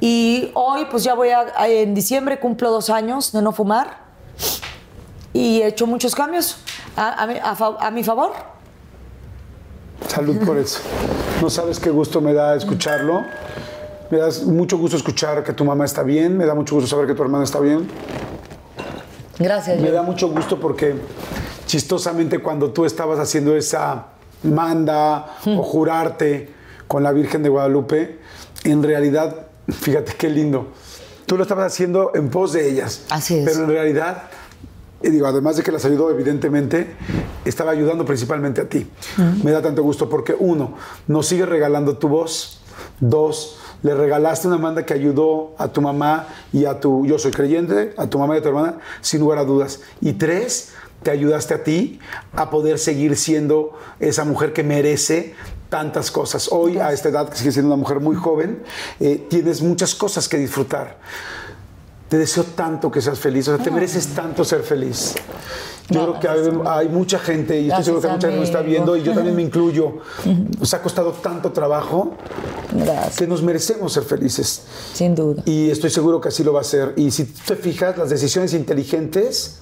Y 0.00 0.50
hoy, 0.54 0.86
pues 0.90 1.04
ya 1.04 1.14
voy 1.14 1.30
a, 1.30 1.46
en 1.66 1.94
diciembre 1.94 2.40
cumplo 2.40 2.70
dos 2.70 2.90
años 2.90 3.32
de 3.32 3.42
no 3.42 3.52
fumar 3.52 3.98
y 5.32 5.62
he 5.62 5.68
hecho 5.68 5.86
muchos 5.86 6.14
cambios 6.14 6.56
a, 6.96 7.24
a 7.24 7.86
a 7.86 7.90
mi 7.90 8.02
favor. 8.02 8.32
Salud 10.08 10.44
por 10.44 10.58
eso. 10.58 10.80
No 11.40 11.50
sabes 11.50 11.78
qué 11.80 11.90
gusto 11.90 12.20
me 12.20 12.32
da 12.32 12.54
escucharlo. 12.54 13.24
Me 14.10 14.18
da 14.18 14.28
mucho 14.46 14.78
gusto 14.78 14.96
escuchar 14.96 15.42
que 15.42 15.52
tu 15.52 15.64
mamá 15.64 15.84
está 15.84 16.02
bien. 16.02 16.36
Me 16.36 16.46
da 16.46 16.54
mucho 16.54 16.74
gusto 16.74 16.88
saber 16.88 17.06
que 17.06 17.14
tu 17.14 17.22
hermana 17.22 17.44
está 17.44 17.60
bien. 17.60 17.88
Gracias. 19.38 19.80
Me 19.80 19.90
da 19.90 20.02
mucho 20.02 20.28
gusto 20.28 20.60
porque 20.60 20.94
chistosamente 21.66 22.38
cuando 22.38 22.70
tú 22.70 22.84
estabas 22.84 23.18
haciendo 23.18 23.56
esa 23.56 24.06
manda 24.42 25.36
o 25.46 25.62
jurarte 25.62 26.50
con 26.86 27.02
la 27.02 27.12
Virgen 27.12 27.42
de 27.42 27.48
Guadalupe, 27.48 28.18
en 28.64 28.82
realidad, 28.82 29.46
fíjate 29.68 30.12
qué 30.16 30.28
lindo, 30.28 30.68
tú 31.26 31.36
lo 31.36 31.42
estabas 31.42 31.72
haciendo 31.72 32.12
en 32.14 32.28
pos 32.28 32.52
de 32.52 32.68
ellas. 32.68 33.02
Así 33.10 33.38
es. 33.38 33.44
Pero 33.44 33.64
en 33.64 33.70
realidad, 33.70 34.24
y 35.02 35.10
digo, 35.10 35.26
además 35.26 35.56
de 35.56 35.62
que 35.62 35.72
las 35.72 35.84
ayudó 35.84 36.10
evidentemente, 36.10 36.94
estaba 37.44 37.72
ayudando 37.72 38.04
principalmente 38.04 38.60
a 38.60 38.68
ti. 38.68 38.86
Me 39.42 39.50
da 39.50 39.62
tanto 39.62 39.82
gusto 39.82 40.08
porque 40.08 40.36
uno, 40.38 40.74
nos 41.08 41.26
sigue 41.26 41.46
regalando 41.46 41.96
tu 41.98 42.08
voz. 42.08 42.60
Dos, 43.00 43.58
le 43.84 43.94
regalaste 43.94 44.48
una 44.48 44.56
manda 44.56 44.86
que 44.86 44.94
ayudó 44.94 45.54
a 45.58 45.68
tu 45.68 45.82
mamá 45.82 46.26
y 46.54 46.64
a 46.64 46.80
tu, 46.80 47.04
yo 47.04 47.18
soy 47.18 47.32
creyente, 47.32 47.92
a 47.98 48.06
tu 48.06 48.18
mamá 48.18 48.34
y 48.34 48.38
a 48.38 48.42
tu 48.42 48.48
hermana, 48.48 48.78
sin 49.02 49.20
lugar 49.20 49.38
a 49.38 49.44
dudas. 49.44 49.80
Y 50.00 50.14
tres, 50.14 50.72
te 51.02 51.10
ayudaste 51.10 51.52
a 51.52 51.62
ti 51.64 52.00
a 52.32 52.48
poder 52.48 52.78
seguir 52.78 53.14
siendo 53.14 53.78
esa 54.00 54.24
mujer 54.24 54.54
que 54.54 54.62
merece 54.62 55.34
tantas 55.68 56.10
cosas. 56.10 56.48
Hoy, 56.50 56.78
a 56.78 56.92
esta 56.92 57.10
edad, 57.10 57.28
que 57.28 57.36
sigues 57.36 57.52
siendo 57.52 57.74
una 57.74 57.80
mujer 57.80 58.00
muy 58.00 58.16
joven, 58.16 58.62
eh, 59.00 59.26
tienes 59.28 59.60
muchas 59.60 59.94
cosas 59.94 60.30
que 60.30 60.38
disfrutar. 60.38 60.98
Te 62.08 62.16
deseo 62.16 62.44
tanto 62.44 62.90
que 62.90 63.02
seas 63.02 63.18
feliz, 63.18 63.48
o 63.48 63.56
sea, 63.56 63.62
te 63.62 63.70
mereces 63.70 64.08
tanto 64.14 64.46
ser 64.46 64.62
feliz. 64.62 65.14
Yo 65.90 66.02
creo 66.02 66.20
que 66.20 66.28
hay, 66.28 66.40
hay 66.66 66.88
mucha 66.88 67.18
gente, 67.18 67.60
y 67.60 67.68
estoy 67.68 67.84
seguro 67.84 68.00
que 68.02 68.08
mucha 68.08 68.28
gente 68.28 68.40
me 68.40 68.46
está 68.46 68.62
viendo, 68.62 68.96
y 68.96 69.02
yo 69.02 69.12
también 69.12 69.36
me 69.36 69.42
incluyo. 69.42 69.98
Nos 70.58 70.72
ha 70.72 70.80
costado 70.80 71.12
tanto 71.12 71.52
trabajo 71.52 72.14
Gracias. 72.72 73.16
que 73.16 73.26
nos 73.26 73.42
merecemos 73.42 73.92
ser 73.92 74.04
felices. 74.04 74.62
Sin 74.94 75.14
duda. 75.14 75.42
Y 75.44 75.70
estoy 75.70 75.90
seguro 75.90 76.20
que 76.20 76.28
así 76.28 76.42
lo 76.42 76.54
va 76.54 76.62
a 76.62 76.64
ser. 76.64 76.94
Y 76.96 77.10
si 77.10 77.24
te 77.24 77.56
fijas, 77.56 77.98
las 77.98 78.08
decisiones 78.08 78.54
inteligentes 78.54 79.58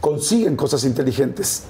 consiguen 0.00 0.54
cosas 0.54 0.84
inteligentes. 0.84 1.64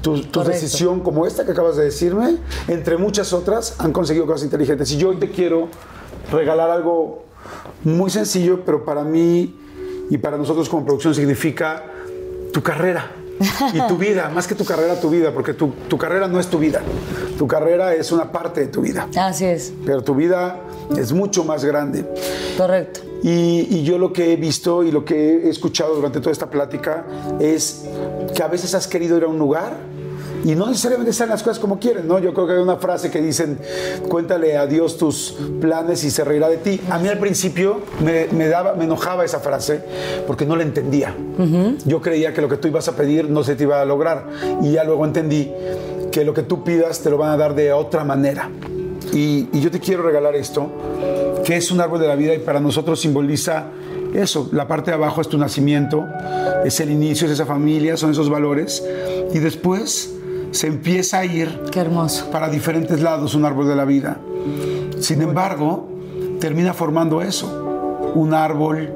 Tu, 0.00 0.22
tu 0.22 0.42
decisión 0.42 1.00
como 1.00 1.26
esta 1.26 1.44
que 1.44 1.52
acabas 1.52 1.76
de 1.76 1.84
decirme, 1.84 2.38
entre 2.66 2.96
muchas 2.96 3.32
otras, 3.34 3.74
han 3.78 3.92
conseguido 3.92 4.26
cosas 4.26 4.44
inteligentes. 4.44 4.90
Y 4.92 4.96
yo 4.96 5.10
hoy 5.10 5.16
te 5.16 5.30
quiero 5.30 5.68
regalar 6.32 6.70
algo 6.70 7.24
muy 7.84 8.10
sencillo, 8.10 8.64
pero 8.64 8.84
para 8.84 9.04
mí 9.04 9.54
y 10.10 10.16
para 10.18 10.38
nosotros 10.38 10.68
como 10.68 10.86
producción 10.86 11.14
significa 11.14 11.84
tu 12.52 12.62
carrera. 12.62 13.10
Y 13.72 13.80
tu 13.86 13.96
vida, 13.96 14.30
más 14.34 14.48
que 14.48 14.56
tu 14.56 14.64
carrera, 14.64 15.00
tu 15.00 15.10
vida, 15.10 15.32
porque 15.32 15.54
tu, 15.54 15.68
tu 15.88 15.96
carrera 15.96 16.26
no 16.26 16.40
es 16.40 16.48
tu 16.48 16.58
vida. 16.58 16.82
Tu 17.38 17.46
carrera 17.46 17.94
es 17.94 18.10
una 18.10 18.32
parte 18.32 18.62
de 18.62 18.66
tu 18.66 18.80
vida. 18.80 19.08
Así 19.16 19.44
es. 19.44 19.72
Pero 19.86 20.02
tu 20.02 20.14
vida 20.14 20.60
es 20.96 21.12
mucho 21.12 21.44
más 21.44 21.64
grande. 21.64 22.04
Correcto. 22.56 23.00
Y, 23.22 23.66
y 23.70 23.84
yo 23.84 23.98
lo 23.98 24.12
que 24.12 24.32
he 24.32 24.36
visto 24.36 24.82
y 24.82 24.90
lo 24.90 25.04
que 25.04 25.46
he 25.46 25.48
escuchado 25.48 25.94
durante 25.94 26.18
toda 26.18 26.32
esta 26.32 26.50
plática 26.50 27.04
es 27.38 27.84
que 28.34 28.42
a 28.42 28.48
veces 28.48 28.74
has 28.74 28.88
querido 28.88 29.16
ir 29.16 29.24
a 29.24 29.28
un 29.28 29.38
lugar 29.38 29.76
y 30.48 30.54
no 30.54 30.66
necesariamente 30.66 31.12
salen 31.12 31.32
las 31.32 31.42
cosas 31.42 31.58
como 31.58 31.78
quieren, 31.78 32.08
¿no? 32.08 32.18
Yo 32.18 32.32
creo 32.32 32.46
que 32.46 32.54
hay 32.54 32.58
una 32.58 32.76
frase 32.76 33.10
que 33.10 33.20
dicen, 33.20 33.58
cuéntale 34.08 34.56
a 34.56 34.66
Dios 34.66 34.96
tus 34.96 35.36
planes 35.60 36.02
y 36.04 36.10
se 36.10 36.24
reirá 36.24 36.48
de 36.48 36.56
ti. 36.56 36.80
A 36.88 36.98
mí 36.98 37.06
al 37.06 37.18
principio 37.18 37.82
me, 38.02 38.28
me 38.28 38.48
daba, 38.48 38.72
me 38.72 38.84
enojaba 38.84 39.26
esa 39.26 39.40
frase 39.40 39.82
porque 40.26 40.46
no 40.46 40.56
la 40.56 40.62
entendía. 40.62 41.14
Yo 41.84 42.00
creía 42.00 42.32
que 42.32 42.40
lo 42.40 42.48
que 42.48 42.56
tú 42.56 42.66
ibas 42.66 42.88
a 42.88 42.96
pedir 42.96 43.28
no 43.28 43.44
se 43.44 43.56
te 43.56 43.64
iba 43.64 43.82
a 43.82 43.84
lograr 43.84 44.24
y 44.62 44.72
ya 44.72 44.84
luego 44.84 45.04
entendí 45.04 45.52
que 46.10 46.24
lo 46.24 46.32
que 46.32 46.44
tú 46.44 46.64
pidas 46.64 47.00
te 47.00 47.10
lo 47.10 47.18
van 47.18 47.32
a 47.32 47.36
dar 47.36 47.54
de 47.54 47.74
otra 47.74 48.02
manera. 48.04 48.48
Y, 49.12 49.50
y 49.52 49.60
yo 49.60 49.70
te 49.70 49.80
quiero 49.80 50.02
regalar 50.02 50.34
esto, 50.34 50.70
que 51.44 51.56
es 51.56 51.70
un 51.70 51.82
árbol 51.82 52.00
de 52.00 52.06
la 52.06 52.16
vida 52.16 52.32
y 52.32 52.38
para 52.38 52.58
nosotros 52.58 52.98
simboliza 52.98 53.66
eso. 54.14 54.48
La 54.52 54.66
parte 54.66 54.92
de 54.92 54.94
abajo 54.94 55.20
es 55.20 55.28
tu 55.28 55.36
nacimiento, 55.36 56.06
es 56.64 56.80
el 56.80 56.90
inicio, 56.90 57.26
es 57.26 57.34
esa 57.34 57.44
familia, 57.44 57.98
son 57.98 58.12
esos 58.12 58.30
valores. 58.30 58.82
Y 59.34 59.40
después 59.40 60.14
se 60.50 60.66
empieza 60.66 61.18
a 61.18 61.24
ir 61.24 61.62
Qué 61.70 61.80
hermoso. 61.80 62.30
para 62.30 62.48
diferentes 62.48 63.00
lados 63.00 63.34
un 63.34 63.44
árbol 63.44 63.68
de 63.68 63.76
la 63.76 63.84
vida. 63.84 64.18
Sin 65.00 65.22
embargo, 65.22 65.88
termina 66.40 66.74
formando 66.74 67.22
eso, 67.22 68.12
un 68.14 68.34
árbol, 68.34 68.92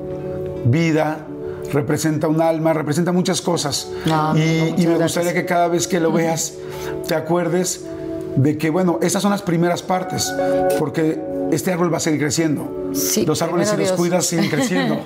vida, 0.64 1.26
representa 1.72 2.28
un 2.28 2.40
alma, 2.40 2.72
representa 2.72 3.12
muchas 3.12 3.40
cosas. 3.40 3.90
No, 4.06 4.36
y, 4.36 4.40
me 4.40 4.72
gracias. 4.74 5.02
gustaría 5.02 5.32
que 5.34 5.44
cada 5.44 5.68
vez 5.68 5.86
que 5.86 6.00
lo 6.00 6.12
veas 6.12 6.54
te 7.06 7.14
acuerdes 7.14 7.84
de 8.36 8.56
que, 8.56 8.70
bueno, 8.70 8.98
esas 9.02 9.22
son 9.22 9.30
las 9.30 9.42
primeras 9.42 9.82
partes, 9.82 10.32
porque 10.78 11.31
este 11.52 11.72
árbol 11.72 11.92
va 11.92 11.98
a 11.98 12.00
seguir 12.00 12.20
creciendo. 12.20 12.90
Sí, 12.94 13.24
los 13.24 13.40
árboles, 13.42 13.68
si 13.68 13.76
los 13.76 13.86
Dios. 13.86 13.96
cuidas, 13.98 14.26
siguen 14.26 14.48
creciendo. 14.50 14.98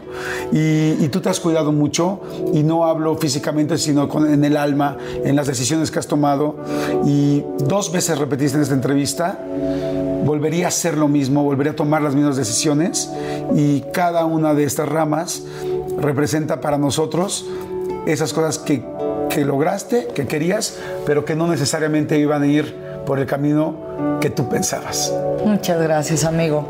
y, 0.53 0.97
y 1.05 1.09
tú 1.11 1.21
te 1.21 1.29
has 1.29 1.39
cuidado 1.41 1.73
mucho, 1.73 2.21
y 2.53 2.63
no 2.63 2.85
hablo 2.87 3.17
físicamente, 3.17 3.79
sino 3.79 4.09
con- 4.09 4.33
en 4.33 4.45
el 4.45 4.57
alma, 4.57 4.97
en 5.25 5.37
las 5.37 5.47
decisiones 5.47 5.91
que 5.91 5.99
has 5.99 6.07
tomado. 6.07 6.57
Y 7.05 7.45
dos 7.59 7.93
veces 7.93 8.19
repetiste 8.19 8.57
en 8.57 8.63
esta 8.63 8.75
entrevista, 8.75 9.39
volvería 10.25 10.65
a 10.67 10.69
hacer 10.69 10.97
lo 10.97 11.07
mismo, 11.09 11.45
volvería 11.45 11.73
a 11.73 11.77
tomar 11.77 12.03
las 12.03 12.15
mismas 12.15 12.37
decisiones, 12.37 13.09
y 13.55 13.83
cada 13.93 14.25
una 14.25 14.55
de 14.55 14.65
estas 14.65 14.89
ramas 14.89 15.43
representa 15.99 16.61
para 16.61 16.79
nosotros 16.79 17.47
esas 18.07 18.33
cosas 18.33 18.59
que, 18.59 18.85
que 19.31 19.45
lograste, 19.45 20.09
que 20.15 20.27
querías, 20.27 20.77
pero 21.07 21.25
que 21.25 21.35
no 21.37 21.47
necesariamente 21.47 22.19
iban 22.19 22.43
a 22.43 22.47
ir 22.47 22.86
por 23.07 23.19
el 23.19 23.27
camino 23.27 24.19
que 24.21 24.29
tú 24.29 24.47
pensabas. 24.49 25.13
Muchas 25.45 25.81
gracias, 25.81 26.25
amigo. 26.25 26.67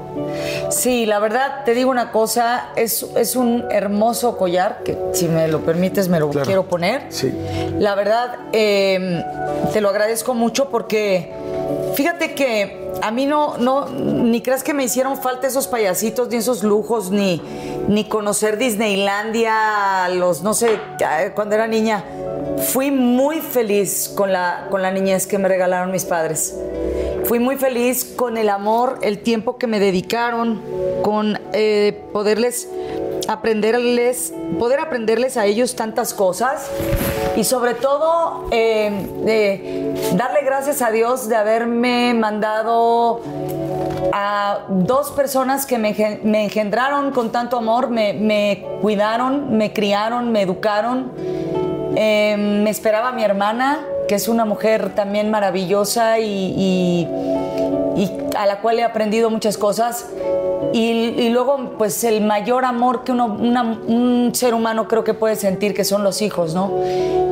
Sí, 0.71 1.07
la 1.07 1.19
verdad, 1.19 1.65
te 1.65 1.75
digo 1.75 1.91
una 1.91 2.13
cosa, 2.13 2.69
es, 2.77 3.05
es 3.17 3.35
un 3.37 3.65
hermoso 3.71 4.37
collar, 4.37 4.83
que 4.85 4.97
si 5.13 5.27
me 5.29 5.49
lo 5.49 5.61
permites 5.63 6.09
me 6.09 6.21
lo 6.21 6.29
Claro. 6.31 6.47
quiero 6.47 6.65
poner. 6.69 7.07
Sí. 7.09 7.33
La 7.79 7.95
verdad, 7.95 8.35
eh, 8.53 9.25
te 9.73 9.81
lo 9.81 9.89
agradezco 9.89 10.35
mucho 10.35 10.69
porque 10.69 11.33
fíjate 11.95 12.35
que 12.35 12.87
a 13.03 13.11
mí 13.11 13.27
no, 13.27 13.57
no, 13.59 13.89
ni 13.89 14.41
creas 14.43 14.63
que 14.63 14.75
me 14.75 14.85
hicieron 14.85 15.17
falta 15.17 15.47
esos 15.47 15.67
payasitos, 15.69 16.29
ni 16.29 16.37
esos 16.37 16.63
lujos, 16.63 17.11
ni, 17.11 17.41
ni 17.89 18.05
conocer 18.05 18.57
Disneylandia, 18.59 20.09
los, 20.11 20.43
no 20.43 20.55
sé, 20.55 20.79
cuando 21.35 21.55
era 21.55 21.67
niña. 21.67 22.05
Fui 22.59 22.91
muy 22.91 23.41
feliz 23.41 24.12
con 24.15 24.33
la, 24.33 24.66
con 24.70 24.83
la 24.83 24.91
niñez 24.91 25.27
que 25.27 25.39
me 25.39 25.49
regalaron 25.49 25.91
mis 25.91 26.05
padres. 26.05 26.57
Fui 27.24 27.39
muy 27.39 27.57
feliz 27.57 28.05
con 28.05 28.37
el 28.37 28.49
amor, 28.49 28.99
el 29.03 29.19
tiempo 29.19 29.57
que 29.57 29.66
me 29.66 29.81
dedicaron, 29.81 30.62
con 31.03 31.39
eh, 31.53 32.05
poderles 32.12 32.69
aprenderles, 33.28 34.33
poder 34.59 34.81
aprenderles 34.81 35.37
a 35.37 35.47
ellos 35.47 35.74
tantas 35.74 36.15
cosas 36.15 36.70
y 37.37 37.45
sobre 37.45 37.74
todo 37.74 38.47
eh, 38.53 38.91
de 39.24 40.15
darle 40.16 40.43
gracias 40.45 40.83
a 40.83 40.91
Dios 40.91 41.28
de 41.28 41.37
haberme 41.37 42.15
mandado 42.15 43.20
a 44.12 44.66
dos 44.69 45.11
personas 45.11 45.66
que 45.66 45.78
me, 45.78 46.20
me 46.23 46.45
engendraron 46.45 47.11
con 47.11 47.33
tanto 47.33 47.59
amor, 47.59 47.91
me, 47.91 48.12
me 48.12 48.65
cuidaron, 48.81 49.57
me 49.57 49.73
criaron, 49.73 50.31
me 50.31 50.43
educaron. 50.43 51.65
Eh, 51.97 52.36
me 52.36 52.68
esperaba 52.70 53.10
mi 53.12 53.24
hermana, 53.24 53.81
que 54.06 54.14
es 54.14 54.28
una 54.28 54.44
mujer 54.44 54.94
también 54.94 55.31
maravillosa 55.31 56.18
y, 56.18 57.09
a 58.36 58.44
la 58.47 58.60
cual 58.60 58.78
he 58.78 58.85
aprendido 58.85 59.31
muchas 59.31 59.56
cosas. 59.56 60.06
Y, 60.73 60.81
y 60.90 61.31
luego, 61.31 61.73
pues 61.78 62.05
el 62.05 62.20
mayor 62.23 62.64
amor 62.66 63.02
que 63.05 63.12
uno, 63.12 63.27
una- 63.27 63.62
un 63.62 64.31
ser 64.35 64.52
humano 64.52 64.89
creo 64.89 65.05
que 65.05 65.14
puede 65.14 65.36
sentir, 65.36 65.73
que 65.74 65.85
son 65.85 66.05
los 66.05 66.20
hijos, 66.23 66.55
¿no? 66.55 66.70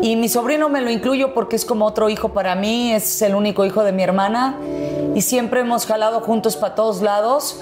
Y 0.02 0.16
mi 0.16 0.28
sobrino 0.28 0.68
me 0.68 0.80
lo 0.80 0.90
incluyo 0.90 1.34
porque 1.34 1.56
es 1.56 1.64
como 1.64 1.84
otro 1.86 2.08
hijo 2.08 2.30
para 2.30 2.54
mí, 2.54 2.92
es 2.92 3.20
el 3.22 3.34
único 3.34 3.64
hijo 3.64 3.82
de 3.84 3.92
mi 3.92 4.02
hermana 4.02 4.56
y 5.14 5.20
siempre 5.22 5.60
hemos 5.60 5.86
jalado 5.86 6.20
juntos 6.20 6.56
para 6.56 6.74
todos 6.74 7.00
lados. 7.02 7.60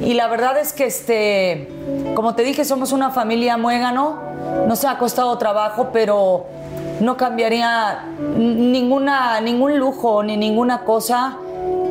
Y 0.00 0.14
la 0.14 0.28
verdad 0.28 0.58
es 0.58 0.72
que, 0.72 0.86
este, 0.86 1.68
como 2.14 2.34
te 2.34 2.42
dije, 2.42 2.64
somos 2.64 2.92
una 2.92 3.10
familia 3.10 3.56
muégano, 3.56 4.18
nos 4.66 4.84
ha 4.84 4.98
costado 4.98 5.36
trabajo, 5.38 5.90
pero 5.92 6.46
no 7.00 7.16
cambiaría 7.16 8.04
ninguna, 8.36 9.40
ningún 9.40 9.78
lujo 9.78 10.22
ni 10.22 10.36
ninguna 10.36 10.84
cosa 10.84 11.38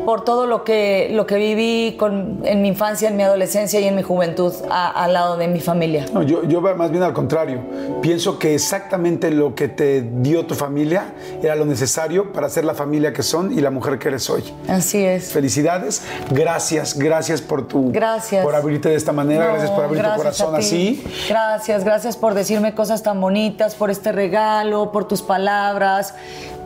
por 0.07 0.23
todo 0.23 0.47
lo 0.47 0.63
que, 0.63 1.09
lo 1.11 1.27
que 1.27 1.35
viví 1.35 1.97
con- 1.99 2.39
en 2.45 2.61
mi 2.61 2.69
infancia, 2.69 3.09
en 3.09 3.17
mi 3.17 3.23
adolescencia 3.23 3.77
y 3.81 3.83
en 3.89 3.95
mi 3.97 4.03
juventud 4.03 4.53
a- 4.69 5.03
al 5.03 5.11
lado 5.11 5.35
de 5.35 5.49
mi 5.49 5.59
familia. 5.59 6.05
No, 6.13 6.23
yo, 6.23 6.45
yo 6.45 6.61
más 6.61 6.91
bien 6.91 7.03
al 7.03 7.11
contrario. 7.11 7.59
Pienso 8.01 8.39
que 8.39 8.55
exactamente 8.55 9.31
lo 9.31 9.53
que 9.53 9.67
te 9.67 10.01
dio 10.01 10.45
tu 10.45 10.55
familia 10.55 11.13
era 11.43 11.55
lo 11.55 11.65
necesario 11.65 12.31
para 12.31 12.47
ser 12.47 12.63
la 12.63 12.73
familia 12.73 13.11
que 13.11 13.21
son 13.21 13.51
y 13.51 13.59
la 13.59 13.69
mujer 13.69 13.99
que 13.99 14.07
eres 14.07 14.29
hoy. 14.29 14.45
Así 14.69 15.03
es. 15.03 15.33
Felicidades, 15.33 16.01
gracias, 16.31 16.97
gracias 16.97 17.41
por 17.41 17.67
tu 17.67 17.91
Gracias. 17.91 18.45
por 18.45 18.55
abrirte 18.55 18.87
de 18.87 18.95
esta 18.95 19.11
manera, 19.11 19.43
No, 19.47 19.49
gracias 19.51 19.71
por 19.71 19.83
abrir 19.83 19.99
tu 20.01 20.07
gracias 20.07 20.21
corazón 20.37 20.55
así. 20.55 21.03
Gracias, 21.27 21.83
gracias 21.83 22.15
por 22.15 22.33
decirme 22.33 22.73
cosas 22.73 23.03
tan 23.03 23.19
bonitas, 23.19 23.75
por 23.75 23.91
este 23.91 24.13
regalo, 24.13 24.93
por 24.93 25.05
tus 25.05 25.21
palabras, 25.21 26.13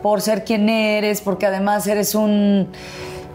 por 0.00 0.20
ser 0.20 0.44
quien 0.44 0.68
eres, 0.68 1.20
porque 1.20 1.46
además 1.46 1.88
eres 1.88 2.14
un 2.14 2.68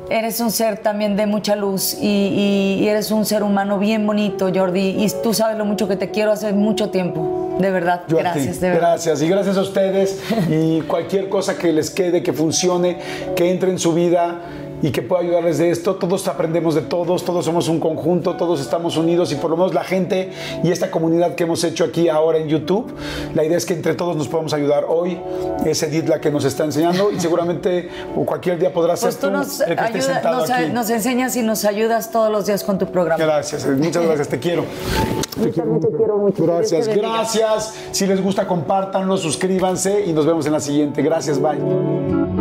eres 0.09 0.39
un 0.39 0.51
ser 0.51 0.77
también 0.79 1.15
de 1.15 1.25
mucha 1.25 1.55
luz 1.55 1.97
y, 1.99 2.77
y- 2.81 2.88
eres 2.88 3.11
un 3.11 3.25
ser 3.25 3.43
humano 3.43 3.77
bien 3.79 4.05
bonito, 4.07 4.49
Jordi, 4.53 4.95
y 5.03 5.07
tú 5.23 5.34
sabes 5.34 5.57
lo 5.57 5.65
mucho 5.65 5.88
que 5.88 5.95
te 5.95 6.09
quiero 6.11 6.31
hace 6.31 6.53
mucho 6.53 6.89
tiempo, 6.89 7.57
de 7.59 7.71
verdad. 7.71 8.03
Yo 8.07 8.17
gracias, 8.17 8.59
de 8.59 8.69
verdad. 8.69 8.89
Gracias 8.91 9.21
y 9.21 9.27
gracias 9.27 9.57
a 9.57 9.61
ustedes 9.61 10.21
y 10.49 10.81
cualquier 10.88 11.29
cosa 11.29 11.57
que 11.57 11.71
les 11.73 11.89
quede, 11.89 12.23
que 12.23 12.34
funcione, 12.34 12.97
que 13.35 13.49
entre 13.51 13.71
en 13.71 13.79
su 13.79 13.93
vida 13.93 14.41
y 14.81 14.91
que 14.91 15.01
pueda 15.01 15.21
ayudarles 15.21 15.57
de 15.57 15.69
esto. 15.71 15.95
Todos 15.95 16.27
aprendemos 16.27 16.75
de 16.75 16.81
todos, 16.81 17.23
todos 17.23 17.45
somos 17.45 17.67
un 17.67 17.79
conjunto, 17.79 18.35
todos 18.35 18.61
estamos 18.61 18.97
unidos 18.97 19.31
y 19.31 19.35
por 19.35 19.49
lo 19.49 19.57
menos 19.57 19.73
la 19.73 19.83
gente 19.83 20.31
y 20.63 20.71
esta 20.71 20.91
comunidad 20.91 21.35
que 21.35 21.43
hemos 21.43 21.63
hecho 21.63 21.83
aquí 21.85 22.09
ahora 22.09 22.37
en 22.37 22.47
YouTube, 22.47 22.93
la 23.33 23.43
idea 23.43 23.57
es 23.57 23.65
que 23.65 23.73
entre 23.73 23.93
todos 23.95 24.15
nos 24.15 24.27
podamos 24.27 24.53
ayudar. 24.53 24.85
Hoy 24.87 25.19
es 25.65 25.81
Edith 25.83 26.07
la 26.07 26.21
que 26.21 26.29
nos 26.31 26.45
está 26.45 26.63
enseñando 26.65 27.11
y 27.11 27.19
seguramente 27.19 27.89
o 28.15 28.25
cualquier 28.25 28.59
día 28.59 28.71
podrá 28.73 28.95
ser 28.95 29.07
Pues 29.09 29.17
tú 29.19 29.29
nos, 29.31 29.59
el 29.61 29.67
que 29.67 29.73
esté 29.73 29.83
ayuda- 29.99 30.13
sentado 30.13 30.39
nos, 30.41 30.49
aquí. 30.51 30.71
nos 30.71 30.89
enseñas 30.89 31.35
y 31.35 31.41
nos 31.43 31.65
ayudas 31.65 32.11
todos 32.11 32.31
los 32.31 32.45
días 32.45 32.63
con 32.63 32.77
tu 32.77 32.85
programa. 32.87 33.23
Gracias, 33.23 33.65
muchas 33.67 34.03
gracias, 34.05 34.27
te 34.27 34.39
quiero. 34.39 34.63
Te 35.41 35.51
quiero 35.51 36.17
mucho. 36.17 36.43
Gracias, 36.45 36.87
gracias. 36.87 37.73
Si 37.91 38.07
les 38.07 38.21
gusta, 38.23 38.47
compártanlo, 38.47 39.17
suscríbanse 39.17 40.03
y 40.05 40.13
nos 40.13 40.25
vemos 40.25 40.45
en 40.47 40.53
la 40.53 40.59
siguiente. 40.59 41.01
Gracias, 41.01 41.39
bye. 41.39 42.16